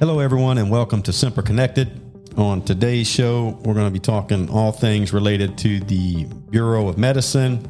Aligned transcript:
Hello, 0.00 0.18
everyone, 0.18 0.56
and 0.56 0.70
welcome 0.70 1.02
to 1.02 1.12
Semper 1.12 1.42
Connected. 1.42 2.00
On 2.38 2.62
today's 2.62 3.06
show, 3.06 3.58
we're 3.66 3.74
going 3.74 3.84
to 3.84 3.90
be 3.90 3.98
talking 3.98 4.48
all 4.48 4.72
things 4.72 5.12
related 5.12 5.58
to 5.58 5.78
the 5.80 6.24
Bureau 6.48 6.88
of 6.88 6.96
Medicine, 6.96 7.68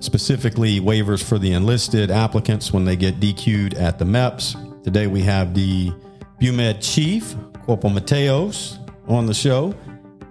specifically 0.00 0.80
waivers 0.80 1.22
for 1.24 1.38
the 1.38 1.52
enlisted 1.52 2.10
applicants 2.10 2.74
when 2.74 2.84
they 2.84 2.94
get 2.94 3.20
DQ'd 3.20 3.72
at 3.72 3.98
the 3.98 4.04
MEPS. 4.04 4.84
Today, 4.84 5.06
we 5.06 5.22
have 5.22 5.54
the 5.54 5.90
BUMED 6.42 6.82
chief, 6.82 7.34
Corporal 7.64 7.94
Mateos, 7.94 8.76
on 9.08 9.24
the 9.24 9.32
show. 9.32 9.74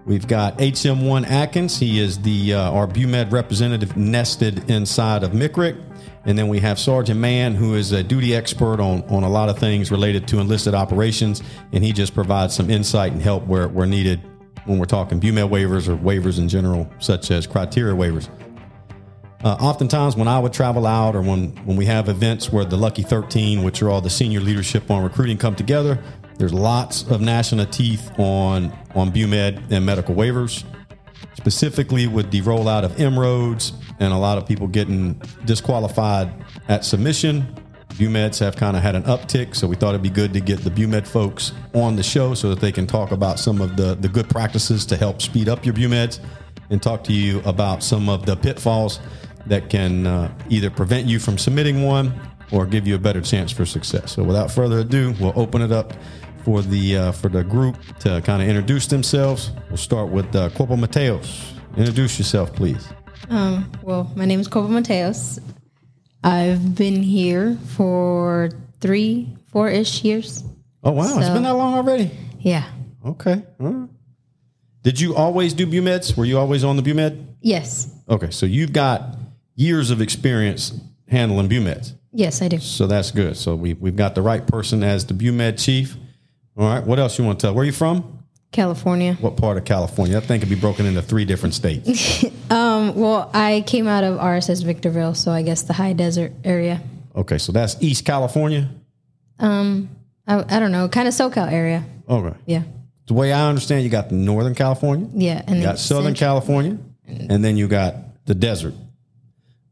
We've 0.09 0.27
got 0.27 0.58
HM1 0.58 1.30
Atkins. 1.30 1.77
He 1.77 1.99
is 1.99 2.18
the 2.18 2.55
uh, 2.55 2.72
our 2.72 2.88
BUMED 2.88 3.31
representative 3.31 3.95
nested 3.95 4.68
inside 4.68 5.22
of 5.22 5.34
MCRC. 5.34 5.80
And 6.26 6.35
then 6.35 6.48
we 6.48 6.59
have 6.62 6.80
Sergeant 6.80 7.20
Mann, 7.20 7.54
who 7.54 7.76
is 7.76 7.91
a 7.91 8.02
duty 8.02 8.35
expert 8.35 8.80
on, 8.80 9.04
on 9.04 9.22
a 9.22 9.30
lot 9.30 9.49
of 9.49 9.59
things 9.59 9.91
related 9.91 10.27
to 10.30 10.40
enlisted 10.40 10.73
operations. 10.73 11.44
And 11.73 11.84
he 11.84 11.94
just 11.94 12.16
provides 12.16 12.55
some 12.55 12.72
insight 12.72 13.12
and 13.12 13.22
help 13.22 13.45
where, 13.45 13.68
where 13.68 13.85
needed 13.85 14.20
when 14.66 14.80
we're 14.80 14.85
talking 14.85 15.20
BUMED 15.20 15.48
waivers 15.48 15.88
or 15.88 15.95
waivers 15.95 16.40
in 16.40 16.49
general, 16.49 16.91
such 16.98 17.30
as 17.30 17.46
criteria 17.46 17.94
waivers. 17.94 18.30
Uh, 19.44 19.55
oftentimes, 19.62 20.16
when 20.16 20.27
I 20.27 20.40
would 20.40 20.54
travel 20.54 20.88
out 20.88 21.16
or 21.16 21.21
when, 21.21 21.52
when 21.66 21.77
we 21.77 21.85
have 21.85 22.10
events 22.10 22.52
where 22.52 22.66
the 22.66 22.77
Lucky 22.77 23.04
13, 23.04 23.62
which 23.62 23.84
are 23.84 23.91
all 23.91 24.02
the 24.02 24.10
senior 24.10 24.40
leadership 24.40 24.90
on 24.90 25.04
recruiting, 25.04 25.38
come 25.38 25.55
together, 25.55 26.04
there's 26.39 26.53
lots 26.53 27.03
of 27.03 27.20
gnashing 27.20 27.59
of 27.59 27.70
teeth 27.70 28.17
on, 28.17 28.71
on 28.95 29.11
BUMED 29.11 29.71
and 29.71 29.85
medical 29.85 30.16
waivers, 30.16 30.63
specifically 31.34 32.07
with 32.07 32.32
the 32.32 32.41
rollout 32.41 32.85
of 32.85 32.98
M-Roads 32.99 33.73
and 33.99 34.13
a 34.13 34.18
lot 34.18 34.37
of 34.37 34.48
people 34.48 34.65
getting 34.65 35.21
disqualified 35.43 36.32
at 36.70 36.85
submission. 36.85 37.45
BUMEDs 37.90 38.40
have 38.40 38.55
kind 38.55 38.77
of 38.77 38.82
had 38.82 38.95
an 38.95 39.04
uptick, 39.04 39.54
so 39.54 39.67
we 39.67 39.76
thought 39.76 39.90
it'd 39.90 40.01
be 40.01 40.10
good 40.10 40.32
to 40.32 40.40
get 40.40 40.63
the 40.63 40.70
BUMED 40.71 41.05
folks 41.05 41.51
on 41.73 41.98
the 41.98 42.04
show 42.04 42.34
so 42.34 42.49
that 42.49 42.62
they 42.62 42.71
can 42.71 42.87
talk 42.87 43.12
about 43.12 43.37
some 43.37 43.60
of 43.60 43.76
the, 43.76 43.95
the 43.95 44.07
good 44.07 44.29
practices 44.29 44.85
to 44.85 44.95
help 44.95 45.21
speed 45.21 45.49
up 45.49 45.65
your 45.65 45.76
BUMEDs 45.76 46.21
and 46.70 46.82
talk 46.82 47.04
to 47.04 47.12
you 47.12 47.41
about 47.41 47.84
some 47.84 48.07
of 48.07 48.26
the 48.26 48.37
pitfalls 48.37 49.01
that 49.48 49.70
can 49.70 50.07
uh, 50.07 50.34
either 50.48 50.70
prevent 50.70 51.05
you 51.05 51.20
from 51.20 51.37
submitting 51.37 51.84
one 51.84 52.17
or 52.51 52.65
give 52.65 52.87
you 52.87 52.95
a 52.95 52.99
better 52.99 53.21
chance 53.21 53.51
for 53.51 53.65
success. 53.65 54.13
So 54.13 54.23
without 54.23 54.49
further 54.49 54.79
ado, 54.79 55.13
we'll 55.20 55.34
open 55.35 55.62
it 55.62 55.71
up 55.71 55.93
for 56.43 56.62
the 56.62 56.98
uh, 56.98 57.12
for 57.12 57.29
the 57.29 57.43
group 57.43 57.77
to 57.99 58.21
kind 58.21 58.41
of 58.41 58.48
introduce 58.48 58.87
themselves. 58.87 59.51
We'll 59.70 59.77
start 59.77 60.09
with 60.09 60.34
uh, 60.35 60.49
Corporal 60.51 60.77
Mateos. 60.79 61.54
Introduce 61.77 62.18
yourself, 62.18 62.54
please. 62.54 62.87
Um, 63.29 63.71
well, 63.84 64.12
my 64.16 64.25
name 64.25 64.40
is 64.40 64.47
Corporal 64.47 64.81
Mateos. 64.81 65.40
I've 66.23 66.75
been 66.75 67.01
here 67.01 67.57
for 67.75 68.50
three, 68.81 69.29
four 69.51 69.69
ish 69.69 70.03
years. 70.03 70.44
Oh 70.84 70.91
wow, 70.91 71.17
It's 71.19 71.29
been 71.29 71.44
that 71.44 71.53
long 71.56 71.73
already. 71.75 72.12
Yeah. 72.40 72.69
Okay. 73.06 73.44
right. 73.59 73.90
Did 74.84 75.00
you 75.00 75.16
always 75.16 75.53
do 75.53 75.67
BUMEDs? 75.67 76.16
Were 76.17 76.25
you 76.25 76.38
always 76.40 76.63
on 76.63 76.78
the 76.78 76.81
BUMED? 76.81 77.25
Yes. 77.41 77.94
Okay, 78.09 78.31
so 78.31 78.45
you've 78.45 78.73
got 78.73 79.17
years 79.56 79.91
of 79.91 80.01
experience 80.01 80.79
handling 81.07 81.50
BUMEDs. 81.50 81.94
Yes, 82.12 82.41
I 82.41 82.47
do. 82.47 82.59
So 82.59 82.88
that's 82.88 83.12
good. 83.12 83.38
So 83.38 83.56
we, 83.56 83.73
we've 83.73 83.95
got 83.95 84.16
the 84.16 84.22
right 84.22 84.45
person 84.45 84.84
as 84.84 85.06
the 85.06 85.13
BUMED 85.13 85.59
chief. 85.63 85.95
All 86.59 86.68
right. 86.68 86.84
What 86.84 87.00
else 87.00 87.18
you 87.18 87.24
want 87.24 87.40
to 87.40 87.47
tell? 87.47 87.53
Where 87.56 87.63
are 87.63 87.66
you 87.66 87.72
from? 87.72 88.19
California. 88.52 89.13
What 89.22 89.38
part 89.38 89.57
of 89.57 89.63
California? 89.66 90.18
I 90.18 90.19
think 90.19 90.44
it'd 90.44 90.53
be 90.53 90.59
broken 90.59 90.85
into 90.85 91.01
three 91.01 91.25
different 91.25 91.56
states. 91.56 92.25
Um, 92.50 92.96
well, 92.96 93.29
I 93.31 93.63
came 93.68 93.88
out 93.88 94.03
of 94.03 94.18
RSS 94.19 94.63
Victorville, 94.66 95.13
so 95.13 95.31
I 95.31 95.44
guess 95.44 95.62
the 95.62 95.74
high 95.74 95.94
desert 95.94 96.31
area. 96.44 96.81
Okay, 97.16 97.38
so 97.38 97.51
that's 97.51 97.78
East 97.79 98.06
California. 98.06 98.67
I, 99.39 99.85
I 100.28 100.59
don't 100.59 100.72
know, 100.72 100.89
kind 100.89 101.07
of 101.07 101.13
SoCal 101.13 101.51
area. 101.51 101.83
Okay. 102.09 102.35
Yeah. 102.47 102.63
The 103.06 103.13
way 103.13 103.31
I 103.31 103.47
understand, 103.47 103.83
you 103.83 103.89
got 103.91 104.09
the 104.09 104.16
Northern 104.16 104.56
California, 104.56 105.07
Yeah. 105.13 105.44
And 105.45 105.57
you 105.57 105.62
got 105.63 105.78
Southern 105.78 106.16
Central- 106.16 106.28
California, 106.41 106.78
and 107.07 107.45
then 107.45 107.56
you 107.56 107.67
got 107.67 107.95
the 108.25 108.33
desert, 108.33 108.73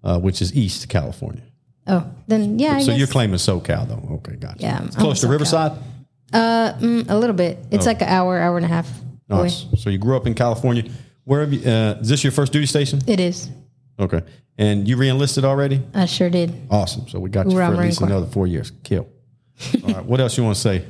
uh, 0.03 0.19
which 0.19 0.43
is 0.43 0.55
East 0.55 0.87
California. 0.87 1.41
Oh, 1.87 2.07
then 2.27 2.59
yeah. 2.59 2.77
So 2.77 2.87
guess. 2.87 2.99
you're 2.99 3.07
claiming 3.07 3.37
SoCal, 3.37 3.87
though. 3.87 4.15
Okay, 4.17 4.35
gotcha. 4.35 4.57
Yeah, 4.59 4.83
It's 4.83 4.95
I'm 4.95 5.01
close 5.01 5.21
to 5.21 5.25
SoCal. 5.27 5.31
Riverside. 5.31 5.71
Uh, 6.33 6.73
mm, 6.73 7.09
a 7.09 7.15
little 7.17 7.35
bit. 7.35 7.57
It's 7.71 7.85
like 7.85 8.01
an 8.01 8.09
hour, 8.09 8.37
hour 8.39 8.57
and 8.57 8.65
a 8.65 8.69
half 8.69 8.89
away. 9.29 9.43
Nice. 9.43 9.65
So 9.77 9.89
you 9.89 9.97
grew 9.97 10.15
up 10.17 10.27
in 10.27 10.33
California. 10.33 10.83
Where 11.23 11.41
have 11.41 11.53
you? 11.53 11.59
Uh, 11.69 11.97
is 12.01 12.09
this 12.09 12.23
your 12.23 12.31
first 12.31 12.51
duty 12.53 12.65
station? 12.65 13.01
It 13.07 13.19
is. 13.19 13.49
Okay. 13.99 14.21
And 14.57 14.87
you 14.87 14.97
re-enlisted 14.97 15.45
already? 15.45 15.81
I 15.93 16.05
sure 16.05 16.29
did. 16.29 16.53
Awesome. 16.69 17.07
So 17.07 17.19
we 17.19 17.29
got 17.29 17.45
you 17.45 17.51
Hoorah, 17.51 17.67
for 17.67 17.71
at 17.73 17.75
Marine 17.77 17.87
least 17.89 17.99
Corps. 17.99 18.07
another 18.07 18.25
four 18.27 18.47
years. 18.47 18.71
Kill. 18.83 19.07
All 19.83 19.93
right. 19.93 20.05
What 20.05 20.19
else 20.19 20.37
you 20.37 20.43
want 20.43 20.55
to 20.55 20.61
say? 20.61 20.83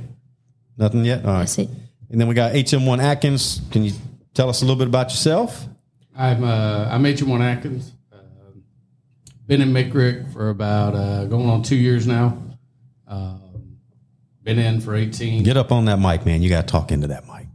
Nothing 0.77 1.03
yet. 1.05 1.25
All 1.25 1.31
right. 1.33 1.39
That's 1.39 1.57
it. 1.59 1.69
And 2.09 2.19
then 2.21 2.27
we 2.27 2.33
got 2.35 2.53
HM1 2.53 2.99
Atkins. 3.01 3.61
Can 3.71 3.83
you 3.83 3.93
tell 4.33 4.49
us 4.49 4.61
a 4.61 4.65
little 4.65 4.77
bit 4.77 4.87
about 4.87 5.09
yourself? 5.09 5.65
I'm 6.15 6.43
uh, 6.43 6.87
I'm 6.91 7.03
HM1 7.03 7.41
Atkins. 7.41 7.91
Uh, 8.11 8.17
been 9.45 9.61
in 9.61 9.73
MCRIC 9.73 10.31
for 10.33 10.49
about 10.49 10.95
uh, 10.95 11.25
going 11.25 11.49
on 11.49 11.61
two 11.63 11.75
years 11.75 12.07
now. 12.07 12.41
Um, 13.07 13.41
been 14.47 14.59
in 14.59 14.79
for 14.79 14.95
18. 14.95 15.43
Get 15.43 15.57
up 15.57 15.73
on 15.73 15.85
that 15.85 15.99
mic, 15.99 16.25
man. 16.25 16.41
You 16.41 16.49
got 16.49 16.65
to 16.65 16.71
talk 16.71 16.93
into 16.93 17.07
that 17.07 17.27
mic. 17.27 17.47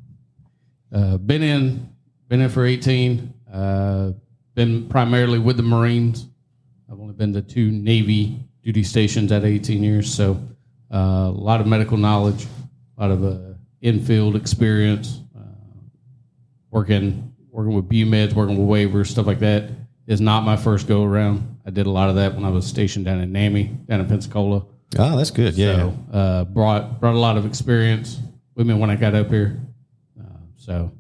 Uh, 0.93 1.17
been 1.17 1.43
in 1.43 1.89
been 2.29 2.43
in 2.43 2.51
for 2.51 2.67
18. 2.67 3.33
Uh, 3.51 4.13
been 4.55 4.87
primarily 4.89 5.39
with 5.39 5.57
the 5.57 5.63
Marines. 5.63 6.29
I've 6.91 7.01
only 7.01 7.15
been 7.15 7.33
to 7.33 7.41
two 7.41 7.71
Navy 7.71 8.39
duty 8.63 8.83
stations 8.83 9.33
at 9.33 9.43
18 9.45 9.83
years, 9.83 10.13
so 10.13 10.39
uh, 10.93 10.99
a 10.99 11.31
lot 11.31 11.63
of 11.63 11.67
medical 11.67 11.97
knowledge, 11.97 12.47
a 12.99 13.01
lot 13.01 13.11
of 13.11 13.25
uh, 13.25 13.55
infield 13.81 14.37
experience, 14.37 15.21
uh, 15.35 15.41
working 16.71 17.33
working 17.51 17.73
with 17.73 17.89
BUMEDs, 17.89 18.35
working 18.35 18.67
with 18.67 18.69
waivers, 18.69 19.07
stuff 19.07 19.27
like 19.27 19.39
that. 19.41 19.71
Is 20.07 20.21
not 20.21 20.45
my 20.45 20.57
first 20.57 20.89
go 20.89 21.05
around. 21.05 21.59
I 21.65 21.71
did 21.71 21.87
a 21.87 21.91
lot 21.91 22.11
of 22.11 22.17
that 22.17 22.35
when 22.35 22.45
I 22.45 22.51
was 22.51 22.67
stationed 22.67 23.07
down 23.07 23.21
in 23.21 23.33
NAMI, 23.33 23.65
down 23.89 24.01
in 24.01 24.07
Pensacola. 24.07 24.67
Oh, 24.99 25.17
that's 25.17 25.31
good. 25.31 25.55
Yeah. 25.55 25.77
So 25.77 25.97
uh, 26.13 26.45
brought 26.45 27.01
brought 27.01 27.15
a 27.15 27.19
lot 27.19 27.37
of 27.37 27.47
experience 27.47 28.19
with 28.55 28.67
me 28.67 28.75
when 28.75 28.91
I 28.91 28.97
got 28.97 29.15
up 29.15 29.29
here. 29.29 29.61
Uh, 30.21 30.25
so 30.57 30.93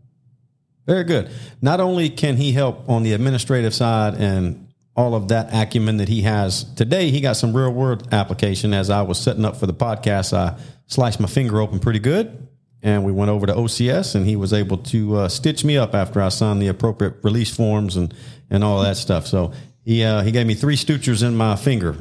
Very 0.87 1.05
good. 1.05 1.31
Not 1.61 1.81
only 1.81 2.11
can 2.11 2.37
he 2.37 2.53
help 2.53 2.89
on 2.89 3.03
the 3.03 3.13
administrative 3.13 3.75
side 3.75 4.15
and 4.15 4.69
all 4.95 5.15
of 5.15 5.29
that 5.29 5.49
acumen 5.53 5.97
that 5.99 6.09
he 6.09 6.23
has 6.23 6.65
today, 6.75 7.11
he 7.11 7.21
got 7.21 7.37
some 7.37 7.55
real 7.57 7.71
world 7.71 8.09
application. 8.13 8.75
As 8.75 8.91
I 8.91 9.03
was 9.03 9.19
setting 9.19 9.45
up 9.45 9.57
for 9.57 9.67
the 9.67 9.75
podcast, 9.75 10.33
I 10.37 10.59
sliced 10.87 11.21
my 11.21 11.29
finger 11.29 11.61
open 11.61 11.79
pretty 11.79 11.99
good. 12.01 12.49
And 12.85 13.05
we 13.05 13.13
went 13.13 13.31
over 13.31 13.47
to 13.47 13.53
OCS, 13.55 14.17
and 14.17 14.27
he 14.27 14.35
was 14.35 14.53
able 14.53 14.77
to 14.79 15.17
uh, 15.17 15.29
stitch 15.29 15.65
me 15.65 15.79
up 15.79 15.95
after 15.95 16.21
I 16.21 16.31
signed 16.31 16.61
the 16.61 16.67
appropriate 16.67 17.15
release 17.23 17.55
forms 17.55 17.97
and, 17.97 18.13
and 18.51 18.65
all 18.65 18.83
that 18.83 18.97
stuff. 18.97 19.29
So 19.29 19.53
he 19.85 20.03
uh, 20.03 20.23
he 20.23 20.33
gave 20.33 20.49
me 20.49 20.55
three 20.55 20.75
stutures 20.75 21.23
in 21.23 21.37
my 21.37 21.55
finger 21.55 21.97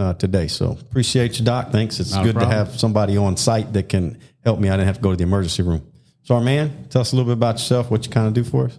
uh, 0.00 0.14
today. 0.14 0.46
So 0.46 0.72
appreciate 0.80 1.38
you, 1.38 1.44
Doc. 1.44 1.70
Thanks. 1.70 2.00
It's 2.00 2.12
Not 2.14 2.24
good 2.24 2.38
to 2.38 2.46
have 2.46 2.78
somebody 2.78 3.16
on 3.16 3.36
site 3.36 3.72
that 3.74 3.88
can 3.88 4.18
help 4.44 4.58
me. 4.58 4.68
I 4.68 4.72
didn't 4.72 4.86
have 4.86 4.96
to 4.96 5.02
go 5.02 5.10
to 5.10 5.16
the 5.16 5.22
emergency 5.24 5.62
room. 5.62 5.86
So, 6.22 6.34
our 6.34 6.40
man, 6.40 6.86
tell 6.90 7.00
us 7.00 7.12
a 7.12 7.16
little 7.16 7.28
bit 7.28 7.38
about 7.38 7.56
yourself. 7.56 7.90
What 7.90 8.04
you 8.06 8.12
kind 8.12 8.26
of 8.26 8.34
do 8.34 8.44
for 8.44 8.66
us? 8.66 8.78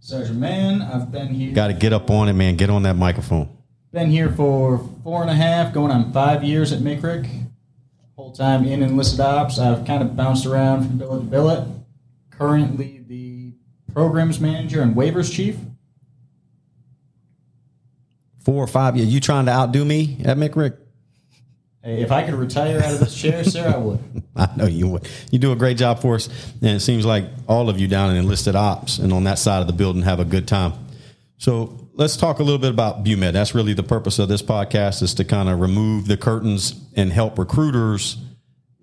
Sergeant 0.00 0.38
Mann, 0.38 0.82
I've 0.82 1.10
been 1.10 1.28
here 1.28 1.52
Got 1.52 1.68
to 1.68 1.72
get 1.72 1.92
up 1.92 2.10
on 2.10 2.28
it, 2.28 2.34
man. 2.34 2.56
Get 2.56 2.70
on 2.70 2.82
that 2.84 2.94
microphone. 2.96 3.48
been 3.92 4.10
here 4.10 4.30
for 4.30 4.78
four 5.02 5.22
and 5.22 5.30
a 5.30 5.34
half, 5.34 5.72
going 5.72 5.90
on 5.90 6.12
five 6.12 6.44
years 6.44 6.72
at 6.72 6.80
MCRIC. 6.80 7.28
Whole 8.14 8.32
time 8.32 8.64
in 8.64 8.82
enlisted 8.82 9.20
ops. 9.20 9.58
I've 9.58 9.84
kind 9.84 10.02
of 10.02 10.16
bounced 10.16 10.46
around 10.46 10.86
from 10.86 10.98
billet 10.98 11.18
to 11.20 11.24
billet. 11.24 11.68
Currently 12.30 13.04
the 13.06 13.52
programs 13.92 14.40
manager 14.40 14.82
and 14.82 14.94
waivers 14.94 15.32
chief. 15.32 15.56
Four 18.46 18.62
or 18.62 18.68
five 18.68 18.96
years. 18.96 19.12
You 19.12 19.18
trying 19.18 19.46
to 19.46 19.50
outdo 19.50 19.84
me 19.84 20.18
at 20.24 20.36
McRick? 20.36 20.76
Hey, 21.82 22.00
if 22.00 22.12
I 22.12 22.22
could 22.22 22.34
retire 22.34 22.78
out 22.78 22.94
of 22.94 23.00
this 23.00 23.20
chair, 23.20 23.42
sir, 23.42 23.72
I 23.74 23.76
would. 23.76 23.98
I 24.36 24.48
know 24.54 24.66
you 24.66 24.86
would. 24.86 25.08
You 25.32 25.40
do 25.40 25.50
a 25.50 25.56
great 25.56 25.76
job 25.78 26.00
for 26.00 26.14
us, 26.14 26.28
and 26.62 26.76
it 26.76 26.78
seems 26.78 27.04
like 27.04 27.24
all 27.48 27.68
of 27.68 27.80
you 27.80 27.88
down 27.88 28.10
in 28.10 28.18
enlisted 28.18 28.54
ops 28.54 28.98
and 28.98 29.12
on 29.12 29.24
that 29.24 29.40
side 29.40 29.62
of 29.62 29.66
the 29.66 29.72
building 29.72 30.02
have 30.02 30.20
a 30.20 30.24
good 30.24 30.46
time. 30.46 30.74
So 31.38 31.88
let's 31.94 32.16
talk 32.16 32.38
a 32.38 32.44
little 32.44 32.60
bit 32.60 32.70
about 32.70 33.02
BUMED. 33.02 33.32
That's 33.32 33.52
really 33.52 33.74
the 33.74 33.82
purpose 33.82 34.20
of 34.20 34.28
this 34.28 34.42
podcast 34.42 35.02
is 35.02 35.14
to 35.14 35.24
kind 35.24 35.48
of 35.48 35.58
remove 35.58 36.06
the 36.06 36.16
curtains 36.16 36.80
and 36.94 37.12
help 37.12 37.40
recruiters 37.40 38.16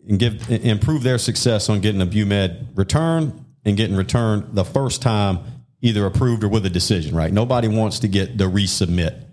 and 0.09 0.19
give 0.19 0.51
improve 0.51 1.03
their 1.03 1.19
success 1.19 1.69
on 1.69 1.79
getting 1.79 2.01
a 2.01 2.05
BUMED 2.05 2.77
return 2.77 3.45
and 3.63 3.77
getting 3.77 3.95
returned 3.95 4.55
the 4.55 4.65
first 4.65 5.01
time, 5.01 5.39
either 5.79 6.05
approved 6.05 6.43
or 6.43 6.49
with 6.49 6.65
a 6.65 6.69
decision. 6.69 7.15
Right? 7.15 7.31
Nobody 7.31 7.69
wants 7.69 7.99
to 7.99 8.09
get 8.09 8.37
the 8.37 8.49
resubmit. 8.49 9.23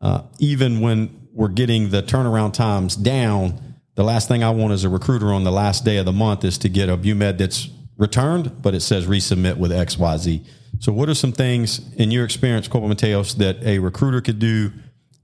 Uh, 0.00 0.22
even 0.38 0.80
when 0.80 1.28
we're 1.32 1.48
getting 1.48 1.90
the 1.90 2.02
turnaround 2.02 2.52
times 2.52 2.96
down, 2.96 3.76
the 3.94 4.04
last 4.04 4.28
thing 4.28 4.42
I 4.42 4.50
want 4.50 4.72
as 4.72 4.84
a 4.84 4.88
recruiter 4.88 5.32
on 5.32 5.44
the 5.44 5.52
last 5.52 5.84
day 5.84 5.98
of 5.98 6.06
the 6.06 6.12
month 6.12 6.44
is 6.44 6.58
to 6.58 6.68
get 6.68 6.88
a 6.88 6.96
BUMED 6.96 7.38
that's 7.38 7.68
returned, 7.96 8.62
but 8.62 8.74
it 8.74 8.80
says 8.80 9.06
resubmit 9.06 9.56
with 9.56 9.70
XYZ. 9.70 10.44
So, 10.78 10.92
what 10.92 11.08
are 11.08 11.14
some 11.14 11.32
things 11.32 11.80
in 11.94 12.10
your 12.10 12.24
experience, 12.24 12.66
Corporal 12.66 12.94
Mateos, 12.94 13.36
that 13.36 13.62
a 13.62 13.78
recruiter 13.78 14.20
could 14.20 14.38
do 14.38 14.72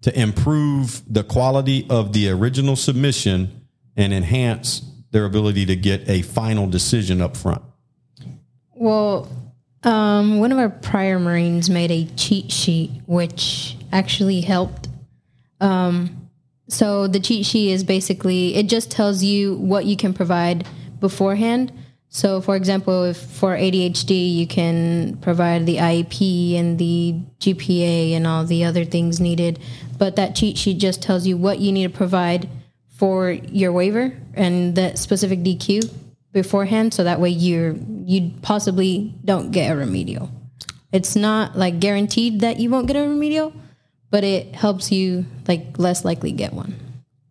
to 0.02 0.20
improve 0.20 1.02
the 1.08 1.24
quality 1.24 1.86
of 1.88 2.12
the 2.12 2.28
original 2.28 2.76
submission 2.76 3.66
and 3.96 4.12
enhance 4.12 4.82
their 5.10 5.24
ability 5.24 5.64
to 5.66 5.76
get 5.76 6.08
a 6.08 6.22
final 6.22 6.66
decision 6.66 7.22
up 7.22 7.36
front? 7.36 7.62
Well, 8.74 9.28
um, 9.82 10.38
one 10.38 10.52
of 10.52 10.58
our 10.58 10.68
prior 10.68 11.18
Marines 11.18 11.70
made 11.70 11.90
a 11.90 12.04
cheat 12.16 12.52
sheet, 12.52 12.90
which 13.06 13.75
actually 13.92 14.40
helped. 14.40 14.88
Um, 15.60 16.28
so 16.68 17.06
the 17.06 17.20
cheat 17.20 17.46
sheet 17.46 17.72
is 17.72 17.84
basically 17.84 18.54
it 18.54 18.68
just 18.68 18.90
tells 18.90 19.22
you 19.22 19.54
what 19.56 19.86
you 19.86 19.96
can 19.96 20.12
provide 20.12 20.66
beforehand. 21.00 21.72
So, 22.08 22.40
for 22.40 22.56
example, 22.56 23.04
if 23.04 23.18
for 23.18 23.56
ADHD 23.56 24.34
you 24.34 24.46
can 24.46 25.16
provide 25.18 25.66
the 25.66 25.76
IEP 25.76 26.56
and 26.56 26.78
the 26.78 27.20
GPA 27.40 28.12
and 28.12 28.26
all 28.26 28.44
the 28.44 28.64
other 28.64 28.84
things 28.84 29.20
needed, 29.20 29.58
but 29.98 30.16
that 30.16 30.34
cheat 30.34 30.56
sheet 30.56 30.78
just 30.78 31.02
tells 31.02 31.26
you 31.26 31.36
what 31.36 31.58
you 31.58 31.72
need 31.72 31.90
to 31.90 31.96
provide 31.96 32.48
for 32.96 33.30
your 33.30 33.72
waiver 33.72 34.16
and 34.34 34.74
that 34.76 34.98
specific 34.98 35.40
DQ 35.40 35.92
beforehand, 36.32 36.94
so 36.94 37.04
that 37.04 37.20
way 37.20 37.28
you're 37.28 37.74
you 38.04 38.30
possibly 38.42 39.14
don't 39.24 39.50
get 39.50 39.70
a 39.70 39.76
remedial. 39.76 40.30
It's 40.92 41.16
not 41.16 41.58
like 41.58 41.80
guaranteed 41.80 42.40
that 42.40 42.58
you 42.58 42.70
won't 42.70 42.86
get 42.86 42.96
a 42.96 43.00
remedial, 43.00 43.52
but 44.10 44.24
it 44.24 44.54
helps 44.54 44.92
you 44.92 45.26
like 45.48 45.78
less 45.78 46.04
likely 46.04 46.32
get 46.32 46.52
one. 46.52 46.74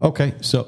Okay, 0.01 0.33
so 0.41 0.67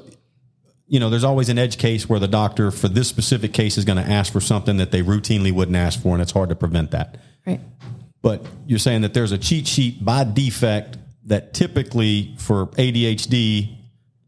you 0.88 0.98
know, 0.98 1.10
there's 1.10 1.24
always 1.24 1.50
an 1.50 1.58
edge 1.58 1.76
case 1.76 2.08
where 2.08 2.18
the 2.18 2.28
doctor 2.28 2.70
for 2.70 2.88
this 2.88 3.08
specific 3.08 3.52
case 3.52 3.76
is 3.76 3.84
going 3.84 4.02
to 4.02 4.10
ask 4.10 4.32
for 4.32 4.40
something 4.40 4.78
that 4.78 4.90
they 4.90 5.02
routinely 5.02 5.52
wouldn't 5.52 5.76
ask 5.76 6.00
for, 6.00 6.14
and 6.14 6.22
it's 6.22 6.32
hard 6.32 6.48
to 6.48 6.56
prevent 6.56 6.92
that. 6.92 7.18
Right. 7.46 7.60
But 8.22 8.44
you're 8.66 8.78
saying 8.78 9.02
that 9.02 9.12
there's 9.12 9.32
a 9.32 9.38
cheat 9.38 9.66
sheet 9.66 10.02
by 10.02 10.24
defect 10.24 10.96
that 11.26 11.52
typically 11.52 12.34
for 12.38 12.68
ADHD, 12.68 13.76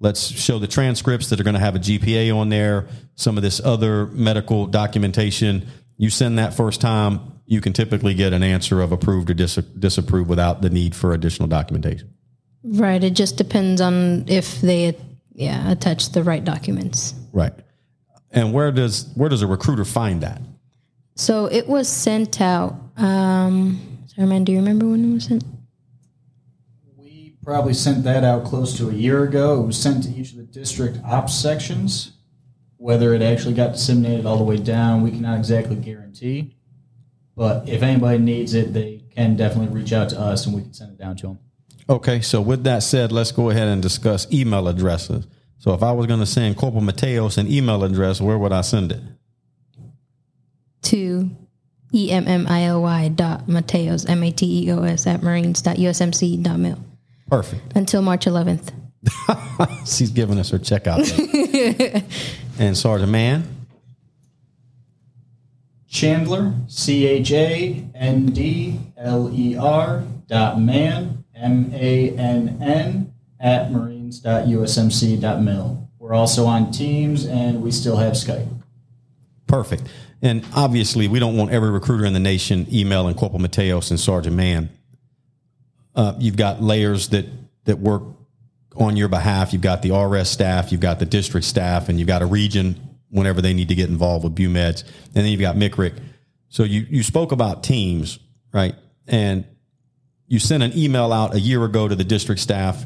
let's 0.01 0.29
show 0.29 0.59
the 0.59 0.69
transcripts 0.69 1.31
that 1.31 1.41
are 1.41 1.45
going 1.45 1.55
to 1.55 1.61
have 1.61 1.77
a 1.77 1.79
GPA 1.79 2.37
on 2.37 2.51
there, 2.51 2.89
some 3.15 3.39
of 3.39 3.43
this 3.43 3.61
other 3.65 4.07
medical 4.07 4.67
documentation. 4.67 5.67
You 6.01 6.09
send 6.09 6.39
that 6.39 6.55
first 6.55 6.81
time, 6.81 7.21
you 7.45 7.61
can 7.61 7.75
typically 7.75 8.15
get 8.15 8.33
an 8.33 8.43
answer 8.43 8.81
of 8.81 8.91
approved 8.91 9.29
or 9.29 9.35
dis- 9.35 9.57
disapproved 9.57 10.31
without 10.31 10.63
the 10.63 10.71
need 10.71 10.95
for 10.95 11.13
additional 11.13 11.47
documentation. 11.47 12.15
Right. 12.65 13.05
It 13.05 13.11
just 13.11 13.37
depends 13.37 13.83
on 13.83 14.25
if 14.27 14.63
they 14.63 14.97
yeah 15.35 15.71
attach 15.71 16.13
the 16.13 16.23
right 16.23 16.43
documents. 16.43 17.13
Right. 17.35 17.53
And 18.31 18.55
where 18.55 18.73
does 18.73 19.13
where 19.15 19.29
does 19.29 19.43
a 19.43 19.47
recruiter 19.47 19.85
find 19.85 20.23
that? 20.23 20.41
So 21.17 21.45
it 21.45 21.69
was 21.69 21.87
sent 21.87 22.41
out. 22.41 22.81
Um, 22.97 24.07
sorry, 24.07 24.27
man. 24.27 24.45
Do 24.45 24.53
you 24.53 24.59
remember 24.59 24.87
when 24.87 25.05
it 25.05 25.13
was 25.13 25.25
sent? 25.25 25.45
We 26.97 27.37
probably 27.45 27.75
sent 27.75 28.05
that 28.05 28.25
out 28.25 28.47
close 28.47 28.75
to 28.79 28.89
a 28.89 28.95
year 28.95 29.23
ago. 29.25 29.63
It 29.63 29.67
was 29.67 29.77
sent 29.77 30.05
to 30.05 30.11
each 30.11 30.31
of 30.31 30.39
the 30.39 30.45
district 30.45 30.99
ops 31.05 31.35
sections. 31.35 32.13
Whether 32.81 33.13
it 33.13 33.21
actually 33.21 33.53
got 33.53 33.73
disseminated 33.73 34.25
all 34.25 34.39
the 34.39 34.45
way 34.45 34.57
down, 34.57 35.03
we 35.03 35.11
cannot 35.11 35.37
exactly 35.37 35.77
guarantee. 35.77 36.57
But 37.37 37.69
if 37.69 37.83
anybody 37.83 38.17
needs 38.19 38.55
it, 38.55 38.73
they 38.73 39.05
can 39.15 39.37
definitely 39.37 39.75
reach 39.79 39.93
out 39.93 40.09
to 40.11 40.19
us 40.19 40.47
and 40.47 40.55
we 40.55 40.63
can 40.63 40.73
send 40.73 40.93
it 40.93 40.99
down 40.99 41.15
to 41.17 41.27
them. 41.27 41.39
Okay, 41.91 42.23
so 42.23 42.41
with 42.41 42.65
that 42.65 42.83
said, 42.83 43.13
let's 43.13 43.33
go 43.33 43.51
ahead 43.51 43.69
and 43.69 43.83
discuss 43.83 44.27
email 44.33 44.67
addresses. 44.67 45.27
So 45.59 45.75
if 45.75 45.83
I 45.83 45.93
was 45.93 46.07
going 46.07 46.21
to 46.21 46.27
send 46.27 46.57
Corporal 46.57 46.83
Mateos 46.83 47.37
an 47.37 47.53
email 47.53 47.85
address, 47.85 48.19
where 48.19 48.39
would 48.39 48.53
I 48.53 48.63
send 48.63 48.93
it? 48.93 49.03
to 50.83 51.31
E 51.93 52.09
E-M-M-I-L-Y 52.11 53.09
dot 53.09 53.47
Mateos, 53.47 54.09
M-A-T-E-O-S 54.09 55.07
at 55.07 55.23
marines 55.23 55.61
dot 55.61 55.77
USMC 55.77 56.43
dot 56.43 56.59
mil 56.59 56.79
Perfect. 57.29 57.77
until 57.77 58.01
March 58.01 58.25
11th. 58.25 58.73
She's 59.87 60.11
giving 60.11 60.39
us 60.39 60.51
her 60.51 60.59
checkout. 60.59 61.05
and 62.61 62.77
Sergeant 62.77 63.11
Mann, 63.11 63.67
Chandler, 65.89 66.55
C 66.69 67.07
H 67.07 67.33
A 67.33 67.85
N 67.95 68.27
D 68.27 68.79
L 68.97 69.31
E 69.35 69.57
R 69.57 70.05
dot 70.29 70.61
man, 70.61 71.25
M 71.35 71.71
A 71.75 72.11
N 72.11 72.59
N, 72.63 73.13
at 73.41 73.73
marines 73.73 74.21
dot 74.21 74.45
USMC 74.45 75.21
dot 75.21 75.43
mil. 75.43 75.89
We're 75.99 76.15
also 76.15 76.47
on 76.47 76.71
Teams 76.71 77.27
and 77.27 77.63
we 77.63 77.71
still 77.73 77.97
have 77.97 78.13
Skype. 78.13 78.47
perfect. 79.47 79.89
And 80.23 80.45
obviously, 80.55 81.09
we 81.09 81.19
don't 81.19 81.37
want 81.37 81.51
every 81.51 81.71
recruiter 81.71 82.05
in 82.05 82.13
the 82.13 82.21
nation 82.21 82.67
emailing 82.71 83.15
Corporal 83.15 83.41
Mateos 83.41 83.91
and 83.91 83.99
Sergeant 83.99 84.37
Mann. 84.37 84.69
Uh, 85.95 86.13
you've 86.19 86.37
got 86.37 86.63
layers 86.63 87.09
that 87.09 87.27
that 87.65 87.79
work 87.79 88.03
on 88.77 88.97
your 88.97 89.09
behalf. 89.09 89.53
You've 89.53 89.63
got 89.63 89.83
the 89.83 89.97
RS 89.97 90.29
staff, 90.29 90.73
you've 90.73 90.81
got 90.81 90.99
the 90.99 91.07
district 91.07 91.47
staff, 91.47 91.89
and 91.89 91.99
you've 91.99 92.09
got 92.09 92.23
a 92.23 92.27
region 92.27 92.99
whenever 93.11 93.43
they 93.43 93.53
need 93.53 93.69
to 93.69 93.75
get 93.75 93.89
involved 93.89 94.25
with 94.25 94.35
BUMEDS. 94.35 94.85
And 95.07 95.15
then 95.15 95.27
you've 95.27 95.41
got 95.41 95.57
MICRIC. 95.57 95.95
So 96.49 96.63
you, 96.63 96.87
you 96.89 97.03
spoke 97.03 97.33
about 97.33 97.63
teams, 97.63 98.19
right? 98.53 98.75
And 99.07 99.45
you 100.27 100.39
sent 100.39 100.63
an 100.63 100.77
email 100.77 101.13
out 101.13 101.35
a 101.35 101.41
year 101.41 101.65
ago 101.65 101.89
to 101.89 101.97
the 101.97 102.05
district 102.05 102.41
staff. 102.41 102.85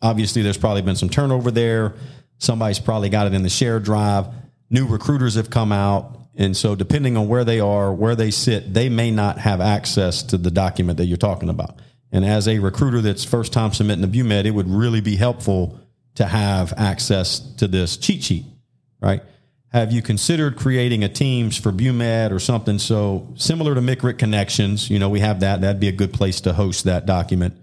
Obviously, 0.00 0.42
there's 0.42 0.56
probably 0.56 0.82
been 0.82 0.96
some 0.96 1.10
turnover 1.10 1.50
there. 1.50 1.94
Somebody's 2.38 2.78
probably 2.78 3.10
got 3.10 3.26
it 3.26 3.34
in 3.34 3.42
the 3.42 3.48
shared 3.48 3.82
drive. 3.82 4.26
New 4.70 4.86
recruiters 4.86 5.34
have 5.34 5.50
come 5.50 5.72
out. 5.72 6.16
And 6.36 6.56
so, 6.56 6.76
depending 6.76 7.16
on 7.16 7.26
where 7.26 7.44
they 7.44 7.58
are, 7.58 7.92
where 7.92 8.14
they 8.14 8.30
sit, 8.30 8.72
they 8.72 8.88
may 8.88 9.10
not 9.10 9.38
have 9.38 9.60
access 9.60 10.22
to 10.24 10.38
the 10.38 10.52
document 10.52 10.98
that 10.98 11.06
you're 11.06 11.16
talking 11.16 11.48
about. 11.48 11.80
And 12.10 12.24
as 12.24 12.48
a 12.48 12.58
recruiter 12.58 13.00
that's 13.00 13.24
first 13.24 13.52
time 13.52 13.72
submitting 13.72 14.04
a 14.04 14.08
BUMED, 14.08 14.46
it 14.46 14.52
would 14.52 14.68
really 14.68 15.00
be 15.00 15.16
helpful 15.16 15.78
to 16.14 16.24
have 16.24 16.72
access 16.76 17.38
to 17.56 17.68
this 17.68 17.96
cheat 17.96 18.24
sheet, 18.24 18.44
right? 19.00 19.22
Have 19.72 19.92
you 19.92 20.00
considered 20.00 20.56
creating 20.56 21.04
a 21.04 21.08
Teams 21.08 21.56
for 21.56 21.70
BUMED 21.70 22.32
or 22.32 22.38
something 22.38 22.78
so 22.78 23.28
similar 23.36 23.74
to 23.74 23.82
MICRIC 23.82 24.18
Connections? 24.18 24.88
You 24.88 24.98
know, 24.98 25.10
we 25.10 25.20
have 25.20 25.40
that. 25.40 25.60
That'd 25.60 25.80
be 25.80 25.88
a 25.88 25.92
good 25.92 26.12
place 26.12 26.40
to 26.42 26.54
host 26.54 26.84
that 26.84 27.04
document. 27.04 27.54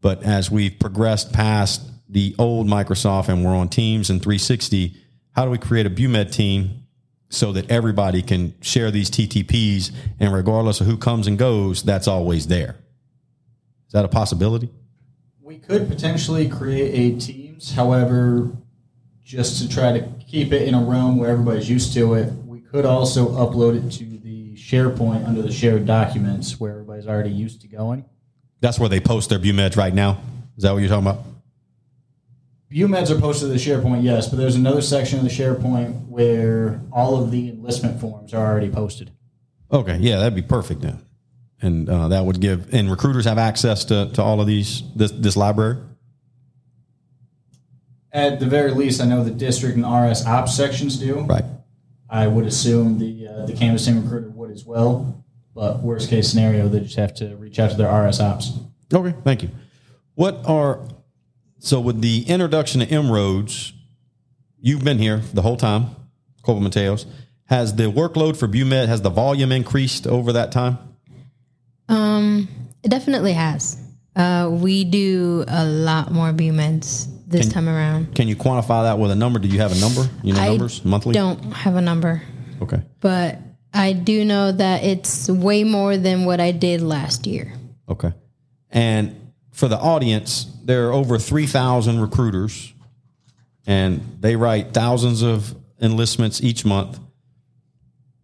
But 0.00 0.22
as 0.22 0.50
we've 0.50 0.78
progressed 0.78 1.32
past 1.32 1.82
the 2.08 2.34
old 2.38 2.68
Microsoft 2.68 3.28
and 3.28 3.44
we're 3.44 3.54
on 3.54 3.68
Teams 3.68 4.10
and 4.10 4.22
360, 4.22 4.96
how 5.32 5.44
do 5.44 5.50
we 5.50 5.58
create 5.58 5.86
a 5.86 5.90
BUMED 5.90 6.32
team 6.32 6.84
so 7.28 7.52
that 7.52 7.70
everybody 7.70 8.22
can 8.22 8.54
share 8.60 8.90
these 8.92 9.10
TTPs 9.10 9.92
and 10.20 10.32
regardless 10.32 10.80
of 10.80 10.86
who 10.86 10.96
comes 10.96 11.26
and 11.26 11.36
goes, 11.36 11.82
that's 11.82 12.06
always 12.06 12.46
there? 12.46 12.76
Is 13.90 13.94
that 13.94 14.04
a 14.04 14.08
possibility? 14.08 14.70
We 15.42 15.58
could 15.58 15.88
potentially 15.88 16.48
create 16.48 16.94
a 16.94 17.18
Teams, 17.18 17.74
however, 17.74 18.52
just 19.24 19.60
to 19.60 19.68
try 19.68 19.98
to 19.98 20.08
keep 20.28 20.52
it 20.52 20.68
in 20.68 20.74
a 20.74 20.80
realm 20.80 21.16
where 21.16 21.28
everybody's 21.28 21.68
used 21.68 21.92
to 21.94 22.14
it, 22.14 22.32
we 22.46 22.60
could 22.60 22.86
also 22.86 23.30
upload 23.30 23.84
it 23.84 23.90
to 23.94 24.04
the 24.04 24.54
SharePoint 24.54 25.26
under 25.26 25.42
the 25.42 25.50
shared 25.50 25.86
documents 25.86 26.60
where 26.60 26.70
everybody's 26.70 27.08
already 27.08 27.30
used 27.30 27.62
to 27.62 27.66
going. 27.66 28.04
That's 28.60 28.78
where 28.78 28.88
they 28.88 29.00
post 29.00 29.28
their 29.28 29.40
BUMEDs 29.40 29.76
right 29.76 29.92
now. 29.92 30.20
Is 30.56 30.62
that 30.62 30.72
what 30.72 30.78
you're 30.78 30.88
talking 30.88 31.08
about? 31.08 31.24
BUMEDs 32.70 33.10
are 33.10 33.18
posted 33.18 33.48
to 33.48 33.52
the 33.52 33.58
SharePoint, 33.58 34.04
yes, 34.04 34.28
but 34.28 34.36
there's 34.36 34.54
another 34.54 34.82
section 34.82 35.18
of 35.18 35.24
the 35.24 35.30
SharePoint 35.30 36.06
where 36.06 36.80
all 36.92 37.20
of 37.20 37.32
the 37.32 37.48
enlistment 37.48 38.00
forms 38.00 38.32
are 38.32 38.46
already 38.46 38.70
posted. 38.70 39.10
Okay, 39.72 39.96
yeah, 39.96 40.18
that'd 40.18 40.36
be 40.36 40.42
perfect 40.42 40.80
then, 40.80 41.04
and 41.62 41.88
uh, 41.88 42.08
that 42.08 42.24
would 42.24 42.40
give 42.40 42.72
and 42.72 42.90
recruiters 42.90 43.24
have 43.24 43.38
access 43.38 43.84
to, 43.86 44.10
to 44.14 44.22
all 44.22 44.40
of 44.40 44.46
these 44.46 44.82
this 44.94 45.10
this 45.12 45.36
library. 45.36 45.78
At 48.12 48.40
the 48.40 48.46
very 48.46 48.72
least, 48.72 49.00
I 49.00 49.04
know 49.04 49.22
the 49.22 49.30
district 49.30 49.76
and 49.76 49.84
RS 49.84 50.26
ops 50.26 50.56
sections 50.56 50.96
do. 50.96 51.20
Right. 51.20 51.44
I 52.08 52.26
would 52.26 52.46
assume 52.46 52.98
the 52.98 53.28
uh, 53.28 53.46
the 53.46 53.52
canvassing 53.52 54.02
recruiter 54.02 54.30
would 54.30 54.50
as 54.50 54.64
well. 54.64 55.24
But 55.54 55.80
worst 55.80 56.08
case 56.08 56.28
scenario, 56.28 56.68
they 56.68 56.80
just 56.80 56.96
have 56.96 57.14
to 57.14 57.36
reach 57.36 57.58
out 57.58 57.70
to 57.70 57.76
their 57.76 57.92
RS 57.92 58.20
ops. 58.20 58.52
Okay, 58.92 59.16
thank 59.24 59.42
you. 59.42 59.50
What 60.14 60.40
are 60.46 60.80
so 61.58 61.80
with 61.80 62.00
the 62.00 62.24
introduction 62.26 62.82
of 62.82 62.90
M-Roads, 62.90 63.72
you've 64.60 64.82
been 64.82 64.98
here 64.98 65.18
the 65.34 65.42
whole 65.42 65.56
time, 65.56 65.90
Corporal 66.42 66.68
Mateos. 66.68 67.06
Has 67.46 67.74
the 67.74 67.84
workload 67.84 68.36
for 68.36 68.46
BUMED, 68.46 68.86
has 68.86 69.02
the 69.02 69.10
volume 69.10 69.52
increased 69.52 70.06
over 70.06 70.32
that 70.32 70.52
time? 70.52 70.78
Um, 71.90 72.48
it 72.82 72.88
definitely 72.90 73.32
has. 73.34 73.76
Uh, 74.16 74.48
we 74.50 74.84
do 74.84 75.44
a 75.48 75.64
lot 75.64 76.10
more 76.12 76.32
BUMEDs 76.32 77.28
this 77.28 77.42
Can- 77.46 77.52
time 77.52 77.68
around. 77.68 78.14
Can 78.14 78.28
you 78.28 78.36
quantify 78.36 78.84
that 78.84 78.98
with 78.98 79.10
a 79.10 79.14
number? 79.16 79.38
Do 79.38 79.48
you 79.48 79.60
have 79.60 79.72
a 79.72 79.80
number? 79.80 80.08
You 80.22 80.32
know 80.34 80.40
I 80.40 80.48
numbers 80.48 80.84
monthly? 80.84 81.12
Don't 81.14 81.42
have 81.52 81.76
a 81.76 81.80
number, 81.80 82.22
Okay. 82.62 82.82
but 83.00 83.38
I 83.72 83.92
do 83.92 84.24
know 84.24 84.50
that 84.50 84.82
it's 84.82 85.28
way 85.28 85.62
more 85.64 85.96
than 85.96 86.24
what 86.24 86.40
I 86.40 86.50
did 86.52 86.80
last 86.82 87.26
year. 87.26 87.52
Okay. 87.88 88.12
And 88.70 89.32
for 89.52 89.68
the 89.68 89.78
audience, 89.78 90.46
there 90.64 90.88
are 90.88 90.92
over 90.92 91.18
3,000 91.18 92.00
recruiters 92.00 92.72
and 93.66 94.00
they 94.20 94.34
write 94.36 94.72
thousands 94.72 95.22
of 95.22 95.54
enlistments 95.80 96.42
each 96.42 96.64
month. 96.64 96.98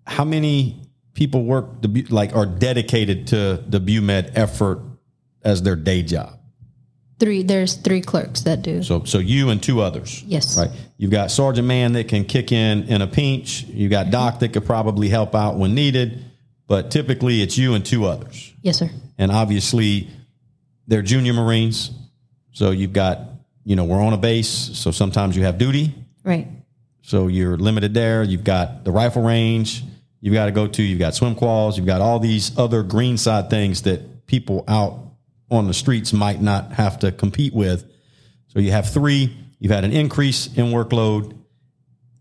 How 0.06 0.24
many 0.24 0.82
people 1.16 1.42
work 1.44 1.82
the, 1.82 2.06
like 2.10 2.36
are 2.36 2.46
dedicated 2.46 3.28
to 3.28 3.64
the 3.66 3.80
BUMED 3.80 4.32
effort 4.36 4.80
as 5.42 5.62
their 5.62 5.74
day 5.74 6.02
job? 6.02 6.38
Three. 7.18 7.42
There's 7.42 7.74
three 7.74 8.02
clerks 8.02 8.42
that 8.42 8.60
do. 8.60 8.82
So, 8.82 9.04
so 9.04 9.18
you 9.18 9.48
and 9.48 9.60
two 9.60 9.80
others. 9.80 10.22
Yes. 10.24 10.56
Right. 10.58 10.70
You've 10.98 11.10
got 11.10 11.30
Sergeant 11.30 11.66
Mann 11.66 11.94
that 11.94 12.08
can 12.08 12.26
kick 12.26 12.52
in 12.52 12.84
in 12.84 13.00
a 13.00 13.06
pinch. 13.06 13.64
You 13.64 13.88
got 13.88 14.10
Doc 14.10 14.40
that 14.40 14.52
could 14.52 14.66
probably 14.66 15.08
help 15.08 15.34
out 15.34 15.56
when 15.56 15.74
needed, 15.74 16.22
but 16.68 16.90
typically 16.90 17.40
it's 17.40 17.56
you 17.56 17.72
and 17.72 17.84
two 17.84 18.04
others. 18.04 18.52
Yes, 18.60 18.78
sir. 18.78 18.90
And 19.16 19.32
obviously, 19.32 20.10
they're 20.86 21.00
junior 21.00 21.32
Marines. 21.32 21.90
So 22.52 22.70
you've 22.70 22.92
got, 22.92 23.20
you 23.64 23.76
know, 23.76 23.84
we're 23.84 24.02
on 24.02 24.12
a 24.12 24.18
base. 24.18 24.48
So 24.48 24.90
sometimes 24.90 25.34
you 25.36 25.44
have 25.44 25.56
duty. 25.56 25.94
Right. 26.22 26.48
So 27.00 27.28
you're 27.28 27.56
limited 27.56 27.94
there. 27.94 28.22
You've 28.22 28.44
got 28.44 28.84
the 28.84 28.90
rifle 28.90 29.22
range 29.22 29.84
you've 30.20 30.34
got 30.34 30.46
to 30.46 30.52
go 30.52 30.66
to. 30.66 30.82
You've 30.82 30.98
got 30.98 31.14
swim 31.14 31.34
quals. 31.34 31.76
You've 31.76 31.86
got 31.86 32.00
all 32.00 32.18
these 32.18 32.56
other 32.58 32.82
green 32.82 33.16
side 33.16 33.50
things 33.50 33.82
that 33.82 34.26
people 34.26 34.64
out 34.68 35.06
on 35.50 35.66
the 35.66 35.74
streets 35.74 36.12
might 36.12 36.40
not 36.40 36.72
have 36.72 36.98
to 37.00 37.12
compete 37.12 37.54
with. 37.54 37.90
So 38.48 38.58
you 38.58 38.72
have 38.72 38.90
three. 38.90 39.36
You've 39.58 39.72
had 39.72 39.84
an 39.84 39.92
increase 39.92 40.46
in 40.56 40.66
workload, 40.66 41.36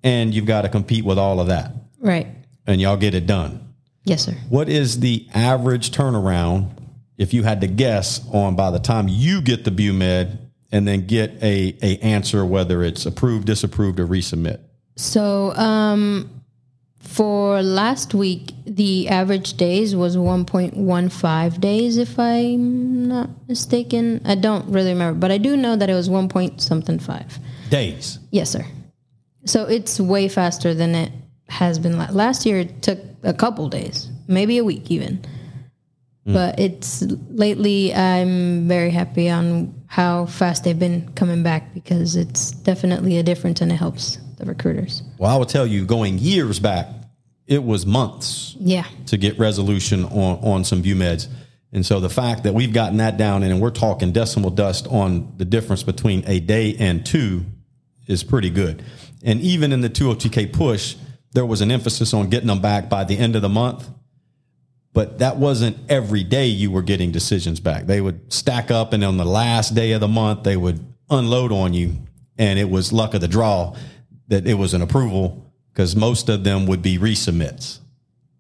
and 0.04 0.34
you've 0.34 0.46
got 0.46 0.62
to 0.62 0.70
compete 0.70 1.04
with 1.04 1.18
all 1.18 1.40
of 1.40 1.48
that. 1.48 1.72
Right. 2.00 2.28
And 2.68 2.80
y'all 2.80 2.98
get 2.98 3.14
it 3.14 3.26
done. 3.26 3.74
Yes, 4.04 4.26
sir. 4.26 4.36
What 4.50 4.70
is 4.70 5.00
the 5.00 5.28
average 5.34 5.92
turnaround 5.92 6.72
if 7.18 7.34
you 7.34 7.44
had 7.44 7.62
to 7.62 7.68
guess 7.68 8.22
on 8.32 8.56
by 8.56 8.72
the 8.72 8.80
time 8.80 9.08
you 9.08 9.42
get 9.42 9.66
the 9.66 9.72
BUMED 9.72 10.38
and 10.72 10.88
then 10.88 11.08
get 11.08 11.32
a, 11.42 11.76
a 11.82 11.98
answer 12.00 12.46
whether 12.46 12.84
it's 12.84 13.06
approved, 13.06 13.48
disapproved, 13.48 14.00
or 14.00 14.08
resubmit? 14.08 14.60
So, 14.96 15.52
um, 15.56 16.35
for 17.06 17.62
last 17.62 18.14
week, 18.14 18.52
the 18.66 19.08
average 19.10 19.54
days 19.54 19.96
was 19.96 20.18
1.15 20.18 21.62
days, 21.62 21.98
if 21.98 22.18
I'm 22.20 23.08
not 23.08 23.30
mistaken. 23.48 24.22
I 24.26 24.36
don't 24.36 24.68
really 24.70 24.90
remember, 24.90 25.18
but 25.20 25.32
I 25.32 25.38
do 25.38 25.56
know 25.56 25.76
that 25.76 25.90
it 25.90 25.94
was 25.94 26.10
1 26.10 26.30
point 26.30 26.62
something 26.62 27.00
five. 27.00 27.40
Days. 27.70 28.20
Yes, 28.32 28.50
sir. 28.50 28.66
So 29.46 29.66
it's 29.66 30.00
way 30.00 30.28
faster 30.28 30.74
than 30.74 30.96
it 30.96 31.12
has 31.48 31.80
been. 31.80 31.98
Last 31.98 32.46
year, 32.46 32.60
it 32.60 32.82
took 32.82 33.00
a 33.24 33.34
couple 33.34 33.70
days, 33.70 34.10
maybe 34.28 34.58
a 34.58 34.64
week 34.64 34.90
even. 34.90 35.24
Hmm. 36.26 36.34
But 36.34 36.60
it's 36.60 37.04
lately, 37.30 37.94
I'm 37.94 38.68
very 38.68 38.90
happy 38.90 39.30
on 39.30 39.74
how 39.88 40.26
fast 40.26 40.64
they've 40.64 40.78
been 40.78 41.14
coming 41.14 41.44
back 41.44 41.74
because 41.74 42.16
it's 42.16 42.52
definitely 42.52 43.20
a 43.20 43.24
difference 43.24 43.62
and 43.62 43.72
it 43.72 43.76
helps 43.76 44.18
the 44.38 44.46
recruiters. 44.46 45.02
Well, 45.18 45.34
I 45.34 45.38
will 45.38 45.46
tell 45.46 45.66
you, 45.68 45.86
going 45.86 46.18
years 46.20 46.60
back, 46.60 46.88
it 47.48 47.64
was 47.64 47.86
months 47.86 48.56
Yeah. 48.60 48.86
to 49.08 49.18
get 49.18 49.38
resolution 49.40 50.04
on, 50.06 50.40
on 50.40 50.64
some 50.64 50.82
BUMEDs. 50.82 51.28
And 51.72 51.86
so 51.86 52.00
the 52.00 52.10
fact 52.10 52.44
that 52.44 52.54
we've 52.54 52.74
gotten 52.74 52.98
that 52.98 53.18
down 53.18 53.44
and 53.44 53.60
we're 53.62 53.70
talking 53.70 54.12
decimal 54.12 54.50
dust 54.50 54.88
on 54.90 55.34
the 55.38 55.46
difference 55.46 55.84
between 55.84 56.24
a 56.26 56.40
day 56.40 56.76
and 56.80 57.06
two 57.06 57.46
is 58.08 58.24
pretty 58.24 58.50
good. 58.50 58.84
And 59.24 59.42
even 59.42 59.72
in 59.74 59.82
the 59.82 59.90
202K 59.90 60.54
push, 60.54 60.96
there 61.34 61.46
was 61.46 61.62
an 61.62 61.72
emphasis 61.72 62.14
on 62.14 62.30
getting 62.30 62.48
them 62.48 62.62
back 62.62 62.90
by 62.90 63.04
the 63.04 63.18
end 63.18 63.36
of 63.36 63.42
the 63.42 63.50
month. 63.50 63.90
But 64.94 65.20
that 65.20 65.36
wasn't 65.38 65.78
every 65.90 66.24
day 66.24 66.48
you 66.48 66.72
were 66.72 66.82
getting 66.82 67.12
decisions 67.12 67.60
back. 67.60 67.86
They 67.86 68.00
would 68.00 68.32
stack 68.32 68.72
up, 68.72 68.94
and 68.94 69.04
on 69.04 69.18
the 69.18 69.26
last 69.26 69.76
day 69.76 69.92
of 69.92 70.00
the 70.00 70.08
month, 70.08 70.44
they 70.44 70.56
would 70.56 70.80
unload 71.10 71.52
on 71.52 71.74
you. 71.74 71.98
And 72.38 72.58
it 72.58 72.70
was 72.70 72.94
luck 72.94 73.14
of 73.14 73.20
the 73.20 73.28
draw 73.28 73.76
that 74.28 74.48
it 74.48 74.56
was 74.56 74.74
an 74.74 74.82
approval 74.82 75.52
because 75.72 75.96
most 75.96 76.30
of 76.30 76.44
them 76.44 76.66
would 76.68 76.82
be 76.82 76.98
resubmits. 76.98 77.80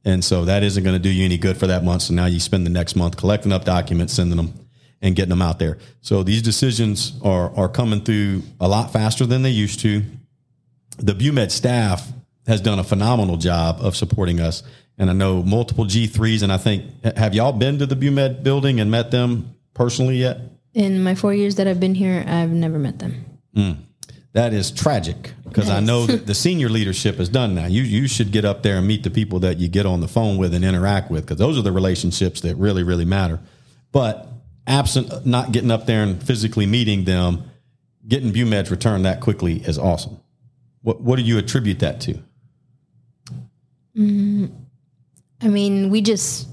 And 0.03 0.23
so 0.23 0.45
that 0.45 0.63
isn't 0.63 0.83
going 0.83 0.95
to 0.95 1.01
do 1.01 1.09
you 1.09 1.25
any 1.25 1.37
good 1.37 1.57
for 1.57 1.67
that 1.67 1.83
month. 1.83 2.03
So 2.03 2.13
now 2.13 2.27
you 2.27 2.39
spend 2.39 2.65
the 2.65 2.69
next 2.71 2.95
month 2.95 3.17
collecting 3.17 3.51
up 3.51 3.65
documents, 3.65 4.13
sending 4.13 4.37
them, 4.37 4.53
and 5.01 5.15
getting 5.15 5.31
them 5.31 5.41
out 5.41 5.59
there. 5.59 5.77
So 6.01 6.23
these 6.23 6.41
decisions 6.41 7.19
are 7.23 7.53
are 7.55 7.67
coming 7.67 8.01
through 8.01 8.43
a 8.59 8.67
lot 8.67 8.93
faster 8.93 9.25
than 9.25 9.41
they 9.41 9.49
used 9.49 9.79
to. 9.81 10.03
The 10.97 11.13
BUMED 11.13 11.51
staff 11.51 12.11
has 12.47 12.61
done 12.61 12.79
a 12.79 12.83
phenomenal 12.83 13.37
job 13.37 13.79
of 13.81 13.95
supporting 13.95 14.39
us. 14.39 14.63
And 14.97 15.09
I 15.09 15.13
know 15.13 15.43
multiple 15.43 15.85
G3s. 15.85 16.43
And 16.43 16.51
I 16.51 16.57
think, 16.57 16.85
have 17.17 17.33
y'all 17.33 17.51
been 17.51 17.79
to 17.79 17.85
the 17.85 17.95
BUMED 17.95 18.43
building 18.43 18.79
and 18.79 18.89
met 18.89 19.11
them 19.11 19.55
personally 19.73 20.17
yet? 20.17 20.39
In 20.73 21.03
my 21.03 21.15
four 21.15 21.33
years 21.33 21.55
that 21.55 21.67
I've 21.67 21.79
been 21.79 21.95
here, 21.95 22.23
I've 22.27 22.51
never 22.51 22.79
met 22.79 22.99
them. 22.99 23.25
Hmm. 23.53 23.71
That 24.35 24.51
is 24.51 24.69
tragic 24.69 25.31
because 25.45 25.69
I 25.69 25.79
know 25.79 26.05
that 26.07 26.25
the 26.27 26.35
senior 26.35 26.67
leadership 26.67 27.21
is 27.21 27.29
done 27.29 27.55
now. 27.55 27.67
You 27.67 27.83
you 27.83 28.05
should 28.09 28.33
get 28.33 28.43
up 28.43 28.63
there 28.63 28.79
and 28.79 28.85
meet 28.85 29.03
the 29.03 29.09
people 29.09 29.39
that 29.39 29.59
you 29.59 29.69
get 29.69 29.85
on 29.85 30.01
the 30.01 30.09
phone 30.09 30.37
with 30.37 30.53
and 30.53 30.65
interact 30.65 31.09
with 31.09 31.23
because 31.25 31.37
those 31.37 31.57
are 31.57 31.61
the 31.61 31.71
relationships 31.71 32.41
that 32.41 32.57
really 32.57 32.83
really 32.83 33.05
matter. 33.05 33.39
But 33.93 34.27
absent 34.67 35.25
not 35.25 35.53
getting 35.53 35.71
up 35.71 35.85
there 35.85 36.03
and 36.03 36.21
physically 36.21 36.65
meeting 36.65 37.05
them, 37.05 37.49
getting 38.05 38.33
BUMEDs 38.33 38.69
returned 38.69 39.05
that 39.05 39.21
quickly 39.21 39.61
is 39.61 39.79
awesome. 39.79 40.19
What 40.81 40.99
what 40.99 41.15
do 41.15 41.21
you 41.21 41.37
attribute 41.37 41.79
that 41.79 42.01
to? 42.01 42.21
I 43.97 45.47
mean, 45.47 45.89
we 45.89 46.01
just 46.01 46.49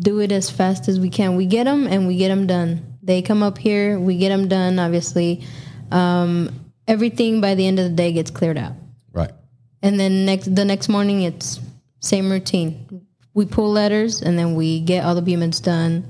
do 0.00 0.18
it 0.18 0.32
as 0.32 0.50
fast 0.50 0.88
as 0.88 0.98
we 0.98 1.10
can. 1.10 1.36
We 1.36 1.46
get 1.46 1.62
them 1.62 1.86
and 1.86 2.08
we 2.08 2.16
get 2.16 2.30
them 2.30 2.48
done. 2.48 2.98
They 3.04 3.22
come 3.22 3.44
up 3.44 3.56
here, 3.56 4.00
we 4.00 4.18
get 4.18 4.30
them 4.30 4.48
done. 4.48 4.80
Obviously, 4.80 5.46
um, 5.92 6.59
everything 6.90 7.40
by 7.40 7.54
the 7.54 7.66
end 7.66 7.78
of 7.78 7.84
the 7.88 7.94
day 7.94 8.12
gets 8.12 8.30
cleared 8.30 8.58
out, 8.58 8.72
Right. 9.12 9.30
and 9.82 9.98
then 9.98 10.26
next 10.26 10.54
the 10.54 10.64
next 10.64 10.88
morning 10.88 11.22
it's 11.22 11.60
same 12.00 12.30
routine. 12.30 13.06
We 13.32 13.46
pull 13.46 13.70
letters 13.70 14.20
and 14.22 14.36
then 14.38 14.54
we 14.56 14.80
get 14.80 15.04
all 15.04 15.14
the 15.14 15.22
BUMEDs 15.22 15.62
done. 15.62 16.04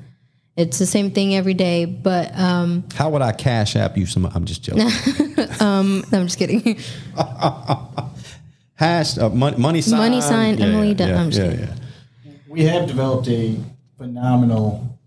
It's 0.56 0.78
the 0.78 0.86
same 0.86 1.10
thing 1.10 1.34
every 1.34 1.54
day, 1.54 1.84
but 1.84 2.36
um, 2.38 2.84
How 2.94 3.10
would 3.10 3.22
I 3.22 3.32
cash 3.32 3.76
app 3.76 3.96
you 3.96 4.06
some? 4.06 4.24
I'm 4.26 4.44
just 4.46 4.62
joking. 4.62 4.84
no, 5.60 6.02
I'm 6.12 6.26
just 6.26 6.38
kidding. 6.38 6.78
Hash 8.74 9.18
uh, 9.18 9.28
money, 9.28 9.56
money 9.58 9.80
sign. 9.82 9.98
Money 9.98 10.20
sign, 10.20 10.60
Emily 10.60 10.94
Dunn- 10.94 11.14
I'm 11.14 11.30
just 11.30 11.40
kidding. 11.50 11.68
We 12.48 12.64
have 12.64 12.88
developed 12.88 13.28
a 13.28 13.56
phenomenal 13.98 14.98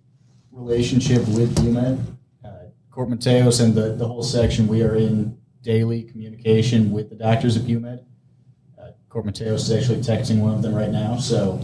relationship 0.52 1.28
with 1.30 1.56
BUMED. 1.56 2.00
Uh, 2.46 2.50
Court 2.92 3.10
Mateos 3.10 3.60
and 3.64 3.74
the, 3.74 3.96
the 3.96 4.08
whole 4.08 4.24
section, 4.24 4.68
we 4.68 4.82
are 4.84 4.96
in 4.96 5.38
daily 5.64 6.04
communication 6.04 6.92
with 6.92 7.10
the 7.10 7.16
doctors 7.16 7.58
at 7.58 7.64
BUMED. 7.64 8.04
Uh, 8.80 8.92
Court 9.10 9.26
Mateos 9.26 9.56
is 9.56 9.72
actually 9.72 10.00
texting 10.00 10.40
one 10.40 10.54
of 10.54 10.62
them 10.62 10.76
right 10.76 10.92
now. 10.92 11.18
So 11.18 11.60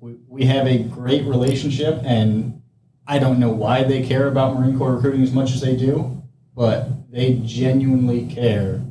we, 0.00 0.16
we 0.28 0.44
have 0.44 0.66
a 0.66 0.82
great 0.82 1.24
relationship, 1.24 2.02
and 2.04 2.60
I 3.06 3.18
don't 3.18 3.38
know 3.38 3.50
why 3.50 3.84
they 3.84 4.02
care 4.06 4.26
about 4.28 4.58
Marine 4.58 4.76
Corps 4.76 4.94
recruiting 4.96 5.22
as 5.22 5.32
much 5.32 5.52
as 5.52 5.60
they 5.60 5.76
do, 5.76 6.22
but 6.54 7.10
they 7.10 7.40
genuinely 7.44 8.26
care 8.26 8.82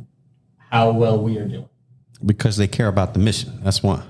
how 0.58 0.91
well 0.91 1.22
we 1.22 1.38
are 1.38 1.48
doing. 1.48 1.69
because 2.25 2.58
they 2.58 2.67
care 2.67 2.88
about 2.88 3.13
the 3.13 3.19
mission. 3.19 3.60
That's 3.63 3.84
why. 3.84 4.03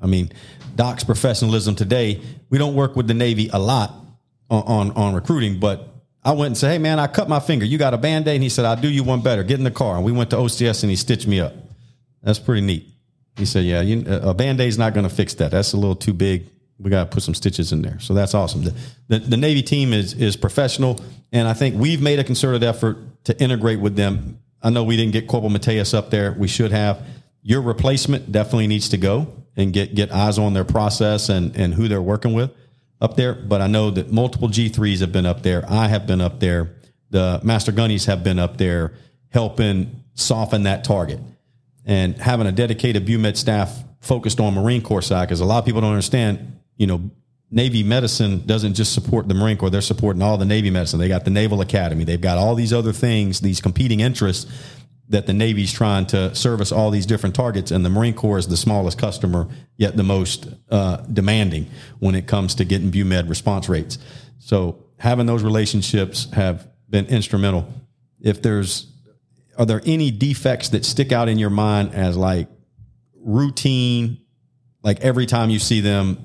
I 0.00 0.06
mean, 0.06 0.30
Doc's 0.74 1.04
professionalism 1.04 1.74
today, 1.74 2.20
we 2.50 2.58
don't 2.58 2.74
work 2.74 2.96
with 2.96 3.08
the 3.08 3.14
Navy 3.14 3.48
a 3.52 3.58
lot 3.58 3.94
on, 4.50 4.62
on, 4.62 4.90
on 4.92 5.14
recruiting, 5.14 5.58
but 5.58 5.88
I 6.26 6.32
went 6.32 6.48
and 6.48 6.58
said, 6.58 6.72
Hey 6.72 6.78
man, 6.78 6.98
I 6.98 7.06
cut 7.06 7.28
my 7.28 7.38
finger. 7.38 7.64
You 7.64 7.78
got 7.78 7.94
a 7.94 7.98
band 7.98 8.26
aid? 8.26 8.34
And 8.34 8.42
he 8.42 8.48
said, 8.48 8.64
I'll 8.64 8.76
do 8.76 8.88
you 8.88 9.04
one 9.04 9.22
better. 9.22 9.44
Get 9.44 9.58
in 9.58 9.64
the 9.64 9.70
car. 9.70 9.94
And 9.94 10.04
we 10.04 10.10
went 10.10 10.30
to 10.30 10.36
OCS 10.36 10.82
and 10.82 10.90
he 10.90 10.96
stitched 10.96 11.28
me 11.28 11.38
up. 11.38 11.54
That's 12.20 12.40
pretty 12.40 12.62
neat. 12.62 12.88
He 13.36 13.46
said, 13.46 13.64
Yeah, 13.64 13.80
you, 13.80 14.04
a 14.08 14.34
band 14.34 14.60
aid's 14.60 14.76
not 14.76 14.92
going 14.92 15.08
to 15.08 15.14
fix 15.14 15.34
that. 15.34 15.52
That's 15.52 15.72
a 15.72 15.76
little 15.76 15.94
too 15.94 16.12
big. 16.12 16.46
We 16.80 16.90
got 16.90 17.04
to 17.04 17.14
put 17.14 17.22
some 17.22 17.34
stitches 17.34 17.70
in 17.70 17.80
there. 17.80 18.00
So 18.00 18.12
that's 18.12 18.34
awesome. 18.34 18.64
The, 18.64 18.74
the, 19.06 19.18
the 19.20 19.36
Navy 19.36 19.62
team 19.62 19.92
is, 19.92 20.14
is 20.14 20.36
professional. 20.36 21.00
And 21.32 21.46
I 21.46 21.54
think 21.54 21.76
we've 21.76 22.02
made 22.02 22.18
a 22.18 22.24
concerted 22.24 22.64
effort 22.64 22.98
to 23.24 23.40
integrate 23.40 23.78
with 23.78 23.94
them. 23.94 24.40
I 24.62 24.70
know 24.70 24.82
we 24.82 24.96
didn't 24.96 25.12
get 25.12 25.28
Corporal 25.28 25.52
Mateos 25.52 25.94
up 25.94 26.10
there. 26.10 26.32
We 26.32 26.48
should 26.48 26.72
have. 26.72 27.00
Your 27.42 27.62
replacement 27.62 28.32
definitely 28.32 28.66
needs 28.66 28.88
to 28.88 28.96
go 28.96 29.32
and 29.56 29.72
get, 29.72 29.94
get 29.94 30.10
eyes 30.10 30.38
on 30.38 30.54
their 30.54 30.64
process 30.64 31.28
and, 31.28 31.56
and 31.56 31.72
who 31.72 31.86
they're 31.86 32.02
working 32.02 32.32
with 32.32 32.50
up 33.00 33.16
there. 33.16 33.34
But 33.34 33.60
I 33.60 33.66
know 33.66 33.90
that 33.90 34.12
multiple 34.12 34.48
G3s 34.48 35.00
have 35.00 35.12
been 35.12 35.26
up 35.26 35.42
there. 35.42 35.64
I 35.68 35.88
have 35.88 36.06
been 36.06 36.20
up 36.20 36.40
there. 36.40 36.72
The 37.10 37.40
Master 37.42 37.72
Gunnies 37.72 38.06
have 38.06 38.24
been 38.24 38.38
up 38.38 38.56
there 38.56 38.94
helping 39.30 40.02
soften 40.14 40.64
that 40.64 40.82
target 40.84 41.20
and 41.84 42.16
having 42.16 42.46
a 42.46 42.52
dedicated 42.52 43.06
BUMED 43.06 43.36
staff 43.36 43.84
focused 44.00 44.40
on 44.40 44.54
Marine 44.54 44.82
Corps 44.82 45.02
side, 45.02 45.26
because 45.26 45.40
a 45.40 45.44
lot 45.44 45.58
of 45.58 45.64
people 45.64 45.80
don't 45.80 45.90
understand, 45.90 46.60
you 46.76 46.86
know, 46.86 47.10
Navy 47.50 47.84
medicine 47.84 48.44
doesn't 48.44 48.74
just 48.74 48.92
support 48.92 49.28
the 49.28 49.34
Marine 49.34 49.56
Corps, 49.56 49.70
they're 49.70 49.80
supporting 49.80 50.20
all 50.20 50.36
the 50.36 50.44
Navy 50.44 50.70
medicine. 50.70 50.98
They 50.98 51.08
got 51.08 51.24
the 51.24 51.30
Naval 51.30 51.60
Academy, 51.60 52.02
they've 52.02 52.20
got 52.20 52.38
all 52.38 52.56
these 52.56 52.72
other 52.72 52.92
things, 52.92 53.40
these 53.40 53.60
competing 53.60 54.00
interests 54.00 54.50
that 55.08 55.26
the 55.26 55.32
Navy's 55.32 55.72
trying 55.72 56.06
to 56.06 56.34
service 56.34 56.72
all 56.72 56.90
these 56.90 57.06
different 57.06 57.34
targets, 57.34 57.70
and 57.70 57.84
the 57.84 57.90
Marine 57.90 58.14
Corps 58.14 58.38
is 58.38 58.48
the 58.48 58.56
smallest 58.56 58.98
customer, 58.98 59.48
yet 59.76 59.96
the 59.96 60.02
most 60.02 60.48
uh, 60.70 60.96
demanding 61.12 61.70
when 62.00 62.14
it 62.14 62.26
comes 62.26 62.54
to 62.56 62.64
getting 62.64 62.90
BUMED 62.90 63.28
response 63.28 63.68
rates. 63.68 63.98
So 64.38 64.84
having 64.98 65.26
those 65.26 65.42
relationships 65.42 66.30
have 66.32 66.68
been 66.88 67.06
instrumental. 67.06 67.68
If 68.20 68.42
there's 68.42 68.92
are 69.58 69.66
there 69.66 69.80
any 69.86 70.10
defects 70.10 70.70
that 70.70 70.84
stick 70.84 71.12
out 71.12 71.28
in 71.28 71.38
your 71.38 71.50
mind 71.50 71.94
as 71.94 72.16
like 72.16 72.48
routine 73.14 74.20
like 74.82 75.00
every 75.00 75.26
time 75.26 75.50
you 75.50 75.58
see 75.58 75.80
them 75.80 76.24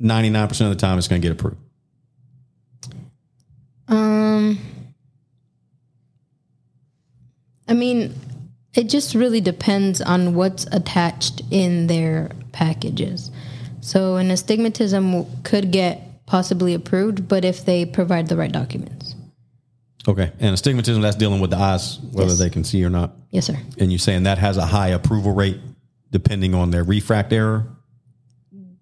99% 0.00 0.50
of 0.62 0.70
the 0.70 0.74
time 0.74 0.98
it's 0.98 1.06
going 1.06 1.20
to 1.20 1.28
get 1.28 1.32
approved 1.32 1.58
Um, 3.86 4.58
I 7.68 7.74
mean, 7.74 8.14
it 8.74 8.88
just 8.88 9.14
really 9.14 9.40
depends 9.40 10.00
on 10.00 10.34
what's 10.34 10.66
attached 10.72 11.42
in 11.50 11.86
their 11.86 12.30
packages. 12.52 13.30
So, 13.80 14.16
an 14.16 14.30
astigmatism 14.30 15.26
could 15.42 15.70
get 15.70 16.26
possibly 16.26 16.74
approved, 16.74 17.28
but 17.28 17.44
if 17.44 17.64
they 17.64 17.84
provide 17.84 18.28
the 18.28 18.36
right 18.36 18.52
documents. 18.52 19.14
Okay. 20.06 20.32
And 20.40 20.54
astigmatism, 20.54 21.02
that's 21.02 21.16
dealing 21.16 21.40
with 21.40 21.50
the 21.50 21.56
eyes, 21.56 21.98
whether 22.12 22.30
Yes. 22.30 22.38
they 22.38 22.50
can 22.50 22.64
see 22.64 22.84
or 22.84 22.90
not. 22.90 23.14
Yes, 23.30 23.46
sir. 23.46 23.58
And 23.78 23.90
you're 23.90 23.98
saying 23.98 24.24
that 24.24 24.38
has 24.38 24.56
a 24.56 24.66
high 24.66 24.88
approval 24.88 25.32
rate 25.32 25.60
depending 26.14 26.54
on 26.54 26.70
their 26.70 26.84
refract 26.84 27.32
error? 27.32 27.66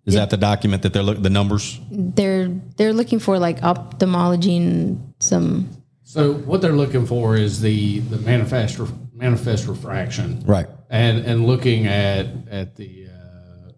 Is 0.05 0.15
that 0.15 0.29
the 0.31 0.37
document 0.37 0.83
that 0.83 0.93
they're 0.93 1.03
look 1.03 1.23
the 1.23 1.31
numbers? 1.31 1.81
They're 1.91 2.49
they're 2.77 2.93
looking 2.93 3.21
for 3.21 3.39
like 3.39 3.62
ophthalmology 3.62 4.57
and 4.59 5.15
some 5.21 5.69
So 6.12 6.35
what 6.35 6.61
they're 6.61 6.75
looking 6.75 7.07
for 7.07 7.37
is 7.37 7.62
the 7.62 8.00
the 8.00 8.19
manifest 8.19 8.78
manifest 9.14 9.66
refraction, 9.66 10.42
Right. 10.45 10.66
and 10.90 11.25
and 11.25 11.47
looking 11.47 11.87
at 11.87 12.26
at 12.50 12.76
the 12.76 13.07
uh, 13.09 13.73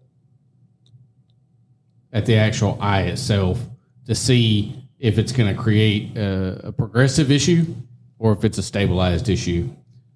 at 2.11 2.25
the 2.25 2.35
actual 2.35 2.77
eye 2.81 3.03
itself 3.03 3.61
to 4.07 4.15
see 4.15 4.83
if 4.99 5.17
it's 5.17 5.31
going 5.31 5.55
to 5.55 5.61
create 5.61 6.17
a, 6.17 6.67
a 6.67 6.71
progressive 6.73 7.31
issue 7.31 7.73
or 8.19 8.33
if 8.33 8.43
it's 8.43 8.57
a 8.57 8.63
stabilized 8.63 9.29
issue. 9.29 9.69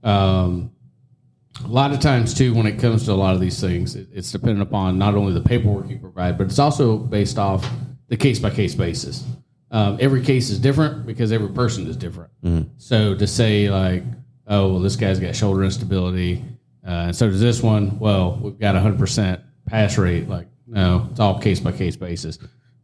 Um, 0.03 0.71
a 1.63 1.69
lot 1.69 1.93
of 1.93 2.01
times 2.01 2.33
too, 2.33 2.53
when 2.53 2.65
it 2.65 2.79
comes 2.79 3.05
to 3.05 3.13
a 3.13 3.13
lot 3.13 3.33
of 3.33 3.39
these 3.39 3.61
things, 3.61 3.95
it, 3.95 4.09
it's 4.11 4.29
dependent 4.29 4.61
upon 4.61 4.97
not 4.97 5.15
only 5.15 5.31
the 5.31 5.39
paperwork 5.41 5.89
you 5.89 5.97
provide, 5.99 6.37
but 6.37 6.47
it's 6.47 6.59
also 6.59 6.97
based 6.97 7.39
off 7.39 7.65
the 8.09 8.17
case 8.17 8.39
by 8.39 8.49
case 8.49 8.75
basis. 8.75 9.23
Um, 9.71 9.97
every 9.99 10.23
case 10.23 10.49
is 10.49 10.59
different 10.59 11.05
because 11.05 11.31
every 11.31 11.49
person 11.49 11.87
is 11.87 11.95
different. 11.95 12.31
So 12.77 13.15
to 13.15 13.27
say 13.27 13.69
like, 13.69 14.03
oh, 14.47 14.73
well, 14.73 14.79
this 14.79 14.95
guy's 14.95 15.19
got 15.19 15.35
shoulder 15.35 15.63
instability, 15.63 16.43
uh, 16.85 17.07
and 17.07 17.15
so 17.15 17.29
does 17.29 17.39
this 17.41 17.61
one. 17.61 17.99
Well, 17.99 18.39
we've 18.41 18.57
got 18.59 18.75
a 18.75 18.79
hundred 18.79 18.97
percent 18.99 19.41
pass 19.67 19.97
rate. 19.97 20.27
Like, 20.27 20.47
no, 20.65 21.07
it's 21.11 21.19
all 21.19 21.39
case 21.39 21.59
by 21.59 21.71
case 21.71 21.95
basis. 21.95 22.39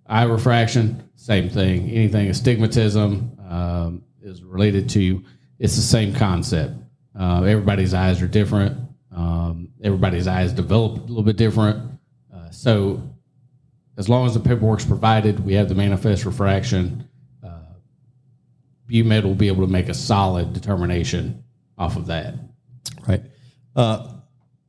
Eye 0.08 0.24
refraction, 0.24 1.10
same 1.16 1.50
thing. 1.50 1.90
Anything 1.90 2.28
astigmatism 2.30 3.38
um, 3.50 4.04
is 4.22 4.44
related 4.44 4.90
to. 4.90 5.24
It's 5.58 5.76
the 5.76 5.82
same 5.82 6.14
concept. 6.14 6.74
Uh, 7.20 7.44
everybody's 7.44 7.94
eyes 7.94 8.22
are 8.22 8.28
different. 8.28 8.78
Um, 9.16 9.70
everybody's 9.84 10.28
eyes 10.28 10.52
develop 10.54 10.98
a 10.98 11.06
little 11.08 11.24
bit 11.24 11.38
different. 11.38 11.98
Uh, 12.32 12.50
so, 12.52 13.02
as 13.98 14.10
long 14.10 14.26
as 14.26 14.34
the 14.34 14.40
paperwork's 14.40 14.86
provided, 14.86 15.46
we 15.46 15.54
have 15.54 15.70
the 15.70 15.76
manifest 15.76 16.26
refraction. 16.26 17.08
Uh, 17.44 17.60
BUMED 18.88 19.24
will 19.24 19.36
be 19.36 19.48
able 19.48 19.66
to 19.66 19.72
make 19.72 19.90
a 19.90 19.94
solid 19.94 20.54
determination 20.54 21.44
off 21.78 21.96
of 21.96 22.08
that. 22.08 22.36
Right. 23.08 23.24
Uh, 23.76 24.08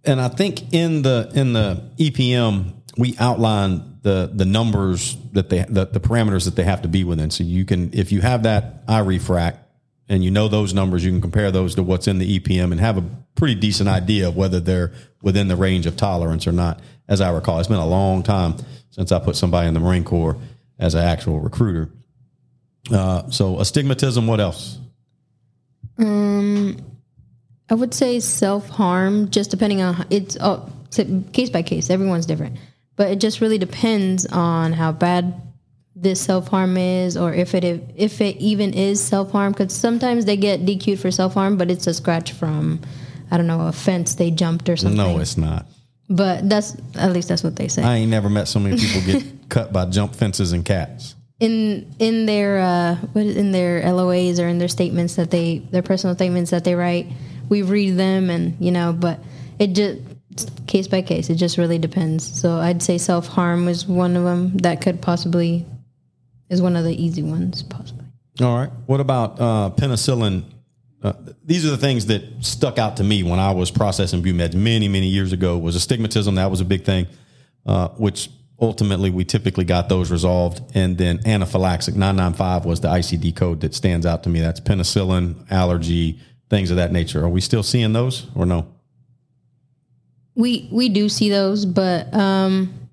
and 0.04 0.20
I 0.20 0.28
think 0.28 0.72
in 0.72 1.02
the 1.02 1.30
in 1.34 1.52
the 1.52 1.90
EPM 1.98 2.74
we 2.96 3.16
outline 3.18 3.98
the 4.02 4.30
the 4.32 4.44
numbers 4.44 5.16
that 5.32 5.50
they 5.50 5.64
the, 5.68 5.86
the 5.86 6.00
parameters 6.00 6.44
that 6.44 6.54
they 6.54 6.62
have 6.62 6.82
to 6.82 6.88
be 6.88 7.04
within. 7.04 7.30
So 7.30 7.44
you 7.44 7.64
can 7.64 7.92
if 7.92 8.12
you 8.12 8.20
have 8.20 8.44
that 8.44 8.84
eye 8.86 9.00
refract 9.00 9.66
and 10.08 10.22
you 10.22 10.30
know 10.30 10.46
those 10.48 10.72
numbers, 10.72 11.04
you 11.04 11.10
can 11.10 11.20
compare 11.20 11.50
those 11.50 11.74
to 11.74 11.82
what's 11.82 12.06
in 12.06 12.18
the 12.18 12.38
EPM 12.38 12.70
and 12.70 12.80
have 12.80 12.98
a 12.98 13.04
pretty 13.34 13.56
decent 13.56 13.88
idea 13.88 14.28
of 14.28 14.36
whether 14.36 14.60
they're 14.60 14.92
within 15.22 15.48
the 15.48 15.56
range 15.56 15.86
of 15.86 15.96
tolerance 15.96 16.46
or 16.46 16.52
not. 16.52 16.80
As 17.08 17.20
I 17.20 17.30
recall, 17.30 17.58
it's 17.58 17.68
been 17.68 17.78
a 17.78 17.86
long 17.86 18.22
time 18.22 18.54
since 18.96 19.12
I 19.12 19.18
put 19.18 19.36
somebody 19.36 19.68
in 19.68 19.74
the 19.74 19.80
Marine 19.80 20.04
Corps 20.04 20.36
as 20.78 20.94
an 20.94 21.04
actual 21.04 21.38
recruiter. 21.38 21.90
Uh, 22.90 23.30
so 23.30 23.60
astigmatism. 23.60 24.26
What 24.26 24.40
else? 24.40 24.78
Um, 25.98 26.78
I 27.68 27.74
would 27.74 27.92
say 27.94 28.20
self 28.20 28.68
harm, 28.68 29.30
just 29.30 29.50
depending 29.50 29.82
on 29.82 30.06
it's 30.10 30.36
t- 30.90 31.24
case 31.32 31.50
by 31.50 31.62
case. 31.62 31.90
Everyone's 31.90 32.26
different, 32.26 32.56
but 32.96 33.10
it 33.10 33.20
just 33.20 33.40
really 33.40 33.58
depends 33.58 34.26
on 34.26 34.72
how 34.72 34.92
bad 34.92 35.42
this 35.94 36.20
self 36.20 36.48
harm 36.48 36.76
is, 36.76 37.16
or 37.16 37.34
if 37.34 37.54
it 37.54 37.64
if 37.96 38.20
it 38.20 38.36
even 38.36 38.72
is 38.72 39.02
self 39.02 39.30
harm. 39.30 39.52
Because 39.52 39.74
sometimes 39.74 40.24
they 40.24 40.36
get 40.36 40.64
DQ'd 40.64 41.00
for 41.00 41.10
self 41.10 41.34
harm, 41.34 41.56
but 41.56 41.70
it's 41.70 41.86
a 41.86 41.94
scratch 41.94 42.32
from 42.32 42.80
I 43.30 43.36
don't 43.36 43.46
know 43.46 43.66
a 43.66 43.72
fence 43.72 44.14
they 44.14 44.30
jumped 44.30 44.68
or 44.68 44.76
something. 44.76 44.96
No, 44.96 45.18
it's 45.18 45.36
not. 45.36 45.66
But 46.08 46.48
that's 46.48 46.76
at 46.94 47.12
least 47.12 47.28
that's 47.28 47.42
what 47.42 47.56
they 47.56 47.68
say. 47.68 47.82
I 47.82 47.96
ain't 47.96 48.10
never 48.10 48.28
met 48.28 48.48
so 48.48 48.58
many 48.60 48.76
people 48.76 49.00
get 49.02 49.24
cut 49.48 49.72
by 49.72 49.86
jump 49.86 50.14
fences 50.14 50.52
and 50.52 50.64
cats. 50.64 51.14
in 51.40 51.92
in 51.98 52.26
their 52.26 52.58
uh, 52.58 52.94
what 53.12 53.24
is- 53.26 53.36
in 53.36 53.52
their 53.52 53.82
LOAs 53.82 54.38
or 54.38 54.46
in 54.48 54.58
their 54.58 54.68
statements 54.68 55.16
that 55.16 55.30
they 55.30 55.58
their 55.70 55.82
personal 55.82 56.14
statements 56.14 56.50
that 56.50 56.64
they 56.64 56.74
write, 56.74 57.06
we 57.48 57.62
read 57.62 57.96
them 57.96 58.30
and 58.30 58.56
you 58.60 58.70
know, 58.72 58.92
but 58.92 59.20
it 59.58 59.68
just 59.74 60.00
case 60.66 60.86
by 60.88 61.00
case. 61.02 61.30
It 61.30 61.36
just 61.36 61.56
really 61.58 61.78
depends. 61.78 62.40
So 62.40 62.58
I'd 62.58 62.82
say 62.82 62.98
self 62.98 63.26
harm 63.26 63.68
is 63.68 63.86
one 63.86 64.16
of 64.16 64.24
them 64.24 64.56
that 64.58 64.80
could 64.82 65.00
possibly 65.00 65.66
is 66.48 66.60
one 66.62 66.76
of 66.76 66.84
the 66.84 66.94
easy 66.94 67.22
ones 67.22 67.62
possibly. 67.62 68.04
All 68.40 68.56
right. 68.56 68.70
What 68.86 69.00
about 69.00 69.40
uh, 69.40 69.70
penicillin? 69.76 70.44
Uh, 71.02 71.12
these 71.44 71.64
are 71.66 71.70
the 71.70 71.76
things 71.76 72.06
that 72.06 72.22
stuck 72.40 72.78
out 72.78 72.96
to 72.96 73.04
me 73.04 73.22
when 73.22 73.38
I 73.38 73.52
was 73.52 73.70
processing 73.70 74.22
BUMEDs 74.22 74.54
many, 74.54 74.88
many 74.88 75.06
years 75.06 75.32
ago. 75.32 75.58
Was 75.58 75.76
astigmatism 75.76 76.36
that 76.36 76.50
was 76.50 76.60
a 76.60 76.64
big 76.64 76.84
thing, 76.84 77.06
uh, 77.66 77.88
which 77.90 78.30
ultimately 78.60 79.10
we 79.10 79.24
typically 79.24 79.64
got 79.64 79.88
those 79.88 80.10
resolved, 80.10 80.62
and 80.74 80.96
then 80.96 81.20
anaphylaxis 81.26 81.94
nine 81.94 82.16
nine 82.16 82.32
five 82.32 82.64
was 82.64 82.80
the 82.80 82.88
ICD 82.88 83.36
code 83.36 83.60
that 83.60 83.74
stands 83.74 84.06
out 84.06 84.22
to 84.24 84.30
me. 84.30 84.40
That's 84.40 84.60
penicillin, 84.60 85.50
allergy, 85.50 86.18
things 86.48 86.70
of 86.70 86.76
that 86.78 86.92
nature. 86.92 87.22
Are 87.24 87.28
we 87.28 87.40
still 87.40 87.62
seeing 87.62 87.92
those 87.92 88.26
or 88.34 88.46
no? 88.46 88.66
We 90.34 90.68
we 90.72 90.88
do 90.88 91.08
see 91.08 91.30
those, 91.30 91.66
but 91.66 92.12
um, 92.14 92.88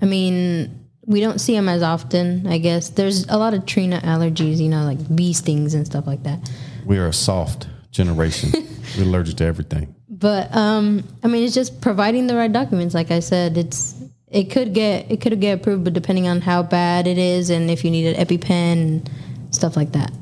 I 0.00 0.06
mean, 0.06 0.88
we 1.06 1.20
don't 1.20 1.40
see 1.40 1.54
them 1.54 1.68
as 1.68 1.82
often. 1.82 2.46
I 2.46 2.58
guess 2.58 2.90
there's 2.90 3.26
a 3.28 3.36
lot 3.36 3.54
of 3.54 3.66
trina 3.66 4.00
allergies, 4.00 4.58
you 4.58 4.68
know, 4.68 4.84
like 4.84 5.14
bee 5.14 5.32
stings 5.32 5.74
and 5.74 5.86
stuff 5.86 6.06
like 6.06 6.22
that. 6.22 6.50
We 6.84 6.98
are 6.98 7.06
a 7.06 7.12
soft 7.12 7.68
generation. 7.90 8.50
We're 8.96 9.04
allergic 9.04 9.36
to 9.36 9.44
everything. 9.44 9.94
But 10.08 10.54
um, 10.54 11.04
I 11.22 11.28
mean, 11.28 11.44
it's 11.44 11.54
just 11.54 11.80
providing 11.80 12.26
the 12.26 12.36
right 12.36 12.52
documents. 12.52 12.94
Like 12.94 13.10
I 13.10 13.20
said, 13.20 13.56
it's 13.56 13.94
it 14.28 14.50
could 14.50 14.74
get 14.74 15.10
it 15.10 15.20
could 15.20 15.40
get 15.40 15.58
approved, 15.60 15.84
but 15.84 15.92
depending 15.92 16.28
on 16.28 16.40
how 16.40 16.62
bad 16.62 17.06
it 17.06 17.18
is 17.18 17.50
and 17.50 17.70
if 17.70 17.84
you 17.84 17.90
need 17.90 18.14
an 18.14 18.26
EpiPen 18.26 18.50
and 18.50 19.10
stuff 19.50 19.76
like 19.76 19.92
that. 19.92 20.12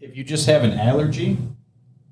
If 0.00 0.16
you 0.16 0.24
just 0.24 0.46
have 0.46 0.64
an 0.64 0.72
allergy, 0.72 1.38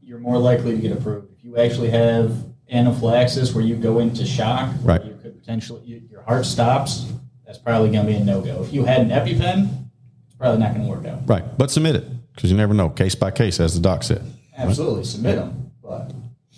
you're 0.02 0.18
more 0.18 0.38
likely 0.38 0.72
to 0.76 0.78
get 0.80 0.92
approved. 0.92 1.32
If 1.36 1.44
you 1.44 1.56
actually 1.58 1.90
have 1.90 2.36
anaphylaxis 2.70 3.54
where 3.54 3.64
you 3.64 3.76
go 3.76 3.98
into 3.98 4.24
shock, 4.24 4.72
Right. 4.82 5.04
you 5.04 5.18
could 5.22 5.38
potentially 5.38 5.82
you, 5.84 6.02
your 6.10 6.22
heart 6.22 6.46
stops, 6.46 7.06
that's 7.46 7.58
probably 7.58 7.90
going 7.90 8.06
to 8.06 8.12
be 8.12 8.16
a 8.18 8.24
no 8.24 8.40
go. 8.40 8.62
If 8.62 8.72
you 8.72 8.84
had 8.84 9.00
an 9.00 9.10
EpiPen, 9.10 9.86
it's 10.26 10.34
probably 10.38 10.60
not 10.60 10.74
going 10.74 10.86
to 10.86 10.90
work 10.90 11.06
out. 11.06 11.28
Right. 11.28 11.44
But 11.58 11.70
submit 11.70 11.96
it 11.96 12.04
because 12.38 12.52
you 12.52 12.56
never 12.56 12.72
know, 12.72 12.88
case 12.88 13.16
by 13.16 13.32
case, 13.32 13.58
as 13.58 13.74
the 13.74 13.80
doc 13.80 14.04
said. 14.04 14.24
Absolutely, 14.56 15.02
submit 15.02 15.34
them. 15.34 15.72
But 15.82 16.12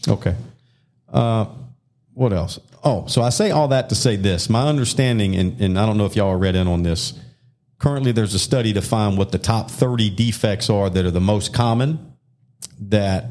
Okay. 0.07 0.37
Uh, 1.11 1.47
what 2.12 2.35
else? 2.35 2.61
Oh, 2.85 3.07
so 3.07 3.23
I 3.23 3.31
say 3.31 3.51
all 3.51 3.69
that 3.69 3.88
to 3.88 3.95
say 3.95 4.16
this. 4.16 4.51
My 4.51 4.69
understanding, 4.69 5.35
and, 5.37 5.59
and 5.59 5.79
I 5.79 5.87
don't 5.87 5.97
know 5.97 6.05
if 6.05 6.16
y'all 6.16 6.29
are 6.29 6.38
read 6.38 6.55
in 6.55 6.69
on 6.69 6.83
this. 6.83 7.19
Currently, 7.79 8.12
there's 8.12 8.35
a 8.35 8.38
study 8.38 8.75
to 8.75 8.83
find 8.83 9.16
what 9.16 9.33
the 9.33 9.38
top 9.38 9.71
30 9.71 10.11
defects 10.11 10.69
are 10.69 10.90
that 10.90 11.07
are 11.07 11.11
the 11.11 11.19
most 11.19 11.55
common 11.55 12.14
that 12.79 13.25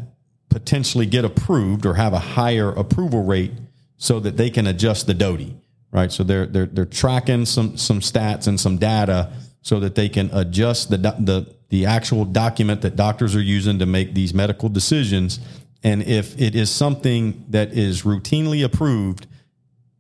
potentially 0.49 1.05
get 1.05 1.25
approved 1.25 1.85
or 1.85 1.93
have 1.93 2.13
a 2.13 2.19
higher 2.19 2.69
approval 2.69 3.23
rate 3.23 3.51
so 3.97 4.19
that 4.21 4.37
they 4.37 4.49
can 4.49 4.65
adjust 4.65 5.05
the 5.05 5.13
DoDI, 5.13 5.53
right? 5.91 6.11
So 6.11 6.23
they're, 6.23 6.47
they're, 6.47 6.65
they're 6.65 6.85
tracking 6.85 7.45
some, 7.45 7.77
some 7.77 7.99
stats 7.99 8.47
and 8.47 8.59
some 8.59 8.77
data 8.77 9.33
so 9.61 9.79
that 9.81 9.93
they 9.93 10.09
can 10.09 10.31
adjust 10.33 10.89
the, 10.89 10.97
the, 10.97 11.55
the 11.69 11.85
actual 11.85 12.25
document 12.25 12.81
that 12.81 12.95
doctors 12.95 13.35
are 13.35 13.41
using 13.41 13.79
to 13.79 13.85
make 13.85 14.13
these 14.13 14.33
medical 14.33 14.69
decisions. 14.69 15.39
And 15.83 16.03
if 16.03 16.39
it 16.39 16.55
is 16.55 16.69
something 16.69 17.45
that 17.49 17.73
is 17.73 18.01
routinely 18.01 18.63
approved, 18.65 19.27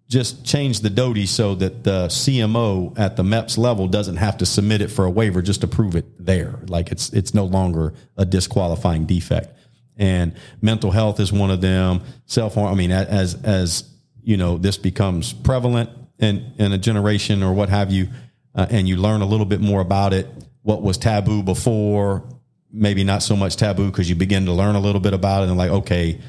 just 0.09 0.43
change 0.43 0.79
the 0.79 0.89
DoDI 0.89 1.27
so 1.27 1.53
that 1.55 1.83
the 1.83 2.07
CMO 2.07 2.97
at 2.97 3.15
the 3.15 3.23
MEPS 3.23 3.59
level 3.59 3.87
doesn't 3.87 4.17
have 4.17 4.37
to 4.39 4.45
submit 4.45 4.81
it 4.81 4.87
for 4.87 5.05
a 5.05 5.11
waiver, 5.11 5.41
just 5.43 5.63
approve 5.63 5.95
it 5.95 6.05
there. 6.25 6.59
Like 6.67 6.91
it's 6.91 7.13
it's 7.13 7.35
no 7.35 7.45
longer 7.45 7.93
a 8.17 8.25
disqualifying 8.25 9.05
defect. 9.05 9.55
And 9.97 10.33
mental 10.61 10.91
health 10.91 11.19
is 11.19 11.31
one 11.31 11.51
of 11.51 11.61
them. 11.61 12.01
Self 12.25 12.55
harm. 12.55 12.73
I 12.73 12.75
mean, 12.75 12.91
as 12.91 13.35
as 13.43 13.83
you 14.23 14.35
know, 14.35 14.57
this 14.57 14.77
becomes 14.77 15.31
prevalent 15.31 15.91
in 16.17 16.53
in 16.57 16.73
a 16.73 16.79
generation 16.79 17.43
or 17.43 17.53
what 17.53 17.69
have 17.69 17.91
you, 17.91 18.09
uh, 18.55 18.65
and 18.71 18.89
you 18.89 18.97
learn 18.97 19.21
a 19.21 19.25
little 19.25 19.45
bit 19.45 19.61
more 19.61 19.79
about 19.79 20.13
it. 20.13 20.27
What 20.61 20.81
was 20.81 20.97
taboo 20.97 21.43
before, 21.43 22.27
maybe 22.71 23.03
not 23.03 23.23
so 23.23 23.35
much 23.35 23.55
taboo 23.55 23.89
because 23.89 24.09
you 24.09 24.15
begin 24.15 24.45
to 24.45 24.53
learn 24.53 24.75
a 24.75 24.79
little 24.79 25.01
bit 25.01 25.13
about 25.13 25.43
it 25.43 25.49
and 25.49 25.57
like, 25.57 25.71
okay, 25.71 26.19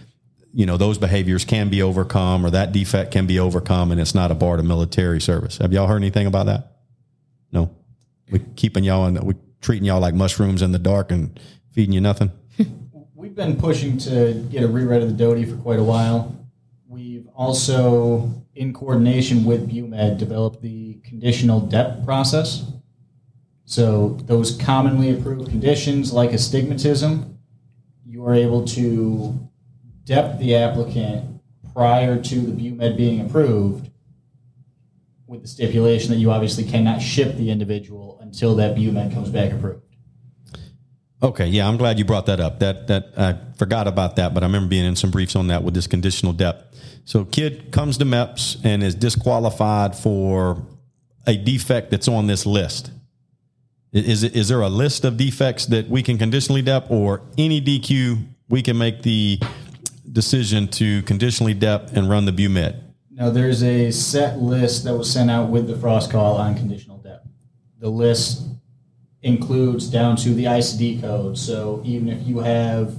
you 0.52 0.66
know 0.66 0.76
those 0.76 0.98
behaviors 0.98 1.44
can 1.44 1.68
be 1.68 1.80
overcome 1.82 2.44
or 2.44 2.50
that 2.50 2.72
defect 2.72 3.12
can 3.12 3.26
be 3.26 3.38
overcome 3.38 3.92
and 3.92 4.00
it's 4.00 4.16
not 4.16 4.32
a 4.32 4.34
bar 4.34 4.56
to 4.56 4.64
military 4.64 5.20
service 5.20 5.58
have 5.58 5.72
y'all 5.72 5.86
heard 5.86 5.98
anything 5.98 6.26
about 6.26 6.46
that 6.46 6.72
no 7.52 7.70
We're 8.32 8.42
keeping 8.56 8.82
y'all 8.82 9.06
in 9.06 9.14
we're 9.24 9.36
treating 9.60 9.84
y'all 9.84 10.00
like 10.00 10.12
mushrooms 10.12 10.60
in 10.62 10.72
the 10.72 10.80
dark 10.80 11.12
and 11.12 11.38
feeding 11.70 11.92
you 11.92 12.00
nothing 12.00 12.32
We've 13.20 13.34
been 13.34 13.58
pushing 13.58 13.98
to 13.98 14.32
get 14.50 14.62
a 14.62 14.66
rewrite 14.66 15.02
of 15.02 15.16
the 15.16 15.24
DoDI 15.24 15.44
for 15.44 15.56
quite 15.56 15.78
a 15.78 15.84
while. 15.84 16.34
We've 16.88 17.28
also, 17.36 18.30
in 18.54 18.72
coordination 18.72 19.44
with 19.44 19.68
BUMED, 19.70 20.16
developed 20.16 20.62
the 20.62 20.94
conditional 21.04 21.60
DEP 21.60 22.02
process. 22.06 22.64
So 23.70 24.18
those 24.24 24.56
commonly 24.56 25.16
approved 25.16 25.48
conditions, 25.48 26.12
like 26.12 26.32
astigmatism, 26.32 27.38
you 28.04 28.26
are 28.26 28.34
able 28.34 28.64
to 28.66 29.48
DEP 30.02 30.40
the 30.40 30.56
applicant 30.56 31.40
prior 31.72 32.20
to 32.20 32.34
the 32.34 32.50
BUMED 32.50 32.96
being 32.96 33.20
approved 33.20 33.88
with 35.28 35.42
the 35.42 35.46
stipulation 35.46 36.10
that 36.10 36.16
you 36.16 36.32
obviously 36.32 36.64
cannot 36.64 37.00
ship 37.00 37.36
the 37.36 37.52
individual 37.52 38.18
until 38.20 38.56
that 38.56 38.74
BUMED 38.74 39.14
comes 39.14 39.28
back 39.28 39.52
approved. 39.52 39.84
Okay, 41.22 41.46
yeah, 41.46 41.68
I'm 41.68 41.76
glad 41.76 41.96
you 41.96 42.04
brought 42.04 42.26
that 42.26 42.40
up. 42.40 42.58
That 42.58 42.88
that 42.88 43.12
I 43.16 43.38
forgot 43.56 43.86
about 43.86 44.16
that, 44.16 44.34
but 44.34 44.42
I 44.42 44.46
remember 44.46 44.68
being 44.68 44.84
in 44.84 44.96
some 44.96 45.12
briefs 45.12 45.36
on 45.36 45.46
that 45.46 45.62
with 45.62 45.74
this 45.74 45.86
conditional 45.86 46.32
DEP. 46.32 46.74
So, 47.04 47.24
kid 47.24 47.70
comes 47.70 47.98
to 47.98 48.04
MEPS 48.04 48.64
and 48.64 48.82
is 48.82 48.96
disqualified 48.96 49.94
for 49.94 50.66
a 51.24 51.36
defect 51.36 51.92
that's 51.92 52.08
on 52.08 52.26
this 52.26 52.46
list. 52.46 52.90
Is 53.92 54.22
is 54.22 54.48
there 54.48 54.60
a 54.60 54.68
list 54.68 55.04
of 55.04 55.16
defects 55.16 55.66
that 55.66 55.88
we 55.88 56.02
can 56.02 56.16
conditionally 56.16 56.62
DEP, 56.62 56.90
or 56.90 57.22
any 57.36 57.60
DQ 57.60 58.24
we 58.48 58.62
can 58.62 58.78
make 58.78 59.02
the 59.02 59.40
decision 60.10 60.68
to 60.68 61.02
conditionally 61.02 61.54
DEP 61.54 61.92
and 61.96 62.08
run 62.08 62.24
the 62.24 62.32
BUMED? 62.32 62.76
Now, 63.10 63.30
there's 63.30 63.62
a 63.62 63.90
set 63.90 64.38
list 64.38 64.84
that 64.84 64.94
was 64.96 65.10
sent 65.10 65.30
out 65.30 65.50
with 65.50 65.66
the 65.66 65.76
frost 65.76 66.10
call 66.10 66.36
on 66.36 66.54
conditional 66.54 66.98
DEP. 66.98 67.22
The 67.80 67.88
list 67.90 68.42
includes 69.22 69.88
down 69.90 70.16
to 70.16 70.34
the 70.34 70.44
ICD 70.44 71.00
code. 71.00 71.36
So 71.36 71.82
even 71.84 72.08
if 72.08 72.26
you 72.26 72.38
have 72.40 72.96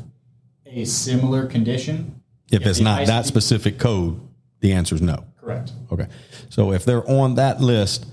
a 0.65 0.85
similar 0.85 1.47
condition, 1.47 2.21
If 2.51 2.65
it's 2.65 2.79
not 2.79 3.07
that 3.07 3.25
specific 3.25 3.79
code, 3.79 4.19
the 4.59 4.73
answer 4.73 4.93
is 4.95 5.01
no. 5.01 5.25
correct. 5.39 5.71
Okay. 5.91 6.07
So 6.49 6.71
if 6.73 6.85
they're 6.85 7.09
on 7.09 7.35
that 7.35 7.61
list, 7.61 8.05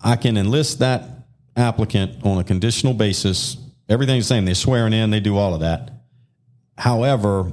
I 0.00 0.16
can 0.16 0.36
enlist 0.36 0.78
that 0.78 1.13
applicant 1.56 2.24
on 2.24 2.38
a 2.38 2.44
conditional 2.44 2.94
basis. 2.94 3.56
Everything's 3.88 4.24
the 4.24 4.34
same. 4.34 4.44
They're 4.44 4.54
swearing 4.54 4.92
in, 4.92 5.10
they 5.10 5.20
do 5.20 5.36
all 5.36 5.54
of 5.54 5.60
that. 5.60 5.90
However, 6.76 7.52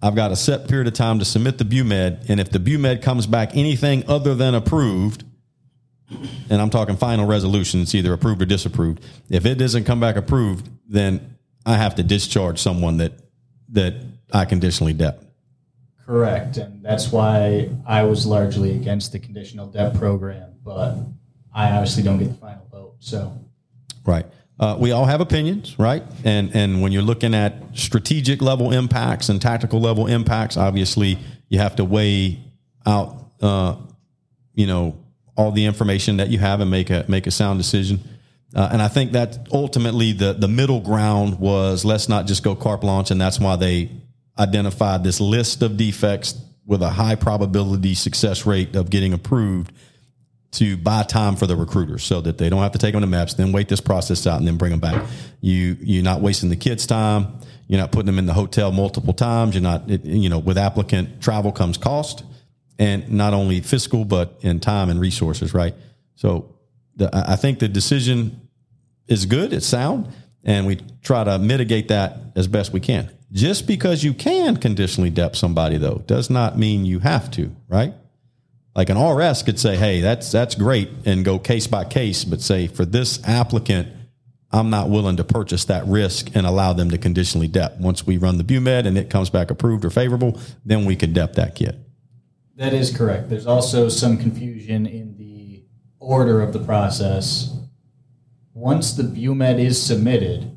I've 0.00 0.14
got 0.14 0.30
a 0.30 0.36
set 0.36 0.68
period 0.68 0.86
of 0.86 0.94
time 0.94 1.18
to 1.18 1.24
submit 1.24 1.58
the 1.58 1.64
BUMED, 1.64 2.28
and 2.28 2.38
if 2.38 2.50
the 2.50 2.60
BUMED 2.60 3.02
comes 3.02 3.26
back 3.26 3.56
anything 3.56 4.04
other 4.08 4.34
than 4.34 4.54
approved, 4.54 5.24
and 6.48 6.62
I'm 6.62 6.70
talking 6.70 6.96
final 6.96 7.26
resolution, 7.26 7.82
it's 7.82 7.94
either 7.94 8.12
approved 8.12 8.40
or 8.40 8.46
disapproved. 8.46 9.04
If 9.28 9.44
it 9.44 9.56
doesn't 9.56 9.84
come 9.84 10.00
back 10.00 10.16
approved, 10.16 10.68
then 10.88 11.38
I 11.66 11.76
have 11.76 11.96
to 11.96 12.02
discharge 12.02 12.58
someone 12.58 12.98
that 12.98 13.12
that 13.70 13.94
I 14.32 14.44
conditionally 14.46 14.94
DEP'd. 14.94 15.26
Correct. 16.06 16.56
And 16.56 16.82
that's 16.82 17.12
why 17.12 17.68
I 17.86 18.04
was 18.04 18.24
largely 18.24 18.74
against 18.74 19.12
the 19.12 19.18
conditional 19.18 19.66
DEP 19.66 19.94
program, 19.94 20.54
but 20.64 20.96
I 21.54 21.72
obviously 21.72 22.02
don't 22.02 22.18
get 22.18 22.28
the 22.28 22.34
final. 22.34 22.67
So 23.00 23.38
Right. 24.08 24.24
Uh, 24.58 24.76
we 24.80 24.90
all 24.90 25.04
have 25.04 25.20
opinions, 25.20 25.78
right? 25.78 26.02
And 26.24 26.56
and 26.56 26.82
when 26.82 26.90
you're 26.90 27.02
looking 27.02 27.34
at 27.34 27.62
strategic 27.74 28.42
level 28.42 28.72
impacts 28.72 29.28
and 29.28 29.40
tactical 29.40 29.80
level 29.80 30.06
impacts, 30.06 30.56
obviously 30.56 31.18
you 31.48 31.58
have 31.58 31.76
to 31.76 31.84
weigh 31.84 32.40
out, 32.86 33.32
uh, 33.40 33.76
you 34.54 34.66
know, 34.66 34.98
all 35.36 35.52
the 35.52 35.66
information 35.66 36.16
that 36.16 36.30
you 36.30 36.38
have 36.38 36.60
and 36.60 36.70
make 36.70 36.90
a 36.90 37.04
make 37.06 37.26
a 37.26 37.30
sound 37.30 37.58
decision. 37.58 38.00
Uh, 38.54 38.70
and 38.72 38.80
I 38.80 38.88
think 38.88 39.12
that 39.12 39.46
ultimately 39.52 40.12
the 40.12 40.32
the 40.32 40.48
middle 40.48 40.80
ground 40.80 41.38
was 41.38 41.84
let's 41.84 42.08
not 42.08 42.26
just 42.26 42.42
go 42.42 42.56
carp 42.56 42.82
launch, 42.82 43.10
and 43.10 43.20
that's 43.20 43.38
why 43.38 43.56
they 43.56 43.90
identified 44.38 45.04
this 45.04 45.20
list 45.20 45.62
of 45.62 45.76
defects 45.76 46.34
with 46.66 46.82
a 46.82 46.90
high 46.90 47.14
probability 47.14 47.94
success 47.94 48.46
rate 48.46 48.74
of 48.74 48.90
getting 48.90 49.12
approved 49.12 49.70
to 50.50 50.76
buy 50.76 51.02
time 51.02 51.36
for 51.36 51.46
the 51.46 51.56
recruiters 51.56 52.04
so 52.04 52.20
that 52.22 52.38
they 52.38 52.48
don't 52.48 52.62
have 52.62 52.72
to 52.72 52.78
take 52.78 52.92
them 52.92 53.02
to 53.02 53.06
maps, 53.06 53.34
then 53.34 53.52
wait 53.52 53.68
this 53.68 53.80
process 53.80 54.26
out 54.26 54.38
and 54.38 54.46
then 54.46 54.56
bring 54.56 54.70
them 54.70 54.80
back. 54.80 55.04
You 55.40 55.76
you're 55.80 56.04
not 56.04 56.20
wasting 56.20 56.48
the 56.48 56.56
kids' 56.56 56.86
time. 56.86 57.38
You're 57.66 57.80
not 57.80 57.92
putting 57.92 58.06
them 58.06 58.18
in 58.18 58.24
the 58.26 58.32
hotel 58.32 58.72
multiple 58.72 59.12
times. 59.12 59.54
You're 59.54 59.62
not 59.62 59.88
you 59.88 60.28
know 60.28 60.38
with 60.38 60.56
applicant 60.56 61.20
travel 61.20 61.52
comes 61.52 61.76
cost, 61.76 62.24
and 62.78 63.10
not 63.10 63.34
only 63.34 63.60
fiscal 63.60 64.04
but 64.04 64.38
in 64.40 64.60
time 64.60 64.88
and 64.88 65.00
resources. 65.00 65.52
Right. 65.52 65.74
So 66.14 66.56
the, 66.96 67.10
I 67.12 67.36
think 67.36 67.58
the 67.58 67.68
decision 67.68 68.48
is 69.06 69.26
good. 69.26 69.52
It's 69.52 69.66
sound, 69.66 70.08
and 70.44 70.66
we 70.66 70.80
try 71.02 71.24
to 71.24 71.38
mitigate 71.38 71.88
that 71.88 72.18
as 72.36 72.48
best 72.48 72.72
we 72.72 72.80
can. 72.80 73.10
Just 73.30 73.66
because 73.66 74.02
you 74.02 74.14
can 74.14 74.56
conditionally 74.56 75.10
dep 75.10 75.36
somebody 75.36 75.76
though 75.76 76.02
does 76.06 76.30
not 76.30 76.58
mean 76.58 76.86
you 76.86 77.00
have 77.00 77.30
to. 77.32 77.54
Right. 77.68 77.92
Like 78.78 78.90
an 78.90 78.96
RS 78.96 79.42
could 79.42 79.58
say, 79.58 79.76
"Hey, 79.76 80.00
that's 80.00 80.30
that's 80.30 80.54
great," 80.54 80.88
and 81.04 81.24
go 81.24 81.40
case 81.40 81.66
by 81.66 81.82
case, 81.82 82.24
but 82.24 82.40
say 82.40 82.68
for 82.68 82.84
this 82.84 83.18
applicant, 83.26 83.88
I'm 84.52 84.70
not 84.70 84.88
willing 84.88 85.16
to 85.16 85.24
purchase 85.24 85.64
that 85.64 85.84
risk 85.88 86.30
and 86.36 86.46
allow 86.46 86.74
them 86.74 86.92
to 86.92 86.96
conditionally 86.96 87.48
dep. 87.48 87.80
Once 87.80 88.06
we 88.06 88.18
run 88.18 88.38
the 88.38 88.44
BUMED 88.44 88.86
and 88.86 88.96
it 88.96 89.10
comes 89.10 89.30
back 89.30 89.50
approved 89.50 89.84
or 89.84 89.90
favorable, 89.90 90.38
then 90.64 90.84
we 90.84 90.94
could 90.94 91.12
dep 91.12 91.32
that 91.32 91.56
kid. 91.56 91.84
that 92.54 92.72
is 92.72 92.96
correct. 92.96 93.28
There's 93.28 93.48
also 93.48 93.88
some 93.88 94.16
confusion 94.16 94.86
in 94.86 95.16
the 95.16 95.64
order 95.98 96.40
of 96.40 96.52
the 96.52 96.60
process. 96.60 97.52
Once 98.54 98.92
the 98.92 99.02
BUMED 99.02 99.58
is 99.58 99.82
submitted, 99.82 100.56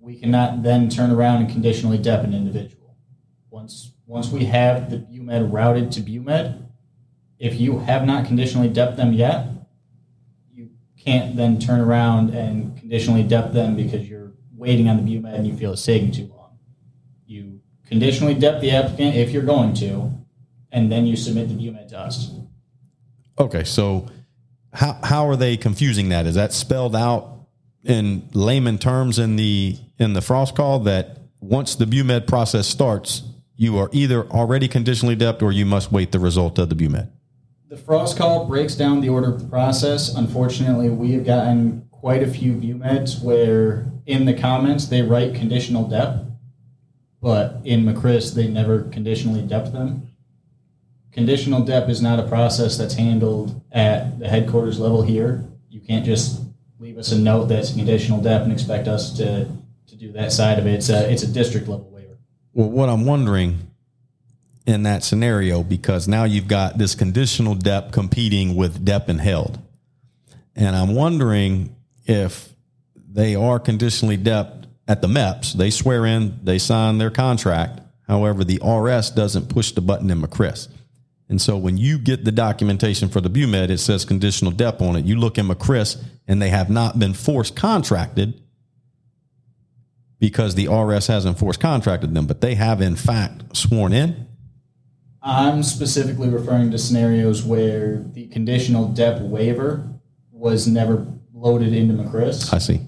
we 0.00 0.16
cannot 0.16 0.64
then 0.64 0.88
turn 0.88 1.12
around 1.12 1.42
and 1.42 1.48
conditionally 1.48 1.98
DEP 1.98 2.24
an 2.24 2.34
individual. 2.34 2.96
Once 3.50 3.92
once 4.04 4.30
we 4.30 4.46
have 4.46 4.90
the 4.90 4.98
BUMED 4.98 5.52
routed 5.52 5.92
to 5.92 6.00
BUMED, 6.00 6.71
if 7.42 7.58
you 7.60 7.80
have 7.80 8.06
not 8.06 8.24
conditionally 8.24 8.68
DEP 8.68 8.94
them 8.94 9.12
yet, 9.12 9.48
you 10.54 10.70
can't 10.96 11.34
then 11.34 11.58
turn 11.58 11.80
around 11.80 12.30
and 12.30 12.78
conditionally 12.78 13.24
DEP 13.24 13.52
them 13.52 13.74
because 13.74 14.08
you're 14.08 14.30
waiting 14.54 14.88
on 14.88 14.96
the 14.96 15.02
BUMED 15.02 15.34
and 15.34 15.44
you 15.44 15.56
feel 15.56 15.72
it's 15.72 15.84
taking 15.84 16.12
too 16.12 16.30
long. 16.32 16.56
You 17.26 17.60
conditionally 17.84 18.34
DEP 18.34 18.60
the 18.60 18.70
applicant 18.70 19.16
if 19.16 19.32
you're 19.32 19.42
going 19.42 19.74
to, 19.74 20.12
and 20.70 20.90
then 20.90 21.04
you 21.04 21.16
submit 21.16 21.48
the 21.48 21.56
BUMED 21.56 21.88
to 21.88 21.98
us. 21.98 22.30
Okay, 23.40 23.64
so 23.64 24.06
how 24.72 24.92
how 25.02 25.28
are 25.28 25.34
they 25.34 25.56
confusing 25.56 26.10
that? 26.10 26.26
Is 26.26 26.36
that 26.36 26.52
spelled 26.52 26.94
out 26.94 27.40
in 27.82 28.28
layman 28.34 28.78
terms 28.78 29.18
in 29.18 29.34
the 29.34 29.76
in 29.98 30.12
the 30.12 30.22
frost 30.22 30.54
call 30.54 30.78
that 30.80 31.18
once 31.40 31.74
the 31.74 31.86
BUMED 31.86 32.28
process 32.28 32.68
starts, 32.68 33.24
you 33.56 33.78
are 33.78 33.90
either 33.90 34.28
already 34.28 34.68
conditionally 34.68 35.16
DEP'd 35.16 35.42
or 35.42 35.50
you 35.50 35.66
must 35.66 35.90
wait 35.90 36.12
the 36.12 36.20
result 36.20 36.60
of 36.60 36.68
the 36.68 36.76
BUMED? 36.76 37.10
The 37.72 37.78
frost 37.78 38.18
call 38.18 38.44
breaks 38.44 38.74
down 38.74 39.00
the 39.00 39.08
order 39.08 39.32
of 39.32 39.40
the 39.40 39.48
process. 39.48 40.14
Unfortunately, 40.14 40.90
we 40.90 41.12
have 41.12 41.24
gotten 41.24 41.88
quite 41.90 42.22
a 42.22 42.26
few 42.26 42.52
BUMEDs 42.52 43.22
where 43.22 43.90
in 44.04 44.26
the 44.26 44.34
comments 44.34 44.84
they 44.84 45.00
write 45.00 45.34
conditional 45.34 45.88
DEP, 45.88 46.26
but 47.22 47.62
in 47.64 47.82
MCRISS 47.86 48.34
they 48.34 48.46
never 48.46 48.82
conditionally 48.82 49.40
DEP 49.40 49.72
them. 49.72 50.06
Conditional 51.12 51.64
DEP 51.64 51.88
is 51.88 52.02
not 52.02 52.18
a 52.18 52.28
process 52.28 52.76
that's 52.76 52.92
handled 52.92 53.62
at 53.72 54.18
the 54.18 54.28
headquarters 54.28 54.78
level 54.78 55.00
here. 55.00 55.42
You 55.70 55.80
can't 55.80 56.04
just 56.04 56.42
leave 56.78 56.98
us 56.98 57.10
a 57.10 57.18
note 57.18 57.46
that's 57.46 57.72
conditional 57.72 58.20
DEP 58.20 58.42
and 58.42 58.52
expect 58.52 58.86
us 58.86 59.16
to, 59.16 59.48
to 59.86 59.96
do 59.96 60.12
that 60.12 60.30
side 60.30 60.58
of 60.58 60.66
it. 60.66 60.74
It's 60.74 60.90
a, 60.90 61.10
it's 61.10 61.22
a 61.22 61.26
district 61.26 61.68
level 61.68 61.88
waiver. 61.90 62.18
Well, 62.52 62.68
what 62.68 62.90
I'm 62.90 63.06
wondering 63.06 63.71
in 64.66 64.84
that 64.84 65.02
scenario, 65.02 65.62
because 65.62 66.06
now 66.06 66.24
you've 66.24 66.48
got 66.48 66.78
this 66.78 66.94
conditional 66.94 67.54
DEP 67.54 67.92
competing 67.92 68.54
with 68.54 68.84
DEP 68.84 69.08
and 69.08 69.20
held. 69.20 69.58
And 70.54 70.76
I'm 70.76 70.94
wondering 70.94 71.74
if 72.04 72.54
they 72.94 73.34
are 73.34 73.58
conditionally 73.58 74.16
DEP'd 74.16 74.68
at 74.88 75.00
the 75.00 75.08
MEPS, 75.08 75.54
they 75.54 75.70
swear 75.70 76.06
in, 76.06 76.38
they 76.42 76.58
sign 76.58 76.98
their 76.98 77.10
contract. 77.10 77.80
However, 78.08 78.44
the 78.44 78.60
RS 78.64 79.10
doesn't 79.10 79.48
push 79.48 79.72
the 79.72 79.80
button 79.80 80.10
in 80.10 80.20
MCRISS. 80.20 80.68
And 81.28 81.40
so 81.40 81.56
when 81.56 81.78
you 81.78 81.98
get 81.98 82.24
the 82.24 82.32
documentation 82.32 83.08
for 83.08 83.20
the 83.20 83.30
BUMED, 83.30 83.70
it 83.70 83.78
says 83.78 84.04
conditional 84.04 84.52
DEP 84.52 84.82
on 84.82 84.96
it. 84.96 85.06
You 85.06 85.16
look 85.16 85.38
in 85.38 85.46
MCRISS 85.46 86.02
and 86.28 86.42
they 86.42 86.50
have 86.50 86.68
not 86.68 86.98
been 86.98 87.14
force 87.14 87.50
contracted 87.50 88.40
because 90.18 90.54
the 90.54 90.68
RS 90.68 91.06
hasn't 91.06 91.38
force 91.38 91.56
contracted 91.56 92.12
them, 92.14 92.26
but 92.26 92.40
they 92.40 92.54
have 92.54 92.80
in 92.80 92.96
fact 92.96 93.56
sworn 93.56 93.92
in. 93.92 94.28
I'm 95.22 95.62
specifically 95.62 96.28
referring 96.28 96.70
to 96.72 96.78
scenarios 96.78 97.44
where 97.44 98.04
the 98.12 98.26
conditional 98.28 98.88
DEP 98.88 99.20
waiver 99.20 99.88
was 100.32 100.66
never 100.66 101.06
loaded 101.32 101.72
into 101.72 101.94
MCRISS. 101.94 102.52
I 102.52 102.58
see. 102.58 102.80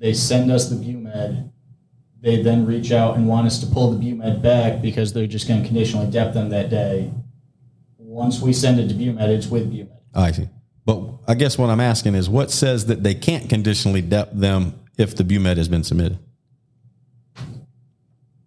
They 0.00 0.12
send 0.14 0.50
us 0.50 0.68
the 0.68 0.76
BUMED. 0.76 1.50
They 2.20 2.42
then 2.42 2.66
reach 2.66 2.90
out 2.90 3.16
and 3.16 3.28
want 3.28 3.46
us 3.46 3.60
to 3.60 3.66
pull 3.66 3.92
the 3.92 3.98
BUMED 3.98 4.42
back 4.42 4.82
because 4.82 5.12
they're 5.12 5.26
just 5.26 5.46
going 5.46 5.62
to 5.62 5.66
conditionally 5.66 6.10
DEP 6.10 6.34
them 6.34 6.48
that 6.50 6.70
day. 6.70 7.12
Once 7.98 8.40
we 8.40 8.52
send 8.52 8.80
it 8.80 8.88
to 8.88 8.94
BUMED, 8.94 9.28
it's 9.28 9.46
with 9.46 9.72
BUMED. 9.72 9.96
I 10.14 10.32
see. 10.32 10.48
But 10.84 11.02
I 11.28 11.34
guess 11.34 11.56
what 11.56 11.70
I'm 11.70 11.80
asking 11.80 12.14
is 12.14 12.28
what 12.28 12.50
says 12.50 12.86
that 12.86 13.02
they 13.02 13.14
can't 13.14 13.48
conditionally 13.48 14.02
DEP 14.02 14.30
them 14.32 14.74
if 14.98 15.14
the 15.14 15.24
BUMED 15.24 15.56
has 15.56 15.68
been 15.68 15.84
submitted? 15.84 16.18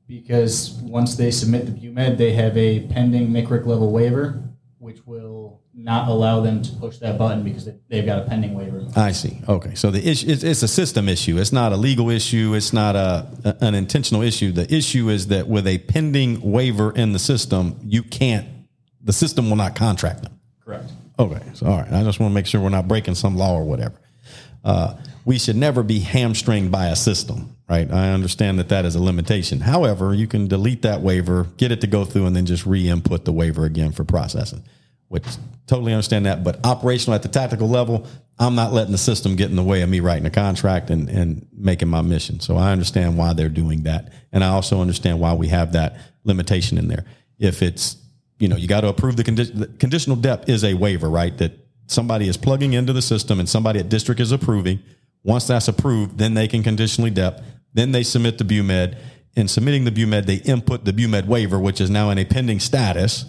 Because 0.08 0.72
once 0.82 1.16
they 1.16 1.32
submit 1.32 1.66
the 1.66 1.72
BUMED, 1.72 2.18
they 2.18 2.34
have 2.34 2.56
a 2.58 2.82
pending 2.88 3.30
MICRIC 3.32 3.66
level 3.66 3.92
waiver, 3.92 4.42
which 4.80 5.06
will 5.06 5.62
not 5.74 6.08
allow 6.08 6.42
them 6.42 6.62
to 6.64 6.72
push 6.74 6.98
that 6.98 7.18
button 7.20 7.44
because 7.44 7.66
they- 7.66 7.76
they've 7.90 8.06
got 8.06 8.20
a 8.20 8.26
pending 8.26 8.54
waiver. 8.56 8.84
I 8.96 9.12
see. 9.12 9.42
Okay, 9.48 9.76
so 9.76 9.92
the 9.92 10.08
issue 10.10 10.28
it's, 10.30 10.44
it's 10.44 10.64
a 10.64 10.68
system 10.68 11.08
issue. 11.08 11.38
It's 11.38 11.52
not 11.52 11.72
a 11.72 11.78
legal 11.78 12.10
issue. 12.10 12.54
It's 12.56 12.74
not 12.74 12.96
a, 12.96 13.28
a- 13.44 13.58
an 13.64 13.76
intentional 13.76 14.22
issue. 14.24 14.52
The 14.52 14.74
issue 14.74 15.10
is 15.10 15.28
that 15.28 15.48
with 15.48 15.68
a 15.68 15.78
pending 15.80 16.42
waiver 16.42 16.92
in 16.92 17.12
the 17.14 17.20
system, 17.20 17.80
you 17.84 18.02
can't. 18.02 18.48
The 19.04 19.14
system 19.14 19.50
will 19.50 19.56
not 19.58 19.76
contract 19.76 20.24
them. 20.24 20.40
Correct. 20.66 20.92
Okay, 21.20 21.42
so 21.54 21.68
all 21.68 21.78
right. 21.78 21.92
I 21.94 22.04
just 22.04 22.20
want 22.20 22.32
to 22.32 22.34
make 22.34 22.46
sure 22.48 22.60
we're 22.62 22.70
not 22.70 22.88
breaking 22.88 23.16
some 23.16 23.36
law 23.38 23.54
or 23.56 23.64
whatever. 23.64 23.96
Uh, 24.64 24.96
we 25.26 25.38
should 25.40 25.56
never 25.56 25.84
be 25.84 26.00
hamstringed 26.00 26.72
by 26.72 26.88
a 26.88 26.96
system, 26.96 27.56
right? 27.70 27.92
I 27.92 28.12
understand 28.12 28.60
that 28.60 28.70
that 28.70 28.86
is 28.86 28.96
a 28.96 29.02
limitation. 29.02 29.62
However, 29.62 30.14
you 30.14 30.28
can 30.28 30.48
delete 30.48 30.82
that 30.84 31.02
waiver, 31.02 31.48
get 31.58 31.72
it 31.72 31.82
to 31.82 31.88
go 31.88 32.06
through, 32.06 32.26
and 32.26 32.36
then 32.36 32.46
just 32.46 32.66
re-input 32.66 33.26
the 33.26 33.34
waiver 33.34 33.66
again 33.66 33.92
for 33.92 34.04
processing. 34.04 34.64
Which 35.10 35.26
totally 35.68 35.94
understand 35.94 36.26
that, 36.26 36.44
but 36.44 36.66
operational 36.66 37.16
at 37.16 37.24
the 37.24 37.30
tactical 37.30 37.70
level, 37.70 38.06
I'm 38.38 38.56
not 38.56 38.74
letting 38.74 38.92
the 38.92 38.98
system 38.98 39.36
get 39.36 39.50
in 39.50 39.56
the 39.56 39.64
way 39.64 39.82
of 39.82 39.90
me 39.90 40.02
writing 40.02 40.26
a 40.26 40.30
contract 40.30 40.90
and, 40.90 41.10
and 41.10 41.48
making 41.54 41.88
my 41.88 42.02
mission. 42.02 42.42
So 42.42 42.58
I 42.58 42.72
understand 42.72 43.18
why 43.18 43.34
they're 43.34 43.48
doing 43.48 43.84
that, 43.84 44.12
and 44.34 44.44
I 44.44 44.50
also 44.50 44.82
understand 44.82 45.20
why 45.20 45.34
we 45.34 45.48
have 45.48 45.74
that 45.74 45.98
limitation 46.26 46.78
in 46.78 46.90
there. 46.90 47.06
If 47.40 47.62
it's 47.62 47.98
you 48.40 48.48
know, 48.48 48.56
you 48.56 48.68
got 48.68 48.82
to 48.82 48.88
approve 48.88 49.16
the, 49.16 49.24
condi- 49.24 49.58
the 49.58 49.68
conditional 49.68 50.16
DEP 50.16 50.50
is 50.50 50.64
a 50.64 50.74
waiver, 50.74 51.10
right? 51.10 51.36
That 51.38 51.54
somebody 51.88 52.28
is 52.28 52.38
plugging 52.38 52.74
into 52.74 52.94
the 52.94 53.02
system 53.02 53.40
and 53.40 53.50
somebody 53.50 53.80
at 53.80 53.90
district 53.90 54.22
is 54.22 54.32
approving. 54.32 54.80
Once 55.24 55.48
that's 55.48 55.68
approved, 55.68 56.18
then 56.18 56.34
they 56.34 56.48
can 56.48 56.64
conditionally 56.64 57.10
DEP. 57.10 57.42
Then 57.74 57.92
they 57.92 58.04
submit 58.04 58.38
the 58.38 58.44
BUMED. 58.44 58.98
In 59.36 59.48
submitting 59.48 59.86
the 59.86 59.92
BUMED, 59.92 60.26
they 60.26 60.36
input 60.36 60.86
the 60.86 60.94
BUMED 60.94 61.28
waiver, 61.28 61.60
which 61.60 61.80
is 61.80 61.90
now 61.90 62.10
in 62.10 62.18
a 62.18 62.26
pending 62.26 62.60
status. 62.60 63.26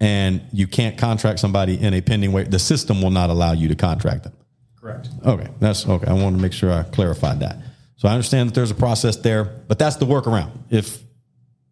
And 0.00 0.42
you 0.52 0.68
can't 0.68 0.96
contract 0.96 1.40
somebody 1.40 1.80
in 1.80 1.92
a 1.94 2.00
pending 2.00 2.32
waiver. 2.32 2.48
The 2.48 2.60
system 2.60 3.02
will 3.02 3.10
not 3.10 3.30
allow 3.30 3.52
you 3.52 3.68
to 3.68 3.74
contract 3.74 4.24
them. 4.24 4.34
Correct. 4.80 5.08
Okay, 5.26 5.48
that's 5.58 5.86
okay. 5.88 6.06
I 6.06 6.12
wanted 6.12 6.36
to 6.36 6.42
make 6.42 6.52
sure 6.52 6.72
I 6.72 6.84
clarified 6.84 7.40
that. 7.40 7.56
So 7.96 8.08
I 8.08 8.12
understand 8.12 8.48
that 8.48 8.54
there's 8.54 8.70
a 8.70 8.76
process 8.76 9.16
there, 9.16 9.44
but 9.44 9.78
that's 9.78 9.96
the 9.96 10.06
workaround. 10.06 10.52
If 10.70 11.02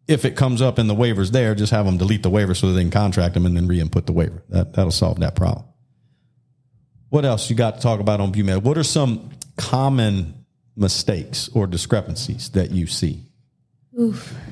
if 0.08 0.24
it 0.24 0.36
comes 0.36 0.62
up 0.62 0.78
and 0.78 0.88
the 0.90 0.94
waiver's 0.94 1.30
there, 1.30 1.54
just 1.54 1.72
have 1.72 1.86
them 1.86 1.98
delete 1.98 2.22
the 2.22 2.30
waiver 2.30 2.54
so 2.54 2.68
that 2.68 2.72
they 2.74 2.82
can 2.82 2.90
contract 2.90 3.34
them 3.34 3.46
and 3.46 3.56
then 3.56 3.66
re-input 3.66 4.06
the 4.06 4.12
waiver. 4.12 4.42
That 4.48 4.72
that'll 4.74 4.90
solve 4.90 5.20
that 5.20 5.36
problem. 5.36 5.64
What 7.08 7.24
else 7.24 7.48
you 7.48 7.56
got 7.56 7.76
to 7.76 7.80
talk 7.80 8.00
about 8.00 8.20
on 8.20 8.32
BUMED? 8.32 8.62
What 8.62 8.76
are 8.76 8.82
some 8.82 9.30
common 9.56 10.34
mistakes 10.76 11.48
or 11.54 11.66
discrepancies 11.66 12.50
that 12.50 12.70
you 12.70 12.86
see? 12.86 13.24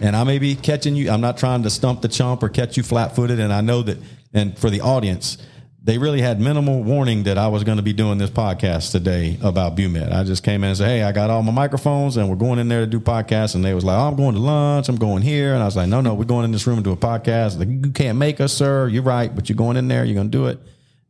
And 0.01 0.17
I 0.17 0.25
may 0.25 0.39
be 0.39 0.55
catching 0.55 0.97
you. 0.97 1.11
I'm 1.11 1.21
not 1.21 1.37
trying 1.37 1.65
to 1.65 1.71
stump 1.71 2.01
the 2.01 2.09
chump 2.09 2.43
or 2.43 2.49
catch 2.49 2.77
you 2.77 2.83
flat 2.83 3.15
footed. 3.15 3.39
And 3.39 3.53
I 3.53 3.61
know 3.61 3.83
that, 3.83 3.99
and 4.33 4.59
for 4.59 4.71
the 4.71 4.81
audience, 4.81 5.37
they 5.83 5.99
really 5.99 6.23
had 6.23 6.41
minimal 6.41 6.83
warning 6.83 7.25
that 7.25 7.37
I 7.37 7.49
was 7.49 7.63
going 7.63 7.77
to 7.77 7.83
be 7.83 7.93
doing 7.93 8.17
this 8.17 8.31
podcast 8.31 8.91
today 8.91 9.39
about 9.43 9.77
BUMED. 9.77 10.13
I 10.13 10.25
just 10.25 10.43
came 10.43 10.65
in 10.65 10.71
and 10.71 10.79
said, 10.79 10.87
Hey, 10.87 11.03
I 11.03 11.13
got 11.13 11.29
all 11.29 11.43
my 11.43 11.53
microphones 11.53 12.17
and 12.17 12.31
we're 12.31 12.37
going 12.37 12.59
in 12.59 12.69
there 12.69 12.81
to 12.81 12.87
do 12.87 13.01
podcasts. 13.01 13.55
And 13.55 13.63
they 13.63 13.75
was 13.75 13.85
like, 13.85 13.99
Oh, 13.99 14.09
I'm 14.09 14.17
going 14.17 14.35
to 14.35 14.41
lunch. 14.41 14.89
I'm 14.89 14.97
going 14.97 15.23
here. 15.23 15.53
And 15.53 15.63
I 15.63 15.67
was 15.67 15.77
like, 15.77 15.89
No, 15.91 16.01
no, 16.01 16.15
we're 16.15 16.25
going 16.25 16.47
in 16.47 16.53
this 16.53 16.67
room 16.67 16.79
to 16.79 16.83
do 16.83 16.93
a 16.93 16.97
podcast. 16.97 17.59
Like, 17.59 17.69
you 17.69 17.93
can't 17.93 18.17
make 18.17 18.41
us, 18.41 18.55
sir. 18.55 18.89
You're 18.89 19.03
right. 19.03 19.35
But 19.35 19.51
you're 19.51 19.57
going 19.57 19.77
in 19.77 19.89
there. 19.89 20.07
You're 20.07 20.15
going 20.15 20.31
to 20.31 20.39
do 20.39 20.47
it. 20.47 20.59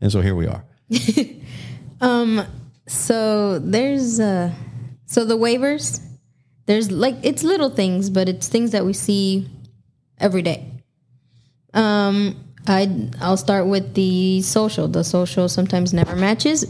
And 0.00 0.10
so 0.10 0.20
here 0.20 0.34
we 0.34 0.48
are. 0.48 0.64
So 2.86 3.58
there's 3.60 4.18
uh 4.20 4.52
so 5.06 5.24
the 5.24 5.36
waivers, 5.36 6.00
there's 6.66 6.90
like 6.90 7.16
it's 7.22 7.42
little 7.42 7.70
things, 7.70 8.10
but 8.10 8.28
it's 8.28 8.48
things 8.48 8.70
that 8.72 8.84
we 8.84 8.92
see 8.92 9.48
every 10.18 10.42
day. 10.42 10.70
Um 11.72 12.36
I 12.66 13.10
I'll 13.20 13.36
start 13.36 13.66
with 13.66 13.94
the 13.94 14.40
social. 14.42 14.88
The 14.88 15.04
social 15.04 15.48
sometimes 15.48 15.92
never 15.92 16.16
matches. 16.16 16.64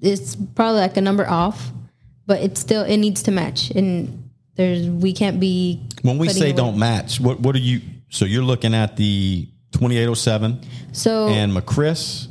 It's 0.00 0.36
probably 0.54 0.80
like 0.80 0.96
a 0.96 1.00
number 1.02 1.28
off, 1.28 1.70
but 2.26 2.40
it's 2.40 2.60
still 2.60 2.82
it 2.84 2.96
needs 2.96 3.22
to 3.24 3.30
match. 3.30 3.70
And 3.70 4.30
there's 4.56 4.88
we 4.88 5.12
can't 5.12 5.38
be 5.38 5.80
When 6.02 6.18
we 6.18 6.28
say 6.28 6.50
away- 6.50 6.52
don't 6.56 6.78
match, 6.78 7.20
what, 7.20 7.40
what 7.40 7.54
are 7.54 7.58
you? 7.60 7.80
So 8.08 8.24
you're 8.24 8.42
looking 8.42 8.74
at 8.74 8.96
the 8.96 9.46
2807 9.72 10.60
So 10.92 11.28
and 11.28 11.52
MCRISS. 11.52 12.28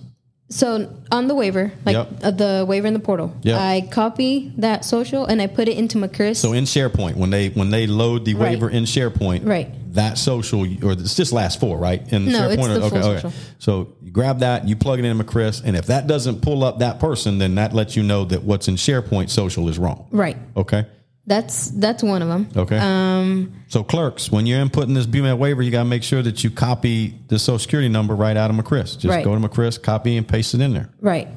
So 0.52 0.90
on 1.12 1.28
the 1.28 1.36
waiver, 1.36 1.72
like 1.86 1.94
Yep. 1.94 2.10
uh, 2.24 2.32
the 2.32 2.66
waiver 2.68 2.88
in 2.88 2.94
the 2.94 3.00
portal, 3.00 3.34
Yep. 3.44 3.60
I 3.60 3.88
copy 3.92 4.52
that 4.58 4.84
social 4.84 5.26
and 5.26 5.42
I 5.42 5.48
put 5.48 5.68
it 5.68 5.78
into 5.78 6.00
MCRISS. 6.00 6.38
So 6.38 6.54
in 6.54 6.64
SharePoint, 6.64 7.18
when 7.18 7.30
they 7.30 7.50
when 7.50 7.70
they 7.70 7.86
load 7.86 8.26
the 8.26 8.34
Right. 8.34 8.52
waiver 8.52 8.70
in 8.70 8.86
SharePoint, 8.86 9.46
Right. 9.46 9.70
That 9.94 10.18
social 10.18 10.62
or 10.84 10.94
it's 10.94 11.16
just 11.16 11.34
last 11.34 11.60
four, 11.60 11.78
right? 11.78 12.02
In 12.12 12.26
No, 12.26 12.32
SharePoint, 12.50 12.52
it's 12.52 12.68
the 12.68 12.74
okay, 12.86 12.90
full 13.02 13.10
okay. 13.12 13.16
social. 13.22 13.32
So 13.60 13.88
you 14.04 14.12
grab 14.12 14.40
that, 14.40 14.68
you 14.68 14.76
plug 14.76 15.00
it 15.00 15.06
in 15.06 15.18
MCRISS, 15.18 15.62
and 15.66 15.76
if 15.78 15.86
that 15.88 16.08
doesn't 16.08 16.42
pull 16.42 16.64
up 16.64 16.80
that 16.80 17.00
person, 17.00 17.38
then 17.38 17.56
that 17.56 17.74
lets 17.74 17.96
you 17.96 18.04
know 18.04 18.26
that 18.26 18.44
what's 18.44 18.68
in 18.68 18.76
SharePoint 18.76 19.30
social 19.30 19.68
is 19.70 19.78
wrong. 19.78 20.06
right. 20.12 20.38
Okay. 20.58 20.86
That's 21.30 21.70
that's 21.70 22.02
one 22.02 22.24
of 22.24 22.28
them. 22.28 22.50
Okay. 22.58 22.78
Um, 22.80 23.54
so 23.68 23.84
clerks, 23.84 24.32
when 24.32 24.48
you're 24.48 24.66
inputting 24.66 24.96
this 24.96 25.06
BUMED 25.06 25.38
waiver, 25.38 25.62
you 25.62 25.70
got 25.70 25.84
to 25.84 25.90
make 25.90 26.02
sure 26.02 26.24
that 26.24 26.44
you 26.44 26.50
copy 26.50 27.14
the 27.28 27.38
social 27.38 27.60
security 27.60 27.88
number 27.88 28.16
right 28.16 28.36
out 28.36 28.50
of 28.50 28.56
MCRISS. 28.58 28.98
Just 28.98 29.06
Right. 29.06 29.24
go 29.24 29.36
to 29.38 29.48
MCRISS, 29.48 29.80
copy 29.84 30.18
and 30.18 30.28
paste 30.28 30.56
it 30.56 30.62
in 30.62 30.74
there. 30.74 30.90
right. 31.00 31.28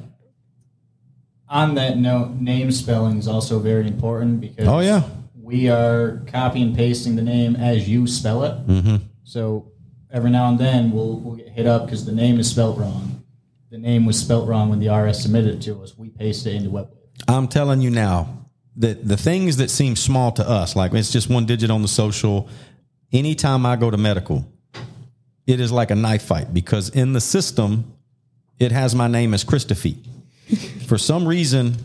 On 1.47 1.75
that 1.75 1.97
note, 1.99 2.31
name 2.39 2.71
spelling 2.71 3.17
is 3.19 3.27
also 3.27 3.59
very 3.59 3.85
important 3.87 4.41
because 4.41 4.67
Oh, 4.67 4.79
yeah. 4.79 5.03
we 5.39 5.69
are 5.69 6.23
copy 6.25 6.63
and 6.63 6.75
pasting 6.75 7.15
the 7.15 7.21
name 7.21 7.55
as 7.55 7.87
you 7.87 8.07
spell 8.07 8.43
it. 8.43 8.65
Mm-hmm. 8.67 8.95
So 9.23 9.71
every 10.11 10.31
now 10.31 10.49
and 10.49 10.57
then 10.57 10.91
we'll 10.91 11.19
we'll 11.19 11.35
get 11.35 11.49
hit 11.49 11.67
up 11.67 11.85
because 11.85 12.05
the 12.05 12.11
name 12.11 12.39
is 12.39 12.49
spelled 12.49 12.79
wrong. 12.79 13.23
The 13.69 13.77
name 13.77 14.05
was 14.07 14.19
spelled 14.19 14.49
wrong 14.49 14.69
when 14.69 14.79
the 14.79 14.89
RS 14.89 15.21
submitted 15.21 15.55
it 15.55 15.61
to 15.63 15.83
us. 15.83 15.95
We 15.95 16.09
paste 16.09 16.47
it 16.47 16.55
into 16.55 16.71
WebWave. 16.71 16.97
I'm 17.27 17.47
telling 17.47 17.81
you 17.81 17.91
now 17.91 18.42
that 18.77 19.07
the 19.07 19.17
things 19.17 19.57
that 19.57 19.69
seem 19.69 19.95
small 19.95 20.31
to 20.33 20.47
us, 20.47 20.75
like 20.75 20.93
it's 20.93 21.11
just 21.11 21.29
one 21.29 21.45
digit 21.45 21.69
on 21.69 21.81
the 21.81 21.87
social, 21.87 22.49
anytime 23.11 23.65
I 23.65 23.75
go 23.75 23.91
to 23.91 23.97
medical, 23.97 24.45
it 25.45 25.59
is 25.59 25.71
like 25.71 25.91
a 25.91 25.95
knife 25.95 26.23
fight 26.23 26.53
because 26.53 26.89
in 26.89 27.13
the 27.13 27.21
system, 27.21 27.93
it 28.59 28.71
has 28.71 28.95
my 28.95 29.07
name 29.07 29.33
as 29.33 29.43
Christophe. 29.43 29.95
for 30.87 30.97
some 30.97 31.27
reason, 31.27 31.75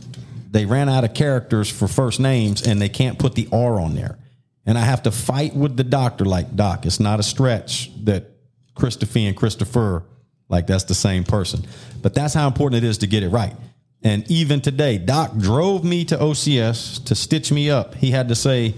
they 0.51 0.65
ran 0.65 0.89
out 0.89 1.05
of 1.05 1.15
characters 1.15 1.69
for 1.69 1.89
first 1.89 2.21
names 2.21 2.67
and 2.67 2.81
they 2.81 2.89
can't 2.89 3.19
put 3.19 3.35
the 3.35 3.49
R 3.53 3.81
on 3.81 3.95
there. 3.95 4.19
And 4.65 4.77
I 4.77 4.83
have 4.83 5.03
to 5.05 5.11
fight 5.11 5.55
with 5.55 5.77
the 5.77 5.85
doctor, 5.85 6.25
like, 6.25 6.55
Doc, 6.55 6.85
it's 6.85 7.01
not 7.01 7.21
a 7.21 7.23
stretch 7.23 7.91
that 8.05 8.27
Christophe 8.75 9.17
and 9.17 9.37
Christopher, 9.37 10.05
like, 10.49 10.67
that's 10.67 10.85
the 10.85 10.95
same 10.95 11.25
person. 11.25 11.67
But 12.03 12.15
that's 12.15 12.35
how 12.35 12.47
important 12.47 12.85
it 12.85 12.87
is 12.87 12.99
to 12.99 13.07
get 13.07 13.23
it 13.23 13.29
right. 13.31 13.55
And 14.03 14.31
even 14.31 14.61
today, 14.61 14.99
Doc 14.99 15.37
drove 15.37 15.85
me 15.85 16.05
to 16.07 16.17
OCS 16.17 17.05
to 17.07 17.15
stitch 17.15 17.51
me 17.51 17.71
up. 17.71 17.95
He 17.95 18.11
had 18.11 18.29
to 18.29 18.35
say, 18.35 18.75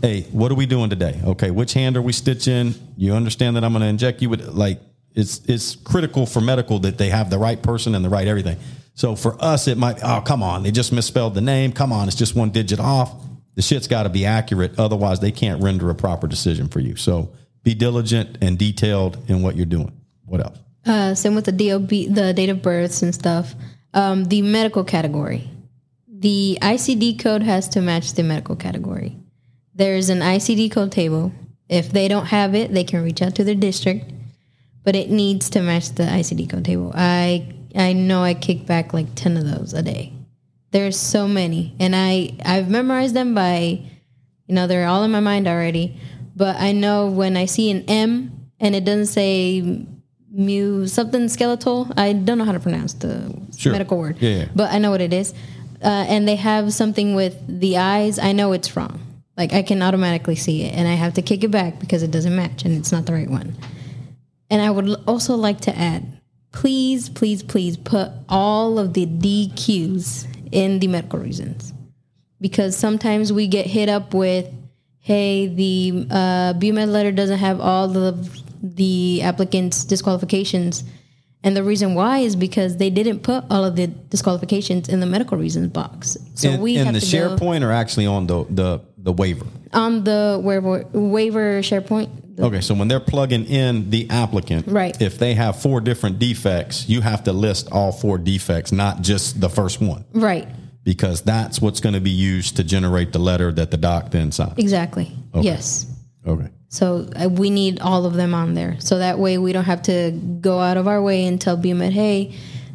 Hey, 0.00 0.22
what 0.32 0.52
are 0.52 0.54
we 0.54 0.66
doing 0.66 0.90
today? 0.90 1.20
Okay, 1.24 1.50
which 1.50 1.72
hand 1.72 1.96
are 1.96 2.02
we 2.02 2.12
stitching? 2.12 2.74
You 2.96 3.14
understand 3.14 3.56
that 3.56 3.64
I'm 3.64 3.72
going 3.72 3.80
to 3.80 3.88
inject 3.88 4.20
you 4.20 4.28
with 4.28 4.48
like 4.48 4.80
it's 5.14 5.38
it's 5.46 5.76
critical 5.76 6.26
for 6.26 6.40
medical 6.40 6.78
that 6.80 6.98
they 6.98 7.08
have 7.08 7.30
the 7.30 7.38
right 7.38 7.60
person 7.60 7.94
and 7.94 8.04
the 8.04 8.10
right 8.10 8.28
everything. 8.28 8.58
So 8.94 9.16
for 9.16 9.42
us, 9.42 9.66
it 9.66 9.78
might 9.78 9.98
oh 10.04 10.20
come 10.20 10.42
on, 10.42 10.62
they 10.62 10.70
just 10.70 10.92
misspelled 10.92 11.34
the 11.34 11.40
name. 11.40 11.72
Come 11.72 11.92
on, 11.92 12.06
it's 12.06 12.16
just 12.16 12.36
one 12.36 12.50
digit 12.50 12.80
off. 12.80 13.14
The 13.54 13.62
shit's 13.62 13.88
got 13.88 14.02
to 14.02 14.08
be 14.08 14.26
accurate, 14.26 14.78
otherwise 14.78 15.20
they 15.20 15.30
can't 15.30 15.62
render 15.62 15.88
a 15.88 15.94
proper 15.94 16.26
decision 16.26 16.68
for 16.68 16.80
you. 16.80 16.96
So 16.96 17.32
be 17.62 17.74
diligent 17.74 18.38
and 18.42 18.58
detailed 18.58 19.18
in 19.28 19.42
what 19.42 19.56
you're 19.56 19.64
doing. 19.64 19.92
What 20.26 20.40
else? 20.44 20.58
Uh, 20.84 21.14
same 21.14 21.34
with 21.34 21.46
the 21.46 21.52
DOB, 21.52 21.88
the 22.14 22.34
date 22.34 22.50
of 22.50 22.60
births 22.60 23.00
and 23.02 23.14
stuff. 23.14 23.54
Um, 23.94 24.24
the 24.24 24.42
medical 24.42 24.84
category, 24.84 25.48
the 26.08 26.58
ICD 26.60 27.20
code 27.20 27.42
has 27.42 27.68
to 27.70 27.80
match 27.80 28.14
the 28.14 28.24
medical 28.24 28.56
category. 28.56 29.16
There's 29.74 30.08
an 30.08 30.18
ICD 30.18 30.72
code 30.72 30.90
table. 30.90 31.32
If 31.68 31.92
they 31.92 32.08
don't 32.08 32.26
have 32.26 32.54
it, 32.54 32.74
they 32.74 32.84
can 32.84 33.04
reach 33.04 33.22
out 33.22 33.36
to 33.36 33.44
their 33.44 33.54
district, 33.54 34.12
but 34.82 34.96
it 34.96 35.10
needs 35.10 35.48
to 35.50 35.62
match 35.62 35.90
the 35.90 36.02
ICD 36.02 36.50
code 36.50 36.64
table. 36.64 36.92
I 36.94 37.54
I 37.76 37.92
know 37.92 38.22
I 38.22 38.34
kick 38.34 38.66
back 38.66 38.92
like 38.92 39.14
ten 39.14 39.36
of 39.36 39.44
those 39.44 39.72
a 39.72 39.82
day. 39.82 40.12
There's 40.72 40.98
so 40.98 41.28
many, 41.28 41.74
and 41.78 41.94
I 41.94 42.34
I've 42.44 42.68
memorized 42.68 43.14
them 43.14 43.32
by, 43.34 43.80
you 44.46 44.54
know, 44.54 44.66
they're 44.66 44.88
all 44.88 45.04
in 45.04 45.12
my 45.12 45.20
mind 45.20 45.46
already. 45.46 45.96
But 46.36 46.56
I 46.56 46.72
know 46.72 47.06
when 47.06 47.36
I 47.36 47.46
see 47.46 47.70
an 47.70 47.84
M 47.86 48.50
and 48.58 48.74
it 48.74 48.84
doesn't 48.84 49.06
say 49.06 49.86
mu 50.34 50.86
something 50.86 51.28
skeletal. 51.28 51.88
I 51.96 52.12
don't 52.12 52.38
know 52.38 52.44
how 52.44 52.52
to 52.52 52.60
pronounce 52.60 52.92
the 52.94 53.32
Sure. 53.56 53.72
medical 53.72 53.98
word. 53.98 54.16
Yeah, 54.20 54.30
yeah. 54.30 54.44
But 54.54 54.72
I 54.72 54.78
know 54.78 54.90
what 54.90 55.00
it 55.00 55.12
is. 55.12 55.32
Uh, 55.82 55.86
and 56.08 56.26
they 56.26 56.36
have 56.36 56.72
something 56.72 57.14
with 57.14 57.36
the 57.46 57.78
eyes. 57.78 58.18
I 58.18 58.32
know 58.32 58.52
it's 58.52 58.76
wrong. 58.76 59.00
Like 59.36 59.52
I 59.52 59.62
can 59.62 59.82
automatically 59.82 60.36
see 60.36 60.62
it, 60.62 60.74
and 60.74 60.86
I 60.88 60.94
have 60.94 61.14
to 61.14 61.22
kick 61.22 61.44
it 61.44 61.50
back 61.50 61.78
because 61.80 62.02
it 62.02 62.10
doesn't 62.10 62.34
match 62.34 62.64
and 62.64 62.76
it's 62.76 62.92
not 62.92 63.06
the 63.06 63.12
right 63.12 63.28
one. 63.30 63.56
And 64.50 64.62
I 64.62 64.70
would 64.70 64.88
also 65.06 65.34
like 65.34 65.60
to 65.62 65.76
add, 65.76 66.04
please, 66.52 67.08
please, 67.08 67.42
please 67.42 67.76
put 67.76 68.10
all 68.28 68.78
of 68.78 68.94
the 68.94 69.06
DQs 69.06 70.26
in 70.52 70.78
the 70.78 70.86
medical 70.86 71.18
reasons, 71.18 71.72
because 72.40 72.76
sometimes 72.76 73.32
we 73.32 73.46
get 73.48 73.66
hit 73.66 73.88
up 73.88 74.14
with, 74.14 74.46
hey, 75.00 75.48
the 75.48 76.06
uh, 76.10 76.52
BUMED 76.54 76.88
letter 76.88 77.10
doesn't 77.10 77.38
have 77.38 77.60
all 77.60 77.88
the 77.88 78.12
the 78.64 79.20
applicant's 79.22 79.84
disqualifications. 79.84 80.84
And 81.42 81.54
the 81.54 81.62
reason 81.62 81.94
why 81.94 82.18
is 82.20 82.36
because 82.36 82.78
they 82.78 82.88
didn't 82.88 83.20
put 83.20 83.44
all 83.50 83.64
of 83.66 83.76
the 83.76 83.86
disqualifications 83.88 84.88
in 84.88 85.00
the 85.00 85.06
medical 85.06 85.36
reasons 85.36 85.68
box. 85.72 86.16
So 86.34 86.48
in, 86.50 86.60
we 86.62 86.78
in 86.78 86.86
have 86.86 86.94
the 86.94 87.00
to 87.00 87.12
go 87.12 87.36
SharePoint 87.36 87.62
or 87.62 87.70
actually 87.70 88.06
on 88.06 88.26
the 88.26 88.44
the 88.48 88.80
the 88.96 89.12
waiver. 89.12 89.44
on 89.74 90.04
the 90.04 90.40
waiver, 90.42 90.86
waiver 90.94 91.60
SharePoint. 91.60 92.08
the- 92.36 92.44
Okay, 92.44 92.62
so 92.62 92.74
when 92.74 92.88
they're 92.88 92.98
plugging 93.00 93.44
in 93.44 93.90
the 93.90 94.08
applicant, 94.08 94.66
Right. 94.66 94.98
If 95.02 95.18
they 95.18 95.34
have 95.34 95.60
four 95.60 95.82
different 95.82 96.18
defects, 96.18 96.88
you 96.88 97.02
have 97.02 97.24
to 97.24 97.34
list 97.34 97.68
all 97.70 97.92
four 97.92 98.16
defects, 98.16 98.72
not 98.72 99.02
just 99.02 99.38
the 99.42 99.50
first 99.50 99.82
one, 99.82 100.06
Right. 100.14 100.48
because 100.82 101.20
that's 101.20 101.60
what's 101.60 101.80
going 101.80 101.92
to 101.94 102.00
be 102.00 102.10
used 102.10 102.56
to 102.56 102.64
generate 102.64 103.12
the 103.12 103.18
letter 103.18 103.52
that 103.52 103.70
the 103.70 103.76
doc 103.76 104.10
then 104.10 104.32
signs. 104.32 104.54
Exactly. 104.56 105.12
Yes. 105.42 105.84
Okay. 106.26 106.48
So 106.74 107.08
uh, 107.14 107.28
we 107.28 107.50
need 107.50 107.80
all 107.80 108.04
of 108.04 108.14
them 108.14 108.34
on 108.34 108.54
there. 108.54 108.80
So 108.80 108.98
that 108.98 109.20
way 109.20 109.38
we 109.38 109.52
don't 109.52 109.64
have 109.64 109.82
to 109.82 110.10
go 110.40 110.58
out 110.58 110.76
of 110.76 110.88
our 110.88 111.00
way 111.00 111.24
and 111.24 111.40
tell 111.40 111.56
BUMED, 111.56 111.92
hey, 111.92 112.34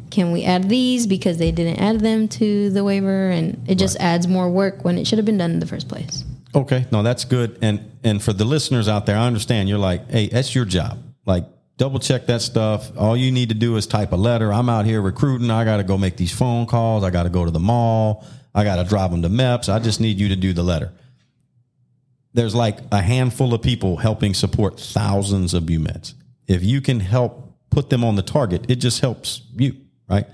can 0.10 0.32
we 0.32 0.46
add 0.46 0.70
these 0.70 1.06
because 1.06 1.38
they 1.38 1.52
didn't 1.52 1.82
add 1.82 2.00
them 2.00 2.30
to 2.30 2.70
the 2.70 2.82
waiver, 2.86 3.30
and 3.30 3.62
it 3.68 3.76
just 3.76 3.98
adds 4.00 4.26
more 4.26 4.50
work 4.50 4.86
when 4.86 4.98
it 4.98 5.06
should 5.06 5.20
have 5.20 5.26
been 5.26 5.38
done 5.38 5.52
in 5.52 5.60
the 5.60 5.66
first 5.66 5.90
place. 5.90 6.24
Okay, 6.56 6.86
no, 6.94 7.04
that's 7.04 7.26
good. 7.26 7.60
And 7.62 7.92
and 8.02 8.24
for 8.24 8.32
the 8.32 8.46
listeners 8.46 8.88
out 8.88 9.06
there, 9.06 9.18
I 9.18 9.28
understand 9.28 9.68
you're 9.68 9.78
like, 9.78 10.10
hey, 10.10 10.30
that's 10.30 10.56
your 10.56 10.64
job. 10.64 11.04
Like, 11.26 11.46
double 11.76 12.00
check 12.00 12.26
that 12.28 12.42
stuff. 12.42 12.98
All 12.98 13.18
you 13.18 13.34
need 13.34 13.50
to 13.50 13.56
do 13.56 13.76
is 13.76 13.86
type 13.86 14.14
a 14.14 14.16
letter. 14.16 14.54
I'm 14.54 14.70
out 14.70 14.86
here 14.86 15.02
recruiting. 15.02 15.52
I 15.52 15.66
got 15.66 15.78
to 15.78 15.84
go 15.84 15.98
make 15.98 16.16
these 16.16 16.32
phone 16.32 16.68
calls. 16.68 17.04
I 17.04 17.10
got 17.10 17.24
to 17.24 17.30
go 17.30 17.44
to 17.44 17.52
the 17.52 17.60
mall. 17.60 18.26
I 18.56 18.64
got 18.64 18.78
to 18.78 18.86
drive 18.86 19.12
them 19.12 19.22
to 19.24 19.30
MEPS. 19.30 19.68
I 19.68 19.80
just 19.80 20.00
need 20.00 20.20
you 20.20 20.30
to 20.30 20.38
do 20.38 20.54
the 20.54 20.64
letter. 20.64 20.94
There's 22.34 22.56
like 22.56 22.80
a 22.92 23.02
handful 23.02 23.54
of 23.54 23.62
people 23.62 23.98
helping 23.98 24.34
support 24.34 24.80
thousands 24.80 25.54
of 25.54 25.64
BUMEDs. 25.64 26.14
If 26.48 26.64
you 26.64 26.82
can 26.82 27.00
help 27.00 27.54
put 27.70 27.90
them 27.90 28.04
on 28.04 28.16
the 28.16 28.22
target, 28.22 28.70
it 28.70 28.76
just 28.76 29.02
helps 29.02 29.42
you, 29.56 29.76
right? 30.08 30.28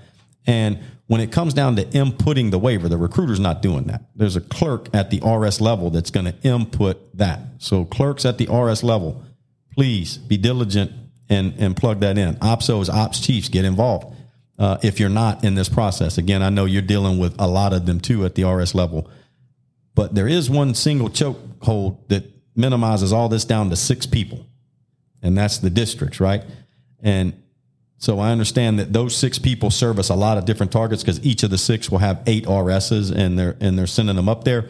And 0.46 0.78
when 1.08 1.20
it 1.20 1.30
comes 1.30 1.54
down 1.54 1.76
to 1.76 1.84
inputting 1.84 2.50
the 2.50 2.58
waiver, 2.58 2.88
the 2.88 2.96
recruiter's 2.96 3.40
not 3.40 3.62
doing 3.62 3.84
that. 3.84 4.02
There's 4.14 4.36
a 4.36 4.40
clerk 4.40 4.88
at 4.94 5.10
the 5.10 5.20
RS 5.20 5.60
level 5.60 5.90
that's 5.90 6.10
going 6.10 6.26
to 6.26 6.34
input 6.42 7.16
that. 7.16 7.40
So 7.58 7.84
clerks 7.84 8.24
at 8.24 8.38
the 8.38 8.46
RS 8.46 8.82
level, 8.82 9.22
please 9.72 10.18
be 10.18 10.36
diligent 10.36 10.92
and, 11.28 11.54
and 11.58 11.76
plug 11.76 12.00
that 12.00 12.18
in. 12.18 12.34
OPSOs, 12.36 12.88
ops 12.88 13.20
chiefs, 13.20 13.48
get 13.48 13.64
involved. 13.64 14.14
Uh, 14.58 14.78
if 14.82 14.98
you're 14.98 15.08
not 15.08 15.44
in 15.44 15.54
this 15.54 15.68
process, 15.68 16.18
again, 16.18 16.42
I 16.42 16.48
know 16.48 16.64
you're 16.64 16.82
dealing 16.82 17.18
with 17.18 17.34
a 17.38 17.46
lot 17.46 17.72
of 17.72 17.86
them 17.86 18.00
too 18.00 18.24
at 18.24 18.34
the 18.34 18.44
RS 18.44 18.74
level, 18.74 19.08
but 19.96 20.14
there 20.14 20.28
is 20.28 20.48
one 20.48 20.74
single 20.74 21.08
chokehold 21.08 22.06
that 22.08 22.24
minimizes 22.54 23.12
all 23.12 23.28
this 23.28 23.44
down 23.44 23.70
to 23.70 23.76
six 23.76 24.06
people, 24.06 24.46
and 25.22 25.36
that's 25.36 25.58
the 25.58 25.70
districts, 25.70 26.20
right? 26.20 26.44
And 27.00 27.32
so 27.98 28.20
I 28.20 28.30
understand 28.30 28.78
that 28.78 28.92
those 28.92 29.16
six 29.16 29.38
people 29.38 29.70
service 29.70 30.10
a 30.10 30.14
lot 30.14 30.36
of 30.36 30.44
different 30.44 30.70
targets 30.70 31.02
because 31.02 31.24
each 31.24 31.42
of 31.42 31.50
the 31.50 31.56
six 31.58 31.90
will 31.90 31.98
have 31.98 32.22
eight 32.26 32.44
RSs 32.44 33.10
and 33.10 33.38
they're 33.38 33.56
and 33.58 33.78
they're 33.78 33.86
sending 33.86 34.16
them 34.16 34.28
up 34.28 34.44
there. 34.44 34.68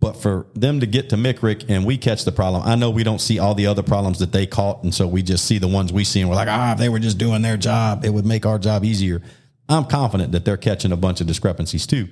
But 0.00 0.14
for 0.14 0.46
them 0.54 0.80
to 0.80 0.86
get 0.86 1.10
to 1.10 1.16
MICRIC 1.16 1.66
and 1.68 1.84
we 1.84 1.98
catch 1.98 2.24
the 2.24 2.32
problem, 2.32 2.62
I 2.64 2.74
know 2.76 2.88
we 2.88 3.04
don't 3.04 3.20
see 3.20 3.38
all 3.38 3.54
the 3.54 3.66
other 3.66 3.82
problems 3.82 4.20
that 4.20 4.32
they 4.32 4.46
caught, 4.46 4.82
and 4.82 4.94
so 4.94 5.06
we 5.06 5.22
just 5.22 5.44
see 5.44 5.58
the 5.58 5.68
ones 5.68 5.92
we 5.92 6.04
see 6.04 6.20
and 6.20 6.30
we're 6.30 6.36
like, 6.36 6.48
ah, 6.48 6.72
if 6.72 6.78
they 6.78 6.88
were 6.88 7.00
just 7.00 7.18
doing 7.18 7.42
their 7.42 7.58
job, 7.58 8.04
it 8.04 8.10
would 8.10 8.24
make 8.24 8.46
our 8.46 8.58
job 8.58 8.82
easier. 8.82 9.20
I'm 9.68 9.84
confident 9.84 10.32
that 10.32 10.46
they're 10.46 10.56
catching 10.56 10.92
a 10.92 10.96
bunch 10.96 11.20
of 11.20 11.26
discrepancies 11.26 11.86
too. 11.86 12.08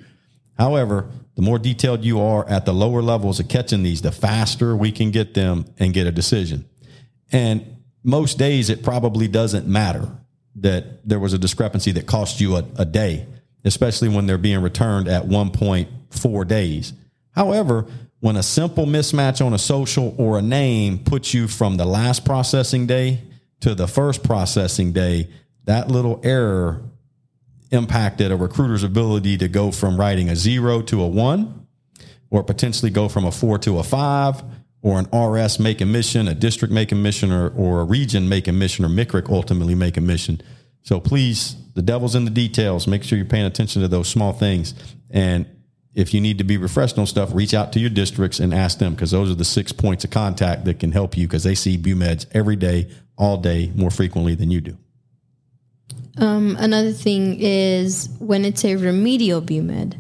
However, 0.59 1.09
the 1.35 1.43
more 1.43 1.59
detailed 1.59 2.05
you 2.05 2.21
are 2.21 2.49
at 2.49 2.65
the 2.65 2.73
lower 2.73 3.03
levels 3.03 3.41
of 3.41 3.49
catching 3.49 3.83
these, 3.83 4.03
the 4.03 4.13
faster 4.13 4.75
we 4.75 4.91
can 4.91 5.11
get 5.11 5.35
them 5.35 5.67
and 5.79 5.93
get 5.93 6.07
a 6.07 6.13
decision. 6.13 6.65
And 7.31 7.77
most 8.03 8.39
days, 8.39 8.71
it 8.71 8.83
probably 8.83 9.29
doesn't 9.29 9.67
matter 9.67 10.09
that 10.57 11.07
there 11.07 11.19
was 11.19 11.35
a 11.35 11.39
discrepancy 11.39 11.93
that 11.93 12.07
cost 12.07 12.41
you 12.41 12.57
a, 12.57 12.65
a 12.79 12.85
day, 12.85 13.27
especially 13.65 14.09
when 14.09 14.27
they're 14.27 14.39
being 14.39 14.63
returned 14.63 15.09
at 15.09 15.25
1.4 15.25 16.49
days. 16.49 16.95
However, 17.33 17.87
when 18.21 18.37
a 18.37 18.43
simple 18.43 18.87
mismatch 18.87 19.45
on 19.45 19.53
a 19.53 19.59
social 19.59 20.15
or 20.17 20.39
a 20.39 20.43
name 20.43 20.99
puts 20.99 21.35
you 21.35 21.49
from 21.49 21.77
the 21.77 21.85
last 21.85 22.25
processing 22.25 22.87
day 22.87 23.21
to 23.61 23.75
the 23.75 23.87
first 23.87 24.23
processing 24.23 24.93
day, 24.93 25.29
that 25.65 25.89
little 25.89 26.21
error 26.25 26.83
impacted 27.71 28.31
a 28.31 28.37
recruiter's 28.37 28.83
ability 28.83 29.37
to 29.39 29.49
go 29.49 29.71
from 29.71 29.99
writing 29.99 30.29
a 30.29 30.37
zero 30.37 30.83
to 30.83 31.03
a 31.03 31.07
one, 31.07 31.67
or 32.31 32.43
potentially 32.43 32.91
go 32.91 33.09
from 33.09 33.25
a 33.25 33.33
four 33.33 33.59
to 33.59 33.79
a 33.79 33.83
five, 33.83 34.43
or 34.83 34.99
an 34.99 35.07
RS 35.13 35.59
make 35.59 35.81
a 35.81 35.87
mission, 35.87 36.29
a 36.29 36.35
district 36.35 36.73
make 36.73 36.93
a 36.93 36.95
mission, 36.95 37.33
or, 37.33 37.51
or 37.51 37.81
a 37.81 37.85
region 37.85 38.29
make 38.29 38.47
a 38.47 38.53
mission, 38.53 38.85
or 38.85 38.89
MICRIC 38.89 39.29
ultimately 39.29 39.75
make 39.75 39.97
a 39.97 40.01
mission. 40.01 40.41
So 40.83 41.01
please, 41.01 41.57
the 41.75 41.83
devil's 41.83 42.15
in 42.15 42.25
the 42.25 42.31
details. 42.31 42.87
Make 42.87 43.03
sure 43.03 43.19
you're 43.19 43.27
paying 43.27 43.47
attention 43.47 43.83
to 43.83 43.89
those 43.89 44.09
small 44.09 44.33
things. 44.33 44.75
And 45.11 45.47
if 45.95 46.15
you 46.15 46.21
need 46.21 46.39
to 46.39 46.45
be 46.45 46.59
refreshed 46.59 46.99
on 46.99 47.07
stuff, 47.07 47.35
reach 47.35 47.55
out 47.55 47.73
to 47.73 47.81
your 47.81 47.91
districts 47.91 48.39
and 48.39 48.55
ask 48.55 48.79
them 48.79 48.95
because 48.95 49.11
those 49.11 49.31
are 49.31 49.35
the 49.35 49.45
six 49.45 49.73
points 49.73 50.05
of 50.05 50.11
contact 50.11 50.65
that 50.67 50.79
can 50.79 50.93
help 50.93 51.17
you 51.17 51.27
because 51.27 51.43
they 51.43 51.55
see 51.55 51.77
BUMEDs 51.77 52.27
every 52.33 52.55
day, 52.55 52.89
all 53.17 53.39
day, 53.39 53.73
more 53.75 53.91
frequently 53.91 54.35
than 54.35 54.51
you 54.51 54.61
do. 54.61 54.79
Um, 56.19 56.57
another 56.59 56.93
thing 56.93 57.39
is 57.41 58.09
when 58.19 58.45
it's 58.45 58.65
a 58.65 58.77
remedial 58.77 59.43
BUMED, 59.43 59.97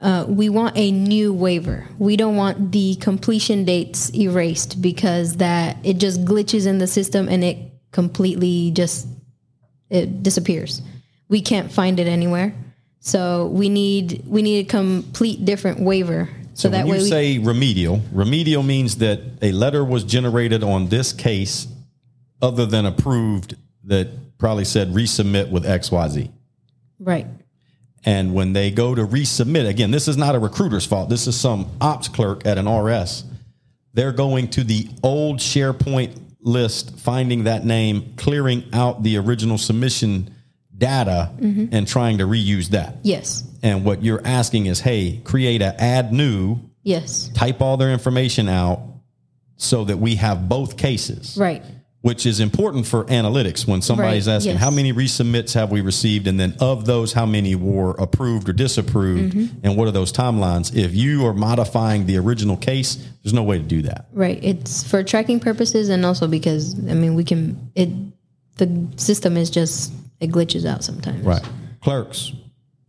uh, 0.00 0.24
we 0.28 0.48
want 0.48 0.76
a 0.76 0.90
new 0.90 1.32
waiver. 1.32 1.86
We 1.98 2.16
don't 2.16 2.36
want 2.36 2.72
the 2.72 2.96
completion 2.96 3.64
dates 3.64 4.12
erased 4.14 4.82
because 4.82 5.36
that 5.36 5.76
it 5.84 5.98
just 5.98 6.24
glitches 6.24 6.66
in 6.66 6.78
the 6.78 6.86
system 6.86 7.28
and 7.28 7.44
it 7.44 7.56
completely 7.92 8.72
just 8.72 9.06
it 9.90 10.22
disappears. 10.22 10.82
We 11.28 11.40
can't 11.40 11.70
find 11.70 12.00
it 12.00 12.08
anywhere. 12.08 12.54
So 12.98 13.46
we 13.46 13.68
need 13.68 14.24
we 14.26 14.42
need 14.42 14.66
a 14.66 14.68
complete 14.68 15.44
different 15.44 15.80
waiver. 15.80 16.28
So, 16.54 16.68
So 16.68 16.68
that 16.70 16.86
when 16.86 16.98
you 16.98 17.02
we 17.04 17.08
say 17.08 17.38
remedial, 17.38 18.02
remedial 18.12 18.62
means 18.62 18.96
that 18.96 19.20
a 19.40 19.52
letter 19.52 19.84
was 19.84 20.04
generated 20.04 20.62
on 20.62 20.88
this 20.88 21.12
case 21.12 21.66
other 22.40 22.66
than 22.66 22.86
approved 22.86 23.56
that 23.84 24.08
probably 24.42 24.64
said 24.64 24.88
resubmit 24.88 25.50
with 25.50 25.64
XYZ. 25.64 26.28
right. 26.98 27.28
And 28.04 28.34
when 28.34 28.52
they 28.52 28.72
go 28.72 28.96
to 28.96 29.06
resubmit, 29.06 29.68
again, 29.68 29.92
this 29.92 30.08
is 30.08 30.16
not 30.16 30.34
a 30.34 30.40
recruiter's 30.40 30.84
fault. 30.84 31.08
This 31.08 31.28
is 31.28 31.38
some 31.38 31.70
ops 31.80 32.08
clerk 32.08 32.44
at 32.44 32.58
an 32.58 32.68
RS. 32.68 33.22
They're 33.94 34.10
going 34.10 34.50
to 34.50 34.64
the 34.64 34.88
old 35.04 35.38
SharePoint 35.38 36.18
list, 36.40 36.98
finding 36.98 37.44
that 37.44 37.64
name, 37.64 38.14
clearing 38.16 38.64
out 38.72 39.04
the 39.04 39.18
original 39.18 39.56
submission 39.56 40.34
data, 40.76 41.30
mm-hmm. 41.38 41.66
and 41.72 41.86
trying 41.86 42.18
to 42.18 42.24
reuse 42.24 42.70
that. 42.70 42.96
Yes. 43.04 43.44
And 43.62 43.84
what 43.84 44.02
you're 44.02 44.26
asking 44.26 44.66
is, 44.66 44.80
hey, 44.80 45.20
create 45.22 45.62
a 45.62 45.80
add 45.80 46.12
new, 46.12 46.58
Yes. 46.82 47.30
type 47.34 47.62
all 47.62 47.76
their 47.76 47.92
information 47.92 48.48
out 48.48 48.80
so 49.56 49.84
that 49.84 49.98
we 49.98 50.16
have 50.16 50.48
both 50.48 50.76
cases. 50.76 51.36
Right. 51.38 51.62
Which 52.02 52.26
is 52.26 52.40
important 52.40 52.84
for 52.86 53.04
analytics 53.04 53.64
when 53.66 53.80
somebody's 53.80 54.26
Right, 54.26 54.34
asking 54.34 54.52
yes. 54.54 54.60
how 54.60 54.70
many 54.72 54.92
resubmits 54.92 55.54
have 55.54 55.70
we 55.70 55.80
received, 55.82 56.26
and 56.26 56.38
then 56.38 56.54
of 56.58 56.84
those, 56.84 57.12
how 57.12 57.26
many 57.26 57.54
were 57.54 57.92
approved 57.92 58.48
or 58.48 58.52
disapproved, 58.52 59.34
Mm-hmm. 59.34 59.58
and 59.64 59.76
what 59.76 59.86
are 59.86 59.92
those 59.92 60.12
timelines? 60.12 60.74
If 60.74 60.94
you 60.96 61.24
are 61.26 61.32
modifying 61.32 62.06
the 62.06 62.18
original 62.18 62.56
case, 62.56 62.96
there's 63.22 63.32
no 63.32 63.44
way 63.44 63.58
to 63.58 63.64
do 63.64 63.82
that. 63.82 64.06
Right. 64.12 64.38
It's 64.42 64.82
for 64.82 65.04
tracking 65.04 65.38
purposes 65.38 65.88
and 65.90 66.04
also 66.04 66.26
because 66.26 66.74
I 66.90 66.94
mean 66.94 67.14
we 67.14 67.22
can 67.24 67.70
it 67.76 67.88
the 68.56 68.88
system 68.96 69.36
is 69.36 69.48
just 69.48 69.92
it 70.18 70.30
glitches 70.32 70.66
out 70.66 70.82
sometimes. 70.82 71.24
Right. 71.24 71.42
Clerks, 71.82 72.32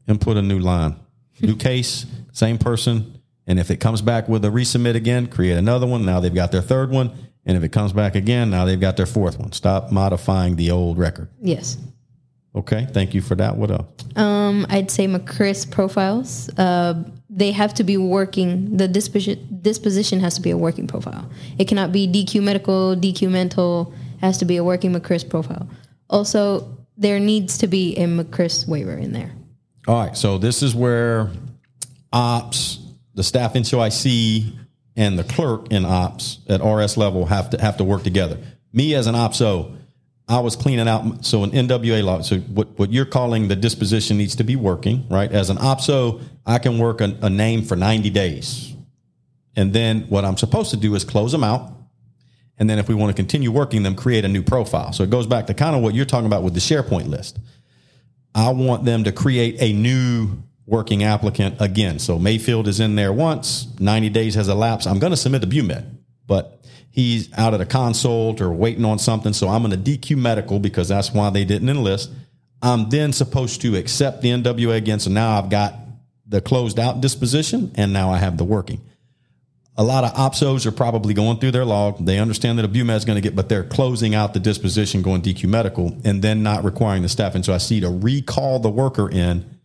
input 0.08 0.38
a 0.38 0.42
new 0.42 0.58
line, 0.60 0.96
new 1.40 1.56
case, 1.70 2.06
same 2.32 2.58
person. 2.58 3.20
And 3.46 3.60
if 3.60 3.70
it 3.70 3.78
comes 3.78 4.02
back 4.02 4.28
with 4.28 4.44
a 4.46 4.48
resubmit 4.50 4.96
again, 4.96 5.28
create 5.28 5.58
another 5.58 5.86
one. 5.86 6.04
Now 6.06 6.20
they've 6.20 6.34
got 6.34 6.52
their 6.52 6.62
third 6.62 6.90
one. 6.90 7.12
And 7.46 7.58
if 7.58 7.64
it 7.64 7.72
comes 7.72 7.92
back 7.94 8.16
again, 8.16 8.50
now 8.50 8.66
they've 8.66 8.80
got 8.80 8.98
their 8.98 9.06
fourth 9.06 9.38
one. 9.38 9.52
Stop 9.52 9.92
modifying 9.92 10.56
the 10.56 10.72
old 10.72 10.98
record. 10.98 11.28
Yes. 11.42 11.78
Okay. 12.56 12.88
Thank 12.92 13.14
you 13.14 13.22
for 13.22 13.36
that. 13.36 13.58
What 13.58 13.72
else? 13.72 13.88
Um, 14.16 14.66
I'd 14.70 14.92
say 14.92 15.08
MCRISS 15.08 15.72
profiles. 15.72 16.50
Uh, 16.58 17.04
they 17.30 17.52
have 17.52 17.74
to 17.76 17.84
be 17.84 17.98
working. 17.98 18.78
The 18.78 18.88
disposition 18.88 19.60
disposition 19.62 20.20
has 20.20 20.36
to 20.36 20.42
be 20.42 20.52
a 20.52 20.58
working 20.58 20.88
profile. 20.88 21.30
It 21.58 21.68
cannot 21.68 21.92
be 21.92 22.08
DQ 22.08 22.44
medical, 22.44 22.96
DQ 22.96 23.32
mental. 23.32 23.94
Has 24.22 24.38
to 24.38 24.46
be 24.46 24.58
a 24.58 24.64
working 24.64 24.94
MCRISS 24.94 25.30
profile. 25.30 25.68
Also, 26.10 26.78
there 26.96 27.20
needs 27.20 27.58
to 27.58 27.68
be 27.68 27.96
a 27.98 28.06
MCRISS 28.06 28.68
waiver 28.68 28.94
in 28.94 29.12
there. 29.12 29.34
All 29.88 30.06
right. 30.06 30.16
So 30.16 30.38
this 30.38 30.64
is 30.64 30.74
where 30.76 31.30
ops, 32.14 32.80
the 33.16 33.24
staff 33.24 33.56
in 33.56 33.64
COIC, 33.64 34.54
and 34.96 35.18
the 35.18 35.24
clerk 35.24 35.72
in 35.72 35.86
ops 35.86 36.40
at 36.48 36.64
RS 36.64 36.98
level 36.98 37.26
have 37.26 37.50
to 37.52 37.62
have 37.62 37.78
to 37.78 37.84
work 37.84 38.04
together. 38.04 38.38
Me 38.72 38.94
as 38.96 39.08
an 39.08 39.16
opso, 39.16 39.76
I 40.28 40.40
was 40.40 40.56
cleaning 40.56 40.88
out. 40.88 41.26
So 41.26 41.44
an 41.44 41.52
NWA 41.52 42.04
law. 42.04 42.22
So 42.22 42.38
what, 42.40 42.78
what 42.78 42.92
you're 42.92 43.06
calling 43.06 43.48
the 43.48 43.56
disposition 43.56 44.18
needs 44.18 44.36
to 44.38 44.44
be 44.44 44.56
working, 44.56 45.08
right? 45.10 45.32
As 45.32 45.50
an 45.50 45.58
opso, 45.58 46.22
I 46.46 46.60
can 46.60 46.78
work 46.78 47.02
a, 47.02 47.18
a 47.22 47.30
name 47.30 47.64
for 47.64 47.76
90 47.76 48.10
days. 48.10 48.74
And 49.56 49.74
then 49.74 50.02
what 50.04 50.26
I'm 50.26 50.38
supposed 50.38 50.72
to 50.72 50.78
do 50.78 50.96
is 50.96 51.04
close 51.04 51.32
them 51.32 51.44
out. 51.44 51.72
And 52.58 52.70
then 52.70 52.80
if 52.80 52.88
we 52.88 52.96
want 52.96 53.10
to 53.10 53.16
continue 53.16 53.52
working 53.52 53.84
them, 53.84 53.96
create 53.96 54.26
a 54.26 54.28
new 54.28 54.44
profile. 54.44 54.94
So 54.94 55.04
it 55.04 55.10
goes 55.10 55.28
back 55.28 55.48
to 55.48 55.54
kind 55.54 55.76
of 55.76 55.82
what 55.82 55.94
you're 55.94 56.06
talking 56.06 56.28
about 56.28 56.44
with 56.44 56.54
the 56.54 56.60
SharePoint 56.60 57.08
list. 57.08 57.40
I 58.36 58.50
want 58.50 58.86
them 58.86 59.04
to 59.04 59.12
create 59.12 59.58
a 59.60 59.74
new 59.74 60.44
working 60.66 61.04
applicant 61.04 61.56
again. 61.60 62.00
So 62.00 62.18
Mayfield 62.18 62.68
is 62.68 62.80
in 62.80 62.96
there 62.96 63.12
once, 63.12 63.68
90 63.80 64.10
days 64.10 64.36
has 64.36 64.48
elapsed. 64.48 64.88
I'm 64.88 65.00
going 65.00 65.12
to 65.12 65.18
submit 65.18 65.42
to 65.42 65.48
BUMED, 65.48 65.86
but 66.26 66.62
he's 66.90 67.32
out 67.34 67.54
at 67.54 67.62
a 67.62 67.66
consult 67.66 68.40
or 68.40 68.52
waiting 68.52 68.86
on 68.86 69.00
something. 69.00 69.34
So 69.34 69.50
I'm 69.50 69.64
going 69.64 69.84
to 69.84 69.98
DQ 69.98 70.18
medical 70.18 70.60
because 70.60 70.88
that's 70.88 71.12
why 71.12 71.30
they 71.30 71.44
didn't 71.44 71.70
enlist. 71.70 72.12
I'm 72.62 72.90
then 72.90 73.12
supposed 73.12 73.62
to 73.62 73.76
accept 73.76 74.22
the 74.22 74.30
NWA 74.30 74.78
again. 74.78 75.00
So 75.00 75.10
now 75.10 75.38
I've 75.38 75.50
got 75.50 75.76
the 76.26 76.40
closed 76.40 76.80
out 76.80 77.02
disposition 77.02 77.72
and 77.76 77.92
now 77.92 78.12
I 78.12 78.18
have 78.18 78.38
the 78.38 78.46
working. 78.46 78.82
A 79.76 79.84
lot 79.84 80.04
of 80.04 80.14
OPSOs 80.14 80.68
are 80.68 80.72
probably 80.72 81.16
going 81.16 81.40
through 81.40 81.52
their 81.52 81.66
log. 81.66 82.06
They 82.06 82.20
understand 82.20 82.60
that 82.60 82.66
a 82.66 82.70
BUMED 82.70 82.96
is 82.96 83.06
going 83.06 83.16
to 83.16 83.22
get, 83.22 83.36
but 83.36 83.50
they're 83.50 83.64
closing 83.64 84.14
out 84.14 84.36
the 84.36 84.40
disposition, 84.40 85.02
going 85.02 85.24
DQ 85.24 85.50
medical, 85.50 85.98
and 86.06 86.22
then 86.22 86.44
not 86.44 86.64
requiring 86.64 87.02
the 87.02 87.10
staff. 87.10 87.34
And 87.34 87.44
so 87.44 87.54
I 87.54 87.58
see 87.58 87.80
to 87.80 87.90
recall 87.90 88.60
the 88.60 88.70
worker 88.70 89.10
in 89.10 89.60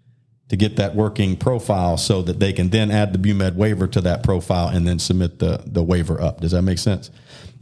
to 0.49 0.57
get 0.57 0.77
that 0.77 0.95
working 0.95 1.37
profile 1.37 1.97
so 1.97 2.23
that 2.23 2.41
they 2.41 2.53
can 2.53 2.71
then 2.71 2.91
add 2.91 3.13
the 3.13 3.19
BUMED 3.19 3.55
waiver 3.55 3.87
to 3.87 4.01
that 4.01 4.23
profile 4.23 4.69
and 4.69 4.87
then 4.87 4.99
submit 4.99 5.39
the, 5.39 5.63
the 5.67 5.83
waiver 5.83 6.21
up. 6.21 6.41
Does 6.41 6.53
that 6.53 6.63
make 6.63 6.79
sense? 6.79 7.11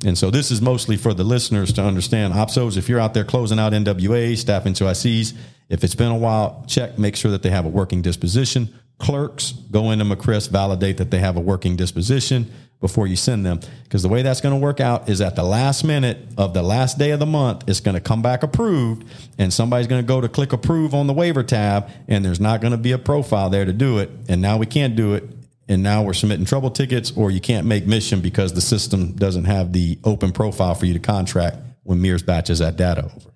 And 0.05 0.17
so 0.17 0.31
this 0.31 0.51
is 0.51 0.61
mostly 0.61 0.97
for 0.97 1.15
the 1.15 1.25
listeners 1.25 1.73
to 1.75 1.83
understand. 1.83 2.35
OPSOs, 2.35 2.77
if 2.77 2.89
you're 2.89 3.01
out 3.01 3.15
there 3.15 3.25
closing 3.25 3.59
out 3.59 3.73
NWA, 3.73 4.37
staff 4.37 4.67
into 4.67 4.85
ICs, 4.85 5.35
if 5.69 5.83
it's 5.83 5.95
been 5.95 6.13
a 6.13 6.17
while, 6.17 6.65
check, 6.69 6.99
make 6.99 7.17
sure 7.17 7.31
that 7.31 7.43
they 7.43 7.51
have 7.51 7.65
a 7.65 7.69
working 7.69 8.03
disposition. 8.03 8.73
Clerks, 8.99 9.53
go 9.53 9.91
into 9.91 10.05
MCRISS, 10.05 10.49
validate 10.49 10.97
that 10.99 11.11
they 11.11 11.19
have 11.19 11.37
a 11.37 11.41
working 11.41 11.77
disposition 11.77 12.51
before 12.81 13.07
you 13.07 13.17
send 13.17 13.45
them. 13.45 13.61
Because 13.85 14.03
the 14.03 14.09
way 14.09 14.23
that's 14.23 14.41
going 14.41 14.55
to 14.55 14.61
work 14.61 14.81
out 14.81 15.09
is 15.09 15.21
at 15.21 15.37
the 15.37 15.43
last 15.43 15.85
minute 15.85 16.19
of 16.37 16.55
the 16.55 16.63
last 16.63 16.99
day 16.99 17.11
of 17.11 17.21
the 17.21 17.27
month, 17.27 17.65
it's 17.69 17.81
going 17.81 17.95
to 17.95 18.01
come 18.01 18.23
back 18.23 18.43
approved, 18.43 19.07
and 19.39 19.53
somebody's 19.53 19.87
going 19.87 20.03
to 20.03 20.07
go 20.07 20.21
to 20.21 20.29
click 20.29 20.53
approve 20.53 20.95
on 20.95 21.07
the 21.07 21.13
waiver 21.13 21.43
tab, 21.43 21.91
and 22.09 22.25
there's 22.25 22.41
not 22.41 22.61
going 22.61 22.73
to 22.73 22.79
be 22.79 22.93
a 22.93 22.99
profile 22.99 23.51
there 23.51 23.65
to 23.65 23.73
do 23.73 23.99
it. 23.99 24.11
And 24.29 24.41
now 24.41 24.57
we 24.57 24.67
can't 24.67 24.97
do 24.97 25.15
it. 25.15 25.25
And 25.69 25.83
now 25.83 26.05
we're 26.05 26.13
submitting 26.13 26.47
trouble 26.47 26.71
tickets, 26.71 27.13
or 27.17 27.31
you 27.31 27.41
can't 27.41 27.67
make 27.67 27.87
mission 27.87 28.21
because 28.21 28.53
the 28.53 28.61
system 28.61 29.13
doesn't 29.13 29.47
have 29.47 29.73
the 29.73 29.99
open 30.05 30.31
profile 30.31 30.75
for 30.77 30.87
you 30.87 30.93
to 30.93 31.01
contract 31.01 31.57
when 31.83 32.01
MIRS 32.01 32.23
batches 32.23 32.61
that 32.61 32.77
data 32.77 33.05
over. 33.05 33.36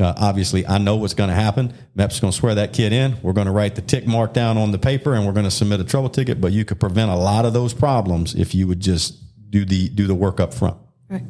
Uh, 0.00 0.14
obviously, 0.16 0.66
I 0.66 0.78
know 0.78 0.96
what's 0.96 1.12
going 1.12 1.28
to 1.28 1.34
happen. 1.36 1.74
MEP's 1.96 2.18
going 2.18 2.32
to 2.32 2.36
swear 2.36 2.54
that 2.54 2.72
kid 2.72 2.92
in. 2.92 3.16
We're 3.22 3.34
going 3.34 3.46
to 3.46 3.52
write 3.52 3.74
the 3.74 3.82
tick 3.82 4.06
mark 4.06 4.32
down 4.32 4.56
on 4.56 4.72
the 4.72 4.78
paper, 4.78 5.12
and 5.12 5.26
we're 5.26 5.34
going 5.34 5.44
to 5.44 5.50
submit 5.50 5.80
a 5.80 5.84
trouble 5.84 6.08
ticket. 6.08 6.40
But 6.40 6.52
you 6.52 6.64
could 6.64 6.80
prevent 6.80 7.10
a 7.10 7.16
lot 7.16 7.44
of 7.44 7.52
those 7.52 7.74
problems 7.74 8.34
if 8.34 8.54
you 8.54 8.66
would 8.66 8.80
just 8.80 9.18
do 9.50 9.64
the 9.64 9.90
do 9.90 10.06
the 10.06 10.14
work 10.14 10.40
up 10.40 10.54
front. 10.54 10.78
Right. 11.10 11.22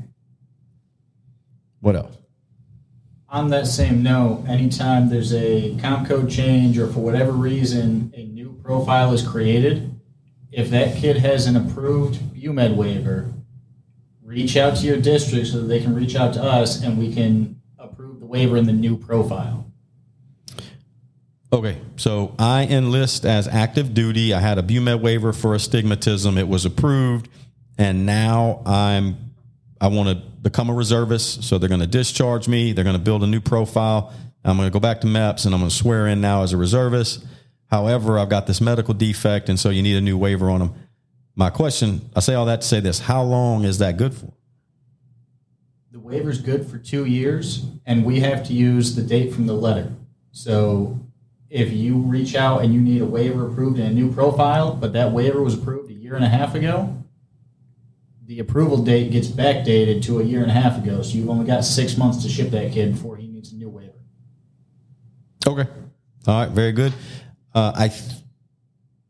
What 1.80 1.96
else? 1.96 2.16
On 3.28 3.48
that 3.48 3.66
same 3.66 4.02
note, 4.02 4.44
anytime 4.46 5.08
there's 5.08 5.34
a 5.34 5.76
comp 5.78 6.06
code 6.06 6.30
change 6.30 6.78
or 6.78 6.86
for 6.86 7.00
whatever 7.00 7.32
reason 7.32 8.12
a 8.14 8.26
new 8.26 8.52
profile 8.62 9.12
is 9.12 9.26
created, 9.26 9.98
if 10.52 10.70
that 10.70 10.98
kid 10.98 11.16
has 11.16 11.46
an 11.46 11.56
approved 11.56 12.20
BUMED 12.34 12.76
waiver, 12.76 13.32
reach 14.22 14.56
out 14.56 14.76
to 14.76 14.86
your 14.86 14.98
district 14.98 15.48
so 15.48 15.62
that 15.62 15.66
they 15.66 15.80
can 15.80 15.94
reach 15.94 16.14
out 16.14 16.34
to 16.34 16.42
us 16.42 16.82
and 16.82 16.98
we 16.98 17.12
can 17.12 17.22
approve 17.22 17.56
the 17.56 17.61
waiver 18.32 18.56
in 18.56 18.64
the 18.64 18.72
new 18.72 18.96
profile. 18.96 19.70
Okay, 21.52 21.78
so 21.96 22.34
I 22.38 22.64
enlist 22.64 23.26
as 23.26 23.46
active 23.46 23.92
duty. 23.92 24.32
I 24.32 24.40
had 24.40 24.56
a 24.56 24.62
BUMED 24.62 25.02
waiver 25.02 25.34
for 25.34 25.54
astigmatism. 25.54 26.38
It 26.38 26.48
was 26.48 26.64
approved, 26.64 27.28
and 27.76 28.06
now 28.06 28.62
I'm 28.64 29.32
I 29.78 29.88
want 29.88 30.08
to 30.08 30.14
become 30.40 30.70
a 30.70 30.72
reservist. 30.72 31.44
So 31.44 31.58
they're 31.58 31.68
going 31.68 31.82
to 31.82 31.86
discharge 31.86 32.48
me. 32.48 32.72
They're 32.72 32.84
going 32.84 32.96
to 32.96 33.02
build 33.02 33.22
a 33.22 33.26
new 33.26 33.40
profile. 33.40 34.12
I'm 34.44 34.56
going 34.56 34.68
to 34.68 34.72
go 34.72 34.80
back 34.80 35.02
to 35.02 35.06
MEPS 35.06 35.44
and 35.44 35.54
I'm 35.54 35.60
going 35.60 35.70
to 35.70 35.76
swear 35.76 36.06
in 36.06 36.20
now 36.20 36.42
as 36.42 36.52
a 36.52 36.56
reservist. 36.56 37.24
However, 37.70 38.18
I've 38.18 38.28
got 38.28 38.46
this 38.46 38.60
medical 38.60 38.94
defect, 38.94 39.48
and 39.48 39.58
so 39.58 39.70
you 39.70 39.82
need 39.82 39.96
a 39.96 40.00
new 40.00 40.16
waiver 40.16 40.48
on 40.50 40.60
them. 40.60 40.74
My 41.36 41.50
question, 41.50 42.10
I 42.16 42.20
say 42.20 42.34
all 42.34 42.46
that 42.46 42.62
to 42.62 42.66
say 42.66 42.80
this: 42.80 42.98
How 42.98 43.22
long 43.22 43.64
is 43.64 43.78
that 43.78 43.98
good 43.98 44.14
for? 44.14 44.32
The 45.92 46.00
waiver's 46.00 46.40
good 46.40 46.66
for 46.66 46.78
two 46.78 47.04
years, 47.04 47.66
and 47.84 48.02
we 48.02 48.20
have 48.20 48.46
to 48.46 48.54
use 48.54 48.96
the 48.96 49.02
date 49.02 49.34
from 49.34 49.46
the 49.46 49.52
letter. 49.52 49.92
So 50.30 50.98
if 51.50 51.70
you 51.70 51.98
reach 51.98 52.34
out 52.34 52.62
and 52.62 52.72
you 52.72 52.80
need 52.80 53.02
a 53.02 53.04
waiver 53.04 53.46
approved 53.46 53.78
in 53.78 53.84
a 53.84 53.90
new 53.92 54.10
profile, 54.10 54.74
but 54.74 54.94
that 54.94 55.12
waiver 55.12 55.42
was 55.42 55.52
approved 55.52 55.90
a 55.90 55.92
year 55.92 56.14
and 56.14 56.24
a 56.24 56.28
half 56.28 56.54
ago, 56.54 56.96
the 58.24 58.38
approval 58.38 58.78
date 58.78 59.10
gets 59.10 59.28
backdated 59.28 60.02
to 60.04 60.18
a 60.18 60.24
year 60.24 60.40
and 60.40 60.50
a 60.50 60.54
half 60.54 60.82
ago. 60.82 61.02
So 61.02 61.18
you've 61.18 61.28
only 61.28 61.44
got 61.44 61.62
six 61.62 61.98
months 61.98 62.22
to 62.22 62.30
ship 62.30 62.48
that 62.52 62.72
kid 62.72 62.94
before 62.94 63.18
he 63.18 63.26
needs 63.26 63.52
a 63.52 63.56
new 63.56 63.68
waiver. 63.68 63.92
Okay. 65.46 65.68
All 66.26 66.40
right. 66.40 66.48
Very 66.48 66.72
good. 66.72 66.94
Uh, 67.54 67.72
I 67.74 67.88
th- 67.88 68.12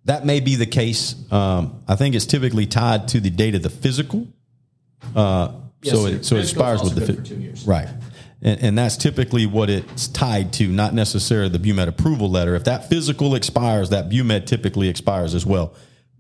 that 0.07 0.27
may 0.27 0.41
be 0.41 0.57
the 0.57 0.67
case. 0.67 1.15
Um, 1.31 1.85
I 1.87 1.95
think 1.95 2.17
it's 2.17 2.27
typically 2.27 2.67
tied 2.67 3.07
to 3.09 3.21
the 3.21 3.31
date 3.31 3.55
of 3.55 3.63
the 3.63 3.71
physical. 3.71 4.27
Uh, 5.15 5.53
Yes, 5.83 5.95
so 5.95 6.07
it 6.07 6.25
so 6.25 6.37
it 6.37 6.45
expires 6.45 6.83
with 6.83 6.95
the 6.95 7.07
good 7.07 7.17
for 7.17 7.23
two 7.23 7.41
years. 7.41 7.67
right, 7.67 7.89
and, 8.41 8.61
and 8.63 8.79
that's 8.79 8.97
typically 8.97 9.47
what 9.47 9.69
it's 9.69 10.09
tied 10.09 10.53
to, 10.55 10.69
not 10.69 10.95
necessarily 10.95 11.49
the 11.49 11.59
BUMED 11.59 11.89
approval 11.89 12.31
letter. 12.31 12.55
If 12.55 12.65
that 12.65 12.89
physical 12.89 13.35
expires, 13.35 13.91
that 13.91 14.09
BUMED 14.09 14.47
typically 14.47 14.89
expires 14.89 15.35
as 15.35 15.45
well. 15.45 15.75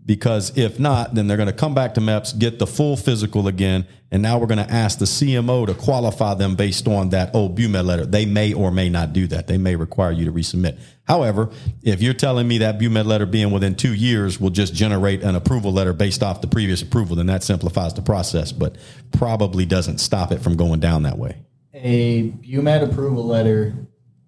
Because 0.04 0.56
if 0.58 0.80
not, 0.80 1.14
then 1.14 1.28
they're 1.28 1.36
going 1.36 1.46
to 1.46 1.52
come 1.52 1.74
back 1.74 1.94
to 1.94 2.00
MEPS, 2.00 2.36
get 2.38 2.58
the 2.58 2.66
full 2.66 2.96
physical 2.96 3.46
again, 3.46 3.86
and 4.10 4.20
now 4.20 4.36
we're 4.38 4.48
going 4.48 4.64
to 4.64 4.70
ask 4.70 4.98
the 4.98 5.04
CMO 5.04 5.66
to 5.66 5.74
qualify 5.74 6.34
them 6.34 6.56
based 6.56 6.88
on 6.88 7.10
that 7.10 7.34
old 7.34 7.56
BUMED 7.56 7.84
letter. 7.84 8.04
They 8.04 8.26
may 8.26 8.52
or 8.52 8.72
may 8.72 8.88
not 8.88 9.12
do 9.12 9.28
that. 9.28 9.46
They 9.46 9.58
may 9.58 9.76
require 9.76 10.10
you 10.10 10.24
to 10.24 10.32
resubmit. 10.32 10.80
However, 11.04 11.50
if 11.82 12.02
you're 12.02 12.14
telling 12.14 12.48
me 12.48 12.58
that 12.58 12.80
BUMED 12.80 13.06
letter 13.06 13.26
being 13.26 13.52
within 13.52 13.76
two 13.76 13.94
years 13.94 14.40
will 14.40 14.50
just 14.50 14.74
generate 14.74 15.22
an 15.22 15.36
approval 15.36 15.72
letter 15.72 15.92
based 15.92 16.22
off 16.22 16.40
the 16.40 16.48
previous 16.48 16.82
approval, 16.82 17.16
then 17.16 17.26
that 17.26 17.44
simplifies 17.44 17.94
the 17.94 18.02
process, 18.02 18.50
but 18.50 18.76
probably 19.12 19.64
doesn't 19.64 19.98
stop 19.98 20.32
it 20.32 20.40
from 20.40 20.56
going 20.56 20.80
down 20.80 21.04
that 21.04 21.16
way. 21.16 21.36
A 21.72 22.32
BUMED 22.42 22.90
approval 22.90 23.24
letter 23.24 23.72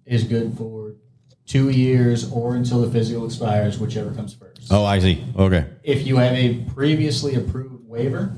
is 0.05 0.23
good 0.23 0.57
for 0.57 0.95
two 1.45 1.69
years 1.69 2.31
or 2.31 2.55
until 2.55 2.81
the 2.81 2.89
physical 2.89 3.25
expires, 3.25 3.77
whichever 3.77 4.11
comes 4.13 4.33
first. 4.33 4.44
Oh, 4.71 4.83
I 4.85 4.99
see. 4.99 5.23
Okay. 5.37 5.65
if 5.83 6.05
you 6.07 6.17
have 6.17 6.33
a 6.33 6.55
previously 6.73 7.35
approved 7.35 7.87
waiver, 7.87 8.35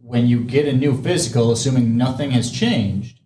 when 0.00 0.26
you 0.26 0.40
get 0.44 0.66
a 0.66 0.72
new 0.72 1.00
physical, 1.02 1.50
assuming 1.52 1.96
nothing 1.96 2.30
has 2.30 2.50
changed, 2.50 3.20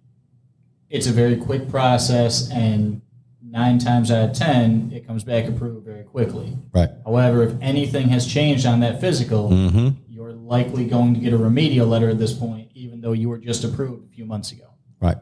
it's 0.91 1.07
a 1.07 1.13
very 1.13 1.37
quick 1.37 1.69
process, 1.69 2.51
and 2.51 3.03
nine 3.45 3.79
times 3.79 4.11
out 4.11 4.31
of 4.31 4.37
ten, 4.37 4.91
it 4.95 5.07
comes 5.07 5.25
back 5.25 5.47
approved 5.47 5.85
very 5.87 6.03
quickly. 6.05 6.57
Right. 6.75 6.91
However, 7.05 7.43
if 7.45 7.55
anything 7.61 8.09
has 8.09 8.27
changed 8.27 8.67
on 8.67 8.81
that 8.81 9.01
physical, 9.01 9.51
Mm-hmm. 9.51 9.89
you're 10.09 10.33
likely 10.33 10.87
going 10.87 11.15
to 11.15 11.21
get 11.21 11.33
a 11.33 11.39
remedial 11.39 11.87
letter 11.87 12.09
at 12.11 12.19
this 12.19 12.33
point, 12.33 12.71
even 12.75 13.01
though 13.01 13.13
you 13.13 13.29
were 13.29 13.39
just 13.39 13.65
approved 13.65 14.07
a 14.11 14.15
few 14.15 14.25
months 14.27 14.51
ago. 14.53 14.65
Right. 15.01 15.17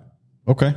Okay. 0.49 0.75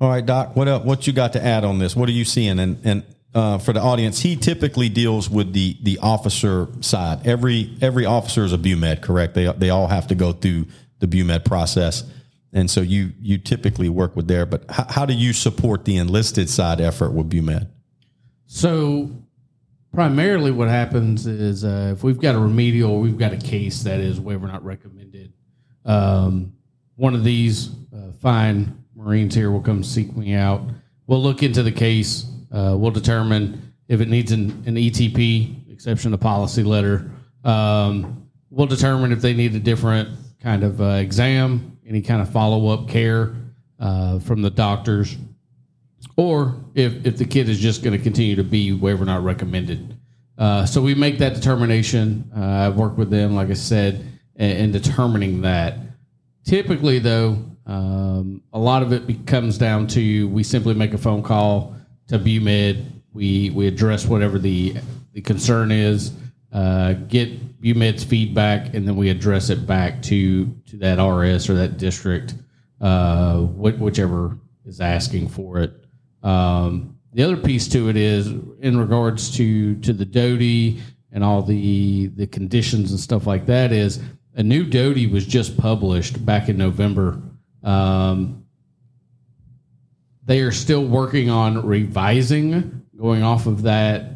All 0.00 0.08
right, 0.08 0.24
Doc. 0.24 0.56
What 0.56 0.66
up? 0.68 0.84
What 0.84 1.06
you 1.06 1.12
got 1.12 1.34
to 1.34 1.44
add 1.44 1.64
on 1.64 1.78
this? 1.78 1.94
What 1.94 2.08
are 2.08 2.12
you 2.12 2.24
seeing? 2.24 2.58
And 2.58 2.78
and 2.84 3.04
uh, 3.34 3.58
for 3.58 3.72
the 3.72 3.80
audience, 3.80 4.20
he 4.20 4.36
typically 4.36 4.88
deals 4.88 5.30
with 5.30 5.52
the 5.52 5.76
the 5.82 5.98
officer 5.98 6.68
side. 6.80 7.26
Every 7.26 7.76
every 7.80 8.04
officer 8.04 8.44
is 8.44 8.52
a 8.52 8.58
BUMED, 8.58 9.02
correct? 9.02 9.34
They 9.34 9.50
they 9.52 9.70
all 9.70 9.86
have 9.86 10.08
to 10.08 10.14
go 10.14 10.32
through 10.32 10.66
the 10.98 11.06
BUMED 11.06 11.44
process, 11.44 12.04
and 12.52 12.70
so 12.70 12.80
you 12.80 13.12
you 13.20 13.38
typically 13.38 13.88
work 13.88 14.16
with 14.16 14.26
there. 14.26 14.46
But 14.46 14.64
how, 14.68 14.86
how 14.88 15.06
do 15.06 15.14
you 15.14 15.32
support 15.32 15.84
the 15.84 15.96
enlisted 15.96 16.50
side 16.50 16.80
effort 16.80 17.12
with 17.12 17.30
BUMED? 17.30 17.68
So 18.46 19.10
primarily 19.92 20.50
what 20.50 20.68
happens 20.68 21.26
is 21.26 21.64
uh, 21.64 21.92
if 21.94 22.02
we've 22.02 22.20
got 22.20 22.34
a 22.34 22.38
remedial, 22.38 23.00
we've 23.00 23.18
got 23.18 23.32
a 23.32 23.36
case 23.36 23.84
that 23.84 24.00
is 24.00 24.20
waiver 24.20 24.48
not 24.48 24.64
recommended. 24.64 25.32
Um, 25.84 26.54
one 26.96 27.14
of 27.14 27.22
these 27.22 27.70
uh, 27.94 28.12
fine 28.20 28.84
Marines 28.94 29.34
here 29.34 29.50
will 29.50 29.62
come 29.62 29.82
seek 29.82 30.16
me 30.16 30.34
out. 30.34 30.62
We'll 31.06 31.22
look 31.22 31.42
into 31.42 31.62
the 31.62 31.72
case. 31.72 32.26
Uh, 32.52 32.74
we'll 32.76 32.90
determine 32.90 33.74
if 33.88 34.00
it 34.00 34.08
needs 34.08 34.32
an, 34.32 34.50
an 34.66 34.76
ETP, 34.76 35.72
exception 35.72 36.10
to 36.12 36.18
policy 36.18 36.62
letter. 36.62 37.10
Um, 37.44 38.28
we'll 38.50 38.66
determine 38.66 39.12
if 39.12 39.20
they 39.20 39.34
need 39.34 39.54
a 39.54 39.60
different 39.60 40.10
kind 40.40 40.62
of 40.62 40.80
uh, 40.80 40.84
exam, 40.84 41.78
any 41.86 42.02
kind 42.02 42.22
of 42.22 42.30
follow 42.30 42.68
up 42.68 42.88
care 42.88 43.34
uh, 43.78 44.18
from 44.20 44.42
the 44.42 44.50
doctors 44.50 45.16
or 46.16 46.54
if, 46.74 47.06
if 47.06 47.16
the 47.16 47.24
kid 47.24 47.48
is 47.48 47.58
just 47.58 47.82
going 47.82 47.96
to 47.96 48.02
continue 48.02 48.36
to 48.36 48.44
be 48.44 48.72
waiver 48.72 49.04
not 49.04 49.22
recommended. 49.22 49.96
Uh, 50.38 50.64
so 50.64 50.80
we 50.80 50.94
make 50.94 51.18
that 51.18 51.34
determination. 51.34 52.30
Uh, 52.36 52.66
I've 52.66 52.76
worked 52.76 52.96
with 52.96 53.10
them, 53.10 53.34
like 53.34 53.50
I 53.50 53.54
said, 53.54 54.04
in, 54.36 54.50
in 54.50 54.72
determining 54.72 55.42
that. 55.42 55.78
Typically, 56.44 56.98
though, 56.98 57.38
um, 57.66 58.42
a 58.52 58.58
lot 58.58 58.82
of 58.82 58.92
it 58.92 59.26
comes 59.26 59.58
down 59.58 59.86
to 59.88 60.28
we 60.28 60.42
simply 60.42 60.74
make 60.74 60.94
a 60.94 60.98
phone 60.98 61.22
call 61.22 61.76
to 62.10 62.18
BUMED. 62.20 62.84
We 63.14 63.50
we 63.50 63.68
address 63.68 64.06
whatever 64.06 64.38
the 64.38 64.76
the 65.14 65.22
concern 65.22 65.72
is. 65.72 66.12
uh, 66.52 66.94
get 66.94 67.62
BUMED's 67.62 68.04
feedback, 68.04 68.74
and 68.74 68.88
then 68.88 68.96
we 68.96 69.10
address 69.10 69.50
it 69.50 69.66
back 69.66 70.02
to 70.04 70.46
to 70.68 70.78
that 70.78 71.02
RS 71.02 71.50
or 71.50 71.54
that 71.56 71.78
district, 71.78 72.34
uh, 72.80 73.38
wh- 73.42 73.80
whichever 73.80 74.38
is 74.66 74.80
asking 74.80 75.28
for 75.28 75.58
it. 75.60 75.72
Um, 76.24 76.98
the 77.14 77.22
other 77.24 77.36
piece 77.38 77.68
to 77.68 77.88
it 77.90 77.96
is 77.96 78.28
in 78.60 78.78
regards 78.78 79.36
to 79.38 79.76
to 79.76 79.92
the 79.92 80.06
DoDI 80.06 80.80
and 81.12 81.24
all 81.24 81.42
the 81.42 82.08
the 82.16 82.26
conditions 82.28 82.92
and 82.92 83.00
stuff 83.00 83.26
like 83.26 83.46
that 83.46 83.72
is 83.72 84.00
a 84.36 84.42
new 84.44 84.64
DoDI 84.64 85.10
was 85.12 85.26
just 85.26 85.56
published 85.58 86.24
back 86.26 86.48
in 86.48 86.56
November. 86.58 87.22
Um, 87.64 88.39
they 90.30 90.42
are 90.42 90.52
still 90.52 90.84
working 90.84 91.28
on 91.28 91.66
revising, 91.66 92.86
going 92.96 93.24
off 93.24 93.46
of 93.46 93.62
that 93.62 94.12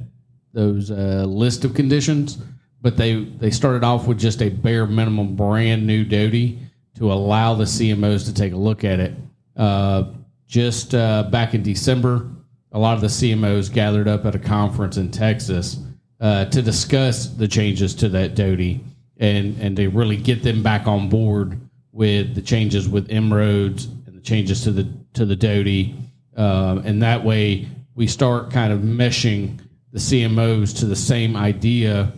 those 0.52 0.92
uh, 0.92 1.24
list 1.26 1.64
of 1.64 1.74
conditions, 1.74 2.38
but 2.80 2.96
they 2.96 3.24
they 3.24 3.50
started 3.50 3.82
off 3.82 4.06
with 4.06 4.20
just 4.20 4.40
a 4.40 4.48
bare 4.48 4.86
minimum 4.86 5.34
brand 5.34 5.84
new 5.84 6.04
DoDI 6.04 6.60
to 6.98 7.12
allow 7.12 7.54
the 7.54 7.64
CMOs 7.64 8.26
to 8.26 8.32
take 8.32 8.52
a 8.52 8.56
look 8.56 8.84
at 8.84 9.00
it. 9.00 9.12
Uh, 9.56 10.04
just 10.46 10.94
uh, 10.94 11.24
back 11.24 11.52
in 11.52 11.64
December, 11.64 12.28
a 12.70 12.78
lot 12.78 12.94
of 12.94 13.00
the 13.00 13.08
CMOs 13.08 13.72
gathered 13.72 14.06
up 14.06 14.24
at 14.24 14.36
a 14.36 14.38
conference 14.38 14.96
in 14.96 15.10
Texas 15.10 15.78
uh, 16.20 16.44
to 16.44 16.62
discuss 16.62 17.26
the 17.26 17.48
changes 17.48 17.92
to 17.92 18.08
that 18.10 18.36
DoDI 18.36 18.78
and 19.16 19.60
and 19.60 19.76
to 19.78 19.88
really 19.88 20.16
get 20.16 20.44
them 20.44 20.62
back 20.62 20.86
on 20.86 21.08
board 21.08 21.58
with 21.90 22.36
the 22.36 22.42
changes 22.42 22.88
with 22.88 23.10
M-ROADS 23.10 23.86
and 23.86 24.03
the 24.03 24.03
changes 24.24 24.64
to 24.64 24.72
the 24.72 24.88
to 25.12 25.24
the 25.24 25.36
DoDI, 25.36 25.94
uh, 26.36 26.80
and 26.84 27.02
that 27.02 27.24
way 27.24 27.68
we 27.94 28.06
start 28.06 28.50
kind 28.50 28.72
of 28.72 28.80
meshing 28.80 29.60
the 29.92 29.98
CMOs 29.98 30.78
to 30.80 30.86
the 30.86 30.96
same 30.96 31.36
idea 31.36 32.12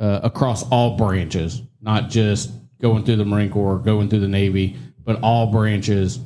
uh, 0.00 0.20
across 0.22 0.66
all 0.70 0.96
branches, 0.96 1.62
not 1.82 2.08
just 2.08 2.50
going 2.80 3.04
through 3.04 3.16
the 3.16 3.24
Marine 3.24 3.50
Corps, 3.50 3.78
going 3.78 4.08
through 4.08 4.20
the 4.20 4.28
Navy, 4.28 4.76
but 5.04 5.20
all 5.22 5.50
branches. 5.50 6.20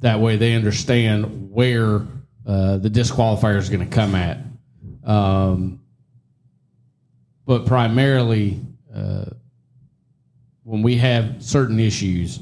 That 0.00 0.20
way 0.20 0.36
they 0.36 0.54
understand 0.54 1.50
where 1.50 2.02
uh, 2.46 2.78
the 2.78 2.90
disqualifier 2.90 3.56
is 3.56 3.68
going 3.68 3.88
to 3.88 3.94
come 3.94 4.14
at. 4.14 4.38
Um, 5.04 5.80
but 7.46 7.64
primarily, 7.64 8.60
uh, 8.94 9.26
when 10.64 10.82
we 10.82 10.96
have 10.96 11.42
certain 11.42 11.78
issues, 11.78 12.40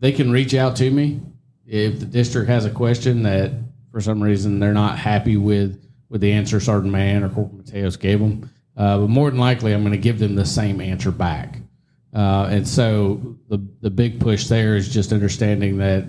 they 0.00 0.12
can 0.12 0.30
reach 0.30 0.54
out 0.54 0.76
to 0.76 0.90
me 0.90 1.20
if 1.66 2.00
the 2.00 2.06
district 2.06 2.48
has 2.48 2.64
a 2.64 2.70
question 2.70 3.22
that 3.24 3.52
for 3.92 4.00
some 4.00 4.22
reason 4.22 4.58
they're 4.58 4.72
not 4.72 4.98
happy 4.98 5.36
with 5.36 5.84
with 6.08 6.20
the 6.20 6.32
answer 6.32 6.58
Sergeant 6.58 6.92
Mann 6.92 7.22
or 7.22 7.28
Corporal 7.28 7.62
Mateos 7.62 7.98
gave 7.98 8.18
them. 8.18 8.50
Uh, 8.76 8.98
but 9.00 9.10
more 9.10 9.30
than 9.30 9.38
likely, 9.38 9.74
I'm 9.74 9.82
going 9.82 9.92
to 9.92 9.98
give 9.98 10.18
them 10.18 10.36
the 10.36 10.46
same 10.46 10.80
answer 10.80 11.10
back. 11.10 11.58
Uh, 12.14 12.48
and 12.50 12.66
so 12.66 13.36
the 13.48 13.58
the 13.80 13.90
big 13.90 14.20
push 14.20 14.46
there 14.46 14.76
is 14.76 14.92
just 14.92 15.12
understanding 15.12 15.78
that 15.78 16.04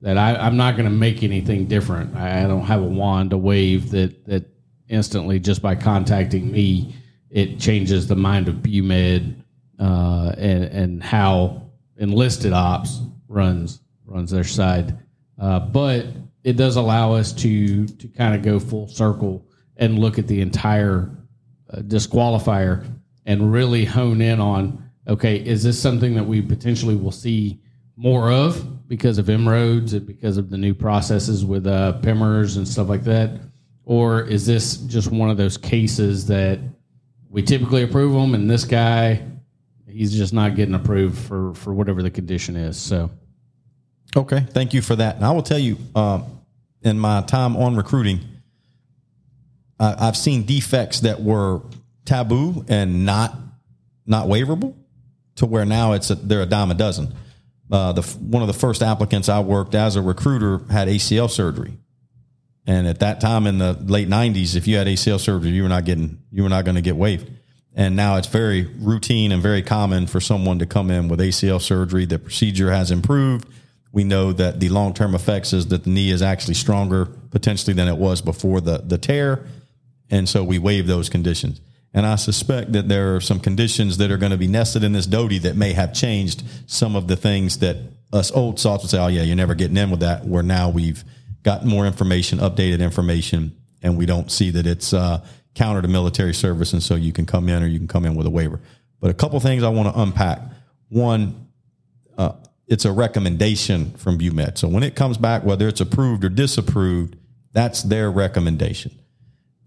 that 0.00 0.18
I, 0.18 0.36
I'm 0.36 0.56
not 0.56 0.76
going 0.76 0.84
to 0.88 0.94
make 0.94 1.22
anything 1.22 1.66
different. 1.66 2.14
I, 2.16 2.44
I 2.44 2.46
don't 2.46 2.66
have 2.66 2.82
a 2.82 2.86
wand 2.86 3.30
to 3.30 3.38
wave 3.38 3.90
that 3.90 4.24
that 4.26 4.44
instantly 4.88 5.40
just 5.40 5.62
by 5.62 5.74
contacting 5.74 6.52
me 6.52 6.94
it 7.30 7.58
changes 7.58 8.06
the 8.06 8.14
mind 8.14 8.46
of 8.46 8.56
BUMED 8.56 9.42
uh, 9.80 10.34
and 10.36 10.64
and 10.64 11.02
how 11.02 11.62
enlisted 11.96 12.52
ops 12.52 13.00
runs 13.32 13.80
runs 14.06 14.30
their 14.30 14.44
side. 14.44 14.98
Uh, 15.40 15.60
but 15.60 16.06
it 16.44 16.56
does 16.56 16.76
allow 16.76 17.14
us 17.14 17.32
to 17.32 17.86
to 17.86 18.08
kind 18.08 18.34
of 18.34 18.42
go 18.42 18.58
full 18.60 18.88
circle 18.88 19.46
and 19.76 19.98
look 19.98 20.18
at 20.18 20.26
the 20.26 20.40
entire 20.40 21.10
uh, 21.70 21.78
disqualifier 21.78 22.86
and 23.26 23.52
really 23.52 23.84
hone 23.84 24.20
in 24.20 24.40
on 24.40 24.90
okay, 25.08 25.36
is 25.36 25.62
this 25.62 25.80
something 25.80 26.14
that 26.14 26.24
we 26.24 26.40
potentially 26.40 26.94
will 26.94 27.12
see 27.12 27.60
more 27.96 28.30
of 28.30 28.88
because 28.88 29.18
of 29.18 29.28
M-ROADS 29.28 29.94
and 29.94 30.06
because 30.06 30.36
of 30.36 30.50
the 30.50 30.56
new 30.56 30.74
processes 30.74 31.44
with 31.44 31.66
uh, 31.66 31.94
PIMERS 32.02 32.56
and 32.56 32.66
stuff 32.66 32.88
like 32.88 33.04
that? 33.04 33.40
Or 33.84 34.22
is 34.22 34.46
this 34.46 34.76
just 34.76 35.10
one 35.10 35.30
of 35.30 35.36
those 35.36 35.56
cases 35.56 36.26
that 36.26 36.60
we 37.28 37.42
typically 37.42 37.82
approve 37.82 38.12
them 38.12 38.34
and 38.34 38.48
this 38.48 38.64
guy, 38.64 39.22
he's 39.88 40.16
just 40.16 40.32
not 40.32 40.54
getting 40.54 40.74
approved 40.74 41.18
for, 41.18 41.54
for 41.54 41.74
whatever 41.74 42.02
the 42.02 42.10
condition 42.10 42.54
is? 42.54 42.76
So, 42.76 43.10
Okay, 44.14 44.40
thank 44.50 44.74
you 44.74 44.82
for 44.82 44.96
that. 44.96 45.16
And 45.16 45.24
I 45.24 45.30
will 45.30 45.42
tell 45.42 45.58
you, 45.58 45.78
um, 45.94 46.24
in 46.82 46.98
my 46.98 47.22
time 47.22 47.56
on 47.56 47.76
recruiting, 47.76 48.20
I, 49.80 50.08
I've 50.08 50.16
seen 50.16 50.44
defects 50.44 51.00
that 51.00 51.22
were 51.22 51.62
taboo 52.04 52.64
and 52.68 53.06
not 53.06 53.36
not 54.04 54.26
waiverable, 54.26 54.74
to 55.36 55.46
where 55.46 55.64
now 55.64 55.92
it's 55.92 56.10
a, 56.10 56.16
they're 56.16 56.42
a 56.42 56.46
dime 56.46 56.70
a 56.70 56.74
dozen. 56.74 57.14
Uh, 57.70 57.92
the 57.92 58.02
one 58.02 58.42
of 58.42 58.48
the 58.48 58.54
first 58.54 58.82
applicants 58.82 59.28
I 59.28 59.40
worked 59.40 59.74
as 59.74 59.96
a 59.96 60.02
recruiter 60.02 60.58
had 60.70 60.88
ACL 60.88 61.30
surgery, 61.30 61.78
and 62.66 62.86
at 62.86 63.00
that 63.00 63.20
time 63.20 63.46
in 63.46 63.58
the 63.58 63.72
late 63.72 64.08
'90s, 64.08 64.56
if 64.56 64.66
you 64.66 64.76
had 64.76 64.86
ACL 64.86 65.20
surgery, 65.20 65.50
you 65.50 65.62
were 65.62 65.68
not 65.70 65.84
getting 65.84 66.18
you 66.30 66.42
were 66.42 66.50
not 66.50 66.64
going 66.64 66.74
to 66.74 66.82
get 66.82 66.96
waived. 66.96 67.30
And 67.74 67.96
now 67.96 68.16
it's 68.16 68.26
very 68.26 68.64
routine 68.64 69.32
and 69.32 69.40
very 69.40 69.62
common 69.62 70.06
for 70.06 70.20
someone 70.20 70.58
to 70.58 70.66
come 70.66 70.90
in 70.90 71.08
with 71.08 71.20
ACL 71.20 71.58
surgery. 71.58 72.04
The 72.04 72.18
procedure 72.18 72.70
has 72.70 72.90
improved. 72.90 73.48
We 73.92 74.04
know 74.04 74.32
that 74.32 74.58
the 74.58 74.70
long 74.70 74.94
term 74.94 75.14
effects 75.14 75.52
is 75.52 75.68
that 75.68 75.84
the 75.84 75.90
knee 75.90 76.10
is 76.10 76.22
actually 76.22 76.54
stronger 76.54 77.06
potentially 77.06 77.74
than 77.74 77.88
it 77.88 77.96
was 77.96 78.22
before 78.22 78.60
the, 78.60 78.78
the 78.78 78.98
tear. 78.98 79.46
And 80.10 80.28
so 80.28 80.42
we 80.42 80.58
waive 80.58 80.86
those 80.86 81.08
conditions. 81.08 81.60
And 81.94 82.06
I 82.06 82.16
suspect 82.16 82.72
that 82.72 82.88
there 82.88 83.16
are 83.16 83.20
some 83.20 83.38
conditions 83.38 83.98
that 83.98 84.10
are 84.10 84.16
going 84.16 84.32
to 84.32 84.38
be 84.38 84.48
nested 84.48 84.82
in 84.82 84.92
this 84.92 85.06
DoDI 85.06 85.42
that 85.42 85.56
may 85.56 85.74
have 85.74 85.92
changed 85.92 86.42
some 86.66 86.96
of 86.96 87.06
the 87.06 87.16
things 87.16 87.58
that 87.58 87.76
us 88.12 88.32
old 88.32 88.58
salts 88.58 88.84
would 88.84 88.90
say, 88.90 88.98
oh, 88.98 89.08
yeah, 89.08 89.22
you're 89.22 89.36
never 89.36 89.54
getting 89.54 89.76
in 89.76 89.90
with 89.90 90.00
that. 90.00 90.24
Where 90.24 90.42
now 90.42 90.70
we've 90.70 91.04
got 91.42 91.64
more 91.64 91.86
information, 91.86 92.38
updated 92.38 92.80
information, 92.80 93.56
and 93.82 93.98
we 93.98 94.06
don't 94.06 94.30
see 94.30 94.50
that 94.50 94.66
it's 94.66 94.94
uh, 94.94 95.24
counter 95.54 95.82
to 95.82 95.88
military 95.88 96.34
service. 96.34 96.72
And 96.72 96.82
so 96.82 96.94
you 96.94 97.12
can 97.12 97.26
come 97.26 97.48
in 97.48 97.62
or 97.62 97.66
you 97.66 97.78
can 97.78 97.88
come 97.88 98.06
in 98.06 98.14
with 98.14 98.26
a 98.26 98.30
waiver. 98.30 98.60
But 99.00 99.10
a 99.10 99.14
couple 99.14 99.38
things 99.40 99.62
I 99.62 99.68
want 99.68 99.92
to 99.94 100.00
unpack. 100.00 100.40
One, 100.88 101.48
uh, 102.16 102.32
it's 102.72 102.86
a 102.86 102.92
recommendation 102.92 103.90
from 103.98 104.16
BUMED. 104.16 104.56
So 104.56 104.66
when 104.66 104.82
it 104.82 104.94
comes 104.94 105.18
back, 105.18 105.44
whether 105.44 105.68
it's 105.68 105.82
approved 105.82 106.24
or 106.24 106.30
disapproved, 106.30 107.16
that's 107.52 107.82
their 107.82 108.10
recommendation. 108.10 108.98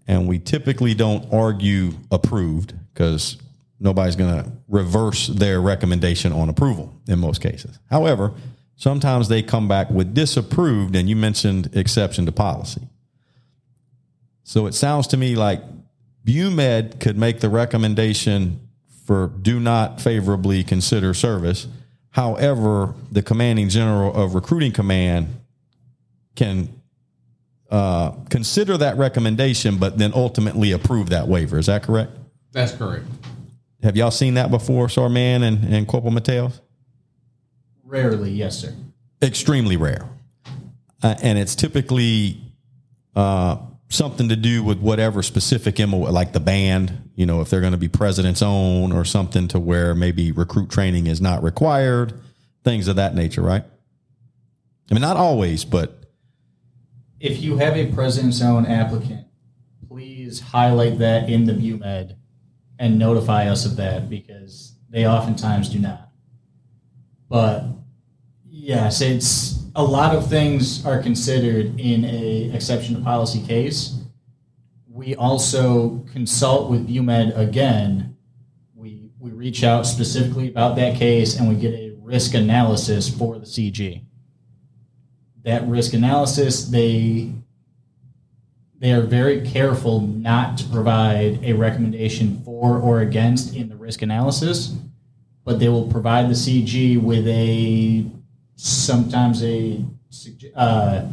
And 0.08 0.26
we 0.26 0.40
typically 0.40 0.92
don't 0.92 1.32
argue 1.32 1.92
approved 2.10 2.74
because 2.92 3.36
nobody's 3.78 4.16
going 4.16 4.42
to 4.42 4.50
reverse 4.66 5.28
their 5.28 5.60
recommendation 5.60 6.32
on 6.32 6.48
approval 6.48 7.00
in 7.06 7.20
most 7.20 7.40
cases. 7.40 7.78
However, 7.88 8.34
sometimes 8.74 9.28
they 9.28 9.40
come 9.40 9.68
back 9.68 9.88
with 9.88 10.12
disapproved, 10.12 10.96
and 10.96 11.08
you 11.08 11.14
mentioned 11.14 11.76
exception 11.76 12.26
to 12.26 12.32
policy. 12.32 12.88
So 14.42 14.66
it 14.66 14.74
sounds 14.74 15.06
to 15.08 15.16
me 15.16 15.36
like 15.36 15.62
BUMED 16.24 16.98
could 16.98 17.16
make 17.16 17.38
the 17.38 17.50
recommendation 17.50 18.68
for 19.04 19.28
do 19.28 19.60
not 19.60 20.00
favorably 20.00 20.64
consider 20.64 21.14
service. 21.14 21.68
However, 22.16 22.94
the 23.12 23.20
commanding 23.20 23.68
general 23.68 24.14
of 24.14 24.34
recruiting 24.34 24.72
command 24.72 25.38
can 26.34 26.70
uh, 27.70 28.12
consider 28.30 28.78
that 28.78 28.96
recommendation, 28.96 29.76
but 29.76 29.98
then 29.98 30.12
ultimately 30.14 30.72
approve 30.72 31.10
that 31.10 31.28
waiver. 31.28 31.58
Is 31.58 31.66
that 31.66 31.82
correct? 31.82 32.12
that's 32.52 32.72
correct. 32.72 33.04
Have 33.82 33.98
y'all 33.98 34.10
seen 34.10 34.32
that 34.34 34.50
before, 34.50 34.86
Sarman 34.86 35.42
and, 35.42 35.62
and 35.64 35.86
Corporal 35.86 36.14
Mateos? 36.14 36.58
Rarely, 37.84 38.30
yes, 38.30 38.60
sir. 38.60 38.74
Extremely 39.20 39.76
rare. 39.76 40.08
Uh, 41.02 41.16
and 41.20 41.38
it's 41.38 41.54
typically 41.54 42.40
uh, 43.14 43.58
something 43.88 44.28
to 44.28 44.36
do 44.36 44.62
with 44.62 44.78
whatever 44.78 45.22
specific 45.22 45.78
MO, 45.78 45.98
like 45.98 46.32
the 46.32 46.40
band, 46.40 47.10
you 47.14 47.24
know, 47.26 47.40
if 47.40 47.50
they're 47.50 47.60
going 47.60 47.72
to 47.72 47.78
be 47.78 47.88
president's 47.88 48.42
own 48.42 48.92
or 48.92 49.04
something 49.04 49.46
to 49.48 49.58
where 49.58 49.94
maybe 49.94 50.32
recruit 50.32 50.70
training 50.70 51.06
is 51.06 51.20
not 51.20 51.42
required, 51.42 52.20
things 52.64 52.88
of 52.88 52.96
that 52.96 53.14
nature, 53.14 53.42
right? 53.42 53.64
I 54.90 54.94
mean, 54.94 55.02
not 55.02 55.16
always, 55.16 55.64
but 55.64 56.04
If 57.20 57.42
you 57.42 57.56
have 57.58 57.76
a 57.76 57.92
president's 57.92 58.42
own 58.42 58.66
applicant, 58.66 59.26
please 59.88 60.40
highlight 60.40 60.98
that 60.98 61.30
in 61.30 61.44
the 61.44 61.54
BUMED 61.54 62.16
and 62.78 62.98
notify 62.98 63.48
us 63.48 63.64
of 63.64 63.76
that 63.76 64.10
because 64.10 64.74
they 64.90 65.06
oftentimes 65.06 65.68
do 65.68 65.78
not. 65.78 66.10
But 67.28 67.64
yes, 68.48 69.00
it's 69.00 69.65
a 69.76 69.84
lot 69.84 70.14
of 70.14 70.28
things 70.28 70.84
are 70.84 71.00
considered 71.00 71.78
in 71.78 72.04
a 72.04 72.50
exception 72.52 72.96
to 72.96 73.00
policy 73.02 73.40
case. 73.46 74.00
We 74.88 75.14
also 75.14 76.04
consult 76.12 76.70
with 76.70 76.88
BUMED 76.88 77.36
again. 77.36 78.16
We 78.74 79.10
we 79.20 79.30
reach 79.30 79.62
out 79.62 79.86
specifically 79.86 80.48
about 80.48 80.76
that 80.76 80.96
case 80.96 81.38
and 81.38 81.48
we 81.48 81.54
get 81.54 81.74
a 81.74 81.94
risk 82.00 82.34
analysis 82.34 83.08
for 83.08 83.38
the 83.38 83.46
CG 83.46 84.02
that 85.46 85.66
risk 85.68 85.94
analysis, 85.94 86.66
they 86.66 87.32
they 88.78 88.92
are 88.92 89.00
very 89.00 89.40
careful 89.40 90.00
not 90.00 90.58
to 90.58 90.64
provide 90.64 91.42
a 91.42 91.54
recommendation 91.54 92.42
for 92.44 92.78
or 92.78 93.00
against 93.00 93.54
in 93.54 93.70
the 93.70 93.76
risk 93.76 94.02
analysis, 94.02 94.76
but 95.44 95.58
they 95.58 95.68
will 95.68 95.86
provide 95.86 96.28
the 96.28 96.34
CG 96.34 97.00
with 97.00 97.26
a 97.28 98.04
sometimes 98.56 99.42
a 99.44 99.84
uh, 100.54 101.06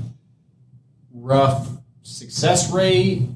rough 1.13 1.69
success 2.01 2.71
rate. 2.71 3.29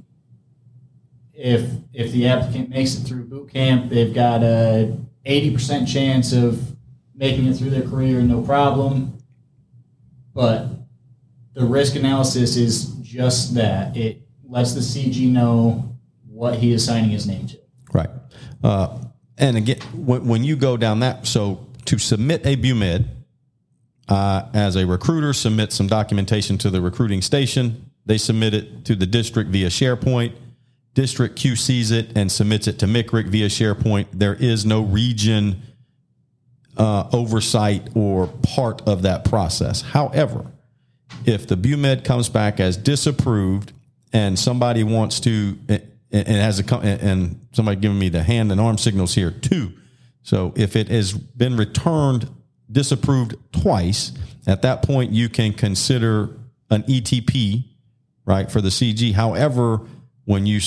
If 1.33 1.69
if 1.93 2.11
the 2.11 2.27
applicant 2.27 2.69
makes 2.69 2.95
it 2.95 3.03
through 3.03 3.25
boot 3.25 3.51
camp, 3.53 3.89
they've 3.89 4.13
got 4.13 4.41
a 4.41 4.97
eighty 5.25 5.51
percent 5.51 5.87
chance 5.87 6.33
of 6.33 6.75
making 7.13 7.45
it 7.45 7.55
through 7.55 7.69
their 7.69 7.87
career 7.87 8.21
no 8.21 8.41
problem. 8.41 9.17
But 10.33 10.69
the 11.53 11.65
risk 11.65 11.95
analysis 11.95 12.55
is 12.55 12.85
just 13.01 13.55
that 13.55 13.95
it 13.97 14.21
lets 14.47 14.73
the 14.73 14.79
CG 14.79 15.29
know 15.29 15.95
what 16.27 16.55
he 16.55 16.71
is 16.71 16.85
signing 16.85 17.09
his 17.09 17.27
name 17.27 17.47
to. 17.47 17.59
Right. 17.91 18.09
Uh, 18.63 18.99
and 19.37 19.57
again, 19.57 19.79
when, 19.93 20.27
when 20.27 20.43
you 20.43 20.55
go 20.55 20.77
down 20.77 20.99
that, 20.99 21.25
so 21.25 21.67
to 21.85 21.97
submit 21.97 22.45
a 22.45 22.55
BUMED, 22.55 23.05
uh, 24.07 24.43
as 24.53 24.75
a 24.75 24.85
recruiter, 24.85 25.33
submit 25.33 25.71
some 25.71 25.87
documentation 25.87 26.57
to 26.59 26.69
the 26.69 26.81
recruiting 26.81 27.21
station. 27.21 27.91
They 28.05 28.17
submit 28.17 28.53
it 28.53 28.85
to 28.85 28.95
the 28.95 29.05
district 29.05 29.49
via 29.49 29.67
SharePoint. 29.67 30.33
District 30.93 31.37
QCs 31.37 31.91
it 31.91 32.17
and 32.17 32.31
submits 32.31 32.67
it 32.67 32.79
to 32.79 32.87
MICRIC 32.87 33.27
via 33.27 33.47
SharePoint. 33.47 34.07
There 34.13 34.33
is 34.33 34.65
no 34.65 34.81
region 34.81 35.61
uh, 36.77 37.09
oversight 37.11 37.89
or 37.95 38.27
part 38.27 38.81
of 38.87 39.03
that 39.03 39.25
process. 39.25 39.81
However, 39.81 40.51
if 41.25 41.47
the 41.47 41.57
BUMED 41.57 42.03
comes 42.03 42.29
back 42.29 42.59
as 42.59 42.77
disapproved 42.77 43.73
and 44.13 44.39
somebody 44.39 44.83
wants 44.83 45.19
to, 45.21 45.57
and 45.67 45.83
and 46.11 46.27
has 46.27 46.59
a, 46.59 46.75
and 46.77 47.47
somebody 47.51 47.79
giving 47.79 47.99
me 47.99 48.09
the 48.09 48.23
hand 48.23 48.51
and 48.51 48.61
arm 48.61 48.77
signals 48.77 49.13
here 49.13 49.31
too. 49.31 49.73
So 50.23 50.53
if 50.55 50.75
it 50.75 50.89
has 50.89 51.13
been 51.13 51.57
returned 51.57 52.29
disapproved 52.71 53.35
twice, 53.51 54.11
at 54.45 54.61
that 54.61 54.83
point 54.83 55.11
you 55.11 55.29
can 55.29 55.53
consider 55.53 56.29
an 56.69 56.83
ETP, 56.83 57.63
right, 58.25 58.51
for 58.51 58.61
the 58.61 58.69
CG. 58.69 59.13
However, 59.13 59.81
when 60.25 60.45
you 60.45 60.59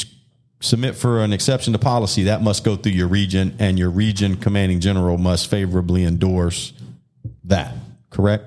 submit 0.60 0.94
for 0.94 1.22
an 1.22 1.32
exception 1.32 1.72
to 1.72 1.78
policy, 1.78 2.24
that 2.24 2.42
must 2.42 2.64
go 2.64 2.76
through 2.76 2.92
your 2.92 3.08
region, 3.08 3.54
and 3.58 3.78
your 3.78 3.90
region 3.90 4.36
commanding 4.36 4.80
general 4.80 5.18
must 5.18 5.48
favorably 5.50 6.04
endorse 6.04 6.72
that. 7.44 7.74
Correct? 8.10 8.46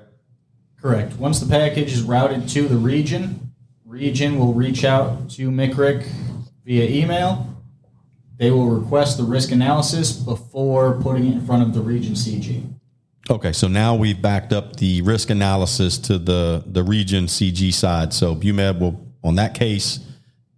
Correct. 0.81 1.13
Once 1.13 1.39
the 1.39 1.49
package 1.49 1.93
is 1.93 2.01
routed 2.01 2.49
to 2.49 2.67
the 2.67 2.75
region, 2.75 3.53
region 3.85 4.37
will 4.37 4.53
reach 4.53 4.83
out 4.83 5.29
to 5.29 5.49
MICRIC 5.49 6.07
via 6.65 6.89
email. 6.89 7.47
They 8.37 8.51
will 8.51 8.67
request 8.67 9.17
the 9.17 9.23
risk 9.23 9.51
analysis 9.51 10.11
before 10.11 10.99
putting 11.01 11.27
it 11.27 11.33
in 11.33 11.45
front 11.45 11.63
of 11.63 11.73
the 11.73 11.81
region 11.81 12.13
CG. 12.13 12.63
Okay, 13.29 13.53
so 13.53 13.67
now 13.67 13.95
we've 13.95 14.21
backed 14.21 14.51
up 14.51 14.75
the 14.75 15.01
risk 15.01 15.29
analysis 15.29 15.97
to 15.97 16.17
the 16.17 16.63
the 16.65 16.83
region 16.83 17.25
CG 17.25 17.73
side. 17.73 18.13
So 18.13 18.35
BUMED 18.35 18.79
will, 18.79 19.07
on 19.23 19.35
that 19.35 19.53
case, 19.53 19.99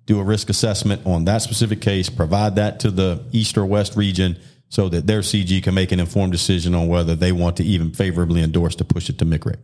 do 0.05 0.20
a 0.20 0.24
risk 0.24 0.49
assessment 0.49 1.05
on 1.05 1.26
that 1.26 1.41
specific 1.43 1.80
case, 1.80 2.09
provide 2.09 2.55
that 2.55 2.80
to 2.82 2.91
the 2.91 3.24
east 3.32 3.57
or 3.57 3.66
west 3.66 3.95
region, 3.95 4.38
so 4.70 4.89
that 4.89 5.05
their 5.05 5.22
CG 5.22 5.61
can 5.61 5.76
make 5.76 5.91
an 5.91 5.99
informed 5.99 6.32
decision 6.32 6.74
on 6.74 6.88
whether 6.88 7.16
they 7.16 7.32
want 7.32 7.57
to 7.57 7.63
even 7.63 7.91
favorably 7.91 8.41
endorse 8.41 8.76
to 8.76 8.86
push 8.86 9.09
it 9.09 9.20
to 9.20 9.26
MICRIC. 9.26 9.57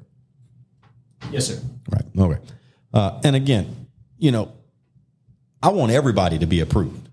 Yes, 1.31 1.47
sir. 1.47 1.59
Right. 1.89 2.05
Okay. 2.17 2.41
Uh, 2.93 3.19
and 3.23 3.35
again, 3.35 3.87
you 4.17 4.31
know, 4.31 4.51
I 5.63 5.69
want 5.69 5.91
everybody 5.91 6.39
to 6.39 6.45
be 6.45 6.59
approved. 6.59 7.09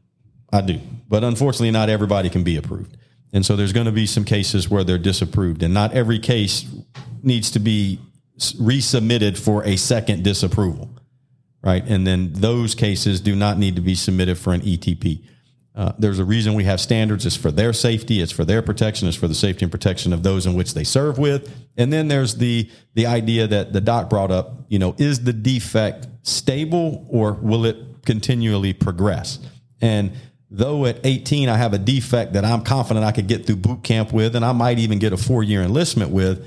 I 0.52 0.60
do. 0.60 0.80
But 1.08 1.24
unfortunately, 1.24 1.70
not 1.70 1.88
everybody 1.88 2.28
can 2.28 2.44
be 2.44 2.56
approved. 2.56 2.96
And 3.32 3.44
so 3.44 3.56
there's 3.56 3.72
going 3.72 3.86
to 3.86 3.92
be 3.92 4.06
some 4.06 4.24
cases 4.24 4.68
where 4.68 4.84
they're 4.84 4.98
disapproved. 4.98 5.62
And 5.62 5.74
not 5.74 5.92
every 5.92 6.18
case 6.18 6.66
needs 7.22 7.50
to 7.52 7.58
be 7.58 8.00
resubmitted 8.38 9.38
for 9.38 9.64
a 9.64 9.76
second 9.76 10.24
disapproval. 10.24 10.90
Right. 11.62 11.84
And 11.86 12.06
then 12.06 12.32
those 12.34 12.74
cases 12.74 13.20
do 13.20 13.34
not 13.34 13.58
need 13.58 13.76
to 13.76 13.82
be 13.82 13.94
submitted 13.94 14.38
for 14.38 14.54
an 14.54 14.60
ETP. 14.60 15.24
Uh, 15.74 15.92
there's 15.98 16.18
a 16.18 16.24
reason 16.24 16.54
we 16.54 16.64
have 16.64 16.80
standards. 16.80 17.24
It's 17.24 17.36
for 17.36 17.52
their 17.52 17.72
safety. 17.72 18.20
It's 18.20 18.32
for 18.32 18.44
their 18.44 18.62
protection. 18.62 19.06
It's 19.06 19.16
for 19.16 19.28
the 19.28 19.34
safety 19.34 19.64
and 19.64 19.70
protection 19.70 20.12
of 20.12 20.24
those 20.24 20.44
in 20.44 20.54
which 20.54 20.74
they 20.74 20.82
serve 20.82 21.18
with. 21.18 21.54
And 21.76 21.92
then 21.92 22.08
there's 22.08 22.36
the 22.36 22.68
the 22.94 23.06
idea 23.06 23.46
that 23.46 23.72
the 23.72 23.80
doc 23.80 24.10
brought 24.10 24.32
up. 24.32 24.54
You 24.68 24.80
know, 24.80 24.96
is 24.98 25.22
the 25.22 25.32
defect 25.32 26.08
stable 26.22 27.06
or 27.08 27.34
will 27.34 27.64
it 27.64 27.76
continually 28.04 28.72
progress? 28.72 29.38
And 29.80 30.12
though 30.50 30.86
at 30.86 31.04
18 31.04 31.48
I 31.48 31.56
have 31.56 31.74
a 31.74 31.78
defect 31.78 32.34
that 32.34 32.44
I'm 32.44 32.62
confident 32.62 33.04
I 33.04 33.12
could 33.12 33.26
get 33.26 33.46
through 33.46 33.56
boot 33.56 33.82
camp 33.82 34.12
with, 34.12 34.36
and 34.36 34.44
I 34.44 34.52
might 34.52 34.78
even 34.78 34.98
get 34.98 35.12
a 35.12 35.16
four 35.16 35.42
year 35.42 35.62
enlistment 35.62 36.10
with, 36.10 36.46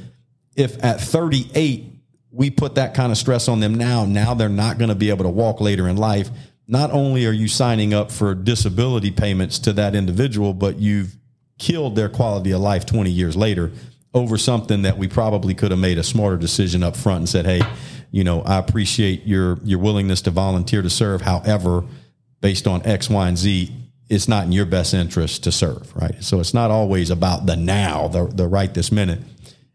if 0.56 0.84
at 0.84 1.00
38 1.02 1.86
we 2.32 2.50
put 2.50 2.76
that 2.76 2.94
kind 2.94 3.12
of 3.12 3.18
stress 3.18 3.48
on 3.48 3.60
them 3.60 3.76
now, 3.76 4.06
now 4.06 4.34
they're 4.34 4.50
not 4.50 4.78
going 4.78 4.90
to 4.90 4.96
be 4.96 5.10
able 5.10 5.26
to 5.26 5.30
walk 5.30 5.60
later 5.60 5.88
in 5.88 5.98
life. 5.98 6.30
Not 6.68 6.92
only 6.92 7.26
are 7.26 7.34
you 7.34 7.48
signing 7.48 7.94
up 7.94 8.12
for 8.12 8.34
disability 8.34 9.12
payments 9.12 9.60
to 9.60 9.74
that 9.74 9.96
individual, 9.96 10.54
but 10.54 10.80
you've 10.80 11.18
killed 11.58 11.96
their 11.96 12.10
quality 12.10 12.52
of 12.52 12.62
life 12.62 12.86
20 12.86 13.12
years 13.12 13.36
later 13.36 13.72
over 14.14 14.38
something 14.38 14.82
that 14.82 14.98
we 14.98 15.08
probably 15.08 15.54
could 15.54 15.72
have 15.72 15.80
made 15.80 15.98
a 15.98 16.04
smarter 16.04 16.38
decision 16.38 16.84
up 16.84 16.96
front 16.96 17.20
and 17.20 17.30
said, 17.30 17.46
Hey, 17.46 17.62
you 18.12 18.24
know, 18.24 18.42
I 18.42 18.58
appreciate 18.58 19.26
your, 19.26 19.60
your 19.64 19.80
willingness 19.80 20.22
to 20.24 20.32
volunteer 20.32 20.82
to 20.82 20.90
serve. 20.90 21.22
However, 21.22 21.84
based 22.42 22.68
on 22.68 22.86
X, 22.86 23.10
Y, 23.10 23.28
and 23.28 23.38
Z, 23.38 23.72
it's 24.12 24.28
not 24.28 24.44
in 24.44 24.52
your 24.52 24.66
best 24.66 24.94
interest 24.94 25.46
to 25.46 25.54
serve, 25.54 25.96
right? 25.96 26.22
So 26.22 26.42
it's 26.42 26.54
not 26.54 26.70
always 26.70 27.10
about 27.10 27.46
the 27.46 27.56
now, 27.56 28.10
the, 28.10 28.26
the 28.28 28.46
right 28.46 28.72
this 28.74 28.92
minute. 28.92 29.20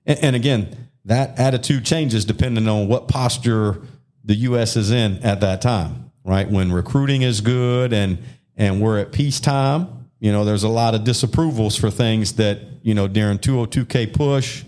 And, 0.05 0.18
and 0.22 0.37
again, 0.37 0.91
that 1.07 1.39
attitude 1.39 1.87
changes 1.87 2.26
depending 2.26 2.68
on 2.68 2.87
what 2.87 3.09
posture 3.09 3.80
the 4.22 4.34
U.S. 4.34 4.76
is 4.76 4.91
in 4.91 5.22
at 5.22 5.41
that 5.41 5.62
time, 5.62 6.11
right? 6.22 6.49
When 6.51 6.70
recruiting 6.70 7.22
is 7.22 7.41
good 7.41 7.95
and 7.95 8.18
and 8.59 8.80
we're 8.80 8.99
at 8.99 9.12
peacetime, 9.12 10.09
you 10.18 10.32
know, 10.32 10.45
there's 10.45 10.64
a 10.64 10.68
lot 10.68 10.95
of 10.95 11.03
disapprovals 11.03 11.78
for 11.78 11.91
things 11.91 12.34
that 12.34 12.61
you 12.82 12.93
know 12.93 13.09
during 13.09 13.39
202k 13.39 14.12
push 14.12 14.64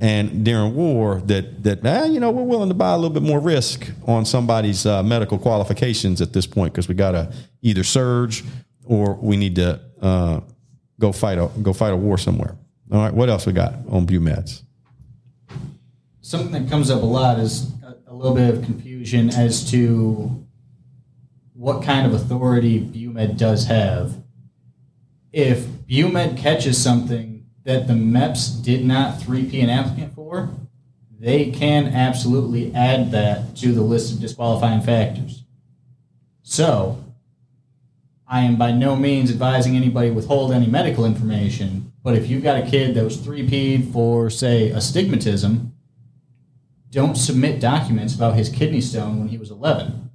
and 0.00 0.44
during 0.44 0.74
war 0.74 1.20
that 1.26 1.62
that 1.62 1.84
eh, 1.84 2.06
you 2.06 2.18
know 2.18 2.32
we're 2.32 2.42
willing 2.42 2.70
to 2.70 2.74
buy 2.74 2.92
a 2.92 2.96
little 2.96 3.14
bit 3.14 3.22
more 3.22 3.38
risk 3.38 3.88
on 4.06 4.24
somebody's 4.24 4.84
uh, 4.84 5.00
medical 5.02 5.38
qualifications 5.38 6.20
at 6.20 6.32
this 6.32 6.46
point 6.46 6.72
because 6.72 6.88
we 6.88 6.94
got 6.94 7.12
to 7.12 7.32
either 7.60 7.84
surge 7.84 8.42
or 8.84 9.14
we 9.14 9.36
need 9.36 9.56
to 9.56 9.80
uh, 10.00 10.40
go 10.98 11.12
fight 11.12 11.38
a 11.38 11.50
go 11.62 11.72
fight 11.72 11.92
a 11.92 11.96
war 11.96 12.18
somewhere. 12.18 12.56
All 12.90 13.00
right, 13.00 13.14
what 13.14 13.28
else 13.28 13.46
we 13.46 13.52
got 13.52 13.74
on 13.88 14.06
BUMEDs? 14.06 14.62
Something 16.20 16.52
that 16.52 16.70
comes 16.70 16.90
up 16.90 17.02
a 17.02 17.06
lot 17.06 17.38
is 17.38 17.72
a, 17.82 18.12
a 18.12 18.14
little 18.14 18.34
bit 18.34 18.54
of 18.54 18.64
confusion 18.64 19.30
as 19.30 19.70
to 19.70 20.44
what 21.54 21.82
kind 21.82 22.06
of 22.06 22.12
authority 22.12 22.80
BUMED 22.80 23.36
does 23.36 23.66
have. 23.66 24.22
If 25.32 25.66
BUMED 25.86 26.36
catches 26.36 26.82
something 26.82 27.46
that 27.64 27.86
the 27.86 27.94
MEPS 27.94 28.62
did 28.62 28.84
not 28.84 29.18
3P 29.20 29.62
an 29.62 29.70
applicant 29.70 30.14
for, 30.14 30.50
they 31.18 31.50
can 31.50 31.86
absolutely 31.86 32.74
add 32.74 33.12
that 33.12 33.56
to 33.56 33.72
the 33.72 33.82
list 33.82 34.12
of 34.12 34.20
disqualifying 34.20 34.82
factors. 34.82 35.44
So, 36.42 37.01
I 38.32 38.40
am 38.40 38.56
by 38.56 38.72
no 38.72 38.96
means 38.96 39.30
advising 39.30 39.76
anybody 39.76 40.10
withhold 40.10 40.52
any 40.52 40.66
medical 40.66 41.04
information, 41.04 41.92
but 42.02 42.16
if 42.16 42.30
you've 42.30 42.42
got 42.42 42.56
a 42.56 42.66
kid 42.66 42.94
that 42.94 43.04
was 43.04 43.18
3P'd 43.18 43.92
for, 43.92 44.30
say, 44.30 44.70
astigmatism, 44.70 45.74
don't 46.88 47.16
submit 47.16 47.60
documents 47.60 48.14
about 48.14 48.34
his 48.34 48.48
kidney 48.48 48.80
stone 48.80 49.18
when 49.18 49.28
he 49.28 49.36
was 49.36 49.50
11. 49.50 50.10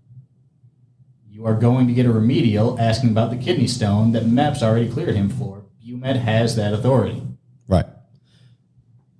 You 1.29 1.45
are 1.45 1.53
going 1.53 1.85
to 1.85 1.93
get 1.93 2.07
a 2.07 2.11
remedial 2.11 2.79
asking 2.79 3.11
about 3.11 3.29
the 3.29 3.37
kidney 3.37 3.67
stone 3.67 4.13
that 4.13 4.23
MEPS 4.23 4.63
already 4.63 4.89
cleared 4.89 5.13
him 5.13 5.29
for. 5.29 5.65
BUMED 5.85 6.15
has 6.15 6.55
that 6.55 6.73
authority. 6.73 7.21
Right. 7.67 7.85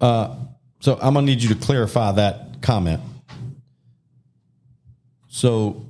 Uh, 0.02 0.38
so 0.80 0.98
I'm 1.00 1.14
gonna 1.14 1.28
need 1.28 1.44
you 1.44 1.50
to 1.50 1.56
clarify 1.56 2.14
that 2.14 2.64
comment. 2.64 3.02
So, 5.28 5.87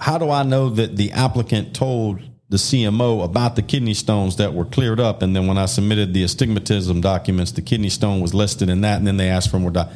how 0.00 0.16
do 0.18 0.30
I 0.30 0.42
know 0.42 0.70
that 0.70 0.96
the 0.96 1.12
applicant 1.12 1.74
told 1.74 2.20
the 2.48 2.56
CMO 2.56 3.22
about 3.22 3.54
the 3.54 3.62
kidney 3.62 3.94
stones 3.94 4.36
that 4.36 4.54
were 4.54 4.64
cleared 4.64 4.98
up, 4.98 5.22
and 5.22 5.36
then 5.36 5.46
when 5.46 5.58
I 5.58 5.66
submitted 5.66 6.14
the 6.14 6.24
astigmatism 6.24 7.00
documents, 7.00 7.52
the 7.52 7.62
kidney 7.62 7.90
stone 7.90 8.20
was 8.20 8.34
listed 8.34 8.68
in 8.68 8.80
that, 8.80 8.98
and 8.98 9.06
then 9.06 9.16
they 9.16 9.28
asked 9.28 9.50
for 9.50 9.58
more. 9.58 9.70
Doc- 9.70 9.90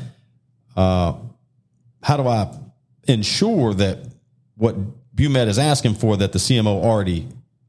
uh, 0.77 1.15
how 2.03 2.17
do 2.17 2.29
I 2.29 2.55
ensure 3.09 3.75
that 3.75 4.07
what 4.57 4.77
BUMED 5.17 5.49
is 5.49 5.59
asking 5.59 5.95
for 5.95 6.17
that 6.17 6.33
the 6.33 6.39
CMO 6.39 6.83
already 6.83 7.27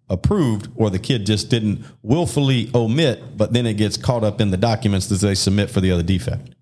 approved, 0.09 0.67
or 0.75 0.89
the 0.89 0.99
kid 0.99 1.25
just 1.25 1.49
didn't 1.49 1.83
willfully 2.03 2.69
omit, 2.75 3.37
but 3.37 3.53
then 3.53 3.65
it 3.65 3.75
gets 3.75 3.97
caught 3.97 4.23
up 4.23 4.39
in 4.39 4.51
the 4.51 4.57
documents 4.57 5.07
that 5.07 5.19
they 5.21 5.35
submit 5.35 5.71
for 5.71 5.81
the 5.81 5.91
other 5.91 6.03
defect? 6.03 6.54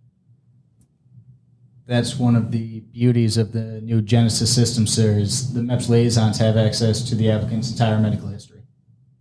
That's 1.85 2.17
one 2.17 2.35
of 2.35 2.51
the 2.51 2.79
beauties 2.79 3.37
of 3.37 3.51
the 3.51 3.81
new 3.81 4.01
Genesis 4.01 4.53
system 4.53 4.87
series. 4.87 5.53
The 5.53 5.59
MEPS 5.59 5.89
liaisons 5.89 6.37
have 6.37 6.55
access 6.55 7.01
to 7.09 7.15
the 7.15 7.29
applicant's 7.29 7.71
entire 7.71 7.99
medical 7.99 8.29
history. 8.29 8.61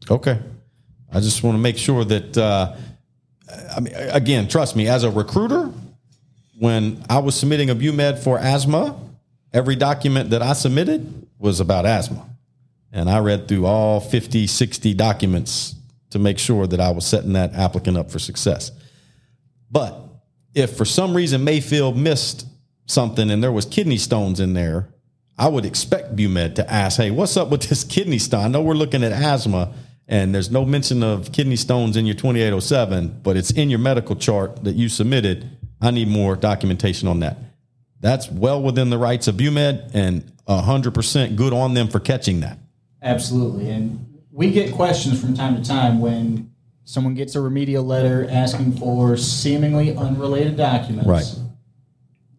Okay. 0.08 0.38
I 1.12 1.20
just 1.20 1.42
want 1.42 1.56
to 1.56 1.58
make 1.58 1.76
sure 1.76 2.04
that, 2.04 2.38
uh, 2.38 2.76
I 3.76 3.80
mean, 3.80 3.92
again, 3.94 4.46
trust 4.46 4.76
me, 4.76 4.86
as 4.86 5.02
a 5.02 5.10
recruiter, 5.10 5.72
when 6.58 7.04
I 7.10 7.18
was 7.18 7.34
submitting 7.34 7.68
a 7.70 7.74
BUMED 7.74 8.22
for 8.22 8.38
asthma, 8.38 8.96
every 9.52 9.74
document 9.74 10.30
that 10.30 10.42
I 10.42 10.52
submitted 10.52 11.26
was 11.38 11.58
about 11.58 11.84
asthma. 11.84 12.28
And 12.92 13.10
I 13.10 13.18
read 13.18 13.48
through 13.48 13.66
all 13.66 13.98
50, 14.00 14.46
60 14.46 14.94
documents 14.94 15.74
to 16.10 16.20
make 16.20 16.38
sure 16.38 16.66
that 16.68 16.78
I 16.78 16.90
was 16.90 17.06
setting 17.06 17.32
that 17.32 17.54
applicant 17.54 17.96
up 17.96 18.10
for 18.10 18.20
success. 18.20 18.70
But 19.70 19.98
if 20.54 20.76
for 20.76 20.84
some 20.84 21.14
reason 21.14 21.42
Mayfield 21.42 21.96
missed 21.96 22.46
something 22.87 23.30
and 23.30 23.43
there 23.43 23.53
was 23.53 23.64
kidney 23.64 23.97
stones 23.97 24.41
in 24.41 24.55
there, 24.55 24.89
I 25.39 25.49
would 25.49 25.64
expect 25.64 26.14
BUMED 26.14 26.57
to 26.57 26.72
ask, 26.72 26.99
hey, 26.99 27.11
what's 27.11 27.37
up 27.37 27.49
with 27.49 27.62
this 27.62 27.85
kidney 27.89 28.18
stone? 28.18 28.45
I 28.45 28.49
know 28.49 28.62
we're 28.62 28.74
looking 28.74 29.03
at 29.03 29.12
asthma 29.12 29.72
and 30.09 30.35
there's 30.35 30.51
no 30.51 30.64
mention 30.64 31.03
of 31.03 31.33
kidney 31.33 31.57
stones 31.57 31.97
in 31.97 32.07
your 32.07 32.14
2807, 32.14 33.20
but 33.22 33.37
it's 33.37 33.51
in 33.51 33.70
your 33.70 33.78
medical 33.78 34.16
chart 34.16 34.64
that 34.64 34.74
you 34.74 34.89
submitted. 34.89 35.49
I 35.80 35.91
need 35.91 36.09
more 36.09 36.37
documentation 36.37 37.09
on 37.09 37.20
that. 37.20 37.39
That's 38.01 38.30
well 38.30 38.61
within 38.61 38.91
the 38.91 38.99
rights 38.99 39.28
of 39.28 39.37
BUMED 39.37 39.93
and 39.95 40.30
100% 40.49 41.37
good 41.37 41.53
on 41.53 41.74
them 41.74 41.89
for 41.89 42.01
catching 42.01 42.41
that. 42.41 42.59
Absolutely. 43.01 43.70
And 43.70 44.20
we 44.30 44.51
get 44.51 44.74
questions 44.74 45.20
from 45.20 45.35
time 45.35 45.61
to 45.61 45.66
time 45.66 46.01
when 46.01 46.53
someone 46.85 47.14
gets 47.14 47.35
a 47.35 47.41
remedial 47.41 47.85
letter 47.85 48.26
asking 48.30 48.76
for 48.76 49.16
seemingly 49.16 49.97
unrelated 49.97 50.57
documents. 50.57 51.09
Right. 51.09 51.35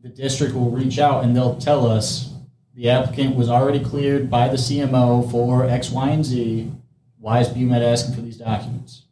The 0.04 0.10
district 0.10 0.54
will 0.54 0.70
reach 0.70 0.99
out 0.99 1.24
and 1.24 1.36
they'll 1.36 1.58
tell 1.58 1.88
us 1.88 2.32
the 2.76 2.89
applicant 2.89 3.36
was 3.36 3.49
already 3.49 3.84
cleared 3.84 4.30
by 4.30 4.49
the 4.49 4.58
CMO 4.58 5.32
for 5.32 5.66
X, 5.66 5.89
Y, 5.89 6.10
and 6.10 6.26
Z. 6.26 6.72
Why 7.20 7.39
is 7.39 7.47
BUMED 7.47 7.82
asking 7.82 8.16
for 8.16 8.22
these 8.22 8.38
documents? 8.38 9.04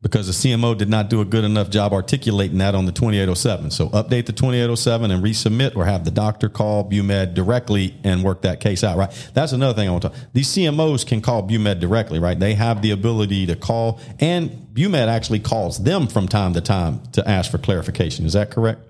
because 0.00 0.26
the 0.26 0.48
CMO 0.48 0.76
did 0.78 0.88
not 0.88 1.10
do 1.10 1.20
a 1.20 1.24
good 1.24 1.44
enough 1.44 1.70
job 1.70 1.92
articulating 1.92 2.58
that 2.58 2.74
on 2.74 2.86
the 2.86 2.92
2807. 2.92 3.70
So 3.70 3.88
update 3.88 4.26
the 4.26 4.32
2807 4.32 5.10
and 5.10 5.24
resubmit 5.24 5.74
or 5.74 5.84
have 5.84 6.04
the 6.04 6.10
doctor 6.10 6.48
call 6.48 6.88
BUMED 6.88 7.34
directly 7.34 7.96
and 8.04 8.22
work 8.22 8.42
that 8.42 8.60
case 8.60 8.84
out, 8.84 8.96
right? 8.96 9.30
That's 9.34 9.52
another 9.52 9.74
thing 9.74 9.88
I 9.88 9.90
want 9.90 10.02
to 10.02 10.08
talk. 10.10 10.18
These 10.32 10.48
CMOs 10.48 11.06
can 11.06 11.20
call 11.20 11.42
BUMED 11.42 11.80
directly, 11.80 12.20
right? 12.20 12.38
They 12.38 12.54
have 12.54 12.80
the 12.80 12.92
ability 12.92 13.46
to 13.46 13.56
call 13.56 14.00
and 14.20 14.50
BUMED 14.72 15.08
actually 15.08 15.40
calls 15.40 15.82
them 15.82 16.06
from 16.06 16.28
time 16.28 16.54
to 16.54 16.60
time 16.60 17.02
to 17.12 17.28
ask 17.28 17.50
for 17.50 17.58
clarification. 17.58 18.24
Is 18.24 18.34
that 18.34 18.50
correct? 18.50 18.87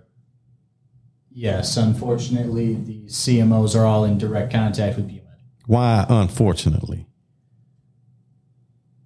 Yes, 1.41 1.77
unfortunately, 1.77 2.75
the 2.75 3.05
CMOs 3.05 3.79
are 3.79 3.87
all 3.87 4.05
in 4.05 4.19
direct 4.19 4.53
contact 4.53 4.97
with 4.97 5.07
BUMED. 5.07 5.23
Why, 5.67 6.05
unfortunately? 6.09 7.07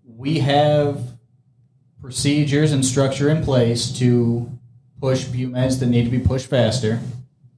We 0.02 0.38
have 0.38 1.18
procedures 2.00 2.72
and 2.72 2.86
structure 2.86 3.28
in 3.28 3.44
place 3.44 3.92
to 3.98 4.50
push 4.98 5.26
BUMEDs 5.26 5.78
that 5.80 5.90
need 5.90 6.04
to 6.04 6.10
be 6.10 6.20
pushed 6.20 6.48
faster. 6.48 7.00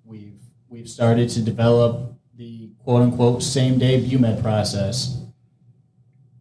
We've 0.04 0.40
we've 0.68 0.88
started 0.88 1.28
to 1.28 1.40
develop 1.40 2.18
the 2.34 2.72
quote 2.82 3.02
unquote 3.02 3.44
same 3.44 3.78
day 3.78 4.04
BUMED 4.04 4.42
process, 4.42 5.22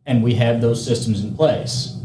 and 0.08 0.24
we 0.24 0.34
have 0.34 0.60
those 0.60 0.84
systems 0.84 1.24
in 1.24 1.36
place. 1.36 2.02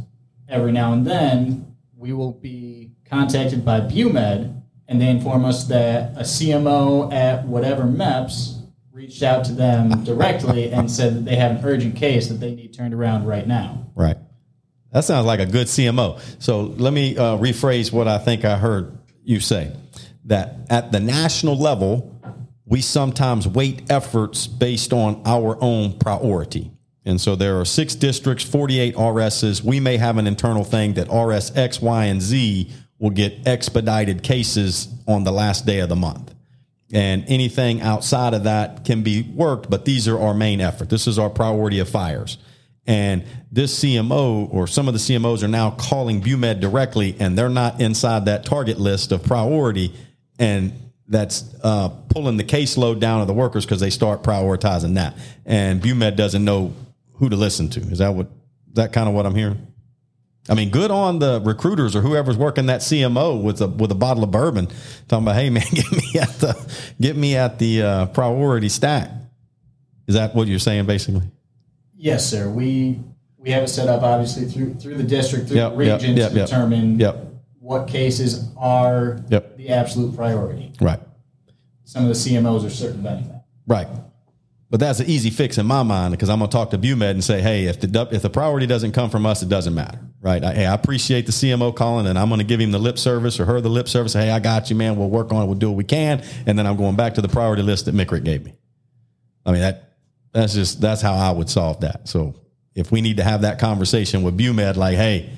Every 0.47 0.72
now 0.72 0.93
and 0.93 1.07
then, 1.07 1.74
we 1.97 2.12
will 2.12 2.33
be 2.33 2.91
contacted 3.07 3.64
by 3.64 3.81
BUMED, 3.81 4.57
and 4.89 5.01
they 5.01 5.09
inform 5.09 5.45
us 5.45 5.64
that 5.64 6.16
a 6.16 6.22
CMO 6.22 7.12
at 7.12 7.47
whatever 7.47 7.84
MEPS 7.84 8.62
reached 8.91 9.22
out 9.22 9.45
to 9.45 9.53
them 9.53 10.03
directly 10.03 10.72
and 10.72 10.91
said 10.91 11.14
that 11.14 11.24
they 11.26 11.36
have 11.36 11.53
an 11.53 11.64
urgent 11.64 11.95
case 11.95 12.28
that 12.28 12.41
they 12.41 12.55
need 12.55 12.72
turned 12.72 12.95
around 12.95 13.26
right 13.26 13.47
now. 13.47 13.86
Right. 13.95 14.16
That 14.93 15.05
sounds 15.05 15.26
like 15.26 15.41
a 15.41 15.47
good 15.47 15.66
CMO. 15.66 16.20
So 16.43 16.62
let 16.62 16.93
me 16.95 17.16
uh, 17.16 17.36
rephrase 17.36 17.93
what 17.93 18.09
I 18.09 18.18
think 18.18 18.45
I 18.45 18.57
heard 18.57 18.99
you 19.22 19.41
say 19.41 19.76
that 20.24 20.57
at 20.70 20.91
the 20.91 21.01
national 21.01 21.57
level, 21.57 22.18
we 22.64 22.80
sometimes 22.80 23.47
weight 23.47 23.82
efforts 23.91 24.47
based 24.47 24.93
on 24.93 25.22
our 25.26 25.59
own 25.61 25.99
priority. 25.99 26.70
And 27.05 27.20
so 27.20 27.36
there 27.36 27.61
are 27.61 27.64
six 27.64 27.95
districts, 27.95 28.45
48 28.45 28.95
RSs. 28.95 29.62
We 29.62 29.80
may 29.80 29.97
have 29.97 30.18
an 30.18 30.26
internal 30.26 30.64
thing 30.64 30.95
that 30.95 31.09
RS 31.11 31.57
X, 31.57 31.80
Y, 31.80 32.05
and 32.07 32.20
Z 32.20 32.70
will 32.99 33.11
get 33.11 33.46
expedited 33.46 34.22
cases 34.22 34.88
on 35.07 35.24
the 35.24 35.32
last 35.32 35.66
day 35.66 35.80
of 35.80 35.88
the 35.88 35.96
month. 35.96 36.34
And 36.92 37.24
anything 37.28 37.82
outside 37.82 38.34
of 38.34 38.44
that 38.44 38.84
can 38.84 39.03
be 39.03 39.22
worked, 39.22 39.68
but 39.68 39.84
these 39.84 40.09
are 40.09 40.18
our 40.18 40.34
main 40.34 40.61
effort. 40.61 40.88
This 40.88 41.07
is 41.07 41.18
our 41.18 41.28
priority 41.28 41.80
of 41.80 41.88
fires. 41.88 42.38
And 42.86 43.24
this 43.53 43.78
CMO 43.84 44.53
or 44.53 44.66
some 44.66 44.88
of 44.88 44.94
the 44.94 45.01
CMOs 45.01 45.42
are 45.42 45.49
now 45.49 45.72
calling 45.72 46.22
BUMED 46.22 46.61
directly, 46.61 47.14
and 47.20 47.36
they're 47.36 47.51
not 47.51 47.82
inside 47.82 48.24
that 48.24 48.46
target 48.46 48.80
list 48.80 49.12
of 49.12 49.22
priority. 49.22 49.94
And 50.38 50.72
that's 51.07 51.55
uh, 51.62 51.90
pulling 52.09 52.38
the 52.38 52.44
caseload 52.44 53.01
down 53.01 53.20
of 53.20 53.26
the 53.26 53.34
workers 53.34 53.66
because 53.66 53.80
they 53.80 53.90
start 53.90 54.22
prioritizing 54.22 54.94
that. 54.94 55.14
And 55.44 55.82
BUMED 55.82 56.16
doesn't 56.16 56.44
know 56.44 56.72
who 57.16 57.28
to 57.28 57.36
listen 57.36 57.68
to. 57.70 57.80
Is 57.80 57.99
that 57.99 58.14
what, 58.14 58.26
is 58.68 58.74
that 58.74 58.94
kind 58.94 59.07
of 59.07 59.14
what 59.14 59.26
I'm 59.26 59.34
hearing? 59.34 59.67
I 60.49 60.55
mean, 60.55 60.70
good 60.70 60.90
on 60.90 61.18
the 61.18 61.40
recruiters 61.44 61.94
or 61.94 62.01
whoever's 62.01 62.36
working 62.36 62.66
that 62.66 62.80
CMO 62.80 63.42
with 63.42 63.61
a 63.61 63.68
with 63.68 63.90
a 63.92 63.94
bottle 63.94 64.24
of 64.24 64.30
bourbon, 64.30 64.68
talking 65.07 65.24
about, 65.24 65.36
hey 65.36 65.51
man, 65.51 65.64
get 65.70 65.92
me 65.92 66.20
at 66.20 66.28
the 66.40 66.72
get 67.01 67.16
me 67.16 67.36
at 67.36 67.59
the 67.59 67.82
uh, 67.82 68.07
priority 68.07 68.68
stack. 68.68 69.11
Is 70.07 70.14
that 70.14 70.34
what 70.34 70.49
you're 70.49 70.59
saying, 70.59 70.86
basically? 70.86 71.22
Yes, 71.94 72.28
sir. 72.28 72.49
We 72.49 73.01
we 73.36 73.51
have 73.51 73.64
it 73.64 73.68
set 73.68 73.88
up 73.88 74.03
obviously 74.03 74.46
through 74.46 74.74
through 74.74 74.96
the 74.96 75.05
district, 75.05 75.49
through 75.49 75.59
Yep, 75.59 75.72
the 75.72 75.76
region 75.76 76.16
yep, 76.16 76.30
to 76.30 76.36
yep. 76.38 76.46
determine 76.46 76.99
Yep. 76.99 77.26
what 77.61 77.88
cases 77.88 78.49
are 78.57 79.20
the 79.28 79.68
absolute 79.68 80.16
priority. 80.16 80.72
Right. 80.80 81.01
Some 81.84 82.03
of 82.03 82.09
the 82.09 82.14
CMOs 82.14 82.66
are 82.66 82.70
circumventing 82.70 83.28
that. 83.28 83.44
Right. 83.66 83.88
But 84.70 84.80
that's 84.80 85.00
an 85.00 85.06
easy 85.06 85.30
fix 85.30 85.56
in 85.56 85.64
my 85.64 85.82
mind 85.82 86.12
because 86.12 86.28
I'm 86.28 86.40
going 86.40 86.50
to 86.50 86.54
talk 86.54 86.70
to 86.70 86.78
BUMED 86.78 87.10
and 87.10 87.24
say, 87.24 87.40
hey, 87.40 87.64
if 87.64 87.80
the 87.80 88.08
if 88.12 88.20
the 88.20 88.28
priority 88.28 88.66
doesn't 88.66 88.92
come 88.92 89.08
from 89.08 89.24
us, 89.24 89.42
it 89.42 89.48
doesn't 89.48 89.74
matter, 89.74 89.98
right? 90.20 90.44
I, 90.44 90.52
hey, 90.52 90.66
I 90.66 90.74
appreciate 90.74 91.24
the 91.24 91.32
CMO 91.32 91.74
calling, 91.74 92.06
and 92.06 92.18
I'm 92.18 92.28
going 92.28 92.40
to 92.40 92.44
give 92.44 92.60
him 92.60 92.70
the 92.70 92.78
lip 92.78 92.98
service 92.98 93.40
or 93.40 93.46
her 93.46 93.62
the 93.62 93.70
lip 93.70 93.88
service. 93.88 94.12
Hey, 94.12 94.30
I 94.30 94.40
got 94.40 94.68
you, 94.68 94.76
man. 94.76 94.96
We'll 94.96 95.08
work 95.08 95.32
on 95.32 95.42
it. 95.42 95.46
We'll 95.46 95.54
do 95.54 95.70
what 95.70 95.76
we 95.78 95.84
can, 95.84 96.22
and 96.46 96.58
then 96.58 96.66
I'm 96.66 96.76
going 96.76 96.96
back 96.96 97.14
to 97.14 97.22
the 97.22 97.28
priority 97.28 97.62
list 97.62 97.86
that 97.86 97.94
MICRIC 97.94 98.24
gave 98.24 98.44
me. 98.44 98.52
I 99.46 99.52
mean 99.52 99.62
that 99.62 99.94
that's 100.32 100.52
just 100.52 100.82
that's 100.82 101.00
how 101.00 101.14
I 101.14 101.30
would 101.30 101.48
solve 101.48 101.80
that. 101.80 102.06
So 102.06 102.34
if 102.74 102.92
we 102.92 103.00
need 103.00 103.16
to 103.16 103.24
have 103.24 103.42
that 103.42 103.58
conversation 103.58 104.22
with 104.22 104.36
BUMED, 104.36 104.76
like, 104.76 104.96
hey, 104.96 105.30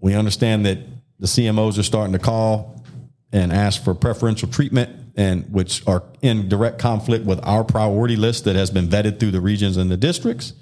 we 0.00 0.14
understand 0.14 0.66
that 0.66 0.78
the 1.18 1.26
CMOs 1.26 1.78
are 1.78 1.82
starting 1.82 2.12
to 2.12 2.18
call 2.18 2.84
and 3.32 3.50
ask 3.50 3.82
for 3.82 3.94
preferential 3.94 4.48
treatment 4.48 4.99
and 5.16 5.50
which 5.52 5.86
are 5.86 6.04
in 6.22 6.48
direct 6.48 6.78
conflict 6.78 7.24
with 7.24 7.40
our 7.42 7.64
priority 7.64 8.16
list 8.16 8.44
that 8.44 8.56
has 8.56 8.70
been 8.70 8.88
vetted 8.88 9.20
through 9.20 9.30
the 9.30 9.40
regions 9.40 9.76
and 9.76 9.90
the 9.90 9.96
districts, 9.96 10.52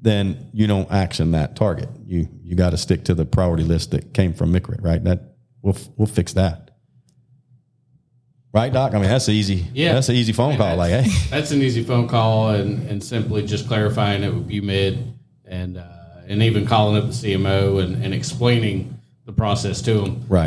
then 0.00 0.50
you 0.52 0.66
don't 0.66 0.90
action 0.90 1.30
that 1.32 1.56
target. 1.56 1.88
You 2.06 2.28
you 2.42 2.54
got 2.54 2.70
to 2.70 2.76
stick 2.76 3.04
to 3.04 3.14
the 3.14 3.24
priority 3.24 3.64
list 3.64 3.90
that 3.92 4.12
came 4.12 4.34
from 4.34 4.52
MICRIC, 4.52 4.82
right? 4.82 5.02
That 5.02 5.34
we'll 5.62 5.76
we'll 5.96 6.06
fix 6.06 6.34
that. 6.34 6.64
Right, 8.52 8.72
Doc? 8.72 8.94
I 8.94 9.00
mean, 9.00 9.08
that's 9.08 9.26
an 9.26 9.34
easy. 9.34 9.66
Yeah. 9.74 9.94
that's 9.94 10.08
an 10.08 10.14
easy 10.14 10.32
phone 10.32 10.56
call. 10.56 10.76
Like, 10.76 10.92
that's, 10.92 11.08
hey, 11.08 11.30
that's 11.30 11.50
an 11.50 11.60
easy 11.60 11.82
phone 11.82 12.06
call, 12.06 12.50
and, 12.50 12.88
and 12.88 13.02
simply 13.02 13.44
just 13.44 13.66
clarifying 13.66 14.22
it 14.22 14.32
with 14.32 14.48
BUMED, 14.48 15.12
and 15.44 15.76
uh, 15.76 15.88
and 16.28 16.40
even 16.40 16.64
calling 16.64 16.96
up 16.96 17.08
the 17.08 17.12
CMO 17.12 17.82
and, 17.82 18.04
and 18.04 18.14
explaining 18.14 19.00
the 19.24 19.32
process 19.32 19.82
to 19.82 19.94
them. 19.94 20.24
Right. 20.28 20.46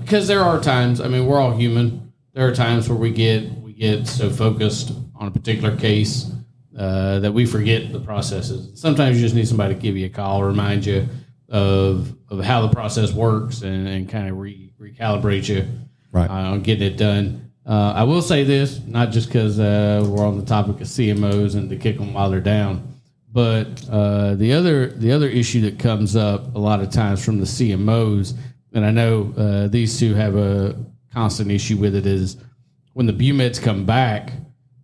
Because 0.00 0.28
there 0.28 0.42
are 0.44 0.60
times. 0.60 1.00
I 1.00 1.08
mean, 1.08 1.26
we're 1.26 1.40
all 1.40 1.56
human. 1.56 2.07
There 2.34 2.46
are 2.46 2.54
times 2.54 2.88
where 2.88 2.98
we 2.98 3.10
get 3.10 3.50
we 3.60 3.72
get 3.72 4.06
so 4.06 4.30
focused 4.30 4.92
on 5.16 5.28
a 5.28 5.30
particular 5.30 5.76
case 5.76 6.30
uh, 6.78 7.18
that 7.20 7.32
we 7.32 7.46
forget 7.46 7.92
the 7.92 8.00
processes. 8.00 8.80
Sometimes 8.80 9.16
you 9.16 9.22
just 9.22 9.34
need 9.34 9.48
somebody 9.48 9.74
to 9.74 9.80
give 9.80 9.96
you 9.96 10.06
a 10.06 10.10
call, 10.10 10.42
remind 10.42 10.86
you 10.86 11.08
of 11.48 12.14
of 12.28 12.44
how 12.44 12.60
the 12.66 12.68
process 12.74 13.12
works, 13.12 13.62
and, 13.62 13.88
and 13.88 14.08
kind 14.08 14.28
of 14.28 14.36
re, 14.38 14.72
recalibrate 14.80 15.48
you 15.48 15.66
Right. 16.12 16.28
uh, 16.30 16.52
on 16.52 16.62
getting 16.62 16.86
it 16.92 16.96
done. 16.96 17.50
Uh, 17.66 17.92
I 17.94 18.04
will 18.04 18.22
say 18.22 18.44
this, 18.44 18.80
not 18.86 19.10
just 19.10 19.28
because 19.28 19.58
uh, 19.60 20.02
we're 20.08 20.26
on 20.26 20.38
the 20.38 20.44
topic 20.46 20.80
of 20.80 20.86
CMOs 20.86 21.54
and 21.54 21.68
to 21.68 21.76
kick 21.76 21.98
them 21.98 22.14
while 22.14 22.30
they're 22.30 22.40
down, 22.40 22.94
but 23.30 23.66
uh, 23.90 24.34
the 24.36 24.52
other 24.54 24.86
the 24.88 25.12
other 25.12 25.28
issue 25.28 25.60
that 25.62 25.78
comes 25.78 26.16
up 26.16 26.54
a 26.54 26.58
lot 26.58 26.80
of 26.80 26.90
times 26.90 27.22
from 27.24 27.38
the 27.38 27.44
CMOs, 27.44 28.34
and 28.72 28.84
I 28.86 28.90
know 28.90 29.34
uh, 29.36 29.68
these 29.68 29.98
two 29.98 30.14
have 30.14 30.34
a 30.36 30.76
constant 31.12 31.50
issue 31.50 31.76
with 31.76 31.94
it, 31.94 32.06
is 32.06 32.36
when 32.92 33.06
the 33.06 33.12
BUMEDs 33.12 33.60
come 33.60 33.84
back 33.84 34.32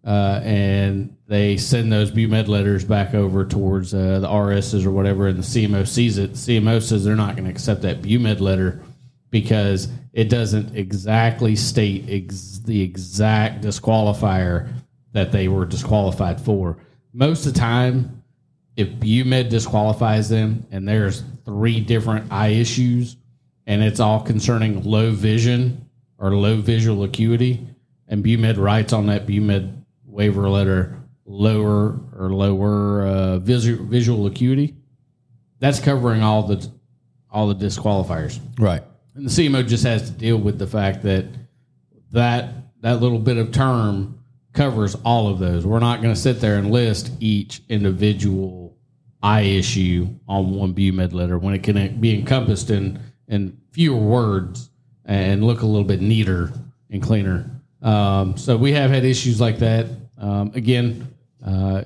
uh, 0.06 0.40
and 0.44 1.16
they 1.26 1.56
send 1.56 1.92
those 1.92 2.10
BUMED 2.10 2.48
letters 2.48 2.84
back 2.84 3.14
over 3.14 3.44
towards 3.44 3.94
uh, 3.94 4.20
the 4.20 4.28
RSs 4.28 4.84
or 4.84 4.90
whatever, 4.90 5.28
and 5.28 5.38
the 5.38 5.42
CMO 5.42 5.86
sees 5.86 6.18
it. 6.18 6.32
CMO 6.32 6.82
says 6.82 7.04
they're 7.04 7.16
not 7.16 7.36
going 7.36 7.44
to 7.44 7.50
accept 7.50 7.82
that 7.82 8.02
BUMED 8.02 8.40
letter 8.40 8.82
because 9.30 9.88
it 10.12 10.28
doesn't 10.28 10.76
exactly 10.76 11.56
state 11.56 12.04
ex- 12.08 12.60
the 12.64 12.80
exact 12.82 13.64
disqualifier 13.64 14.72
that 15.12 15.32
they 15.32 15.48
were 15.48 15.64
disqualified 15.64 16.40
for. 16.40 16.76
Most 17.12 17.46
of 17.46 17.54
the 17.54 17.58
time, 17.58 18.22
if 18.76 18.88
BUMED 18.90 19.48
disqualifies 19.48 20.28
them 20.28 20.66
and 20.70 20.86
there's 20.86 21.22
three 21.44 21.80
different 21.80 22.30
eye 22.32 22.48
issues 22.48 23.16
and 23.66 23.82
it's 23.82 24.00
all 24.00 24.20
concerning 24.20 24.82
low 24.82 25.10
vision 25.10 25.83
or 26.18 26.34
low 26.34 26.60
visual 26.60 27.02
acuity, 27.04 27.66
and 28.08 28.24
BUMED 28.24 28.56
writes 28.56 28.92
on 28.92 29.06
that 29.06 29.26
BUMED 29.26 29.84
waiver 30.06 30.48
letter 30.48 31.00
lower 31.26 31.98
or 32.16 32.30
lower 32.30 33.06
uh, 33.06 33.38
visual, 33.38 33.84
visual 33.84 34.26
acuity, 34.26 34.76
that's 35.58 35.80
covering 35.80 36.22
all 36.22 36.44
the 36.44 36.70
all 37.30 37.48
the 37.48 37.54
disqualifiers. 37.54 38.38
Right. 38.58 38.82
And 39.14 39.26
the 39.26 39.30
CMO 39.30 39.66
just 39.66 39.84
has 39.84 40.08
to 40.08 40.16
deal 40.16 40.36
with 40.36 40.58
the 40.58 40.66
fact 40.66 41.02
that 41.02 41.26
that 42.12 42.54
that 42.80 43.00
little 43.00 43.18
bit 43.18 43.38
of 43.38 43.50
term 43.52 44.20
covers 44.52 44.94
all 45.04 45.28
of 45.28 45.38
those. 45.38 45.66
We're 45.66 45.80
not 45.80 46.00
going 46.00 46.14
to 46.14 46.20
sit 46.20 46.40
there 46.40 46.56
and 46.56 46.70
list 46.70 47.10
each 47.18 47.62
individual 47.68 48.76
eye 49.22 49.42
issue 49.42 50.08
on 50.28 50.54
one 50.54 50.74
BUMED 50.74 51.12
letter 51.12 51.38
when 51.38 51.54
it 51.54 51.62
can 51.62 52.00
be 52.00 52.14
encompassed 52.14 52.70
in 52.70 53.00
in 53.26 53.58
fewer 53.72 53.98
words 53.98 54.70
and 55.04 55.44
look 55.44 55.62
a 55.62 55.66
little 55.66 55.84
bit 55.84 56.00
neater 56.00 56.52
and 56.90 57.02
cleaner. 57.02 57.50
Um, 57.82 58.36
so 58.36 58.56
we 58.56 58.72
have 58.72 58.90
had 58.90 59.04
issues 59.04 59.40
like 59.40 59.58
that. 59.58 59.86
Um, 60.18 60.52
again, 60.54 61.14
uh, 61.44 61.84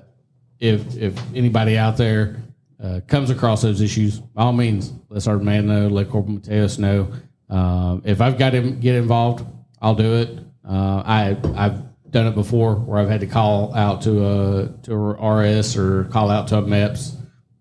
if 0.61 0.97
if 0.97 1.19
anybody 1.35 1.77
out 1.77 1.97
there 1.97 2.37
uh, 2.83 3.01
comes 3.07 3.31
across 3.31 3.63
those 3.63 3.81
issues, 3.81 4.21
by 4.21 4.43
all 4.43 4.53
means, 4.53 4.93
let 5.09 5.23
Sergeant 5.23 5.45
Mann 5.45 5.67
know, 5.67 5.89
let 5.89 6.09
Corporal 6.11 6.39
Mateos 6.39 6.79
know. 6.79 7.13
Uh, 7.51 7.99
if 8.05 8.21
I've 8.21 8.39
got 8.39 8.51
to 8.51 8.71
get 8.71 8.95
involved, 8.95 9.45
I'll 9.81 9.95
do 9.95 10.15
it. 10.15 10.39
Uh, 10.69 11.03
I 11.05 11.37
I've 11.57 11.83
done 12.11 12.27
it 12.27 12.35
before 12.35 12.77
where 12.77 12.99
I've 12.99 13.09
had 13.09 13.21
to 13.21 13.27
call 13.27 13.75
out 13.75 14.03
to 14.03 14.27
a 14.27 14.69
to 14.85 14.95
a 14.95 15.37
RS 15.37 15.77
or 15.77 16.05
call 16.05 16.31
out 16.31 16.49
to 16.49 16.59
a 16.59 16.63
MEPS 16.63 17.17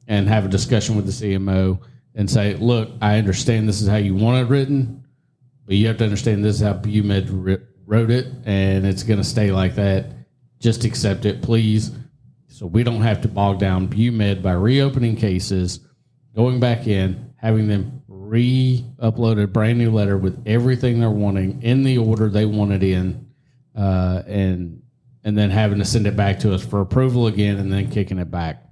and 0.08 0.28
have 0.28 0.46
a 0.46 0.50
discussion 0.50 0.96
with 0.96 1.06
the 1.06 1.12
CMO 1.12 1.80
and 2.16 2.30
say, 2.30 2.56
look, 2.56 2.90
I 3.02 3.18
understand 3.18 3.68
this 3.68 3.82
is 3.82 3.88
how 3.88 3.98
you 3.98 4.16
want 4.16 4.38
it 4.38 4.50
written, 4.50 5.06
but 5.68 5.76
you 5.76 5.86
have 5.88 5.98
to 5.98 6.06
understand 6.06 6.44
this 6.44 6.56
is 6.56 6.62
how 6.62 6.74
BUMED 6.74 7.62
wrote 7.86 8.10
it, 8.10 8.28
and 8.46 8.86
it's 8.86 9.04
going 9.04 9.20
to 9.20 9.24
stay 9.24 9.52
like 9.52 9.76
that. 9.76 10.06
Just 10.60 10.86
accept 10.86 11.26
it, 11.26 11.42
please. 11.42 11.92
So 12.48 12.66
we 12.66 12.84
don't 12.84 13.02
have 13.02 13.22
to 13.22 13.28
bog 13.28 13.60
down 13.60 13.88
BUMED 13.88 14.42
by 14.42 14.54
reopening 14.54 15.18
cases, 15.18 15.82
going 16.34 16.62
back 16.62 16.88
in, 16.88 17.34
having 17.36 17.68
them 17.68 18.02
re-upload 18.08 19.44
a 19.44 19.48
brand 19.48 19.78
new 19.78 19.92
letter 19.92 20.18
with 20.18 20.42
everything 20.48 21.00
they're 21.00 21.12
wanting 21.12 21.62
in 21.62 21.84
the 21.84 21.98
order 21.98 22.30
they 22.30 22.46
want 22.46 22.72
it 22.72 22.82
in, 22.82 23.28
uh, 23.76 24.24
and 24.26 24.82
and 25.24 25.38
then 25.38 25.50
having 25.50 25.80
to 25.80 25.86
send 25.86 26.08
it 26.08 26.16
back 26.16 26.40
to 26.40 26.54
us 26.54 26.66
for 26.66 26.80
approval 26.80 27.28
again, 27.28 27.58
and 27.58 27.72
then 27.72 27.92
kicking 27.92 28.20
it 28.20 28.32
back. 28.32 28.64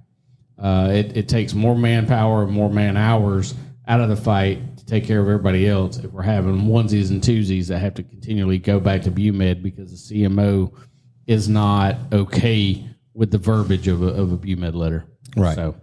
Uh, 0.58 0.88
it, 0.90 1.14
it 1.14 1.28
takes 1.28 1.52
more 1.52 1.76
manpower 1.76 2.42
and 2.42 2.52
more 2.52 2.70
man 2.70 2.96
hours 2.96 3.54
out 3.86 4.00
of 4.00 4.08
the 4.08 4.16
fight 4.16 4.58
to 4.86 4.92
take 4.92 5.04
care 5.04 5.20
of 5.20 5.26
everybody 5.26 5.68
else 5.68 5.98
if 5.98 6.12
we're 6.12 6.22
having 6.22 6.62
onesies 6.62 7.10
and 7.10 7.22
twosies 7.22 7.68
that 7.68 7.78
have 7.78 7.94
to 7.94 8.02
continually 8.02 8.58
go 8.58 8.80
back 8.80 9.02
to 9.02 9.10
BUMED 9.10 9.62
because 9.62 10.08
the 10.08 10.14
CMO 10.14 10.72
is 11.26 11.48
not 11.48 11.96
okay 12.12 12.84
with 13.14 13.30
the 13.30 13.38
verbiage 13.38 13.88
of 13.88 14.02
a, 14.02 14.08
of 14.08 14.32
a 14.32 14.36
BUMED 14.36 14.74
letter. 14.74 15.06
Right. 15.36 15.54
So, 15.54 15.76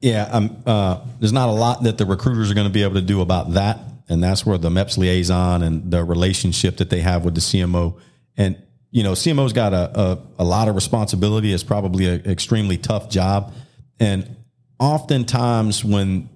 Yeah, 0.00 0.28
um, 0.30 0.62
uh, 0.66 1.00
there's 1.20 1.32
not 1.32 1.48
a 1.48 1.52
lot 1.52 1.82
that 1.84 1.98
the 1.98 2.06
recruiters 2.06 2.50
are 2.50 2.54
going 2.54 2.66
to 2.66 2.72
be 2.72 2.82
able 2.82 2.94
to 2.94 3.02
do 3.02 3.20
about 3.20 3.52
that, 3.54 3.78
and 4.08 4.22
that's 4.22 4.44
where 4.44 4.58
the 4.58 4.70
MEPS 4.70 4.98
liaison 4.98 5.62
and 5.62 5.90
the 5.90 6.04
relationship 6.04 6.76
that 6.78 6.90
they 6.90 7.00
have 7.00 7.24
with 7.24 7.34
the 7.34 7.40
CMO, 7.40 7.98
and 8.36 8.60
you 8.90 9.02
know, 9.02 9.12
CMO's 9.12 9.52
got 9.52 9.72
a 9.72 10.00
a, 10.00 10.18
a 10.38 10.44
lot 10.44 10.68
of 10.68 10.74
responsibility. 10.74 11.52
It's 11.52 11.62
probably 11.62 12.06
an 12.06 12.30
extremely 12.30 12.78
tough 12.78 13.10
job, 13.10 13.52
and 14.00 14.36
oftentimes 14.78 15.84
when 15.84 16.30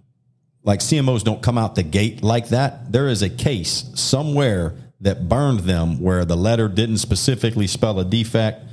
like 0.64 0.80
CMOs 0.80 1.24
don't 1.24 1.42
come 1.42 1.58
out 1.58 1.74
the 1.74 1.82
gate 1.82 2.22
like 2.22 2.48
that, 2.48 2.92
there 2.92 3.08
is 3.08 3.22
a 3.22 3.30
case 3.30 3.90
somewhere 3.94 4.74
that 5.00 5.28
burned 5.28 5.60
them 5.60 6.00
where 6.00 6.24
the 6.24 6.36
letter 6.36 6.68
didn't 6.68 6.98
specifically 6.98 7.66
spell 7.66 7.98
a 7.98 8.04
defect 8.04 8.64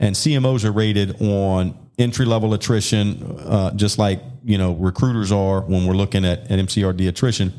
and 0.00 0.16
CMOs 0.16 0.64
are 0.64 0.72
rated 0.72 1.20
on 1.20 1.76
entry 1.98 2.24
level 2.24 2.54
attrition, 2.54 3.22
uh, 3.40 3.70
just 3.72 3.98
like 3.98 4.22
you 4.42 4.58
know 4.58 4.72
recruiters 4.72 5.30
are 5.30 5.60
when 5.60 5.86
we're 5.86 5.94
looking 5.94 6.24
at, 6.24 6.50
at 6.50 6.58
MCRD 6.58 7.06
attrition. 7.06 7.52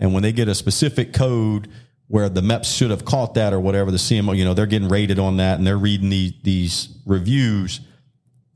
And 0.00 0.12
when 0.12 0.24
they 0.24 0.32
get 0.32 0.48
a 0.48 0.54
specific 0.54 1.12
code 1.12 1.68
where 2.08 2.28
the 2.28 2.42
MEPS 2.42 2.76
should 2.76 2.90
have 2.90 3.04
caught 3.04 3.34
that 3.34 3.52
or 3.52 3.60
whatever, 3.60 3.92
the 3.92 3.96
CMO, 3.96 4.36
you 4.36 4.44
know, 4.44 4.52
they're 4.52 4.66
getting 4.66 4.88
rated 4.88 5.20
on 5.20 5.36
that 5.36 5.56
and 5.56 5.66
they're 5.66 5.78
reading 5.78 6.10
these 6.10 6.32
these 6.42 6.88
reviews 7.06 7.80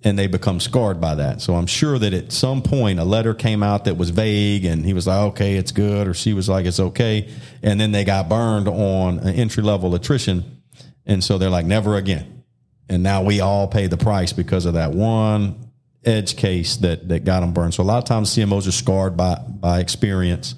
and 0.05 0.19
they 0.19 0.29
become 0.29 0.61
scarred 0.61 1.01
by 1.01 1.17
that. 1.17 1.41
So 1.41 1.55
I'm 1.55 1.67
sure 1.67 1.99
that 1.99 2.13
at 2.13 2.31
some 2.33 2.63
point 2.63 3.01
a 3.01 3.05
letter 3.05 3.35
came 3.35 3.63
out 3.63 3.85
that 3.87 3.97
was 3.97 4.11
vague 4.11 4.65
and 4.65 4.85
he 4.85 4.93
was 4.93 5.07
like, 5.07 5.19
okay, 5.33 5.57
it's 5.57 5.73
good, 5.73 6.07
or 6.07 6.15
she 6.15 6.35
was 6.35 6.49
like, 6.49 6.67
it's 6.67 6.79
okay. 6.79 7.29
And 7.63 7.81
then 7.81 7.91
they 7.91 8.05
got 8.05 8.29
burned 8.29 8.69
on 8.69 9.19
an 9.19 9.35
entry 9.35 9.63
level 9.63 9.95
attrition. 9.95 10.63
And 11.05 11.23
so 11.25 11.39
they're 11.39 11.51
like, 11.51 11.67
never 11.67 11.97
again. 11.97 12.45
And 12.89 13.03
now 13.03 13.23
we 13.23 13.41
all 13.41 13.67
pay 13.67 13.87
the 13.87 13.97
price 13.97 14.33
because 14.33 14.67
of 14.67 14.75
that 14.75 14.93
one 14.93 15.71
edge 16.05 16.37
case 16.37 16.77
that, 16.79 17.09
that 17.09 17.25
got 17.25 17.41
them 17.41 17.53
burned. 17.53 17.75
So 17.75 17.83
a 17.83 17.85
lot 17.85 17.99
of 17.99 18.05
times 18.05 18.31
CMOs 18.31 18.69
are 18.69 18.73
scarred 18.73 19.17
by, 19.17 19.35
by 19.35 19.81
experience. 19.81 20.55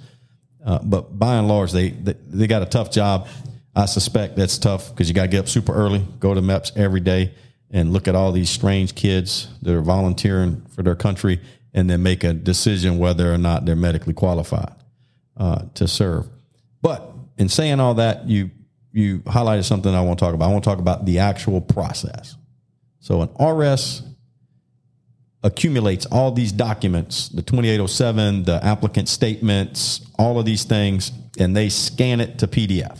Uh, 0.64 0.80
but 0.82 1.18
by 1.18 1.36
and 1.36 1.48
large, 1.48 1.72
they, 1.72 1.90
they, 1.90 2.14
they 2.28 2.46
got 2.46 2.60
a 2.60 2.66
tough 2.66 2.90
job. 2.90 3.26
I 3.74 3.86
suspect 3.86 4.36
that's 4.36 4.58
tough 4.58 4.90
because 4.90 5.08
you 5.08 5.14
got 5.14 5.22
to 5.22 5.28
get 5.28 5.40
up 5.40 5.48
super 5.48 5.72
early, 5.72 6.06
go 6.18 6.34
to 6.34 6.42
MEPS 6.42 6.76
every 6.76 7.00
day 7.00 7.32
and 7.70 7.92
look 7.92 8.08
at 8.08 8.14
all 8.14 8.32
these 8.32 8.50
strange 8.50 8.94
kids 8.94 9.48
that 9.62 9.74
are 9.74 9.82
volunteering 9.82 10.62
for 10.74 10.82
their 10.82 10.96
country 10.96 11.40
and 11.72 11.88
then 11.88 12.02
make 12.02 12.24
a 12.24 12.32
decision 12.32 12.98
whether 12.98 13.32
or 13.32 13.38
not 13.38 13.64
they're 13.64 13.76
medically 13.76 14.12
qualified 14.12 14.74
uh, 15.36 15.62
to 15.74 15.86
serve. 15.86 16.28
But 16.82 17.12
in 17.38 17.48
saying 17.48 17.80
all 17.80 17.94
that, 17.94 18.28
you 18.28 18.50
you 18.92 19.20
highlighted 19.20 19.64
something 19.64 19.94
I 19.94 20.00
want 20.00 20.18
to 20.18 20.24
talk 20.24 20.34
about. 20.34 20.48
I 20.48 20.52
want 20.52 20.64
to 20.64 20.70
talk 20.70 20.80
about 20.80 21.06
the 21.06 21.20
actual 21.20 21.60
process. 21.60 22.36
So 22.98 23.22
an 23.22 23.28
RS 23.40 24.02
accumulates 25.44 26.06
all 26.06 26.32
these 26.32 26.50
documents, 26.50 27.28
the 27.28 27.40
2807, 27.40 28.42
the 28.42 28.64
applicant 28.64 29.08
statements, 29.08 30.04
all 30.18 30.40
of 30.40 30.44
these 30.44 30.64
things, 30.64 31.12
and 31.38 31.56
they 31.56 31.68
scan 31.68 32.20
it 32.20 32.40
to 32.40 32.48
PDF 32.48 32.98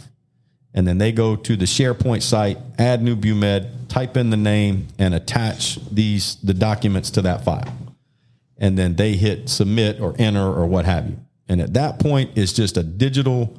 and 0.73 0.87
then 0.87 0.99
they 0.99 1.13
go 1.13 1.37
to 1.37 1.57
the 1.57 1.65
SharePoint 1.65 2.23
site, 2.23 2.59
add 2.79 3.03
new 3.03 3.17
BUMED, 3.17 3.89
type 3.89 4.17
in 4.17 4.31
the 4.31 4.37
name, 4.37 4.87
and 4.99 5.15
attach 5.15 5.79
these 5.91 6.37
the 6.37 6.55
documents 6.55 7.11
to 7.13 7.23
that 7.23 7.45
file. 7.45 7.77
And 8.57 8.79
then 8.79 8.95
they 8.95 9.15
hit 9.15 9.49
submit 9.49 10.01
or 10.01 10.15
enter 10.19 10.47
or 10.47 10.67
what 10.67 10.85
have 10.85 11.09
you. 11.09 11.19
And 11.49 11.61
at 11.61 11.75
that 11.75 11.99
point, 11.99 12.33
it's 12.37 12.53
just 12.53 12.77
a 12.77 12.83
digital 12.83 13.59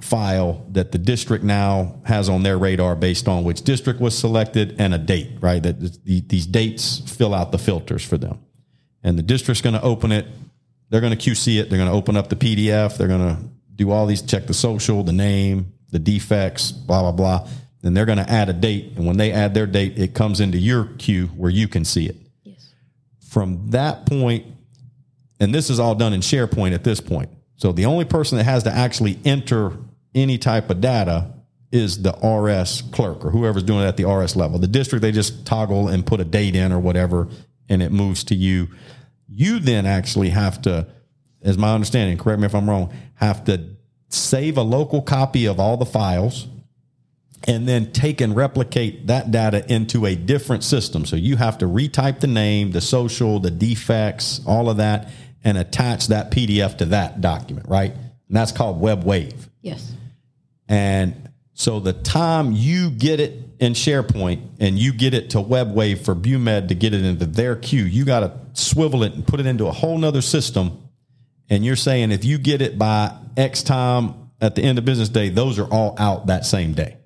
file 0.00 0.66
that 0.72 0.90
the 0.90 0.98
district 0.98 1.44
now 1.44 1.94
has 2.04 2.28
on 2.28 2.42
their 2.42 2.58
radar 2.58 2.96
based 2.96 3.28
on 3.28 3.44
which 3.44 3.62
district 3.62 4.00
was 4.00 4.18
selected 4.18 4.74
and 4.78 4.92
a 4.92 4.98
date, 4.98 5.30
right? 5.40 5.62
That 5.62 6.04
these 6.04 6.46
dates 6.46 6.98
fill 6.98 7.34
out 7.34 7.52
the 7.52 7.58
filters 7.58 8.04
for 8.04 8.18
them. 8.18 8.40
And 9.04 9.16
the 9.16 9.22
district's 9.22 9.60
going 9.60 9.74
to 9.74 9.82
open 9.82 10.10
it. 10.10 10.26
They're 10.88 11.00
going 11.00 11.16
to 11.16 11.30
QC 11.30 11.60
it. 11.60 11.70
They're 11.70 11.78
going 11.78 11.90
to 11.90 11.96
open 11.96 12.16
up 12.16 12.28
the 12.28 12.36
PDF. 12.36 12.96
They're 12.96 13.08
going 13.08 13.36
to 13.36 13.42
do 13.76 13.90
all 13.90 14.06
these, 14.06 14.22
check 14.22 14.46
the 14.46 14.54
social, 14.54 15.04
the 15.04 15.12
name, 15.12 15.71
the 15.92 15.98
defects, 15.98 16.72
blah, 16.72 17.02
blah, 17.02 17.12
blah. 17.12 17.48
Then 17.82 17.94
they're 17.94 18.06
going 18.06 18.18
to 18.18 18.28
add 18.28 18.48
a 18.48 18.52
date. 18.52 18.92
And 18.96 19.06
when 19.06 19.16
they 19.16 19.30
add 19.30 19.54
their 19.54 19.66
date, 19.66 19.98
it 19.98 20.14
comes 20.14 20.40
into 20.40 20.58
your 20.58 20.86
queue 20.98 21.26
where 21.28 21.50
you 21.50 21.68
can 21.68 21.84
see 21.84 22.06
it. 22.06 22.16
Yes. 22.42 22.72
From 23.28 23.70
that 23.70 24.06
point, 24.06 24.46
and 25.38 25.54
this 25.54 25.70
is 25.70 25.78
all 25.78 25.94
done 25.94 26.12
in 26.12 26.20
SharePoint 26.20 26.74
at 26.74 26.84
this 26.84 27.00
point. 27.00 27.30
So 27.56 27.72
the 27.72 27.86
only 27.86 28.04
person 28.04 28.38
that 28.38 28.44
has 28.44 28.64
to 28.64 28.72
actually 28.72 29.18
enter 29.24 29.72
any 30.14 30.38
type 30.38 30.70
of 30.70 30.80
data 30.80 31.32
is 31.70 32.02
the 32.02 32.12
RS 32.12 32.82
clerk 32.92 33.24
or 33.24 33.30
whoever's 33.30 33.62
doing 33.62 33.80
it 33.80 33.86
at 33.86 33.96
the 33.96 34.04
RS 34.04 34.36
level. 34.36 34.58
The 34.58 34.66
district, 34.66 35.02
they 35.02 35.12
just 35.12 35.46
toggle 35.46 35.88
and 35.88 36.06
put 36.06 36.20
a 36.20 36.24
date 36.24 36.54
in 36.54 36.72
or 36.72 36.78
whatever, 36.78 37.28
and 37.68 37.82
it 37.82 37.90
moves 37.90 38.24
to 38.24 38.34
you. 38.34 38.68
You 39.28 39.58
then 39.58 39.86
actually 39.86 40.28
have 40.30 40.60
to, 40.62 40.86
as 41.40 41.56
my 41.56 41.74
understanding, 41.74 42.18
correct 42.18 42.40
me 42.40 42.46
if 42.46 42.54
I'm 42.54 42.68
wrong, 42.68 42.92
have 43.14 43.44
to 43.44 43.71
save 44.14 44.56
a 44.56 44.62
local 44.62 45.02
copy 45.02 45.46
of 45.46 45.58
all 45.58 45.76
the 45.76 45.86
files 45.86 46.46
and 47.44 47.66
then 47.66 47.92
take 47.92 48.20
and 48.20 48.36
replicate 48.36 49.08
that 49.08 49.30
data 49.30 49.64
into 49.72 50.06
a 50.06 50.14
different 50.14 50.62
system. 50.62 51.04
So 51.04 51.16
you 51.16 51.36
have 51.36 51.58
to 51.58 51.66
retype 51.66 52.20
the 52.20 52.26
name, 52.26 52.70
the 52.70 52.80
social, 52.80 53.40
the 53.40 53.50
defects, 53.50 54.40
all 54.46 54.70
of 54.70 54.76
that, 54.76 55.10
and 55.42 55.58
attach 55.58 56.08
that 56.08 56.30
PDF 56.30 56.78
to 56.78 56.84
that 56.86 57.20
document, 57.20 57.68
right? 57.68 57.92
And 57.92 58.36
that's 58.36 58.52
called 58.52 58.80
WebWave. 58.80 59.48
Yes. 59.60 59.92
And 60.68 61.30
so 61.54 61.80
the 61.80 61.92
time 61.92 62.52
you 62.52 62.90
get 62.90 63.20
it 63.20 63.38
in 63.58 63.72
SharePoint 63.74 64.40
and 64.60 64.78
you 64.78 64.92
get 64.92 65.14
it 65.14 65.30
to 65.30 65.38
WebWave 65.38 66.04
for 66.04 66.14
BUMED 66.14 66.68
to 66.68 66.74
get 66.74 66.94
it 66.94 67.04
into 67.04 67.26
their 67.26 67.56
queue, 67.56 67.84
you 67.84 68.04
got 68.04 68.20
to 68.20 68.32
swivel 68.52 69.02
it 69.02 69.14
and 69.14 69.26
put 69.26 69.40
it 69.40 69.46
into 69.46 69.66
a 69.66 69.72
whole 69.72 69.98
nother 69.98 70.22
system. 70.22 70.88
And 71.50 71.64
you're 71.64 71.76
saying 71.76 72.12
if 72.12 72.24
you 72.24 72.38
get 72.38 72.62
it 72.62 72.78
by 72.78 73.14
X 73.36 73.62
time 73.62 74.14
at 74.40 74.54
the 74.54 74.62
end 74.62 74.78
of 74.78 74.84
business 74.84 75.08
day, 75.08 75.28
those 75.28 75.58
are 75.58 75.66
all 75.66 75.94
out 75.98 76.26
that 76.26 76.44
same 76.44 76.72
day 76.74 76.96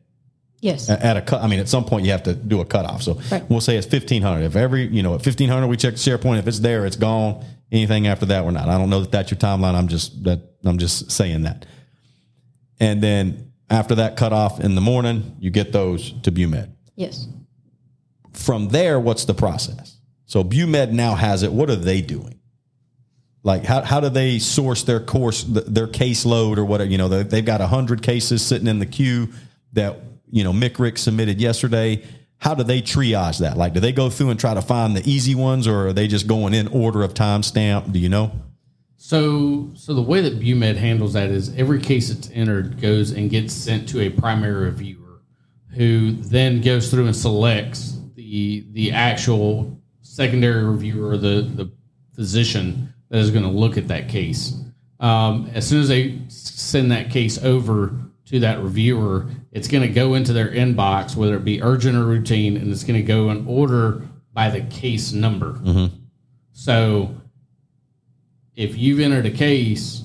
Yes. 0.60 0.88
at 0.88 1.16
a 1.16 1.20
cut. 1.22 1.42
I 1.42 1.46
mean, 1.48 1.60
at 1.60 1.68
some 1.68 1.84
point 1.84 2.04
you 2.06 2.12
have 2.12 2.22
to 2.24 2.34
do 2.34 2.60
a 2.60 2.64
cutoff. 2.64 3.02
So 3.02 3.20
Right. 3.30 3.48
we'll 3.50 3.60
say 3.60 3.76
it's 3.76 3.86
fifteen 3.86 4.22
hundred. 4.22 4.44
If 4.44 4.56
every 4.56 4.86
you 4.86 5.02
know 5.02 5.14
at 5.14 5.22
fifteen 5.22 5.48
hundred 5.48 5.66
we 5.68 5.76
check 5.76 5.94
the 5.94 6.00
SharePoint. 6.00 6.38
If 6.38 6.46
it's 6.48 6.60
there, 6.60 6.86
it's 6.86 6.96
gone. 6.96 7.44
Anything 7.72 8.06
after 8.06 8.26
that, 8.26 8.44
we're 8.44 8.52
not. 8.52 8.68
I 8.68 8.78
don't 8.78 8.90
know 8.90 9.00
that 9.00 9.10
that's 9.12 9.30
your 9.30 9.38
timeline. 9.38 9.74
I'm 9.74 9.88
just 9.88 10.22
that 10.24 10.40
I'm 10.64 10.78
just 10.78 11.10
saying 11.10 11.42
that. 11.42 11.66
And 12.80 13.02
then 13.02 13.52
after 13.70 13.96
that 13.96 14.16
cutoff 14.16 14.60
in 14.60 14.74
the 14.74 14.80
morning, 14.80 15.36
you 15.40 15.50
get 15.50 15.72
those 15.72 16.12
to 16.22 16.30
BUMED. 16.32 16.68
yes. 16.94 17.26
From 18.32 18.68
there, 18.68 19.00
what's 19.00 19.24
the 19.24 19.32
process? 19.34 19.96
So 20.26 20.44
BUMED 20.44 20.92
now 20.92 21.14
has 21.14 21.42
it. 21.42 21.52
What 21.52 21.70
are 21.70 21.76
they 21.76 22.02
doing? 22.02 22.38
Like 23.46 23.64
how, 23.64 23.82
how 23.82 24.00
do 24.00 24.08
they 24.08 24.40
source 24.40 24.82
their 24.82 24.98
course, 24.98 25.44
their 25.44 25.86
caseload 25.86 26.58
or 26.58 26.64
whatever? 26.64 26.90
You 26.90 26.98
know, 26.98 27.08
they- 27.08 27.22
they've 27.22 27.44
got 27.44 27.60
hundred 27.60 28.02
cases 28.02 28.42
sitting 28.42 28.66
in 28.66 28.80
the 28.80 28.86
queue 28.86 29.28
that, 29.72 30.00
you 30.32 30.42
know, 30.42 30.52
MICRIC 30.52 30.98
submitted 30.98 31.40
yesterday. 31.40 32.02
How 32.38 32.54
do 32.54 32.64
they 32.64 32.82
triage 32.82 33.38
that? 33.38 33.56
Like, 33.56 33.72
do 33.72 33.78
they 33.78 33.92
go 33.92 34.10
through 34.10 34.30
and 34.30 34.40
try 34.40 34.52
to 34.52 34.60
find 34.60 34.96
the 34.96 35.08
easy 35.08 35.36
ones 35.36 35.68
or 35.68 35.86
are 35.86 35.92
they 35.92 36.08
just 36.08 36.26
going 36.26 36.54
in 36.54 36.66
order 36.66 37.04
of 37.04 37.14
timestamp? 37.14 37.92
Do 37.92 38.00
you 38.00 38.08
know? 38.08 38.32
So, 38.96 39.70
so 39.74 39.94
the 39.94 40.02
way 40.02 40.20
that 40.22 40.40
BUMED 40.40 40.74
handles 40.76 41.12
that 41.12 41.30
is 41.30 41.54
every 41.56 41.80
case 41.80 42.12
that's 42.12 42.28
entered 42.34 42.80
goes 42.80 43.12
and 43.12 43.30
gets 43.30 43.54
sent 43.54 43.88
to 43.90 44.00
a 44.00 44.10
primary 44.10 44.64
reviewer, 44.64 45.22
who 45.68 46.14
then 46.14 46.62
goes 46.62 46.90
through 46.90 47.06
and 47.06 47.14
selects 47.14 47.96
the 48.16 48.66
the 48.72 48.90
actual 48.90 49.80
secondary 50.02 50.64
reviewer, 50.64 51.16
the 51.16 51.42
the 51.42 51.70
physician 52.16 52.92
that 53.16 53.22
is 53.22 53.30
going 53.30 53.44
to 53.44 53.50
look 53.50 53.78
at 53.78 53.88
that 53.88 54.10
case. 54.10 54.52
Um, 55.00 55.50
as 55.54 55.66
soon 55.66 55.80
as 55.80 55.88
they 55.88 56.20
send 56.28 56.92
that 56.92 57.10
case 57.10 57.42
over 57.42 57.94
to 58.26 58.40
that 58.40 58.62
reviewer, 58.62 59.26
it's 59.52 59.68
going 59.68 59.82
to 59.82 59.88
go 59.88 60.12
into 60.14 60.34
their 60.34 60.50
inbox, 60.50 61.16
whether 61.16 61.36
it 61.36 61.44
be 61.44 61.62
urgent 61.62 61.96
or 61.96 62.04
routine, 62.04 62.58
and 62.58 62.70
it's 62.70 62.84
going 62.84 63.00
to 63.00 63.06
go 63.06 63.30
in 63.30 63.46
order 63.46 64.02
by 64.34 64.50
the 64.50 64.60
case 64.60 65.12
number. 65.12 65.58
So 66.52 67.14
if 68.54 68.76
you've 68.76 69.00
entered 69.00 69.24
a 69.24 69.30
case 69.30 70.02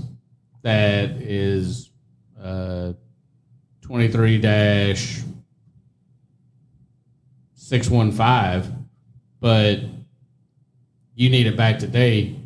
that 0.61 1.09
is 1.21 1.89
uh, 2.41 2.93
23 3.81 4.41
615, 7.55 8.87
but 9.41 9.79
you 11.15 11.29
need 11.29 11.47
it 11.47 11.57
back 11.57 11.77
today, 11.77 12.37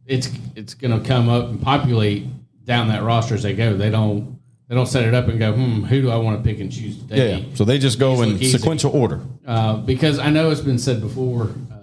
It's, 0.07 0.31
it's 0.57 0.73
going 0.75 0.99
to 1.01 1.07
come 1.07 1.29
up 1.29 1.49
and 1.49 1.61
populate 1.62 2.27
down 2.64 2.89
that 2.89 3.03
roster 3.03 3.35
as 3.35 3.43
they 3.43 3.55
go. 3.55 3.77
They 3.77 3.91
don't 3.91 4.33
they 4.68 4.77
don't 4.77 4.87
set 4.87 5.05
it 5.05 5.12
up 5.12 5.29
and 5.29 5.39
go, 5.39 5.53
hmm, 5.53 5.83
who 5.83 6.01
do 6.01 6.11
I 6.11 6.16
want 6.16 6.43
to 6.43 6.49
pick 6.49 6.59
and 6.59 6.73
choose 6.73 6.99
today? 6.99 7.41
yeah. 7.41 7.45
So 7.55 7.66
they 7.66 7.79
just 7.79 7.99
go 7.99 8.16
These 8.16 8.23
in 8.23 8.31
easy. 8.43 8.57
sequential 8.57 8.91
order. 8.93 9.20
Uh, 9.47 9.77
because 9.77 10.18
I 10.18 10.31
know 10.31 10.51
it's 10.51 10.62
been 10.62 10.79
said 10.79 11.03
before. 11.03 11.51
Uh, 11.70 11.75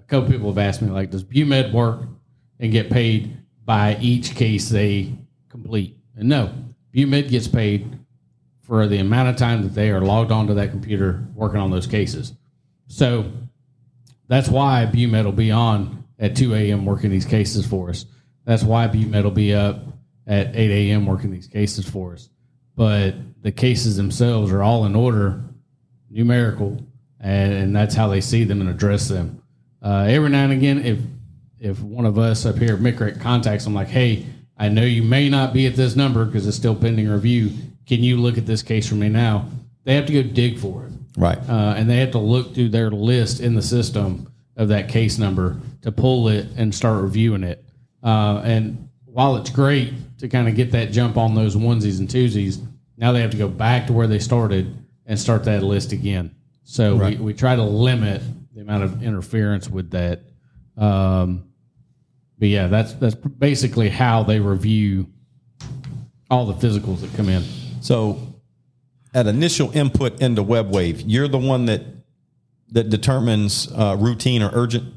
a 0.00 0.04
couple 0.08 0.28
people 0.28 0.48
have 0.48 0.58
asked 0.58 0.82
me, 0.82 0.90
like, 0.90 1.12
does 1.12 1.22
BUMED 1.22 1.72
work 1.72 2.00
and 2.58 2.72
get 2.72 2.90
paid 2.90 3.36
by 3.64 3.96
each 4.00 4.34
case 4.34 4.68
they 4.68 5.12
complete? 5.48 5.96
And 6.16 6.28
no, 6.28 6.50
BUMED 6.92 7.28
gets 7.28 7.46
paid 7.46 7.96
for 8.66 8.86
the 8.86 8.98
amount 8.98 9.28
of 9.28 9.36
time 9.36 9.62
that 9.62 9.74
they 9.74 9.90
are 9.90 10.00
logged 10.00 10.32
onto 10.32 10.54
that 10.54 10.70
computer 10.70 11.24
working 11.34 11.60
on 11.60 11.70
those 11.70 11.86
cases. 11.86 12.34
So 12.88 13.30
that's 14.28 14.48
why 14.48 14.86
BUMED 14.92 15.24
will 15.24 15.32
be 15.32 15.52
on 15.52 16.04
at 16.18 16.34
2 16.34 16.54
a.m. 16.54 16.84
working 16.84 17.10
these 17.10 17.24
cases 17.24 17.64
for 17.64 17.90
us. 17.90 18.06
That's 18.44 18.64
why 18.64 18.88
BUMED 18.88 19.22
will 19.22 19.30
be 19.30 19.54
up 19.54 19.84
at 20.26 20.56
8 20.56 20.90
a.m. 20.90 21.06
working 21.06 21.30
these 21.30 21.46
cases 21.46 21.88
for 21.88 22.12
us. 22.12 22.28
But 22.74 23.14
the 23.42 23.52
cases 23.52 23.96
themselves 23.96 24.50
are 24.50 24.62
all 24.62 24.84
in 24.84 24.96
order, 24.96 25.42
numerical, 26.10 26.84
and, 27.20 27.52
and 27.52 27.76
that's 27.76 27.94
how 27.94 28.08
they 28.08 28.20
see 28.20 28.42
them 28.42 28.60
and 28.60 28.68
address 28.68 29.08
them. 29.08 29.42
Uh, 29.80 30.06
every 30.08 30.28
now 30.28 30.44
and 30.44 30.52
again, 30.52 30.84
if 30.84 30.98
if 31.58 31.80
one 31.80 32.04
of 32.04 32.18
us 32.18 32.44
up 32.44 32.58
here 32.58 32.74
at 32.74 32.80
MICRIC 32.80 33.20
contacts 33.20 33.64
them, 33.64 33.72
like, 33.74 33.88
hey, 33.88 34.26
I 34.58 34.68
know 34.68 34.82
you 34.82 35.02
may 35.02 35.30
not 35.30 35.54
be 35.54 35.66
at 35.66 35.74
this 35.74 35.96
number 35.96 36.24
because 36.24 36.46
it's 36.46 36.56
still 36.56 36.74
pending 36.74 37.08
review. 37.08 37.52
Can 37.86 38.02
you 38.02 38.16
look 38.16 38.36
at 38.38 38.46
this 38.46 38.62
case 38.62 38.88
for 38.88 38.96
me 38.96 39.08
now? 39.08 39.48
They 39.84 39.94
have 39.94 40.06
to 40.06 40.12
go 40.12 40.22
dig 40.22 40.58
for 40.58 40.86
it 40.86 40.92
Right. 41.16 41.38
uh, 41.48 41.74
and 41.76 41.88
they 41.88 41.98
have 41.98 42.10
to 42.12 42.18
look 42.18 42.54
through 42.54 42.70
their 42.70 42.90
list 42.90 43.40
in 43.40 43.54
the 43.54 43.62
system 43.62 44.30
of 44.56 44.68
that 44.68 44.88
case 44.88 45.18
number 45.18 45.56
to 45.82 45.92
pull 45.92 46.28
it 46.28 46.46
and 46.56 46.74
start 46.74 47.02
reviewing 47.02 47.44
it. 47.44 47.64
Uh, 48.02 48.40
and 48.44 48.88
while 49.04 49.36
it's 49.36 49.50
great 49.50 50.18
to 50.18 50.28
kind 50.28 50.48
of 50.48 50.54
get 50.56 50.72
that 50.72 50.92
jump 50.92 51.16
on 51.16 51.34
those 51.34 51.54
onesies 51.56 52.00
and 52.00 52.08
twosies, 52.08 52.60
now 52.96 53.12
they 53.12 53.20
have 53.20 53.30
to 53.30 53.36
go 53.36 53.48
back 53.48 53.86
to 53.86 53.92
where 53.92 54.06
they 54.06 54.18
started 54.18 54.74
and 55.06 55.18
start 55.18 55.44
that 55.44 55.62
list 55.62 55.92
again. 55.92 56.34
So 56.64 56.96
we, 56.96 57.16
we 57.16 57.34
try 57.34 57.54
to 57.54 57.62
limit 57.62 58.22
the 58.54 58.60
amount 58.62 58.82
of 58.84 59.02
interference 59.02 59.68
with 59.68 59.90
that. 59.90 60.22
Um, 60.76 61.44
but 62.38 62.48
yeah, 62.48 62.66
that's 62.66 62.92
that's 62.94 63.14
basically 63.14 63.88
how 63.88 64.22
they 64.24 64.40
review 64.40 65.06
all 66.30 66.46
the 66.46 66.54
physicals 66.54 67.00
that 67.00 67.14
come 67.14 67.28
in. 67.28 67.44
So 67.86 68.18
at 69.14 69.28
initial 69.28 69.70
input 69.76 70.20
into 70.20 70.42
WebWave, 70.42 71.04
you're 71.06 71.28
the 71.28 71.38
one 71.38 71.66
that 71.66 71.82
that 72.72 72.90
determines 72.90 73.70
uh, 73.72 73.96
routine 73.96 74.42
or 74.42 74.50
urgent 74.52 74.92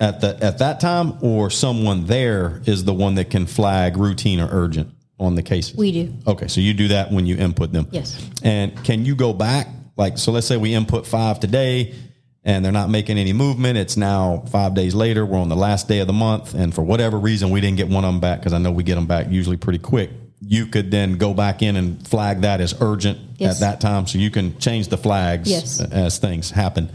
at 0.00 0.22
the 0.22 0.42
at 0.42 0.56
that 0.58 0.80
time, 0.80 1.18
or 1.20 1.50
someone 1.50 2.06
there 2.06 2.62
is 2.64 2.84
the 2.84 2.94
one 2.94 3.16
that 3.16 3.28
can 3.28 3.44
flag 3.44 3.98
routine 3.98 4.40
or 4.40 4.48
urgent 4.50 4.88
on 5.18 5.34
the 5.34 5.42
cases. 5.42 5.76
We 5.76 5.92
do. 5.92 6.14
Okay, 6.26 6.48
so 6.48 6.62
you 6.62 6.72
do 6.72 6.88
that 6.88 7.12
when 7.12 7.26
you 7.26 7.36
input 7.36 7.72
them. 7.72 7.88
Yes. 7.90 8.26
And 8.42 8.82
can 8.84 9.04
you 9.04 9.14
go 9.14 9.34
back? 9.34 9.68
Like, 9.98 10.16
so 10.16 10.32
let's 10.32 10.46
say 10.46 10.56
we 10.56 10.72
input 10.72 11.06
five 11.06 11.40
today 11.40 11.94
and 12.42 12.64
they're 12.64 12.72
not 12.72 12.88
making 12.88 13.18
any 13.18 13.34
movement. 13.34 13.76
It's 13.76 13.98
now 13.98 14.44
five 14.50 14.72
days 14.74 14.94
later. 14.94 15.26
We're 15.26 15.40
on 15.40 15.50
the 15.50 15.56
last 15.56 15.88
day 15.88 15.98
of 15.98 16.06
the 16.06 16.14
month. 16.14 16.54
And 16.54 16.74
for 16.74 16.80
whatever 16.80 17.18
reason, 17.18 17.50
we 17.50 17.60
didn't 17.60 17.76
get 17.76 17.88
one 17.88 18.02
of 18.02 18.10
them 18.14 18.20
back 18.20 18.40
because 18.40 18.54
I 18.54 18.58
know 18.58 18.70
we 18.72 18.82
get 18.82 18.94
them 18.94 19.06
back 19.06 19.26
usually 19.28 19.58
pretty 19.58 19.78
quick. 19.78 20.10
You 20.40 20.66
could 20.66 20.90
then 20.90 21.18
go 21.18 21.34
back 21.34 21.62
in 21.62 21.76
and 21.76 22.06
flag 22.06 22.40
that 22.42 22.60
as 22.60 22.74
urgent 22.80 23.18
Yes. 23.36 23.56
at 23.56 23.60
that 23.60 23.80
time. 23.80 24.06
So 24.06 24.18
you 24.18 24.30
can 24.30 24.58
change 24.58 24.88
the 24.88 24.96
flags 24.98 25.50
Yes. 25.50 25.80
as 25.80 26.18
things 26.18 26.50
happen. 26.50 26.90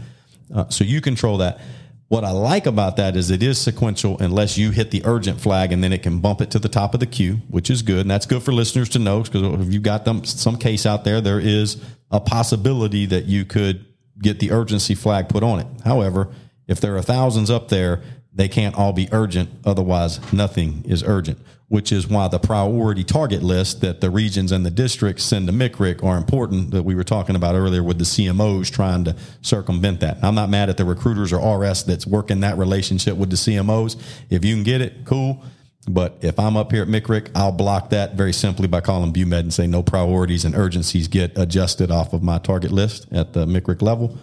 Uh, 0.54 0.64
so 0.68 0.84
you 0.84 1.00
control 1.00 1.38
that. 1.38 1.60
What 2.08 2.22
I 2.22 2.30
like 2.30 2.66
about 2.66 2.96
that 2.98 3.16
is 3.16 3.30
it 3.32 3.42
is 3.42 3.58
sequential 3.58 4.16
unless 4.20 4.56
you 4.56 4.70
hit 4.70 4.92
the 4.92 5.02
urgent 5.04 5.40
flag 5.40 5.72
and 5.72 5.82
then 5.82 5.92
it 5.92 6.02
can 6.04 6.20
bump 6.20 6.40
it 6.40 6.50
to 6.52 6.60
the 6.60 6.68
top 6.68 6.94
of 6.94 7.00
the 7.00 7.06
queue, 7.06 7.40
which 7.48 7.68
is 7.68 7.82
good. 7.82 8.00
And 8.00 8.10
that's 8.10 8.26
good 8.26 8.42
for 8.44 8.52
listeners 8.52 8.88
to 8.90 9.00
know 9.00 9.22
because 9.22 9.42
if 9.66 9.72
you've 9.72 9.82
got 9.82 10.04
them 10.04 10.24
some 10.24 10.56
case 10.56 10.86
out 10.86 11.02
there, 11.04 11.20
there 11.20 11.40
is 11.40 11.78
a 12.12 12.20
possibility 12.20 13.06
that 13.06 13.24
you 13.24 13.44
could 13.44 13.84
get 14.22 14.38
the 14.38 14.52
urgency 14.52 14.94
flag 14.94 15.28
put 15.28 15.42
on 15.42 15.58
it. 15.58 15.66
However, 15.84 16.28
if 16.68 16.80
there 16.80 16.96
are 16.96 17.02
thousands 17.02 17.50
up 17.50 17.68
there, 17.68 18.02
they 18.36 18.48
can't 18.48 18.76
all 18.76 18.92
be 18.92 19.08
urgent. 19.12 19.48
Otherwise, 19.64 20.32
nothing 20.32 20.84
is 20.86 21.02
urgent, 21.02 21.38
which 21.68 21.90
is 21.90 22.06
why 22.06 22.28
the 22.28 22.38
priority 22.38 23.02
target 23.02 23.42
list 23.42 23.80
that 23.80 24.02
the 24.02 24.10
regions 24.10 24.52
and 24.52 24.64
the 24.64 24.70
districts 24.70 25.24
send 25.24 25.46
to 25.46 25.52
MICRIC 25.54 26.04
are 26.04 26.18
important 26.18 26.70
that 26.70 26.82
we 26.82 26.94
were 26.94 27.02
talking 27.02 27.34
about 27.34 27.54
earlier 27.54 27.82
with 27.82 27.98
the 27.98 28.04
CMOs 28.04 28.70
trying 28.70 29.04
to 29.04 29.16
circumvent 29.40 30.00
that. 30.00 30.18
I'm 30.22 30.34
not 30.34 30.50
mad 30.50 30.68
at 30.68 30.76
the 30.76 30.84
recruiters 30.84 31.32
or 31.32 31.58
RS 31.58 31.84
that's 31.84 32.06
working 32.06 32.40
that 32.40 32.58
relationship 32.58 33.16
with 33.16 33.30
the 33.30 33.36
CMOs. 33.36 33.96
If 34.28 34.44
you 34.44 34.54
can 34.54 34.64
get 34.64 34.82
it, 34.82 35.06
cool. 35.06 35.42
But 35.88 36.18
if 36.20 36.38
I'm 36.38 36.56
up 36.56 36.72
here 36.72 36.82
at 36.82 36.88
MICRIC, 36.88 37.30
I'll 37.34 37.52
block 37.52 37.90
that 37.90 38.14
very 38.14 38.32
simply 38.32 38.66
by 38.68 38.82
calling 38.82 39.12
BUMED 39.12 39.40
and 39.40 39.54
say 39.54 39.66
no 39.66 39.82
priorities 39.82 40.44
and 40.44 40.54
urgencies 40.54 41.08
get 41.08 41.38
adjusted 41.38 41.90
off 41.90 42.12
of 42.12 42.22
my 42.22 42.38
target 42.38 42.72
list 42.72 43.06
at 43.12 43.32
the 43.32 43.46
MICRIC 43.46 43.80
level. 43.80 44.18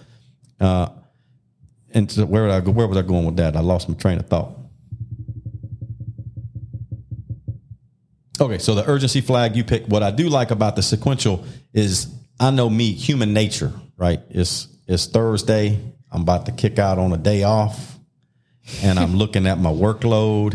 Uh, 0.59 0.89
and 1.93 2.11
so 2.11 2.25
where 2.25 2.43
would 2.43 2.51
I 2.51 2.59
go? 2.59 2.71
Where 2.71 2.87
was 2.87 2.97
I 2.97 3.01
going 3.01 3.25
with 3.25 3.37
that? 3.37 3.55
I 3.55 3.59
lost 3.59 3.87
my 3.87 3.95
train 3.95 4.19
of 4.19 4.27
thought. 4.27 4.57
Okay, 8.41 8.57
so 8.57 8.75
the 8.75 8.87
urgency 8.89 9.21
flag 9.21 9.55
you 9.55 9.63
pick. 9.63 9.85
What 9.85 10.03
I 10.03 10.11
do 10.11 10.27
like 10.27 10.51
about 10.51 10.75
the 10.75 10.81
sequential 10.81 11.45
is 11.71 12.13
I 12.39 12.51
know 12.51 12.69
me, 12.69 12.91
human 12.91 13.33
nature, 13.33 13.71
right? 13.95 14.21
It's 14.29 14.67
it's 14.87 15.05
Thursday. 15.05 15.79
I'm 16.11 16.21
about 16.21 16.47
to 16.47 16.51
kick 16.51 16.79
out 16.79 16.97
on 16.97 17.13
a 17.13 17.17
day 17.17 17.43
off, 17.43 17.97
and 18.81 18.99
I'm 18.99 19.15
looking 19.15 19.47
at 19.47 19.59
my 19.59 19.71
workload, 19.71 20.53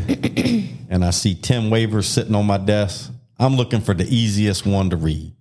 and 0.91 1.05
I 1.05 1.11
see 1.11 1.35
ten 1.35 1.71
waivers 1.71 2.05
sitting 2.05 2.35
on 2.35 2.47
my 2.47 2.59
desk. 2.59 3.13
I'm 3.39 3.55
looking 3.55 3.81
for 3.81 3.95
the 3.95 4.05
easiest 4.05 4.67
one 4.67 4.91
to 4.91 4.97
read 4.97 5.33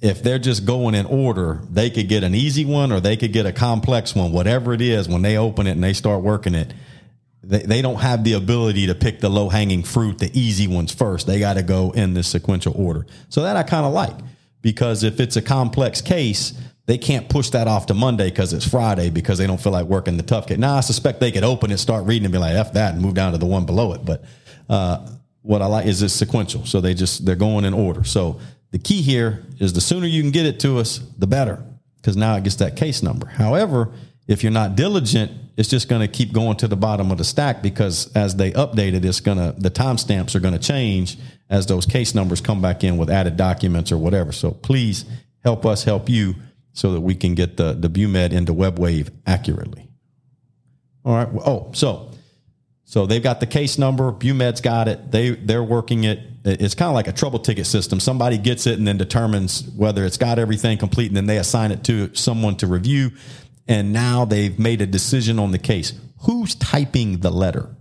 if 0.00 0.22
they're 0.22 0.38
just 0.38 0.64
going 0.64 0.94
in 0.94 1.06
order, 1.06 1.60
they 1.70 1.90
could 1.90 2.08
get 2.08 2.22
an 2.22 2.34
easy 2.34 2.64
one 2.64 2.92
or 2.92 3.00
they 3.00 3.16
could 3.16 3.32
get 3.32 3.46
a 3.46 3.52
complex 3.52 4.14
one, 4.14 4.30
whatever 4.30 4.72
it 4.72 4.80
is, 4.80 5.08
when 5.08 5.22
they 5.22 5.36
open 5.36 5.66
it 5.66 5.72
and 5.72 5.82
they 5.82 5.92
start 5.92 6.22
working 6.22 6.54
it. 6.54 6.72
They, 7.42 7.60
they 7.60 7.82
don't 7.82 7.96
have 7.96 8.24
the 8.24 8.34
ability 8.34 8.86
to 8.88 8.94
pick 8.94 9.20
the 9.20 9.28
low 9.28 9.48
hanging 9.48 9.82
fruit, 9.82 10.18
the 10.18 10.30
easy 10.38 10.68
ones 10.68 10.92
first. 10.92 11.26
They 11.26 11.40
got 11.40 11.54
to 11.54 11.62
go 11.62 11.90
in 11.92 12.14
this 12.14 12.28
sequential 12.28 12.74
order. 12.76 13.06
So 13.28 13.42
that 13.42 13.56
I 13.56 13.62
kind 13.64 13.86
of 13.86 13.92
like 13.92 14.16
because 14.62 15.02
if 15.02 15.20
it's 15.20 15.36
a 15.36 15.42
complex 15.42 16.00
case, 16.00 16.52
they 16.86 16.98
can't 16.98 17.28
push 17.28 17.50
that 17.50 17.68
off 17.68 17.86
to 17.86 17.94
Monday 17.94 18.30
because 18.30 18.52
it's 18.52 18.66
Friday 18.66 19.10
because 19.10 19.38
they 19.38 19.46
don't 19.46 19.60
feel 19.60 19.72
like 19.72 19.86
working 19.86 20.16
the 20.16 20.22
tough 20.22 20.46
case. 20.46 20.58
Now 20.58 20.76
I 20.76 20.80
suspect 20.80 21.20
they 21.20 21.30
could 21.30 21.44
open 21.44 21.70
it, 21.70 21.78
start 21.78 22.06
reading, 22.06 22.24
and 22.24 22.32
be 22.32 22.38
like, 22.38 22.54
"F 22.54 22.72
that," 22.72 22.94
and 22.94 23.02
move 23.02 23.14
down 23.14 23.32
to 23.32 23.38
the 23.38 23.46
one 23.46 23.66
below 23.66 23.92
it. 23.92 24.04
But 24.04 24.24
uh, 24.70 25.06
what 25.42 25.60
I 25.60 25.66
like 25.66 25.86
is 25.86 26.02
it's 26.02 26.14
sequential, 26.14 26.64
so 26.64 26.80
they 26.80 26.94
just 26.94 27.26
they're 27.26 27.36
going 27.36 27.64
in 27.64 27.74
order. 27.74 28.04
So 28.04 28.40
the 28.70 28.78
key 28.78 29.02
here 29.02 29.44
is 29.58 29.72
the 29.72 29.80
sooner 29.80 30.06
you 30.06 30.22
can 30.22 30.30
get 30.30 30.46
it 30.46 30.60
to 30.60 30.78
us, 30.78 30.98
the 31.18 31.26
better, 31.26 31.62
because 31.96 32.16
now 32.16 32.36
it 32.36 32.44
gets 32.44 32.56
that 32.56 32.76
case 32.76 33.02
number. 33.02 33.26
However, 33.26 33.92
if 34.26 34.42
you're 34.42 34.52
not 34.52 34.76
diligent, 34.76 35.32
it's 35.56 35.68
just 35.68 35.88
going 35.88 36.02
to 36.02 36.08
keep 36.08 36.32
going 36.32 36.56
to 36.58 36.68
the 36.68 36.76
bottom 36.76 37.10
of 37.10 37.18
the 37.18 37.24
stack 37.24 37.62
because 37.62 38.14
as 38.14 38.36
they 38.36 38.52
update 38.52 38.94
it, 38.94 39.04
it's 39.04 39.20
going 39.20 39.38
to 39.38 39.58
the 39.58 39.70
timestamps 39.70 40.34
are 40.34 40.40
going 40.40 40.54
to 40.54 40.60
change 40.60 41.18
as 41.50 41.66
those 41.66 41.86
case 41.86 42.14
numbers 42.14 42.40
come 42.40 42.62
back 42.62 42.84
in 42.84 42.96
with 42.96 43.10
added 43.10 43.36
documents 43.36 43.90
or 43.90 43.98
whatever. 43.98 44.30
So 44.30 44.52
please 44.52 45.04
help 45.42 45.66
us 45.66 45.82
help 45.82 46.08
you 46.08 46.36
so 46.74 46.92
that 46.92 47.00
we 47.00 47.14
can 47.14 47.34
get 47.34 47.56
the 47.56 47.72
the 47.72 47.88
BuMed 47.88 48.32
into 48.32 48.54
WebWave 48.54 49.10
accurately. 49.26 49.88
All 51.04 51.14
right. 51.14 51.28
Oh, 51.44 51.72
so 51.72 52.12
so 52.84 53.06
they've 53.06 53.22
got 53.22 53.40
the 53.40 53.46
case 53.46 53.78
number. 53.78 54.12
BuMed's 54.12 54.60
got 54.60 54.88
it. 54.88 55.10
They 55.10 55.30
they're 55.30 55.64
working 55.64 56.04
it. 56.04 56.37
It's 56.48 56.74
kind 56.74 56.88
of 56.88 56.94
like 56.94 57.08
a 57.08 57.12
trouble 57.12 57.38
ticket 57.38 57.66
system. 57.66 58.00
Somebody 58.00 58.38
gets 58.38 58.66
it 58.66 58.78
and 58.78 58.86
then 58.86 58.96
determines 58.96 59.68
whether 59.76 60.04
it's 60.04 60.16
got 60.16 60.38
everything 60.38 60.78
complete, 60.78 61.08
and 61.08 61.16
then 61.16 61.26
they 61.26 61.38
assign 61.38 61.72
it 61.72 61.84
to 61.84 62.14
someone 62.14 62.56
to 62.56 62.66
review. 62.66 63.12
And 63.66 63.92
now 63.92 64.24
they've 64.24 64.58
made 64.58 64.80
a 64.80 64.86
decision 64.86 65.38
on 65.38 65.50
the 65.50 65.58
case. 65.58 65.92
Who's 66.22 66.54
typing 66.54 67.18
the 67.18 67.30
letter? 67.30 67.76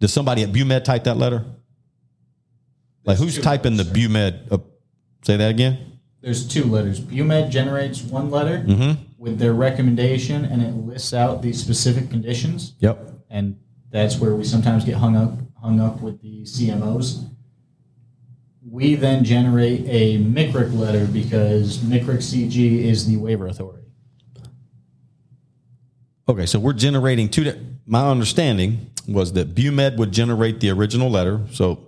Does 0.00 0.12
somebody 0.12 0.42
at 0.42 0.52
BuMed 0.52 0.84
type 0.84 1.04
that 1.04 1.16
letter? 1.16 1.44
Like 3.04 3.18
who's 3.18 3.36
two 3.36 3.42
typing 3.42 3.76
the 3.76 3.84
letters, 3.84 4.06
BuMed? 4.08 4.52
Uh, 4.52 4.58
say 5.22 5.36
that 5.36 5.50
again. 5.50 5.98
There's 6.20 6.46
two 6.48 6.64
letters. 6.64 7.00
BUMED 7.00 7.50
generates 7.50 8.02
one 8.02 8.30
letter 8.30 8.64
Mm-hmm. 8.66 9.02
with 9.18 9.38
their 9.38 9.52
recommendation, 9.52 10.44
and 10.44 10.62
it 10.62 10.72
lists 10.74 11.12
out 11.12 11.42
the 11.42 11.52
specific 11.52 12.10
conditions. 12.10 12.74
Yep. 12.80 13.10
and 13.30 13.58
that's 13.90 14.18
where 14.18 14.34
we 14.34 14.42
sometimes 14.44 14.84
get 14.84 14.96
hung 14.96 15.16
up 15.16 15.38
hung 15.64 15.80
up 15.80 16.02
with 16.02 16.20
the 16.20 16.42
CMOs. 16.42 17.26
We 18.70 18.96
then 18.96 19.24
generate 19.24 19.84
a 19.86 20.18
MICRIC 20.18 20.78
letter 20.78 21.06
because 21.06 21.78
MICRIC 21.78 22.18
CG 22.18 22.84
is 22.84 23.06
the 23.06 23.16
waiver 23.16 23.46
authority. 23.46 23.88
Okay, 26.28 26.44
so 26.44 26.58
we're 26.58 26.74
generating 26.74 27.30
two. 27.30 27.54
My 27.86 28.10
understanding 28.10 28.90
was 29.08 29.32
that 29.34 29.54
BuMed 29.54 29.96
would 29.96 30.12
generate 30.12 30.60
the 30.60 30.70
original 30.70 31.10
letter. 31.10 31.40
So, 31.52 31.86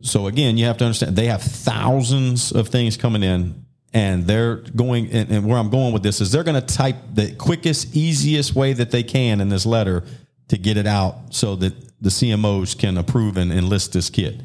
so 0.00 0.26
again, 0.26 0.56
you 0.56 0.66
have 0.66 0.76
to 0.78 0.84
understand 0.84 1.16
they 1.16 1.26
have 1.26 1.42
thousands 1.42 2.52
of 2.52 2.68
things 2.68 2.96
coming 2.96 3.22
in, 3.22 3.66
and 3.92 4.26
they're 4.26 4.56
going. 4.56 5.10
And, 5.12 5.30
and 5.30 5.46
where 5.46 5.58
I'm 5.58 5.70
going 5.70 5.92
with 5.92 6.02
this 6.02 6.20
is 6.20 6.32
they're 6.32 6.44
going 6.44 6.60
to 6.60 6.74
type 6.74 6.96
the 7.12 7.34
quickest, 7.34 7.94
easiest 7.94 8.54
way 8.54 8.74
that 8.74 8.90
they 8.90 9.02
can 9.02 9.40
in 9.40 9.48
this 9.48 9.66
letter 9.66 10.04
to 10.48 10.56
get 10.56 10.78
it 10.78 10.86
out, 10.86 11.34
so 11.34 11.56
that 11.56 11.87
the 12.00 12.10
CMOs 12.10 12.78
can 12.78 12.96
approve 12.96 13.36
and 13.36 13.52
enlist 13.52 13.92
this 13.92 14.10
kit. 14.10 14.40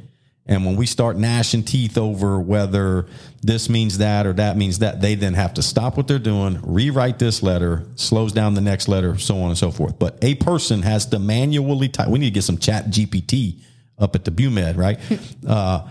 And 0.46 0.66
when 0.66 0.76
we 0.76 0.86
start 0.86 1.16
gnashing 1.16 1.64
teeth 1.64 1.98
over 1.98 2.38
whether 2.38 3.08
this 3.42 3.70
means 3.70 4.00
that 4.00 4.28
or 4.28 4.34
that 4.34 4.58
means 4.58 4.80
that, 4.80 5.00
they 5.00 5.16
then 5.16 5.36
have 5.36 5.54
to 5.54 5.62
stop 5.62 5.96
what 5.96 6.08
they're 6.08 6.20
doing, 6.20 6.60
rewrite 6.64 7.18
this 7.18 7.42
letter, 7.42 7.86
slows 7.96 8.34
down 8.34 8.54
the 8.54 8.62
next 8.62 8.90
letter, 8.90 9.18
so 9.18 9.38
on 9.38 9.50
and 9.50 9.58
so 9.58 9.72
forth. 9.72 9.98
But 9.98 10.18
a 10.22 10.36
person 10.36 10.82
has 10.82 11.06
to 11.08 11.20
manually 11.20 11.88
type. 11.88 12.10
We 12.10 12.20
need 12.20 12.26
to 12.26 12.34
get 12.34 12.44
some 12.44 12.58
ChatGPT 12.58 13.60
up 13.98 14.16
at 14.16 14.26
the 14.26 14.32
BuMed, 14.32 14.76
right? 14.76 15.00
uh, 15.48 15.88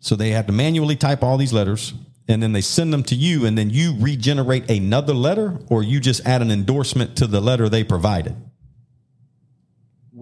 so 0.00 0.16
they 0.16 0.30
have 0.30 0.46
to 0.46 0.52
manually 0.52 0.96
type 0.96 1.22
all 1.22 1.36
these 1.36 1.52
letters 1.52 1.94
and 2.26 2.42
then 2.42 2.52
they 2.52 2.60
send 2.60 2.92
them 2.92 3.04
to 3.04 3.14
you 3.14 3.46
and 3.46 3.56
then 3.56 3.70
you 3.70 3.94
regenerate 4.00 4.68
another 4.68 5.14
letter 5.14 5.60
or 5.68 5.84
you 5.84 6.00
just 6.00 6.26
add 6.26 6.42
an 6.42 6.50
endorsement 6.50 7.16
to 7.16 7.28
the 7.28 7.40
letter 7.40 7.68
they 7.68 7.84
provided. 7.84 8.34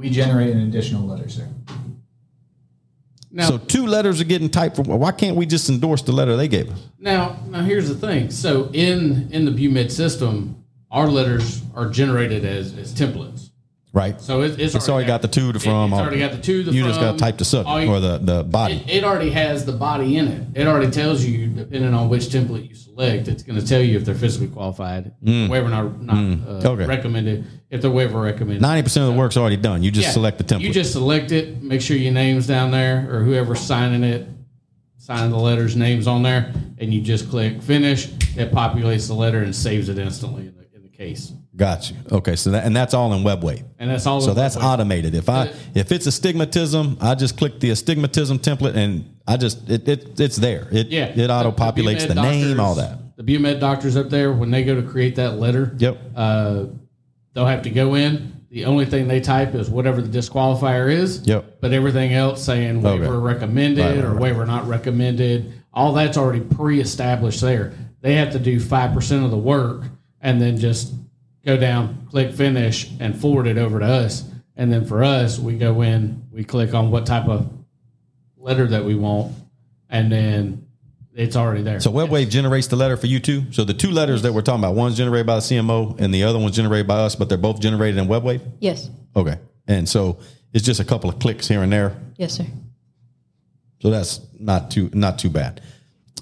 We 0.01 0.09
generate 0.09 0.49
an 0.51 0.61
additional 0.63 1.07
letter, 1.07 1.29
sir. 1.29 1.47
Now, 3.31 3.49
so 3.49 3.59
two 3.59 3.87
letters 3.87 4.19
are 4.21 4.25
getting 4.25 4.49
typed. 4.49 4.77
For, 4.77 4.83
why 4.83 5.13
can't 5.13 5.37
we 5.37 5.45
just 5.47 5.69
endorse 5.69 6.01
the 6.03 6.13
letter 6.13 6.37
they 6.37 6.49
gave 6.49 6.71
us? 6.71 6.81
now, 6.99 7.37
now 7.49 7.61
here's 7.63 7.87
the 7.89 7.95
thing. 7.95 8.31
So 8.31 8.71
in 8.73 9.29
in 9.31 9.45
the 9.45 9.51
BuMed 9.53 9.91
system, 9.91 10.65
our 10.91 11.07
letters 11.07 11.63
are 11.75 11.89
generated 11.91 12.45
as 12.47 12.77
as 12.79 12.95
templates. 12.95 13.51
Right. 13.93 14.21
So 14.21 14.41
it, 14.43 14.59
it's, 14.59 14.75
It's 14.75 14.89
already 14.89 15.07
got 15.09 15.21
the 15.21 15.29
to, 15.29 15.53
the 15.53 15.59
it- 15.59 15.63
from. 15.63 15.93
It's 15.93 16.01
already 16.01 16.19
got 16.21 16.31
the 16.33 16.39
to, 16.41 16.63
the 16.63 16.73
You 16.73 16.83
from. 16.83 16.91
just 16.91 17.01
got 17.01 17.13
to 17.13 17.19
type 17.19 17.37
the 17.39 17.45
subject 17.45 17.87
you- 17.87 17.93
or 17.93 18.01
the, 18.01 18.19
the 18.19 18.43
body. 18.45 18.77
It, 18.87 18.89
it 18.99 19.05
already 19.05 19.31
has 19.31 19.67
the 19.67 19.73
body 19.73 20.17
in 20.17 20.29
it. 20.29 20.47
It 20.55 20.67
already 20.67 20.91
tells 20.91 21.25
you, 21.25 21.49
depending 21.49 21.93
on 21.93 22.09
which 22.09 22.23
template 22.25 22.69
you 22.69 22.75
select, 22.75 22.90
it's 23.03 23.43
going 23.43 23.59
to 23.59 23.67
tell 23.67 23.81
you 23.81 23.97
if 23.99 24.05
they're 24.05 24.15
physically 24.15 24.49
qualified, 24.49 25.13
waiver 25.23 25.69
not, 25.69 26.03
not 26.03 26.17
uh, 26.17 26.21
Mm. 26.21 26.65
Okay. 26.65 26.87
recommended, 26.87 27.45
if 27.71 27.81
they're 27.83 27.91
waiver 27.91 28.21
recommended. 28.21 28.63
Ninety 28.63 28.83
percent 28.83 29.07
of 29.09 29.13
the 29.15 29.19
work's 29.19 29.37
already 29.37 29.57
done. 29.57 29.83
You 29.83 29.91
just 29.91 30.09
Yeah. 30.09 30.13
select 30.13 30.39
the 30.39 30.45
template. 30.45 30.61
You 30.63 30.73
just 30.73 30.93
select 30.93 31.33
it, 31.33 31.63
make 31.63 31.81
sure 31.81 31.97
your 31.97 32.13
name's 32.13 32.47
down 32.47 32.71
there, 32.71 33.09
or 33.13 33.23
whoever's 33.25 33.61
signing 33.61 34.05
it, 34.05 34.27
signing 34.99 35.31
the 35.31 35.39
letters, 35.39 35.77
names 35.77 36.07
on 36.07 36.23
there, 36.23 36.53
and 36.79 36.93
you 36.93 37.01
just 37.01 37.29
click 37.31 37.63
finish. 37.63 38.07
It 38.37 38.53
populates 38.53 39.09
the 39.09 39.15
letter 39.15 39.43
and 39.43 39.55
saves 39.55 39.89
it 39.89 39.99
instantly 39.99 40.43
in 40.47 40.55
the, 40.57 40.67
in 40.77 40.83
the 40.83 40.89
case. 40.89 41.33
Got 41.61 41.91
you. 41.91 41.97
Okay, 42.11 42.37
so 42.37 42.53
that 42.53 42.65
and 42.65 42.75
that's 42.75 42.95
all 42.95 43.13
in 43.13 43.23
WebWave. 43.23 43.63
And 43.79 43.91
that's 43.91 44.07
all. 44.07 44.23
So 44.23 44.31
in 44.31 44.37
that's 44.37 44.57
automated. 44.57 45.15
If 45.15 45.29
I 45.29 45.53
if 45.75 45.93
it's 45.93 46.07
astigmatism, 46.07 46.97
I 47.03 47.15
just 47.15 47.37
click 47.37 47.61
the 47.61 47.69
astigmatism 47.69 48.39
template 48.39 48.77
and 48.77 49.15
I 49.29 49.37
just 49.37 49.69
it, 49.69 49.87
it 49.87 50.19
it's 50.19 50.37
there. 50.37 50.69
It 50.73 50.87
Yeah, 50.87 51.09
it 51.15 51.29
auto 51.31 51.53
populates 51.53 52.09
the, 52.09 52.15
BuMed 52.15 52.23
name, 52.23 52.61
all 52.61 52.77
that. 52.77 53.15
The 53.19 53.23
BuMed 53.25 53.61
doctors 53.61 53.95
up 53.95 54.09
there, 54.09 54.33
when 54.33 54.51
they 54.51 54.65
go 54.65 54.75
to 54.75 54.81
create 54.83 55.17
that 55.17 55.39
letter, 55.39 55.75
Yep. 55.77 56.01
uh, 56.17 56.65
they'll 57.35 57.45
have 57.45 57.61
to 57.65 57.71
go 57.71 57.95
in. 57.95 58.41
The 58.51 58.65
only 58.65 58.87
thing 58.87 59.07
they 59.07 59.21
type 59.21 59.55
is 59.55 59.69
whatever 59.69 60.01
the 60.01 60.09
disqualifier 60.19 60.91
is. 60.91 61.27
Yep. 61.27 61.59
But 61.61 61.75
everything 61.75 62.15
else 62.15 62.43
saying 62.43 62.81
waiver 62.81 63.05
Okay. 63.05 63.17
recommended 63.35 63.85
Right, 63.85 63.97
right, 63.97 64.05
or 64.07 64.13
right. 64.13 64.23
waiver 64.23 64.47
not 64.47 64.67
recommended, 64.67 65.53
all 65.75 65.93
that's 65.93 66.17
already 66.17 66.41
pre-established 66.41 67.43
there. 67.43 67.75
They 68.01 68.15
have 68.15 68.33
to 68.33 68.39
do 68.39 68.59
five 68.61 68.95
percent 68.95 69.27
of 69.27 69.31
the 69.31 69.37
work 69.37 69.83
and 70.23 70.41
then 70.41 70.57
just 70.57 70.95
go 71.45 71.57
down, 71.57 72.07
click 72.11 72.33
finish, 72.33 72.91
and 73.01 73.19
forward 73.19 73.47
it 73.47 73.59
over 73.59 73.79
to 73.79 73.87
us. 73.87 74.25
And 74.57 74.73
then 74.73 74.85
for 74.85 75.03
us, 75.03 75.39
we 75.39 75.57
go 75.57 75.81
in, 75.83 76.27
we 76.31 76.45
click 76.45 76.75
on 76.75 76.91
what 76.91 77.07
type 77.07 77.29
of 77.29 77.51
letter 78.37 78.67
that 78.67 78.85
we 78.85 78.95
want, 78.95 79.35
and 79.89 80.11
then 80.13 80.67
it's 81.15 81.37
already 81.37 81.63
there. 81.63 81.81
So 81.81 81.91
WebWave 81.91 82.31
generates 82.31 82.67
the 82.67 82.77
letter 82.77 82.97
for 82.97 83.07
you 83.07 83.21
too. 83.21 83.53
So 83.53 83.65
the 83.65 83.75
two 83.75 83.91
letters 83.91 84.23
that 84.23 84.33
we're 84.33 84.43
talking 84.43 84.61
about, 84.61 84.75
one's 84.75 84.97
generated 84.97 85.27
by 85.27 85.37
the 85.37 85.41
CMO 85.41 85.99
and 85.99 86.13
the 86.13 86.25
other 86.25 86.39
one's 86.39 86.57
generated 86.57 86.87
by 86.87 87.01
us, 87.01 87.15
but 87.17 87.29
they're 87.29 87.39
both 87.39 87.61
generated 87.61 87.99
in 87.99 88.07
WebWave. 88.07 88.41
Yes. 88.61 88.91
Okay, 89.17 89.39
and 89.67 89.89
so 89.89 90.19
it's 90.53 90.65
just 90.65 90.81
a 90.81 90.85
couple 90.85 91.11
of 91.11 91.19
clicks 91.19 91.49
here 91.49 91.63
and 91.63 91.73
there. 91.73 91.97
Yes, 92.17 92.35
sir. 92.35 92.47
So 93.81 93.91
that's 93.91 94.21
not 94.39 94.71
too 94.71 94.91
not 94.93 95.19
too 95.19 95.31
bad. 95.31 95.63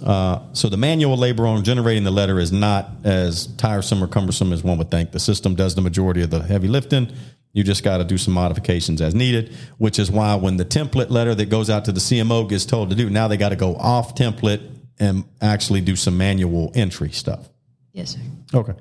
Uh, 0.02 0.40
so 0.52 0.68
the 0.68 0.76
manual 0.76 1.16
labor 1.16 1.46
on 1.46 1.64
generating 1.64 2.04
the 2.04 2.10
letter 2.10 2.38
is 2.38 2.52
not 2.52 2.90
as 3.04 3.48
tiresome 3.56 4.02
or 4.02 4.06
cumbersome 4.06 4.52
as 4.52 4.62
one 4.62 4.78
would 4.78 4.90
think. 4.90 5.12
The 5.12 5.20
system 5.20 5.54
does 5.54 5.74
the 5.74 5.80
majority 5.80 6.22
of 6.22 6.30
the 6.30 6.42
heavy 6.42 6.68
lifting. 6.68 7.12
You 7.52 7.64
just 7.64 7.82
got 7.82 7.98
to 7.98 8.04
do 8.04 8.18
some 8.18 8.34
modifications 8.34 9.00
as 9.00 9.14
needed, 9.14 9.54
which 9.78 9.98
is 9.98 10.10
why 10.10 10.34
when 10.36 10.56
the 10.58 10.64
template 10.64 11.10
letter 11.10 11.34
that 11.34 11.46
goes 11.46 11.70
out 11.70 11.84
to 11.86 11.92
the 11.92 12.00
CMO 12.00 12.48
gets 12.48 12.64
told 12.64 12.90
to 12.90 12.96
do, 12.96 13.10
now 13.10 13.26
they 13.26 13.36
got 13.36 13.48
to 13.48 13.56
go 13.56 13.74
off 13.76 14.14
template 14.14 14.62
and 15.00 15.24
actually 15.40 15.80
do 15.80 15.96
some 15.96 16.16
manual 16.18 16.70
entry 16.74 17.10
stuff. 17.10 17.48
Yes, 17.92 18.10
sir. 18.10 18.20
Okay. 18.54 18.74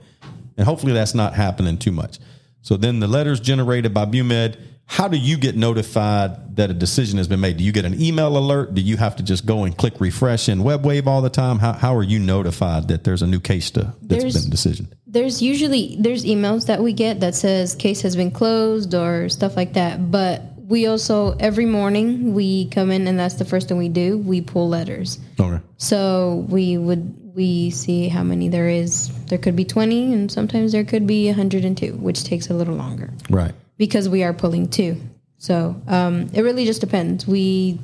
And 0.57 0.65
hopefully 0.65 0.94
that's 0.94 1.15
not 1.15 1.34
happening 1.34 1.77
too 1.77 1.91
much. 1.91 2.19
So 2.61 2.76
then 2.76 2.99
the 2.99 3.07
letters 3.07 3.39
generated 3.39 3.94
by 3.94 4.06
BuMed, 4.06 4.57
how 4.90 5.08
do 5.08 5.18
you 5.18 5.38
get 5.38 5.56
notified 5.56 6.56
that 6.56 6.72
a 6.72 6.74
decision 6.74 7.18
has 7.18 7.28
been 7.28 7.40
made? 7.42 7.58
Do 7.58 7.64
you 7.64 7.72
get 7.72 7.86
an 7.86 8.02
email 8.02 8.38
alert? 8.38 8.74
Do 8.74 8.82
you 8.82 8.98
have 8.98 9.18
to 9.18 9.24
just 9.24 9.46
go 9.46 9.64
and 9.66 9.78
click 9.78 10.00
refresh 10.00 10.50
in 10.50 10.60
WebWave 10.60 11.06
all 11.08 11.22
the 11.22 11.30
time? 11.30 11.60
How, 11.60 11.74
how 11.74 11.96
are 11.96 12.04
you 12.04 12.20
notified 12.20 12.88
that 12.88 13.04
there's 13.04 13.22
a 13.22 13.28
new 13.28 13.40
case 13.40 13.70
to, 13.72 13.94
that's 14.02 14.24
There's- 14.24 14.42
been 14.42 14.50
decision? 14.50 14.94
There's 15.10 15.42
usually 15.42 15.96
there's 16.00 16.26
emails 16.26 16.66
that 16.68 16.82
we 16.82 16.92
get 16.94 17.22
that 17.22 17.34
says 17.34 17.76
case 17.76 18.02
has 18.02 18.16
been 18.16 18.30
closed 18.32 18.94
or 18.94 19.30
stuff 19.30 19.56
like 19.56 19.74
that. 19.74 20.12
But 20.12 20.42
we 20.58 20.86
also 20.88 21.32
every 21.40 21.66
morning 21.66 22.34
we 22.34 22.68
come 22.70 22.92
in 22.92 23.08
and 23.08 23.18
that's 23.18 23.36
the 23.36 23.46
first 23.46 23.70
thing 23.70 23.78
we 23.78 23.88
do. 23.88 24.18
We 24.18 24.42
pull 24.42 24.68
letters. 24.68 25.18
Okay. 25.40 25.64
So 25.78 26.46
we 26.50 26.78
would 26.78 27.34
we 27.36 27.70
see 27.70 28.10
how 28.10 28.24
many 28.24 28.50
there 28.50 28.68
is. 28.68 29.10
There 29.28 29.38
could 29.38 29.56
be 29.56 29.64
20 29.64 30.12
and 30.14 30.32
sometimes 30.32 30.72
there 30.74 30.84
could 30.84 31.08
be 31.08 31.28
102, 31.28 31.94
which 31.94 32.24
takes 32.26 32.50
a 32.50 32.54
little 32.54 32.76
longer 32.76 33.14
Right. 33.30 33.54
Because 33.78 34.10
we 34.10 34.24
are 34.24 34.34
pulling 34.34 34.68
two. 34.70 34.98
So 35.38 35.80
um, 35.88 36.30
it 36.34 36.41
really 36.41 36.66
just 36.66 36.82
depends. 36.82 37.28
We 37.28 37.80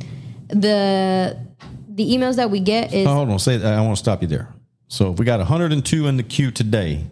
the 0.49 1.38
the 1.90 2.11
emails 2.11 2.38
that 2.38 2.49
we 2.49 2.60
get 2.60 2.94
is 2.94 3.07
Oh, 3.07 3.14
hold 3.14 3.30
on. 3.30 3.40
Say 3.40 3.64
I 3.64 3.82
want 3.82 3.95
to 3.95 3.99
stop 3.99 4.22
you 4.22 4.28
there. 4.28 4.48
So 4.88 5.11
if 5.11 5.20
we 5.20 5.26
got 5.26 5.40
102 5.40 6.07
in 6.07 6.18
the 6.18 6.24
queue 6.24 6.52
today, 6.52 7.06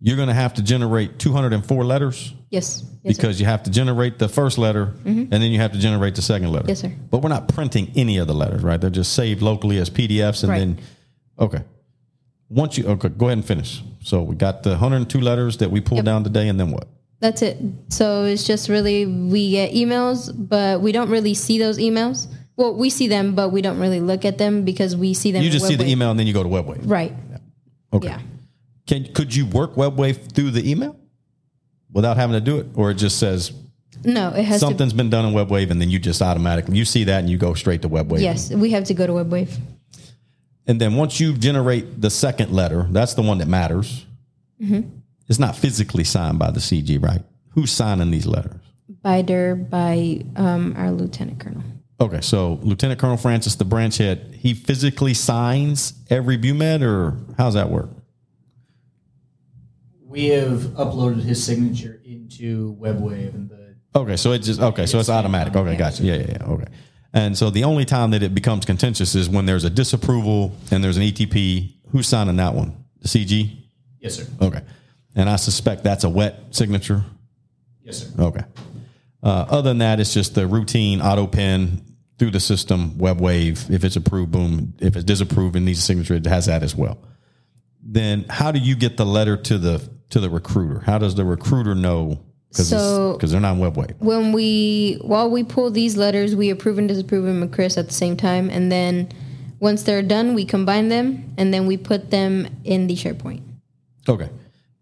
you're 0.00 0.16
going 0.16 0.28
to 0.28 0.34
have 0.34 0.54
to 0.54 0.62
generate 0.62 1.18
204 1.18 1.84
letters 1.84 2.34
yes, 2.50 2.84
yes 3.02 3.16
sir. 3.16 3.22
because 3.22 3.40
you 3.40 3.46
have 3.46 3.62
to 3.62 3.70
generate 3.70 4.18
the 4.18 4.28
first 4.28 4.58
letter 4.58 4.92
and 5.04 5.30
then 5.32 5.42
you 5.42 5.58
have 5.58 5.72
to 5.72 5.78
generate 5.78 6.14
the 6.16 6.22
second 6.22 6.50
letter. 6.52 6.66
Yes, 6.68 6.80
sir. 6.80 6.92
But 7.10 7.22
we're 7.22 7.28
not 7.30 7.48
printing 7.48 7.92
any 7.96 8.18
of 8.18 8.26
the 8.26 8.34
letters, 8.34 8.62
right? 8.62 8.80
They're 8.80 8.90
just 8.90 9.12
saved 9.14 9.40
locally 9.42 9.78
as 9.78 9.88
PDFs 9.88 10.42
and 10.42 10.50
Right. 10.50 10.58
then 10.58 10.78
okay. 11.38 11.64
once 12.48 12.76
you 12.76 12.86
okay, 12.88 13.08
go 13.08 13.26
ahead 13.26 13.38
and 13.38 13.46
finish. 13.46 13.82
So 14.00 14.22
we 14.22 14.36
got 14.36 14.62
the 14.62 14.70
102 14.70 15.20
letters 15.20 15.56
that 15.58 15.70
we 15.70 15.80
pulled 15.80 16.04
down 16.04 16.24
today, 16.24 16.48
and 16.48 16.58
then 16.60 16.70
what? 16.70 16.86
That's 17.20 17.42
it. 17.42 17.58
So 17.88 18.24
it's 18.24 18.46
just 18.46 18.68
really 18.68 19.06
we 19.06 19.50
get 19.52 19.72
emails, 19.72 20.32
but 20.36 20.80
we 20.80 20.92
don't 20.92 21.08
really 21.10 21.34
see 21.34 21.58
those 21.58 21.78
emails. 21.78 22.28
Well, 22.56 22.74
we 22.74 22.90
see 22.90 23.08
them, 23.08 23.34
but 23.34 23.50
we 23.50 23.62
don't 23.62 23.78
really 23.78 24.00
look 24.00 24.24
at 24.24 24.38
them 24.38 24.64
because 24.64 24.96
we 24.96 25.14
see 25.14 25.30
them. 25.32 25.42
You 25.42 25.50
just 25.50 25.66
see 25.66 25.76
the 25.76 25.86
email 25.86 26.10
and 26.10 26.18
then 26.18 26.26
you 26.26 26.32
go 26.32 26.42
to 26.42 26.48
WebWave. 26.48 26.82
right? 26.84 27.12
Okay. 27.92 28.08
Yeah. 28.08 28.20
Can 28.86 29.12
could 29.12 29.34
you 29.34 29.46
work 29.46 29.74
WebWave 29.74 30.32
through 30.32 30.50
the 30.52 30.70
email 30.70 30.96
without 31.92 32.16
having 32.16 32.34
to 32.34 32.40
do 32.40 32.58
it, 32.58 32.66
or 32.74 32.90
it 32.90 32.94
just 32.94 33.18
says 33.18 33.52
No, 34.04 34.28
it 34.30 34.44
has 34.44 34.60
something's 34.60 34.92
been 34.92 35.10
done 35.10 35.24
in 35.24 35.34
WebWave 35.34 35.70
and 35.70 35.80
then 35.80 35.90
you 35.90 35.98
just 35.98 36.20
automatically 36.22 36.76
you 36.76 36.84
see 36.84 37.04
that 37.04 37.20
and 37.20 37.30
you 37.30 37.38
go 37.38 37.54
straight 37.54 37.82
to 37.82 37.88
WebWave. 37.88 38.16
to. 38.16 38.22
Yes, 38.22 38.50
we 38.52 38.70
have 38.70 38.84
to 38.84 38.94
go 38.94 39.06
to 39.06 39.12
WebWave. 39.14 39.58
And 40.66 40.80
then 40.80 40.94
once 40.96 41.20
you 41.20 41.32
generate 41.32 42.00
the 42.00 42.10
second 42.10 42.52
letter, 42.52 42.86
that's 42.90 43.14
the 43.14 43.22
one 43.22 43.38
that 43.38 43.48
matters. 43.48 44.04
Mm-hmm. 44.60 44.95
It's 45.28 45.38
not 45.38 45.56
physically 45.56 46.04
signed 46.04 46.38
by 46.38 46.50
the 46.50 46.60
CG, 46.60 47.02
right? 47.02 47.22
Who's 47.50 47.72
signing 47.72 48.10
these 48.10 48.26
letters? 48.26 48.60
Bider 49.04 49.68
by 49.68 50.22
um, 50.36 50.74
our 50.76 50.90
lieutenant 50.90 51.40
colonel. 51.40 51.62
Okay, 52.00 52.20
so 52.20 52.60
Lieutenant 52.62 53.00
Colonel 53.00 53.16
Francis, 53.16 53.54
the 53.54 53.64
branch 53.64 53.96
head, 53.96 54.36
he 54.38 54.52
physically 54.52 55.14
signs 55.14 55.94
every 56.10 56.36
BUMED, 56.36 56.82
or 56.82 57.16
how's 57.38 57.54
that 57.54 57.70
work? 57.70 57.88
We 60.02 60.26
have 60.26 60.60
uploaded 60.74 61.22
his 61.22 61.42
signature 61.42 62.00
into 62.04 62.76
WebWave 62.76 63.34
and 63.34 63.48
the 63.48 63.76
Okay, 63.94 64.16
so 64.16 64.32
it 64.32 64.40
just 64.40 64.60
okay, 64.60 64.84
so 64.84 64.98
it's 64.98 65.08
automatic. 65.08 65.56
Okay, 65.56 65.74
gotcha. 65.74 66.02
Yeah, 66.02 66.16
yeah, 66.16 66.26
yeah. 66.40 66.46
Okay. 66.46 66.66
And 67.14 67.36
so 67.36 67.48
the 67.48 67.64
only 67.64 67.86
time 67.86 68.10
that 68.10 68.22
it 68.22 68.34
becomes 68.34 68.66
contentious 68.66 69.14
is 69.14 69.26
when 69.26 69.46
there's 69.46 69.64
a 69.64 69.70
disapproval 69.70 70.54
and 70.70 70.84
there's 70.84 70.98
an 70.98 71.02
ETP. 71.02 71.72
Who's 71.92 72.06
signing 72.06 72.36
that 72.36 72.54
one? 72.54 72.84
The 73.00 73.08
CG. 73.08 73.56
yes 74.00 74.16
sir, 74.16 74.26
Okay. 74.42 74.60
And 75.16 75.28
I 75.30 75.36
suspect 75.36 75.82
that's 75.82 76.04
a 76.04 76.08
wet 76.10 76.38
signature. 76.50 77.04
yes 77.82 77.98
sir. 78.06 78.22
Okay. 78.22 78.44
Uh, 79.22 79.46
other 79.48 79.70
than 79.70 79.78
that, 79.78 79.98
it's 79.98 80.14
just 80.14 80.34
the 80.36 80.46
routine 80.46 81.00
auto 81.00 81.26
pen 81.26 81.82
through 82.18 82.30
the 82.30 82.38
system, 82.40 82.92
WebWave. 82.92 83.70
If 83.70 83.82
it's 83.82 83.96
approved, 83.96 84.30
boom. 84.30 84.74
If 84.78 84.94
it's 84.94 85.04
disapproved 85.04 85.56
and 85.56 85.64
needs 85.64 85.78
a 85.80 85.82
signature, 85.82 86.14
it 86.14 86.26
has 86.26 86.46
that 86.46 86.62
as 86.62 86.76
well. 86.76 86.98
Then 87.82 88.24
how 88.28 88.52
do 88.52 88.58
you 88.58 88.76
get 88.76 88.96
the 88.96 89.06
letter 89.06 89.36
to 89.36 89.58
the 89.58 89.82
to 90.10 90.20
the 90.20 90.30
recruiter? 90.30 90.80
How 90.80 90.98
does 90.98 91.14
the 91.14 91.24
recruiter 91.24 91.74
know? 91.74 92.20
Because 92.50 92.68
So- 92.68 93.18
they're 93.20 93.40
not 93.40 93.56
WebWave. 93.56 93.94
When 93.98 94.32
we 94.32 94.98
while 95.02 95.30
we 95.30 95.42
pull 95.44 95.70
these 95.70 95.96
letters, 95.96 96.36
we 96.36 96.50
approve 96.50 96.78
and 96.78 96.86
disapprove 96.88 97.24
them 97.24 97.40
with 97.40 97.52
Chris 97.52 97.76
at 97.78 97.88
the 97.88 97.94
same 97.94 98.16
time, 98.16 98.48
and 98.50 98.70
then 98.70 99.08
once 99.60 99.82
they're 99.82 100.02
done, 100.02 100.34
we 100.34 100.44
combine 100.44 100.88
them 100.90 101.32
and 101.38 101.52
then 101.52 101.66
we 101.66 101.76
put 101.78 102.10
them 102.10 102.46
in 102.64 102.86
the 102.86 102.94
SharePoint. 102.94 103.40
Okay. 104.08 104.28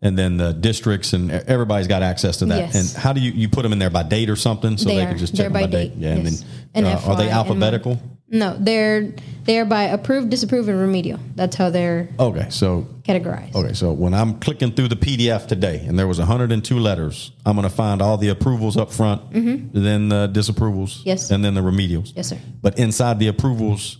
And 0.05 0.16
then 0.18 0.36
the 0.36 0.52
districts 0.52 1.14
and 1.14 1.31
everybody's 1.32 1.89
got 1.89 2.02
access 2.02 2.36
to 2.36 2.47
that. 2.47 2.59
Yes. 2.59 2.74
And 2.94 3.02
how 3.02 3.12
do 3.14 3.20
you 3.20 3.32
you 3.32 3.48
put 3.48 3.62
them 3.62 3.72
in 3.72 3.78
there 3.78 3.90
by 3.90 4.02
date 4.05 4.28
or 4.31 4.36
something 4.36 4.76
so 4.76 4.89
They 4.90 4.97
they, 4.97 5.06
can 5.06 5.18
just 5.18 5.35
check 5.35 5.47
them 5.47 5.52
by 5.55 5.62
by 5.62 5.66
date? 5.66 5.89
date, 5.89 5.98
Yeah. 5.98 6.10
And 6.10 6.24
yes. 6.24 6.40
then 6.40 6.48
And 6.74 6.86
uh, 6.86 7.01
are 7.10 7.16
they 7.16 7.31
alphabetical? 7.31 8.01
No, 8.28 8.56
they're 8.59 9.12
they're 9.44 9.64
by 9.64 9.85
approved, 9.85 10.31
disapproved, 10.31 10.68
and 10.68 10.78
remedial. 10.81 11.20
That's 11.36 11.56
how 11.56 11.70
they're 11.70 12.09
Okay. 12.18 12.47
So 12.51 12.86
categorized. 13.02 13.55
Okay, 13.55 13.74
so 13.74 13.93
when 13.93 14.12
I'm 14.14 14.40
clicking 14.40 14.72
through 14.72 14.89
the 14.89 14.97
PDF 14.97 15.47
today 15.47 15.85
and 15.86 15.98
there 15.98 16.06
was 16.09 16.18
102 16.18 16.78
letters, 16.78 17.32
I'm 17.47 17.55
going 17.56 17.68
to 17.68 17.74
find 17.74 18.01
all 18.02 18.16
the 18.16 18.31
approvals 18.31 18.76
up 18.76 18.90
front, 18.93 19.31
then 19.32 20.09
the 20.09 20.28
disapprovals, 20.32 20.98
Mm-hmm. 21.01 21.09
Yes. 21.09 21.31
and 21.31 21.44
then 21.44 21.55
the 21.55 21.60
remedials. 21.60 22.12
Yes, 22.16 22.28
sir. 22.28 22.39
But 22.62 22.78
inside 22.78 23.18
the 23.18 23.28
approvals, 23.28 23.98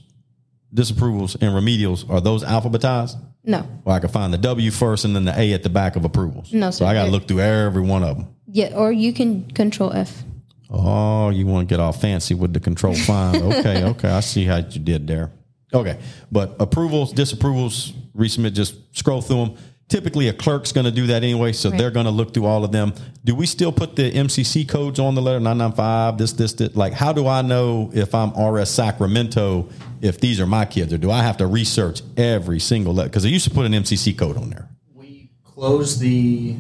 disapprovals, 0.75 1.35
and 1.41 1.53
remedials, 1.53 2.09
are 2.11 2.21
those 2.21 2.43
alphabetized? 2.45 3.17
No, 3.47 3.67
Or 3.85 3.93
I 3.93 4.01
can 4.01 4.09
find 4.09 4.33
the 4.33 4.39
W 4.39 4.71
first 4.71 5.05
and 5.05 5.15
then 5.15 5.25
the 5.27 5.39
A 5.39 5.53
at 5.53 5.63
the 5.63 5.69
back 5.69 5.97
of 5.97 6.05
approvals. 6.05 6.53
No, 6.53 6.71
So 6.71 6.79
sir. 6.79 6.87
I 6.87 6.95
got 6.95 7.05
to 7.05 7.11
look 7.11 7.29
through 7.29 7.41
every 7.41 7.83
one 7.83 8.03
of 8.03 8.17
them. 8.17 8.29
yeah, 8.47 8.75
or 8.75 8.91
you 8.91 9.13
can 9.13 9.51
control 9.51 9.93
F. 9.93 10.25
Oh, 10.71 11.29
you 11.29 11.47
want 11.47 11.69
to 11.69 11.73
get 11.73 11.79
all 11.79 11.93
fancy 11.93 12.35
with 12.35 12.53
the 12.55 12.61
control 12.61 12.95
find. 13.07 13.37
Okay, 13.43 13.85
okay. 13.85 14.09
I 14.09 14.21
see 14.21 14.45
how 14.45 14.57
you 14.57 14.81
did 14.81 15.07
there. 15.07 15.31
Okay. 15.75 15.99
But 16.33 16.57
approvals, 16.59 17.13
disapprovals, 17.13 17.93
resubmit, 18.17 18.55
just 18.55 18.77
scroll 18.97 19.21
through 19.21 19.47
them. 19.47 19.57
Typically, 19.89 20.29
a 20.29 20.33
clerk's 20.33 20.73
going 20.73 20.87
to 20.87 20.91
do 20.91 21.07
that 21.09 21.23
anyway, 21.23 21.53
so 21.53 21.69
Right. 21.69 21.79
they're 21.79 21.91
going 21.91 22.07
to 22.07 22.11
look 22.11 22.33
through 22.33 22.47
all 22.47 22.65
of 22.65 22.73
them. 22.73 22.95
Do 23.25 23.35
we 23.35 23.45
still 23.47 23.71
put 23.71 23.97
the 23.97 24.11
MCC 24.11 24.67
codes 24.67 24.99
on 24.99 25.15
the 25.15 25.21
letter 25.23 25.39
995, 25.41 26.17
this, 26.19 26.33
this, 26.33 26.55
this? 26.55 26.75
Like, 26.75 26.95
how 26.95 27.13
do 27.13 27.27
I 27.27 27.43
know 27.43 27.91
if 27.93 28.15
I'm 28.15 28.31
RS 28.31 28.71
Sacramento, 28.71 29.69
if 30.01 30.19
these 30.21 30.41
are 30.41 30.47
my 30.47 30.65
kids, 30.65 30.93
or 30.93 30.99
do 30.99 31.11
I 31.11 31.23
have 31.23 31.37
to 31.37 31.47
research 31.47 32.01
every 32.17 32.61
single 32.61 32.95
letter? 32.95 33.11
Because 33.11 33.27
I 33.27 33.29
used 33.29 33.45
to 33.47 33.51
put 33.55 33.67
an 33.67 33.73
MCC 33.73 34.17
code 34.17 34.39
on 34.39 34.49
there. 34.51 34.69
We 34.95 35.31
closed 35.45 36.01
the 36.01 36.57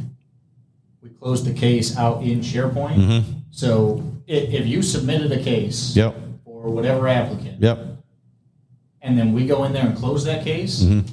we 1.03 1.09
closed 1.11 1.45
the 1.47 1.55
case 1.55 1.97
out 1.97 2.23
in 2.23 2.41
SharePoint. 2.41 2.97
Mm-hmm. 2.97 3.33
So 3.51 4.03
if, 4.27 4.53
if 4.53 4.67
you 4.67 4.83
submitted 4.83 5.33
a 5.33 5.43
case 5.43 5.97
Yep. 5.97 6.15
for 6.45 6.69
whatever 6.71 7.09
applicant, 7.09 7.61
Yep. 7.63 7.79
and 9.01 9.19
then 9.19 9.33
we 9.33 9.47
go 9.47 9.65
in 9.65 9.73
there 9.73 9.87
and 9.87 9.97
close 9.97 10.25
that 10.25 10.45
case, 10.45 10.81
you 10.83 11.05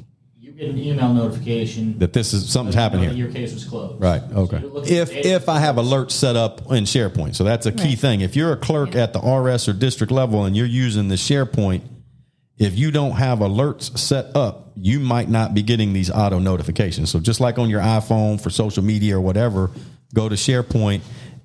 get 0.62 0.70
an 0.70 0.78
email 0.78 1.14
notification 1.14 1.98
That 2.00 2.14
this 2.14 2.34
is 2.34 2.50
something's 2.50 2.76
happened 2.76 3.04
that 3.04 3.16
here. 3.16 3.26
Your 3.26 3.34
case 3.34 3.54
was 3.54 3.66
closed. 3.66 4.02
Right. 4.02 4.22
Okay. 4.22 4.60
you 4.60 4.68
look 4.68 4.84
at 4.84 4.90
the 4.90 4.96
if 4.96 5.12
if 5.26 5.50
I 5.50 5.60
have 5.60 5.76
alerts 5.76 6.12
set 6.12 6.36
up 6.36 6.62
in 6.72 6.84
SharePoint, 6.84 7.36
so 7.36 7.44
that's 7.44 7.66
a 7.66 7.72
key 7.72 7.90
Right. 7.90 8.00
thing. 8.00 8.22
If 8.22 8.36
you're 8.36 8.54
a 8.54 8.58
clerk 8.58 8.96
at 8.96 9.14
the 9.14 9.20
RS 9.20 9.68
or 9.68 9.74
district 9.74 10.12
level 10.12 10.46
and 10.46 10.56
you're 10.56 10.66
using 10.68 11.08
the 11.08 11.16
SharePoint, 11.16 11.82
if 12.58 12.78
you 12.78 12.92
don't 12.92 13.14
have 13.14 13.40
alerts 13.40 13.98
set 13.98 14.36
up, 14.36 14.72
you 14.76 15.00
might 15.00 15.30
not 15.30 15.54
be 15.54 15.64
getting 15.64 15.94
these 15.94 16.12
auto 16.12 16.38
notifications. 16.40 17.10
So 17.10 17.20
just 17.20 17.40
like 17.40 17.58
on 17.58 17.70
your 17.70 17.82
iPhone 17.82 18.40
for 18.40 18.50
social 18.52 18.84
media 18.84 19.18
or 19.18 19.22
whatever, 19.22 19.72
go 20.14 20.30
to 20.30 20.36
SharePoint 20.36 21.02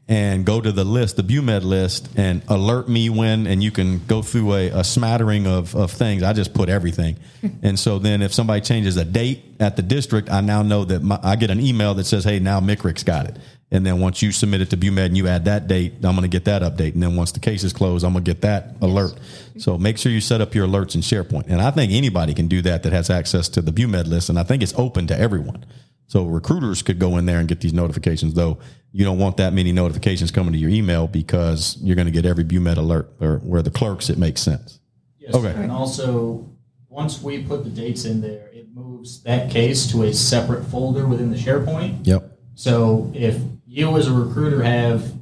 and 0.08 0.46
go 0.46 0.60
to 0.60 0.70
the 0.70 0.84
list, 0.84 1.16
the 1.16 1.24
BUMED 1.24 1.64
list, 1.64 2.08
and 2.16 2.42
alert 2.46 2.88
me 2.88 3.10
when, 3.10 3.46
and 3.48 3.62
you 3.62 3.72
can 3.72 4.04
go 4.06 4.22
through 4.22 4.54
a, 4.54 4.68
a 4.68 4.84
smattering 4.84 5.48
of, 5.48 5.74
of 5.74 5.90
things. 5.90 6.22
I 6.22 6.32
just 6.32 6.54
put 6.54 6.68
everything. 6.68 7.16
and 7.62 7.78
so 7.78 7.98
then 7.98 8.22
if 8.22 8.32
somebody 8.32 8.60
changes 8.60 8.96
a 8.96 9.04
date 9.04 9.42
at 9.58 9.74
the 9.74 9.82
district, 9.82 10.30
I 10.30 10.42
now 10.42 10.62
know 10.62 10.84
that 10.84 11.02
my, 11.02 11.18
I 11.22 11.34
get 11.34 11.50
an 11.50 11.60
email 11.60 11.94
that 11.94 12.04
says, 12.04 12.22
hey, 12.22 12.38
now 12.38 12.60
MICRIC's 12.60 13.02
got 13.02 13.26
it. 13.26 13.36
And 13.72 13.84
then 13.84 13.98
once 13.98 14.22
you 14.22 14.30
submit 14.30 14.60
it 14.60 14.70
to 14.70 14.76
BUMED 14.76 15.06
and 15.06 15.16
you 15.16 15.26
add 15.26 15.46
that 15.46 15.66
date, 15.66 15.94
I'm 15.96 16.14
going 16.14 16.22
to 16.22 16.28
get 16.28 16.44
that 16.44 16.62
update. 16.62 16.94
And 16.94 17.02
then 17.02 17.16
once 17.16 17.32
the 17.32 17.40
case 17.40 17.64
is 17.64 17.72
closed, 17.72 18.04
I'm 18.04 18.12
going 18.12 18.24
to 18.24 18.30
get 18.30 18.42
that 18.42 18.76
alert. 18.80 19.14
So 19.58 19.76
make 19.76 19.98
sure 19.98 20.12
you 20.12 20.20
set 20.20 20.40
up 20.40 20.54
your 20.54 20.68
alerts 20.68 20.94
in 20.94 21.00
SharePoint. 21.00 21.46
And 21.48 21.60
I 21.60 21.72
think 21.72 21.90
anybody 21.90 22.32
can 22.32 22.46
do 22.46 22.62
that 22.62 22.84
that 22.84 22.92
has 22.92 23.10
access 23.10 23.48
to 23.50 23.62
the 23.62 23.72
BUMED 23.72 24.06
list. 24.06 24.28
And 24.28 24.38
I 24.38 24.44
think 24.44 24.62
it's 24.62 24.74
open 24.74 25.08
to 25.08 25.18
everyone. 25.18 25.64
So 26.06 26.24
recruiters 26.24 26.82
could 26.82 26.98
go 26.98 27.16
in 27.16 27.26
there 27.26 27.38
and 27.38 27.48
get 27.48 27.60
these 27.60 27.72
notifications, 27.72 28.34
though 28.34 28.58
you 28.92 29.04
don't 29.04 29.18
want 29.18 29.36
that 29.36 29.52
many 29.52 29.72
notifications 29.72 30.30
coming 30.30 30.52
to 30.52 30.58
your 30.58 30.70
email 30.70 31.06
because 31.06 31.76
you're 31.82 31.96
going 31.96 32.06
to 32.06 32.12
get 32.12 32.24
every 32.24 32.44
BUMED 32.44 32.78
alert 32.78 33.12
or 33.20 33.38
where 33.38 33.60
the 33.60 33.70
clerks, 33.70 34.08
it 34.08 34.18
makes 34.18 34.40
sense. 34.40 34.80
Yes, 35.18 35.34
Okay. 35.34 35.52
And 35.54 35.70
also, 35.70 36.48
once 36.88 37.20
we 37.20 37.42
put 37.42 37.64
the 37.64 37.70
dates 37.70 38.04
in 38.04 38.20
there, 38.20 38.48
it 38.54 38.74
moves 38.74 39.22
that 39.24 39.50
case 39.50 39.90
to 39.92 40.04
a 40.04 40.14
separate 40.14 40.64
folder 40.64 41.06
within 41.06 41.30
the 41.30 41.36
SharePoint. 41.36 42.06
Yep. 42.06 42.38
So 42.54 43.12
if 43.14 43.38
you 43.66 43.96
as 43.98 44.06
a 44.06 44.12
recruiter 44.12 44.62
have 44.62 45.12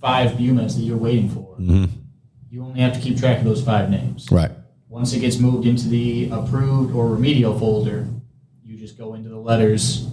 five 0.00 0.32
BUMEDs 0.32 0.76
that 0.76 0.82
you're 0.82 0.96
waiting 0.96 1.28
for, 1.28 1.56
mm-hmm. 1.56 1.86
you 2.50 2.62
only 2.62 2.80
have 2.80 2.92
to 2.92 3.00
keep 3.00 3.18
track 3.18 3.38
of 3.38 3.44
those 3.44 3.64
five 3.64 3.90
names. 3.90 4.30
Right. 4.30 4.52
Once 4.88 5.12
it 5.12 5.18
gets 5.18 5.40
moved 5.40 5.66
into 5.66 5.88
the 5.88 6.30
approved 6.30 6.94
or 6.94 7.08
remedial 7.08 7.58
folder, 7.58 8.06
you 8.62 8.76
just 8.76 8.96
go 8.96 9.14
into 9.14 9.28
the 9.28 9.38
letters, 9.38 10.06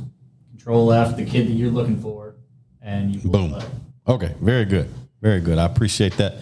control 0.62 0.94
F, 0.94 1.18
the 1.18 1.26
kid 1.26 1.48
that 1.48 1.54
you're 1.54 1.72
looking 1.72 2.00
for, 2.00 2.36
and 2.82 3.16
you 3.16 3.30
Boom. 3.30 3.52
the. 3.52 3.66
Okay. 4.08 4.36
Very 4.42 4.66
good. 4.66 4.88
Very 5.20 5.42
good. 5.42 5.58
I 5.58 5.66
appreciate 5.66 6.18
that. 6.18 6.36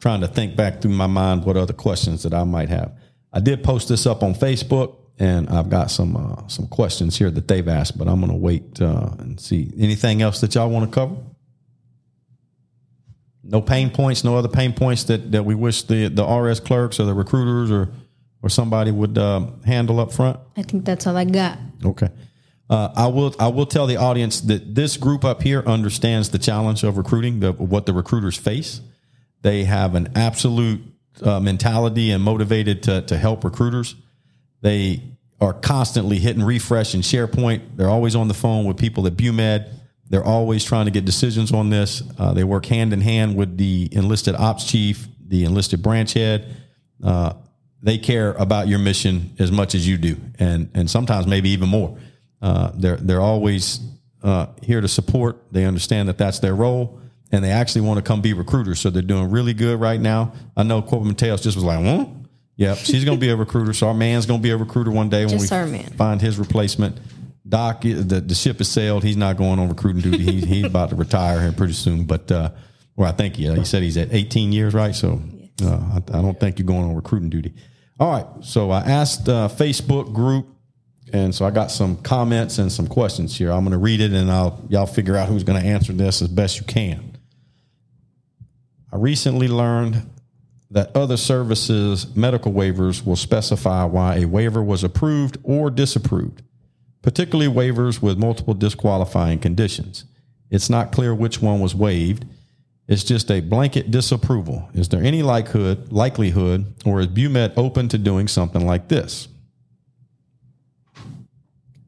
Trying 0.00 0.22
to 0.22 0.28
think 0.28 0.56
back 0.56 0.80
through 0.80 0.92
my 0.92 1.06
mind 1.06 1.44
what 1.44 1.56
other 1.56 1.72
questions 1.72 2.22
that 2.22 2.32
I 2.32 2.42
might 2.44 2.68
have. 2.68 2.92
I 3.32 3.40
did 3.40 3.62
post 3.62 3.88
this 3.88 4.06
up 4.06 4.22
on 4.22 4.34
Facebook, 4.34 4.96
and 5.18 5.48
I've 5.50 5.68
got 5.68 5.90
some 5.90 6.16
uh, 6.16 6.48
some 6.48 6.66
questions 6.66 7.16
here 7.16 7.30
that 7.30 7.46
they've 7.46 7.68
asked, 7.68 7.98
but 7.98 8.08
I'm 8.08 8.18
going 8.18 8.32
to 8.32 8.38
wait 8.38 8.80
uh, 8.80 9.10
and 9.18 9.38
see 9.38 9.72
anything 9.78 10.22
else 10.22 10.40
that 10.40 10.54
y'all 10.54 10.70
want 10.70 10.90
to 10.90 10.94
cover. 10.94 11.16
No 13.44 13.60
pain 13.60 13.90
points, 13.90 14.24
no 14.24 14.36
other 14.36 14.48
pain 14.48 14.72
points 14.72 15.04
that, 15.04 15.32
that 15.32 15.44
we 15.44 15.54
wish 15.54 15.82
the, 15.82 16.08
the 16.08 16.24
RS 16.24 16.60
clerks 16.60 16.98
or 16.98 17.04
the 17.04 17.14
recruiters 17.14 17.70
or 17.70 17.90
or 18.42 18.48
somebody 18.48 18.90
would 18.90 19.18
uh, 19.18 19.46
handle 19.66 20.00
up 20.00 20.12
front. 20.12 20.40
I 20.56 20.62
think 20.62 20.86
that's 20.86 21.06
all 21.06 21.16
I 21.16 21.26
got. 21.26 21.58
Okay. 21.84 22.08
Uh, 22.70 22.92
I 22.94 23.08
will. 23.08 23.34
I 23.40 23.48
will 23.48 23.66
tell 23.66 23.88
the 23.88 23.96
audience 23.96 24.40
that 24.42 24.76
this 24.76 24.96
group 24.96 25.24
up 25.24 25.42
here 25.42 25.64
understands 25.66 26.30
the 26.30 26.38
challenge 26.38 26.84
of 26.84 26.96
recruiting, 26.96 27.40
the, 27.40 27.52
what 27.52 27.84
the 27.84 27.92
recruiters 27.92 28.36
face. 28.36 28.80
They 29.42 29.64
have 29.64 29.96
an 29.96 30.12
absolute 30.14 30.80
uh, 31.20 31.40
mentality 31.40 32.12
and 32.12 32.22
motivated 32.22 32.84
to 32.84 33.02
to 33.02 33.18
help 33.18 33.42
recruiters. 33.42 33.96
They 34.60 35.02
are 35.40 35.52
constantly 35.52 36.20
hitting 36.20 36.44
refresh 36.44 36.94
in 36.94 37.00
SharePoint. 37.00 37.76
They're 37.76 37.90
always 37.90 38.14
on 38.14 38.28
the 38.28 38.34
phone 38.34 38.66
with 38.66 38.76
people 38.76 39.04
at 39.08 39.16
BUMED. 39.16 39.68
They're 40.08 40.24
always 40.24 40.64
trying 40.64 40.84
to 40.84 40.92
get 40.92 41.04
decisions 41.04 41.52
on 41.52 41.70
this. 41.70 42.04
Uh, 42.18 42.34
they 42.34 42.44
work 42.44 42.66
hand 42.66 42.92
in 42.92 43.00
hand 43.00 43.36
with 43.36 43.56
the 43.56 43.88
enlisted 43.90 44.36
ops 44.36 44.64
chief, 44.64 45.08
the 45.26 45.44
enlisted 45.44 45.82
branch 45.82 46.12
head. 46.12 46.54
Uh, 47.02 47.32
they 47.82 47.98
care 47.98 48.32
about 48.34 48.68
your 48.68 48.78
mission 48.78 49.34
as 49.40 49.50
much 49.50 49.74
as 49.74 49.88
you 49.88 49.96
do, 49.96 50.16
and 50.38 50.70
and 50.74 50.88
sometimes 50.88 51.26
maybe 51.26 51.50
even 51.50 51.68
more. 51.68 51.98
Uh, 52.42 52.70
they're 52.74 52.96
they're 52.96 53.20
always 53.20 53.80
uh, 54.22 54.46
here 54.62 54.80
to 54.80 54.88
support. 54.88 55.42
They 55.52 55.64
understand 55.64 56.08
that 56.08 56.18
that's 56.18 56.38
their 56.38 56.54
role, 56.54 57.00
and 57.32 57.44
they 57.44 57.50
actually 57.50 57.82
want 57.82 57.98
to 57.98 58.02
come 58.02 58.20
be 58.20 58.32
recruiters. 58.32 58.80
So 58.80 58.90
they're 58.90 59.02
doing 59.02 59.30
really 59.30 59.54
good 59.54 59.80
right 59.80 60.00
now. 60.00 60.32
I 60.56 60.62
know 60.62 60.82
Corporal 60.82 61.12
Mateos 61.12 61.42
just 61.42 61.56
was 61.56 61.64
like, 61.64 61.78
"Hmm." 61.80 62.20
Yep, 62.56 62.76
she's 62.76 63.06
going 63.06 63.16
to 63.16 63.20
be 63.20 63.30
a 63.30 63.36
recruiter. 63.36 63.72
So 63.72 63.88
our 63.88 63.94
man's 63.94 64.26
going 64.26 64.40
to 64.40 64.42
be 64.42 64.50
a 64.50 64.56
recruiter 64.56 64.90
one 64.90 65.08
day 65.08 65.24
when 65.24 65.38
Just 65.38 65.44
we 65.44 65.48
find 65.96 66.20
his 66.20 66.38
replacement. 66.38 66.98
Doc, 67.48 67.80
the, 67.80 67.94
the 67.94 68.34
ship 68.34 68.58
has 68.58 68.68
sailed. 68.68 69.02
He's 69.02 69.16
not 69.16 69.38
going 69.38 69.58
on 69.58 69.70
recruiting 69.70 70.02
duty. 70.02 70.22
He, 70.24 70.40
he's 70.42 70.66
about 70.66 70.90
to 70.90 70.96
retire 70.96 71.40
here 71.40 71.52
pretty 71.52 71.72
soon. 71.72 72.04
But 72.04 72.30
uh, 72.30 72.50
well, 72.96 73.08
I 73.08 73.12
think 73.12 73.38
yeah, 73.38 73.54
he 73.54 73.64
said 73.64 73.82
he's 73.82 73.96
at 73.96 74.12
18 74.12 74.52
years, 74.52 74.74
right? 74.74 74.94
So 74.94 75.22
uh, 75.62 75.68
I, 75.70 75.96
I 75.96 76.22
don't 76.22 76.38
think 76.38 76.58
you're 76.58 76.66
going 76.66 76.84
on 76.84 76.94
recruiting 76.94 77.30
duty. 77.30 77.54
All 77.98 78.10
right. 78.12 78.26
So 78.44 78.70
I 78.70 78.80
asked 78.80 79.28
uh, 79.28 79.48
Facebook 79.48 80.12
group, 80.12 80.46
and 81.12 81.34
so 81.34 81.44
I 81.44 81.50
got 81.50 81.70
some 81.70 81.96
comments 81.96 82.58
and 82.58 82.70
some 82.70 82.86
questions 82.86 83.36
here. 83.36 83.50
I'm 83.50 83.64
going 83.64 83.72
to 83.72 83.78
read 83.78 84.00
it, 84.00 84.12
and 84.12 84.30
I'll 84.30 84.64
y'all 84.68 84.86
figure 84.86 85.16
out 85.16 85.28
who's 85.28 85.44
going 85.44 85.60
to 85.60 85.66
answer 85.66 85.92
this 85.92 86.22
as 86.22 86.28
best 86.28 86.58
you 86.58 86.64
can. 86.66 87.16
I 88.92 88.96
recently 88.96 89.48
learned 89.48 90.08
that 90.70 90.94
other 90.96 91.16
services 91.16 92.14
medical 92.14 92.52
waivers 92.52 93.04
will 93.04 93.16
specify 93.16 93.84
why 93.84 94.16
a 94.16 94.24
waiver 94.24 94.62
was 94.62 94.84
approved 94.84 95.38
or 95.42 95.70
disapproved, 95.70 96.42
particularly 97.02 97.52
waivers 97.52 98.00
with 98.00 98.18
multiple 98.18 98.54
disqualifying 98.54 99.38
conditions. 99.38 100.04
It's 100.50 100.70
not 100.70 100.92
clear 100.92 101.14
which 101.14 101.40
one 101.40 101.60
was 101.60 101.74
waived. 101.74 102.24
It's 102.88 103.04
just 103.04 103.30
a 103.30 103.40
blanket 103.40 103.90
disapproval. 103.90 104.68
Is 104.74 104.88
there 104.88 105.02
any 105.02 105.22
likelihood, 105.22 105.92
likelihood, 105.92 106.74
or 106.84 107.00
is 107.00 107.06
BUMED 107.06 107.52
open 107.56 107.88
to 107.88 107.98
doing 107.98 108.26
something 108.26 108.66
like 108.66 108.88
this? 108.88 109.28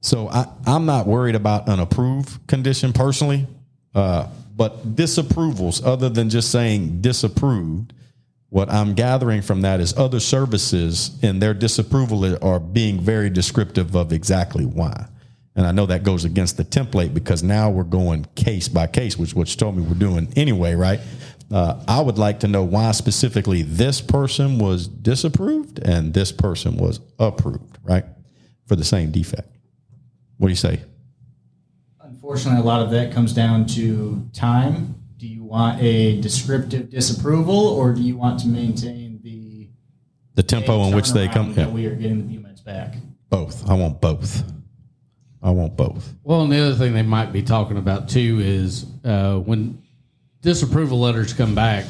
So 0.02 0.28
I, 0.28 0.46
I'm 0.66 0.84
not 0.84 1.06
worried 1.06 1.36
about 1.36 1.68
an 1.68 1.78
approved 1.78 2.46
condition 2.48 2.92
personally, 2.92 3.46
uh, 3.94 4.28
but 4.54 4.96
disapprovals, 4.96 5.80
other 5.84 6.08
than 6.08 6.28
just 6.28 6.50
saying 6.50 7.00
disapproved, 7.00 7.94
what 8.48 8.68
I'm 8.68 8.94
gathering 8.94 9.42
from 9.42 9.62
that 9.62 9.80
is 9.80 9.96
other 9.96 10.20
services 10.20 11.18
in 11.22 11.38
their 11.38 11.54
disapproval 11.54 12.36
are 12.44 12.60
being 12.60 13.00
very 13.00 13.30
descriptive 13.30 13.94
of 13.94 14.12
exactly 14.12 14.66
why. 14.66 15.06
And 15.54 15.66
I 15.66 15.72
know 15.72 15.86
that 15.86 16.02
goes 16.02 16.24
against 16.24 16.56
the 16.56 16.64
template 16.64 17.14
because 17.14 17.42
now 17.42 17.70
we're 17.70 17.84
going 17.84 18.26
case 18.34 18.68
by 18.68 18.88
case, 18.88 19.16
which 19.16 19.34
which 19.34 19.56
told 19.56 19.76
me 19.76 19.82
we're 19.82 19.94
doing 19.94 20.32
anyway, 20.34 20.74
right? 20.74 21.00
Uh, 21.50 21.82
I 21.86 22.00
would 22.00 22.18
like 22.18 22.40
to 22.40 22.48
know 22.48 22.64
why 22.64 22.90
specifically 22.92 23.62
this 23.62 24.00
person 24.00 24.58
was 24.58 24.88
disapproved 24.88 25.78
and 25.78 26.12
this 26.12 26.32
person 26.32 26.76
was 26.76 27.00
approved, 27.18 27.78
right, 27.84 28.04
for 28.66 28.74
the 28.74 28.84
same 28.84 29.12
defect. 29.12 29.48
What 30.42 30.48
do 30.48 30.52
you 30.52 30.56
say? 30.56 30.80
Unfortunately, 32.00 32.58
a 32.60 32.64
lot 32.64 32.82
of 32.82 32.90
that 32.90 33.12
comes 33.12 33.32
down 33.32 33.64
to 33.66 34.28
time. 34.32 34.96
Do 35.16 35.28
you 35.28 35.44
want 35.44 35.80
a 35.80 36.20
descriptive 36.20 36.90
disapproval, 36.90 37.54
or 37.68 37.92
do 37.92 38.02
you 38.02 38.16
want 38.16 38.40
to 38.40 38.48
maintain 38.48 39.20
the 39.22 39.68
The 40.34 40.42
tempo 40.42 40.82
in 40.82 40.96
which 40.96 41.12
they 41.12 41.28
come. 41.28 41.52
Yeah, 41.52 41.68
we 41.68 41.86
are 41.86 41.94
getting 41.94 42.26
the 42.26 42.38
BUMEDs 42.38 42.64
back? 42.64 42.96
both. 43.30 43.70
I 43.70 43.74
want 43.74 44.00
both. 44.00 44.42
I 45.40 45.50
want 45.50 45.76
both. 45.76 46.12
Well, 46.24 46.42
and 46.42 46.50
the 46.50 46.58
other 46.58 46.74
thing 46.74 46.92
they 46.92 47.02
might 47.02 47.32
be 47.32 47.42
talking 47.42 47.76
about 47.76 48.08
too 48.08 48.40
is 48.42 48.84
uh, 49.04 49.36
when 49.36 49.80
disapproval 50.40 50.98
letters 50.98 51.32
come 51.32 51.54
back, 51.54 51.84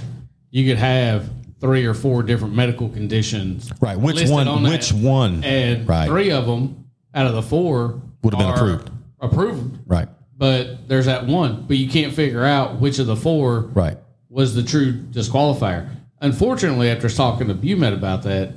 you 0.50 0.68
could 0.68 0.76
have 0.78 1.30
three 1.58 1.86
or 1.86 1.94
four 1.94 2.22
different 2.22 2.54
medical 2.54 2.90
conditions. 2.90 3.72
Right. 3.80 3.98
Which 3.98 4.28
one? 4.28 4.46
on. 4.46 4.62
Which 4.64 4.92
one? 4.92 5.42
And 5.42 5.88
Right. 5.88 6.06
three 6.06 6.30
of 6.30 6.44
them 6.44 6.84
out 7.14 7.26
of 7.26 7.32
the 7.32 7.42
four 7.42 8.02
Would 8.23 8.35
have 8.35 8.40
been 8.40 8.55
approved. 8.55 8.90
Approved, 9.20 9.78
Right. 9.86 10.09
but 10.36 10.89
there's 10.89 11.07
that 11.07 11.27
one. 11.27 11.65
But 11.66 11.77
you 11.77 11.89
can't 11.89 12.12
figure 12.12 12.44
out 12.44 12.81
which 12.81 12.99
of 12.99 13.07
the 13.07 13.16
four 13.16 13.70
Right. 13.74 13.97
was 14.28 14.55
the 14.55 14.62
true 14.62 14.93
disqualifier. 14.93 15.86
Unfortunately, 16.20 16.89
after 16.89 17.09
talking 17.09 17.49
to 17.49 17.55
BUMED 17.55 17.93
about 17.93 18.23
that, 18.23 18.53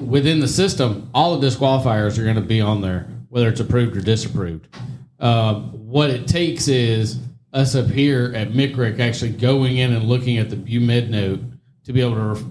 within 0.00 0.40
the 0.40 0.48
system, 0.48 1.08
all 1.14 1.38
the 1.38 1.46
disqualifiers 1.46 2.18
are 2.18 2.24
going 2.24 2.36
to 2.36 2.40
be 2.42 2.60
on 2.60 2.80
there, 2.80 3.06
whether 3.28 3.48
it's 3.48 3.60
approved 3.60 3.96
or 3.96 4.00
disapproved. 4.00 4.66
Um, 5.20 5.64
what 5.88 6.10
it 6.10 6.26
takes 6.28 6.68
is 6.68 7.18
us 7.52 7.74
up 7.74 7.86
here 7.88 8.32
at 8.36 8.52
MICRIC 8.52 9.00
actually 9.00 9.30
going 9.32 9.78
in 9.78 9.92
and 9.92 10.04
looking 10.04 10.38
at 10.38 10.50
the 10.50 10.56
BUMED 10.56 11.08
note 11.10 11.40
to 11.84 11.92
be 11.92 12.00
able 12.00 12.14
to 12.14 12.20
ref- 12.20 12.44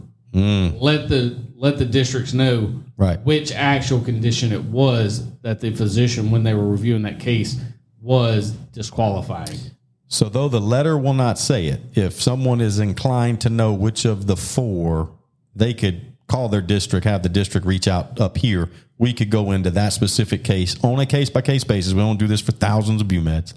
let 0.82 1.07
the 1.10 1.36
let 1.56 1.78
the 1.78 1.86
districts 1.86 2.34
know 2.34 2.74
Right. 2.98 3.19
which 3.22 3.52
actual 3.52 4.02
condition 4.02 4.52
it 4.52 4.64
was 4.64 5.32
that 5.41 5.61
the 5.61 5.69
physician, 5.69 6.32
when 6.32 6.41
they 6.41 6.56
were 6.56 6.68
reviewing 6.68 7.03
that 7.03 7.19
case, 7.19 7.56
was 8.02 8.52
disqualifying. 8.52 9.60
So 10.07 10.30
though 10.30 10.49
the 10.49 10.61
letter 10.61 10.98
will 10.98 11.14
not 11.14 11.38
say 11.38 11.68
it, 11.68 11.82
if 11.94 12.14
someone 12.14 12.60
is 12.60 12.80
inclined 12.80 13.41
to 13.41 13.49
know 13.49 13.74
which 13.74 14.06
of 14.06 14.26
the 14.26 14.36
four, 14.36 15.11
they 15.56 15.74
could 15.74 16.14
call 16.28 16.49
their 16.49 16.61
district, 16.61 17.06
have 17.06 17.24
the 17.24 17.30
district 17.30 17.68
reach 17.68 17.88
out 17.88 18.19
up 18.19 18.38
here. 18.38 18.69
We 18.98 19.14
could 19.14 19.30
go 19.30 19.52
into 19.52 19.69
that 19.72 19.94
specific 19.94 20.44
case 20.44 20.76
on 20.84 20.99
a 20.99 21.06
case 21.06 21.30
by 21.30 21.41
case 21.41 21.64
basis. 21.64 21.94
We 21.94 21.99
don't 21.99 22.18
do 22.18 22.28
this 22.28 22.41
for 22.41 22.52
thousands 22.52 23.02
of 23.02 23.07
BUMEDs 23.07 23.53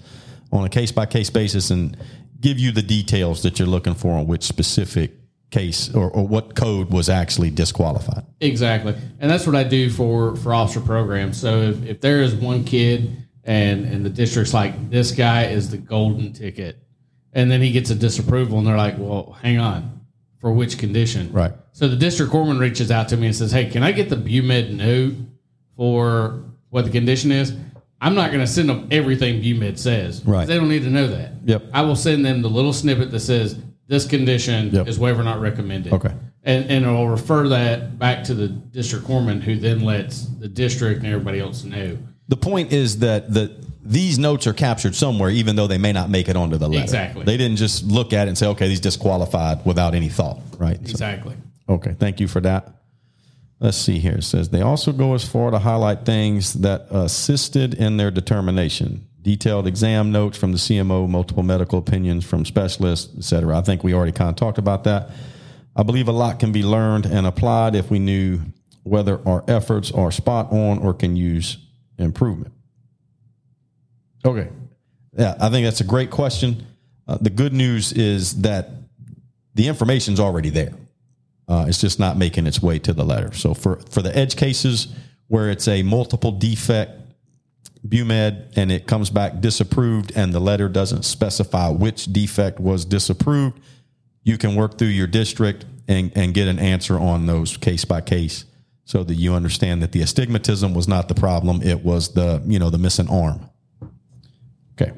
on 0.51 0.65
a 0.65 0.69
case 0.69 0.91
by 0.91 1.05
case 1.05 1.29
basis 1.29 1.71
and 1.71 1.97
give 2.39 2.59
you 2.59 2.71
the 2.71 2.81
details 2.81 3.43
that 3.43 3.59
you're 3.59 3.67
looking 3.67 3.95
for 3.95 4.13
on 4.13 4.27
which 4.27 4.43
specific 4.43 5.11
case 5.51 5.93
or, 5.93 6.09
or 6.09 6.25
what 6.25 6.55
code 6.55 6.91
was 6.91 7.09
actually 7.09 7.51
disqualified. 7.51 8.25
Exactly, 8.39 8.95
and 9.19 9.29
that's 9.29 9.45
what 9.45 9.55
I 9.55 9.63
do 9.63 9.89
for 9.89 10.35
for 10.37 10.53
officer 10.53 10.81
programs. 10.81 11.39
So 11.39 11.61
if, 11.61 11.85
if 11.85 12.01
there 12.01 12.21
is 12.21 12.33
one 12.33 12.63
kid 12.63 13.25
and 13.43 13.85
and 13.85 14.05
the 14.05 14.09
district's 14.09 14.53
like 14.53 14.89
this 14.89 15.11
guy 15.11 15.45
is 15.45 15.69
the 15.69 15.77
golden 15.77 16.33
ticket, 16.33 16.77
and 17.33 17.51
then 17.51 17.61
he 17.61 17.71
gets 17.71 17.89
a 17.89 17.95
disapproval, 17.95 18.57
and 18.57 18.67
they're 18.67 18.77
like, 18.77 18.95
well, 18.97 19.37
hang 19.41 19.59
on, 19.59 20.01
for 20.39 20.51
which 20.51 20.77
condition? 20.77 21.31
Right. 21.31 21.53
So 21.73 21.87
the 21.87 21.95
district 21.95 22.31
corpsman 22.33 22.59
reaches 22.59 22.91
out 22.91 23.09
to 23.09 23.17
me 23.17 23.27
and 23.27 23.35
says, 23.35 23.51
hey, 23.51 23.69
can 23.69 23.83
I 23.83 23.91
get 23.91 24.09
the 24.09 24.17
BUMED 24.17 24.71
note 24.73 25.13
for 25.77 26.43
what 26.69 26.85
the 26.85 26.91
condition 26.91 27.31
is? 27.31 27.55
I'm 28.01 28.15
not 28.15 28.31
going 28.31 28.41
to 28.41 28.47
send 28.47 28.67
them 28.67 28.87
everything 28.91 29.41
BUMED 29.41 29.77
says. 29.77 30.25
Right. 30.25 30.47
They 30.47 30.55
don't 30.55 30.67
need 30.67 30.83
to 30.83 30.89
know 30.89 31.07
that. 31.07 31.33
Yep. 31.45 31.65
I 31.73 31.83
will 31.83 31.95
send 31.95 32.25
them 32.25 32.41
the 32.41 32.49
little 32.49 32.73
snippet 32.73 33.11
that 33.11 33.19
says 33.19 33.57
this 33.91 34.05
condition 34.07 34.73
Yep. 34.73 34.87
is 34.87 34.97
waiver 34.97 35.21
not 35.21 35.41
recommended. 35.41 35.91
Okay. 35.91 36.13
And, 36.45 36.71
and 36.71 36.85
it'll 36.85 37.09
refer 37.09 37.49
that 37.49 37.99
back 37.99 38.23
to 38.23 38.33
the 38.33 38.47
district 38.47 39.05
corpsman 39.05 39.41
who 39.41 39.57
then 39.57 39.81
lets 39.81 40.21
the 40.39 40.47
district 40.47 41.03
and 41.03 41.11
everybody 41.11 41.41
else 41.41 41.65
know. 41.65 41.97
The 42.29 42.37
point 42.37 42.71
is 42.71 42.99
that 42.99 43.31
the 43.33 43.51
these 43.83 44.17
notes 44.17 44.47
are 44.47 44.53
captured 44.53 44.95
somewhere, 44.95 45.29
even 45.31 45.55
though 45.57 45.67
they 45.67 45.77
may 45.79 45.91
not 45.91 46.09
make 46.09 46.29
it 46.29 46.37
onto 46.37 46.55
the 46.57 46.69
letter. 46.69 46.83
Exactly. 46.83 47.25
They 47.25 47.35
didn't 47.35 47.57
just 47.57 47.83
look 47.83 48.13
at 48.13 48.27
it 48.27 48.29
and 48.29 48.37
say, 48.37 48.47
"Okay, 48.47 48.67
these 48.69 48.79
disqualified" 48.79 49.65
without 49.65 49.93
any 49.93 50.07
thought, 50.07 50.39
right? 50.57 50.77
So- 50.87 50.91
Exactly. 50.91 51.35
okay, 51.67 51.95
thank 51.99 52.19
you 52.21 52.27
for 52.29 52.39
that. 52.41 52.69
Let's 53.59 53.77
see 53.77 53.99
here. 53.99 54.13
It 54.19 54.23
says 54.23 54.49
they 54.49 54.61
also 54.61 54.93
go 54.93 55.13
as 55.15 55.25
far 55.25 55.51
to 55.51 55.59
highlight 55.59 56.05
things 56.05 56.53
that 56.53 56.87
assisted 56.91 57.73
in 57.73 57.97
their 57.97 58.09
determination. 58.11 59.01
Detailed 59.21 59.67
exam 59.67 60.11
notes 60.11 60.37
from 60.37 60.51
the 60.51 60.57
CMO, 60.57 61.07
multiple 61.07 61.43
medical 61.43 61.77
opinions 61.77 62.25
from 62.25 62.43
specialists, 62.43 63.13
et 63.17 63.23
cetera. 63.23 63.57
I 63.57 63.61
think 63.61 63.83
we 63.83 63.93
already 63.93 64.11
kind 64.11 64.29
of 64.29 64.35
talked 64.35 64.57
about 64.57 64.83
that. 64.85 65.11
I 65.75 65.83
believe 65.83 66.07
a 66.07 66.11
lot 66.11 66.39
can 66.39 66.51
be 66.51 66.63
learned 66.63 67.05
and 67.05 67.27
applied 67.27 67.75
if 67.75 67.91
we 67.91 67.99
knew 67.99 68.41
whether 68.83 69.25
our 69.27 69.43
efforts 69.47 69.91
are 69.91 70.11
spot 70.11 70.51
on 70.51 70.79
or 70.79 70.93
can 70.93 71.15
use 71.15 71.57
improvement. 71.97 72.53
Okay. 74.25 74.49
Yeah, 75.17 75.35
I 75.39 75.49
think 75.49 75.65
that's 75.65 75.81
a 75.81 75.85
great 75.85 76.09
question. 76.09 76.65
Uh, 77.07 77.17
the 77.21 77.29
good 77.29 77.53
news 77.53 77.93
is 77.93 78.41
that 78.41 78.69
the 79.53 79.67
information's 79.67 80.19
already 80.19 80.49
there. 80.49 80.73
Uh, 81.47 81.65
it's 81.67 81.81
just 81.81 81.99
not 81.99 82.17
making 82.17 82.47
its 82.47 82.61
way 82.61 82.79
to 82.79 82.93
the 82.93 83.03
letter. 83.03 83.33
So 83.33 83.53
for, 83.53 83.77
for 83.89 84.01
the 84.01 84.15
edge 84.17 84.35
cases 84.35 84.87
where 85.27 85.49
it's 85.49 85.67
a 85.67 85.83
multiple 85.83 86.31
defect 86.31 87.00
BUMED 87.87 88.53
and 88.55 88.71
it 88.71 88.85
comes 88.85 89.09
back 89.09 89.41
disapproved 89.41 90.11
and 90.15 90.33
the 90.33 90.39
letter 90.39 90.69
doesn't 90.69 91.03
specify 91.03 91.69
which 91.69 92.05
defect 92.05 92.59
was 92.59 92.85
disapproved, 92.85 93.59
you 94.23 94.37
can 94.37 94.55
work 94.55 94.77
through 94.77 94.87
your 94.87 95.07
district 95.07 95.65
and, 95.87 96.11
and 96.15 96.33
get 96.33 96.47
an 96.47 96.59
answer 96.59 96.99
on 96.99 97.25
those 97.25 97.57
case 97.57 97.85
by 97.85 98.01
case 98.01 98.45
so 98.85 99.03
that 99.03 99.15
you 99.15 99.33
understand 99.33 99.81
that 99.81 99.91
the 99.93 100.01
astigmatism 100.01 100.73
was 100.73 100.87
not 100.87 101.07
the 101.07 101.15
problem. 101.15 101.61
It 101.61 101.83
was 101.83 102.13
the, 102.13 102.41
you 102.45 102.59
know, 102.59 102.69
the 102.69 102.77
missing 102.77 103.09
arm. 103.09 103.49
Okay. 104.73 104.93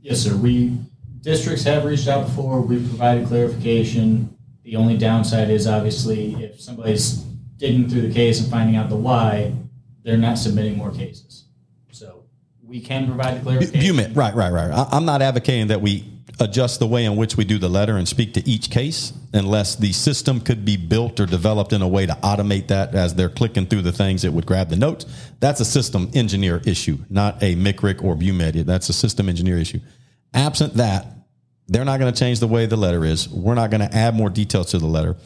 Yes, 0.00 0.20
sir. 0.20 0.36
We 0.36 0.78
districts 1.20 1.64
have 1.64 1.84
reached 1.84 2.08
out 2.08 2.26
before. 2.26 2.60
We've 2.60 2.86
provided 2.88 3.28
clarification. 3.28 4.36
The 4.64 4.76
only 4.76 4.96
downside 4.96 5.50
is 5.50 5.66
obviously 5.66 6.34
if 6.42 6.60
somebody's 6.60 7.24
digging 7.56 7.88
through 7.88 8.02
the 8.02 8.14
case 8.14 8.40
and 8.40 8.50
finding 8.50 8.76
out 8.76 8.88
the 8.88 8.96
why, 8.96 9.54
they're 10.02 10.16
not 10.16 10.38
submitting 10.38 10.76
more 10.76 10.90
cases. 10.90 11.31
We 12.72 12.80
can 12.80 13.06
provide 13.06 13.36
the 13.36 13.42
clarification. 13.42 13.96
BUMED, 13.96 14.16
right, 14.16 14.34
right, 14.34 14.50
right. 14.50 14.70
I, 14.70 14.88
I'm 14.92 15.04
not 15.04 15.20
advocating 15.20 15.66
that 15.66 15.82
we 15.82 16.10
adjust 16.40 16.80
the 16.80 16.86
way 16.86 17.04
in 17.04 17.16
which 17.16 17.36
we 17.36 17.44
do 17.44 17.58
the 17.58 17.68
letter 17.68 17.98
and 17.98 18.08
speak 18.08 18.32
to 18.32 18.48
each 18.48 18.70
case 18.70 19.12
unless 19.34 19.76
the 19.76 19.92
system 19.92 20.40
could 20.40 20.64
be 20.64 20.78
built 20.78 21.20
or 21.20 21.26
developed 21.26 21.74
in 21.74 21.82
a 21.82 21.86
way 21.86 22.06
to 22.06 22.14
automate 22.22 22.68
that 22.68 22.94
as 22.94 23.14
they're 23.14 23.28
clicking 23.28 23.66
through 23.66 23.82
the 23.82 23.92
things 23.92 24.24
it 24.24 24.32
would 24.32 24.46
grab 24.46 24.70
the 24.70 24.76
notes. 24.76 25.04
That's 25.38 25.60
a 25.60 25.66
system 25.66 26.10
engineer 26.14 26.62
issue, 26.64 26.96
not 27.10 27.42
a 27.42 27.56
MICRIC 27.56 28.02
or 28.02 28.16
BUMED. 28.16 28.64
That's 28.64 28.88
a 28.88 28.94
system 28.94 29.28
engineer 29.28 29.58
issue. 29.58 29.80
Absent 30.32 30.72
that, 30.76 31.14
they're 31.68 31.84
not 31.84 32.00
going 32.00 32.10
to 32.10 32.18
change 32.18 32.40
the 32.40 32.48
way 32.48 32.64
the 32.64 32.78
letter 32.78 33.04
is. 33.04 33.28
We're 33.28 33.54
not 33.54 33.70
going 33.70 33.86
to 33.86 33.94
add 33.94 34.14
more 34.14 34.30
details 34.30 34.70
to 34.70 34.78
the 34.78 34.86
letter. 34.86 35.16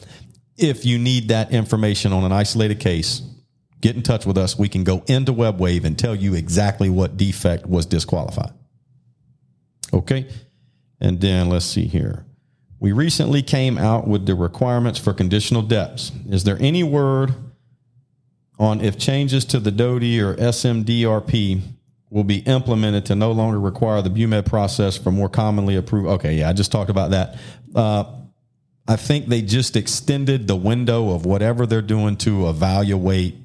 If 0.57 0.85
you 0.85 0.99
need 0.99 1.29
that 1.29 1.53
information 1.53 2.11
on 2.11 2.25
an 2.25 2.33
isolated 2.33 2.81
case, 2.81 3.21
get 3.81 3.95
in 3.95 4.01
touch 4.01 4.25
with 4.25 4.37
us. 4.37 4.57
We 4.57 4.69
can 4.69 4.83
go 4.83 5.03
into 5.07 5.33
WebWave 5.33 5.83
and 5.83 5.97
tell 5.97 6.15
you 6.15 6.33
exactly 6.33 6.89
what 6.89 7.17
defect 7.17 7.65
was 7.65 7.85
disqualified. 7.85 8.53
Okay. 9.93 10.27
And 10.99 11.21
then 11.21 11.49
let's 11.49 11.65
see 11.65 11.87
here. 11.87 12.25
We 12.79 12.91
recently 12.91 13.41
came 13.41 13.77
out 13.77 14.07
with 14.07 14.25
the 14.25 14.35
requirements 14.35 14.99
for 14.99 15.13
conditional 15.13 15.63
DEPs. 15.63 16.11
Is 16.31 16.43
there 16.43 16.57
any 16.59 16.83
word 16.83 17.33
on 18.59 18.81
if 18.81 18.97
changes 18.97 19.45
to 19.45 19.59
the 19.59 19.71
DoDI 19.71 20.19
or 20.19 20.35
SMDRP 20.35 21.61
will 22.09 22.23
be 22.23 22.37
implemented 22.37 23.05
to 23.07 23.15
no 23.15 23.31
longer 23.31 23.59
require 23.59 24.01
the 24.01 24.09
BUMED 24.09 24.45
process 24.45 24.97
for 24.97 25.11
more 25.11 25.29
commonly 25.29 25.75
approved? 25.75 26.07
Okay, 26.07 26.35
yeah, 26.35 26.49
I 26.49 26.53
just 26.53 26.71
talked 26.71 26.89
about 26.89 27.11
that. 27.11 27.37
Uh, 27.75 28.05
I 28.87 28.95
think 28.95 29.25
they 29.25 29.41
just 29.41 29.75
extended 29.75 30.47
the 30.47 30.55
window 30.55 31.09
of 31.09 31.25
whatever 31.25 31.65
they're 31.65 31.81
doing 31.81 32.15
to 32.17 32.47
evaluate 32.47 33.35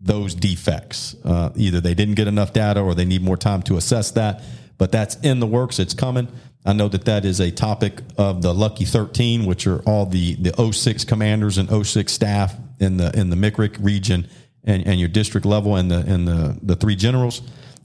those 0.00 0.34
defects. 0.34 1.16
Uh, 1.24 1.50
either 1.56 1.80
they 1.80 1.94
didn't 1.94 2.14
get 2.14 2.28
enough 2.28 2.52
data 2.52 2.80
or 2.80 2.94
they 2.94 3.04
need 3.04 3.22
more 3.22 3.36
time 3.36 3.62
to 3.62 3.76
assess 3.76 4.12
that, 4.12 4.42
but 4.76 4.92
that's 4.92 5.16
in 5.16 5.40
the 5.40 5.46
works. 5.46 5.78
It's 5.78 5.94
coming. 5.94 6.28
I 6.64 6.72
know 6.72 6.88
that 6.88 7.04
that 7.06 7.24
is 7.24 7.40
a 7.40 7.50
topic 7.50 8.00
of 8.16 8.42
the 8.42 8.52
Lucky 8.52 8.84
13, 8.84 9.46
which 9.46 9.66
are 9.66 9.80
all 9.80 10.06
the, 10.06 10.34
the 10.36 10.72
06 10.72 11.04
commanders 11.04 11.58
and 11.58 11.86
06 11.86 12.12
staff 12.12 12.54
in 12.78 12.96
the 12.96 13.18
in 13.18 13.30
the 13.30 13.36
MICRIC 13.36 13.76
region 13.80 14.28
and, 14.64 14.86
and 14.86 15.00
your 15.00 15.08
district 15.08 15.46
level 15.46 15.76
and 15.76 15.90
the 15.90 15.98
and 16.00 16.28
the, 16.28 16.58
the 16.62 16.76
three 16.76 16.96
generals 16.96 17.42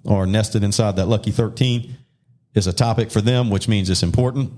are 0.08 0.26
nested 0.26 0.64
inside 0.64 0.98
that 0.98 1.08
Lucky 1.08 1.32
13 1.32 1.96
is 2.56 2.68
a 2.68 2.74
topic 2.74 3.10
for 3.10 3.22
them, 3.22 3.50
which 3.50 3.68
means 3.68 3.90
it's 3.90 4.04
important. 4.04 4.52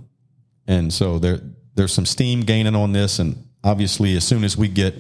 And 0.68 0.92
so 0.92 1.20
there 1.20 1.40
there's 1.76 1.94
some 1.94 2.06
steam 2.06 2.42
gaining 2.42 2.76
on 2.76 2.94
this. 2.94 3.20
And 3.20 3.48
obviously, 3.64 4.16
as 4.16 4.26
soon 4.26 4.44
as 4.44 4.58
we 4.58 4.68
get 4.68 4.96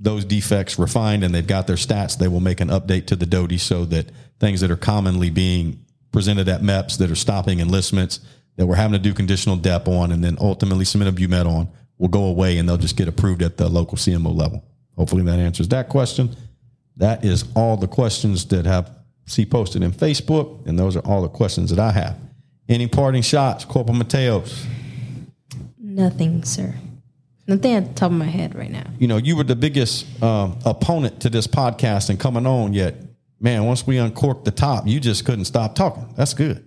those 0.00 0.24
defects 0.24 0.78
refined 0.78 1.22
and 1.22 1.34
they've 1.34 1.46
got 1.46 1.66
their 1.66 1.76
stats, 1.76 2.16
they 2.16 2.26
will 2.26 2.40
make 2.40 2.60
an 2.60 2.68
update 2.68 3.06
to 3.06 3.16
the 3.16 3.26
DoDI 3.26 3.60
so 3.60 3.84
that 3.84 4.10
things 4.40 4.62
that 4.62 4.70
are 4.70 4.76
commonly 4.76 5.30
being 5.30 5.84
presented 6.10 6.48
at 6.48 6.62
MEPS 6.62 6.98
that 6.98 7.10
are 7.10 7.16
stopping 7.16 7.60
enlistments 7.60 8.20
that 8.56 8.66
we're 8.66 8.76
having 8.76 8.94
to 8.94 8.98
do 8.98 9.12
conditional 9.14 9.56
DEP 9.56 9.86
on 9.86 10.10
and 10.10 10.24
then 10.24 10.36
ultimately 10.40 10.84
submit 10.84 11.08
a 11.08 11.12
BUMED 11.12 11.46
on 11.46 11.68
will 11.98 12.08
go 12.08 12.24
away 12.24 12.56
and 12.58 12.68
they'll 12.68 12.78
just 12.78 12.96
get 12.96 13.08
approved 13.08 13.42
at 13.42 13.58
the 13.58 13.68
local 13.68 13.96
CMO 13.96 14.34
level. 14.34 14.64
Hopefully 14.96 15.22
that 15.22 15.38
answers 15.38 15.68
that 15.68 15.88
question. 15.88 16.34
That 16.96 17.24
is 17.24 17.44
all 17.54 17.76
the 17.76 17.86
questions 17.86 18.46
that 18.46 18.64
have 18.66 18.90
see 19.26 19.46
posted 19.46 19.82
in 19.82 19.92
Facebook, 19.92 20.66
and 20.66 20.78
those 20.78 20.96
are 20.96 21.06
all 21.06 21.22
the 21.22 21.28
questions 21.28 21.70
that 21.70 21.78
I 21.78 21.92
have. 21.92 22.18
Any 22.68 22.86
parting 22.86 23.22
shots, 23.22 23.64
Corporal 23.64 23.96
Mateos? 23.96 24.66
Nothing, 25.78 26.44
sir. 26.44 26.74
Nothing 27.50 27.74
at 27.74 27.88
the 27.88 27.94
top 27.94 28.12
of 28.12 28.16
my 28.16 28.26
head 28.26 28.54
right 28.54 28.70
now. 28.70 28.84
You 29.00 29.08
know, 29.08 29.16
you 29.16 29.34
were 29.36 29.42
the 29.42 29.56
biggest 29.56 30.22
um, 30.22 30.56
opponent 30.64 31.22
to 31.22 31.30
this 31.30 31.48
podcast 31.48 32.08
and 32.08 32.18
coming 32.18 32.46
on, 32.46 32.74
yet, 32.74 32.94
man, 33.40 33.64
once 33.64 33.84
we 33.84 33.98
uncorked 33.98 34.44
the 34.44 34.52
top, 34.52 34.86
you 34.86 35.00
just 35.00 35.24
couldn't 35.24 35.46
stop 35.46 35.74
talking. 35.74 36.06
That's 36.16 36.32
good. 36.32 36.64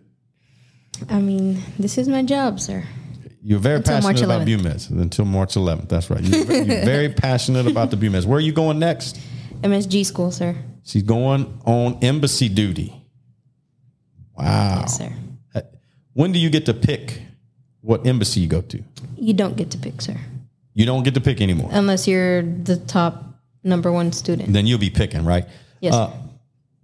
I 1.07 1.19
mean, 1.19 1.61
this 1.79 1.97
is 1.97 2.09
my 2.09 2.21
job, 2.21 2.59
sir. 2.59 2.83
You're 3.41 3.59
very 3.59 3.77
Until 3.77 4.01
passionate 4.01 4.21
about 4.23 4.41
11th. 4.41 4.61
BUMEDs 4.61 4.89
until 4.89 5.23
March 5.23 5.53
11th. 5.55 5.87
That's 5.87 6.09
right. 6.09 6.21
You're, 6.21 6.43
ve- 6.45 6.55
you're 6.55 6.85
very 6.85 7.09
passionate 7.13 7.65
about 7.65 7.89
the 7.89 7.95
BUMEDs. 7.95 8.25
Where 8.25 8.37
are 8.37 8.41
you 8.41 8.51
going 8.51 8.77
next? 8.79 9.19
MSG 9.61 10.05
school, 10.05 10.31
sir. 10.31 10.57
She's 10.83 11.03
going 11.03 11.61
on 11.65 11.99
embassy 12.01 12.49
duty. 12.49 12.93
Wow. 14.37 14.79
Yes, 14.81 14.97
sir. 14.97 15.13
When 16.11 16.33
do 16.33 16.39
you 16.39 16.49
get 16.49 16.65
to 16.65 16.73
pick 16.73 17.21
what 17.79 18.05
embassy 18.05 18.41
you 18.41 18.47
go 18.47 18.61
to? 18.61 18.83
You 19.15 19.33
don't 19.33 19.55
get 19.55 19.71
to 19.71 19.77
pick, 19.77 20.01
sir, 20.01 20.17
You 20.73 20.85
don't 20.85 21.03
get 21.03 21.13
to 21.15 21.21
pick 21.21 21.41
anymore. 21.41 21.69
unless 21.71 22.07
you're 22.07 22.41
the 22.41 22.77
top 22.77 23.23
number 23.63 23.91
one 23.91 24.11
student. 24.11 24.51
then 24.53 24.65
you'll 24.67 24.79
be 24.79 24.89
picking, 24.89 25.23
right? 25.25 25.45
Yes. 25.79 25.93
Uh, 25.93 26.11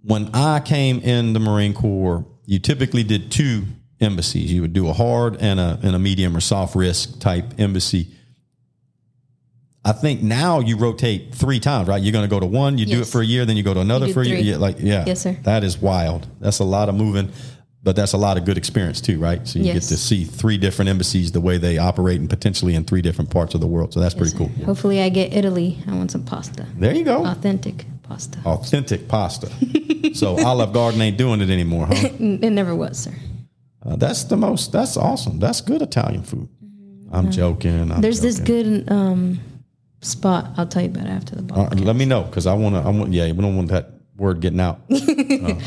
when 0.02 0.30
I 0.34 0.60
came 0.60 1.00
in 1.00 1.32
the 1.32 1.40
Marine 1.40 1.74
Corps, 1.74 2.24
you 2.46 2.58
typically 2.58 3.02
did 3.02 3.30
two 3.30 3.64
embassies. 4.00 4.52
You 4.52 4.62
would 4.62 4.72
do 4.72 4.88
a 4.88 4.92
hard 4.92 5.36
and 5.40 5.60
a 5.60 5.78
and 5.82 5.94
a 5.94 5.98
medium 5.98 6.36
or 6.36 6.40
soft 6.40 6.74
risk 6.74 7.20
type 7.20 7.44
embassy. 7.58 8.14
I 9.84 9.92
think 9.92 10.22
now 10.22 10.60
you 10.60 10.76
rotate 10.76 11.34
three 11.34 11.58
times, 11.58 11.88
right? 11.88 12.02
You're 12.02 12.12
going 12.12 12.24
to 12.24 12.30
go 12.30 12.38
to 12.38 12.46
one, 12.46 12.76
you 12.76 12.84
do 12.84 13.00
it 13.00 13.06
for 13.06 13.22
a 13.22 13.24
year, 13.24 13.46
then 13.46 13.56
you 13.56 13.62
go 13.62 13.72
to 13.72 13.80
another 13.80 14.12
for 14.12 14.20
a 14.20 14.26
year. 14.26 14.36
three. 14.42 14.56
Like 14.56 14.76
yeah, 14.78 15.04
Yes, 15.06 15.22
sir. 15.22 15.36
That 15.44 15.64
is 15.64 15.78
wild. 15.78 16.26
That's 16.38 16.58
a 16.58 16.64
lot 16.64 16.88
of 16.90 16.94
moving, 16.94 17.32
but 17.82 17.96
that's 17.96 18.12
a 18.12 18.18
lot 18.18 18.36
of 18.36 18.44
good 18.44 18.58
experience 18.58 19.00
too, 19.00 19.18
right? 19.18 19.46
So 19.48 19.58
you 19.58 19.66
Yes. 19.66 19.74
get 19.74 19.82
to 19.94 19.96
see 19.96 20.24
three 20.24 20.58
different 20.58 20.88
embassies, 20.88 21.32
the 21.32 21.40
way 21.40 21.56
they 21.58 21.78
operate, 21.78 22.20
and 22.20 22.28
potentially 22.28 22.74
in 22.74 22.84
three 22.84 23.02
different 23.02 23.30
parts 23.30 23.54
of 23.54 23.60
the 23.60 23.66
world. 23.66 23.92
So 23.94 24.00
that's 24.00 24.14
pretty 24.14 24.36
cool. 24.36 24.50
Hopefully, 24.66 25.00
I 25.00 25.08
get 25.08 25.32
Italy. 25.32 25.78
I 25.86 25.94
want 25.94 26.10
some 26.10 26.22
pasta, 26.24 26.66
There 26.78 26.94
you 26.94 27.04
go 27.04 27.24
authentic 27.24 27.86
pasta. 28.02 28.38
authentic 28.44 29.08
pasta. 29.08 29.48
so 30.14 30.38
Olive 30.44 30.72
Garden 30.72 31.00
ain't 31.00 31.16
doing 31.16 31.40
it 31.40 31.50
anymore, 31.50 31.86
huh? 31.86 31.94
It 32.20 32.50
never 32.50 32.74
was, 32.74 32.98
sir. 32.98 33.12
Uh, 33.84 33.96
that's 33.96 34.24
the 34.24 34.36
most. 34.36 34.72
That's 34.72 34.96
awesome. 34.98 35.38
That's 35.38 35.60
good 35.62 35.80
Italian 35.80 36.22
food. 36.22 36.48
I'm 37.12 37.30
joking. 37.30 37.90
I'm 37.90 38.00
There's 38.02 38.20
this 38.20 38.38
good 38.38 38.90
um, 38.92 39.40
spot. 40.02 40.50
I'll 40.56 40.66
tell 40.66 40.82
you 40.82 40.88
about 40.90 41.06
it 41.06 41.10
after 41.10 41.34
the 41.34 41.42
ball. 41.42 41.64
right, 41.64 41.80
let 41.80 41.96
me 41.96 42.04
know 42.04 42.22
because 42.24 42.46
I 42.46 42.52
want 42.52 42.74
to. 42.74 42.82
I 42.82 42.90
want. 42.90 43.12
Yeah, 43.12 43.24
we 43.32 43.40
don't 43.40 43.56
want 43.56 43.68
that 43.70 43.90
word 44.16 44.40
getting 44.40 44.60
out. 44.60 44.80
Uh, 44.90 45.58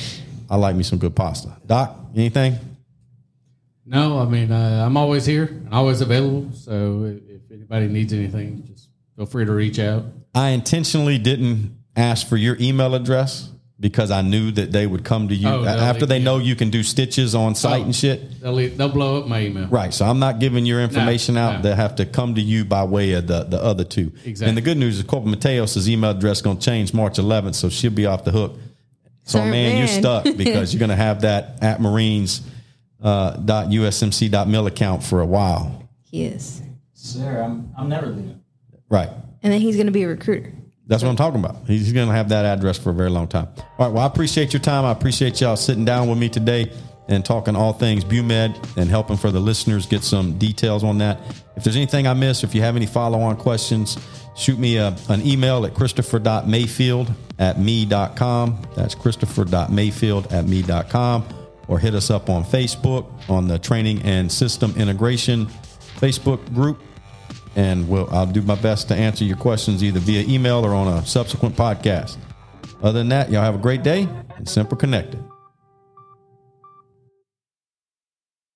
I 0.49 0.57
like 0.57 0.75
me 0.75 0.83
some 0.83 0.99
good 0.99 1.15
pasta. 1.15 1.49
Doc, 1.65 1.97
anything? 2.15 2.57
No, 3.85 4.19
I 4.19 4.25
mean 4.25 4.51
uh, 4.51 4.83
I'm 4.85 4.95
always 4.97 5.25
here, 5.25 5.61
always 5.71 6.01
available. 6.01 6.51
So 6.53 7.17
if 7.27 7.51
anybody 7.51 7.87
needs 7.87 8.13
anything, 8.13 8.63
just 8.67 8.87
feel 9.17 9.25
free 9.25 9.45
to 9.45 9.51
reach 9.51 9.79
out. 9.79 10.05
I 10.33 10.49
intentionally 10.49 11.17
didn't 11.17 11.77
ask 11.95 12.27
for 12.27 12.37
your 12.37 12.57
email 12.59 12.95
address 12.95 13.49
because 13.79 14.09
I 14.11 14.21
knew 14.21 14.51
that 14.51 14.71
they 14.71 14.87
would 14.87 15.03
come 15.03 15.27
to 15.27 15.35
you 15.35 15.49
Oh, 15.49 15.65
after 15.65 16.05
they 16.05 16.19
know 16.19 16.37
you 16.37 16.55
can 16.55 16.69
do 16.69 16.81
stitches 16.83 17.35
on 17.35 17.53
site 17.55 17.81
Oh. 17.81 17.85
and 17.85 17.95
shit. 17.95 18.39
They'll 18.39 18.53
leave, 18.53 18.77
they'll 18.77 18.87
blow 18.87 19.19
up 19.19 19.27
my 19.27 19.41
email. 19.41 19.67
Right. 19.67 19.93
So 19.93 20.05
I'm 20.05 20.19
not 20.19 20.39
giving 20.39 20.65
your 20.65 20.81
information 20.81 21.35
out. 21.35 21.57
no. 21.57 21.69
They 21.69 21.75
have 21.75 21.97
to 21.97 22.05
come 22.05 22.35
to 22.35 22.41
you 22.41 22.63
by 22.63 22.85
way 22.85 23.11
of 23.13 23.27
the, 23.27 23.43
the 23.43 23.61
other 23.61 23.83
two. 23.83 24.13
Exactly. 24.23 24.47
And 24.47 24.55
the 24.57 24.61
good 24.61 24.77
news 24.77 24.97
is 24.99 25.03
Corporal 25.03 25.35
Mateos' 25.35 25.85
email 25.89 26.11
address 26.11 26.41
going 26.41 26.57
to 26.59 26.65
change 26.65 26.93
March 26.93 27.15
11th, 27.17 27.55
so 27.55 27.67
she'll 27.67 27.91
be 27.91 28.05
off 28.05 28.23
the 28.23 28.31
hook. 28.31 28.55
So 29.23 29.39
Sir, 29.39 29.45
man, 29.45 29.77
you're 29.77 29.87
stuck 29.87 30.23
because 30.37 30.73
you're 30.73 30.79
going 30.79 30.89
to 30.89 30.95
have 30.95 31.21
that 31.21 31.59
at 31.61 31.81
Marines 31.81 32.41
uh, 33.01 33.37
dot 33.37 33.67
USMC 33.67 34.29
dot 34.31 34.47
mil 34.47 34.67
account 34.67 35.03
for 35.03 35.21
a 35.21 35.25
while. 35.25 35.87
He 36.03 36.25
is, 36.25 36.61
Sir, 36.93 37.41
I'm, 37.41 37.73
I'm 37.77 37.89
never 37.89 38.07
leaving. 38.07 38.41
Right. 38.89 39.09
and 39.41 39.51
then 39.51 39.59
he's 39.59 39.75
going 39.75 39.87
to 39.87 39.91
be 39.91 40.03
a 40.03 40.07
recruiter. 40.07 40.53
That's 40.85 41.01
what 41.01 41.09
I'm 41.09 41.15
talking 41.15 41.39
about. 41.39 41.65
He's 41.65 41.93
going 41.93 42.09
to 42.09 42.13
have 42.13 42.29
that 42.29 42.45
address 42.45 42.77
for 42.77 42.89
a 42.89 42.93
very 42.93 43.09
long 43.09 43.27
time. 43.27 43.47
All 43.57 43.65
right. 43.79 43.87
Well, 43.87 44.03
I 44.03 44.05
appreciate 44.05 44.51
your 44.53 44.59
time. 44.59 44.83
I 44.83 44.91
appreciate 44.91 45.39
y'all 45.39 45.55
sitting 45.55 45.85
down 45.85 46.09
with 46.09 46.17
me 46.19 46.27
today 46.29 46.71
and 47.07 47.25
talking 47.25 47.55
all 47.55 47.73
things 47.73 48.03
BUMED 48.03 48.77
and 48.77 48.89
helping 48.89 49.17
for 49.17 49.31
the 49.31 49.39
listeners 49.39 49.85
get 49.85 50.03
some 50.03 50.37
details 50.37 50.83
on 50.83 50.97
that. 50.99 51.19
If 51.55 51.63
there's 51.63 51.75
anything 51.75 52.07
I 52.07 52.13
missed, 52.13 52.43
if 52.43 52.55
you 52.55 52.61
have 52.61 52.75
any 52.75 52.85
follow 52.85 53.19
on 53.21 53.35
questions, 53.35 53.97
shoot 54.35 54.57
me 54.57 54.77
a, 54.77 54.95
an 55.09 55.25
email 55.25 55.65
at 55.65 55.73
christopher.mayfield 55.73 57.13
at 57.39 57.59
me.com. 57.59 58.61
That's 58.75 58.95
christopher.mayfield 58.95 60.31
at 60.31 60.47
me.com. 60.47 61.27
Or 61.67 61.79
hit 61.79 61.95
us 61.95 62.09
up 62.09 62.29
on 62.29 62.43
Facebook 62.43 63.09
on 63.29 63.47
the 63.47 63.57
Training 63.57 64.01
and 64.03 64.31
System 64.31 64.73
Integration 64.77 65.47
Facebook 65.97 66.53
group 66.53 66.81
and 67.55 67.87
we'll, 67.87 68.09
I'll 68.13 68.25
do 68.25 68.41
my 68.41 68.55
best 68.55 68.87
to 68.89 68.95
answer 68.95 69.23
your 69.23 69.37
questions 69.37 69.83
either 69.83 69.99
via 69.99 70.25
email 70.27 70.65
or 70.65 70.73
on 70.73 70.87
a 70.87 71.05
subsequent 71.05 71.55
podcast. 71.55 72.17
Other 72.81 72.99
than 72.99 73.09
that, 73.09 73.31
y'all 73.31 73.43
have 73.43 73.55
a 73.55 73.59
great 73.59 73.83
day 73.83 74.07
and 74.35 74.47
Semper 74.47 74.75
Connected. 74.75 75.23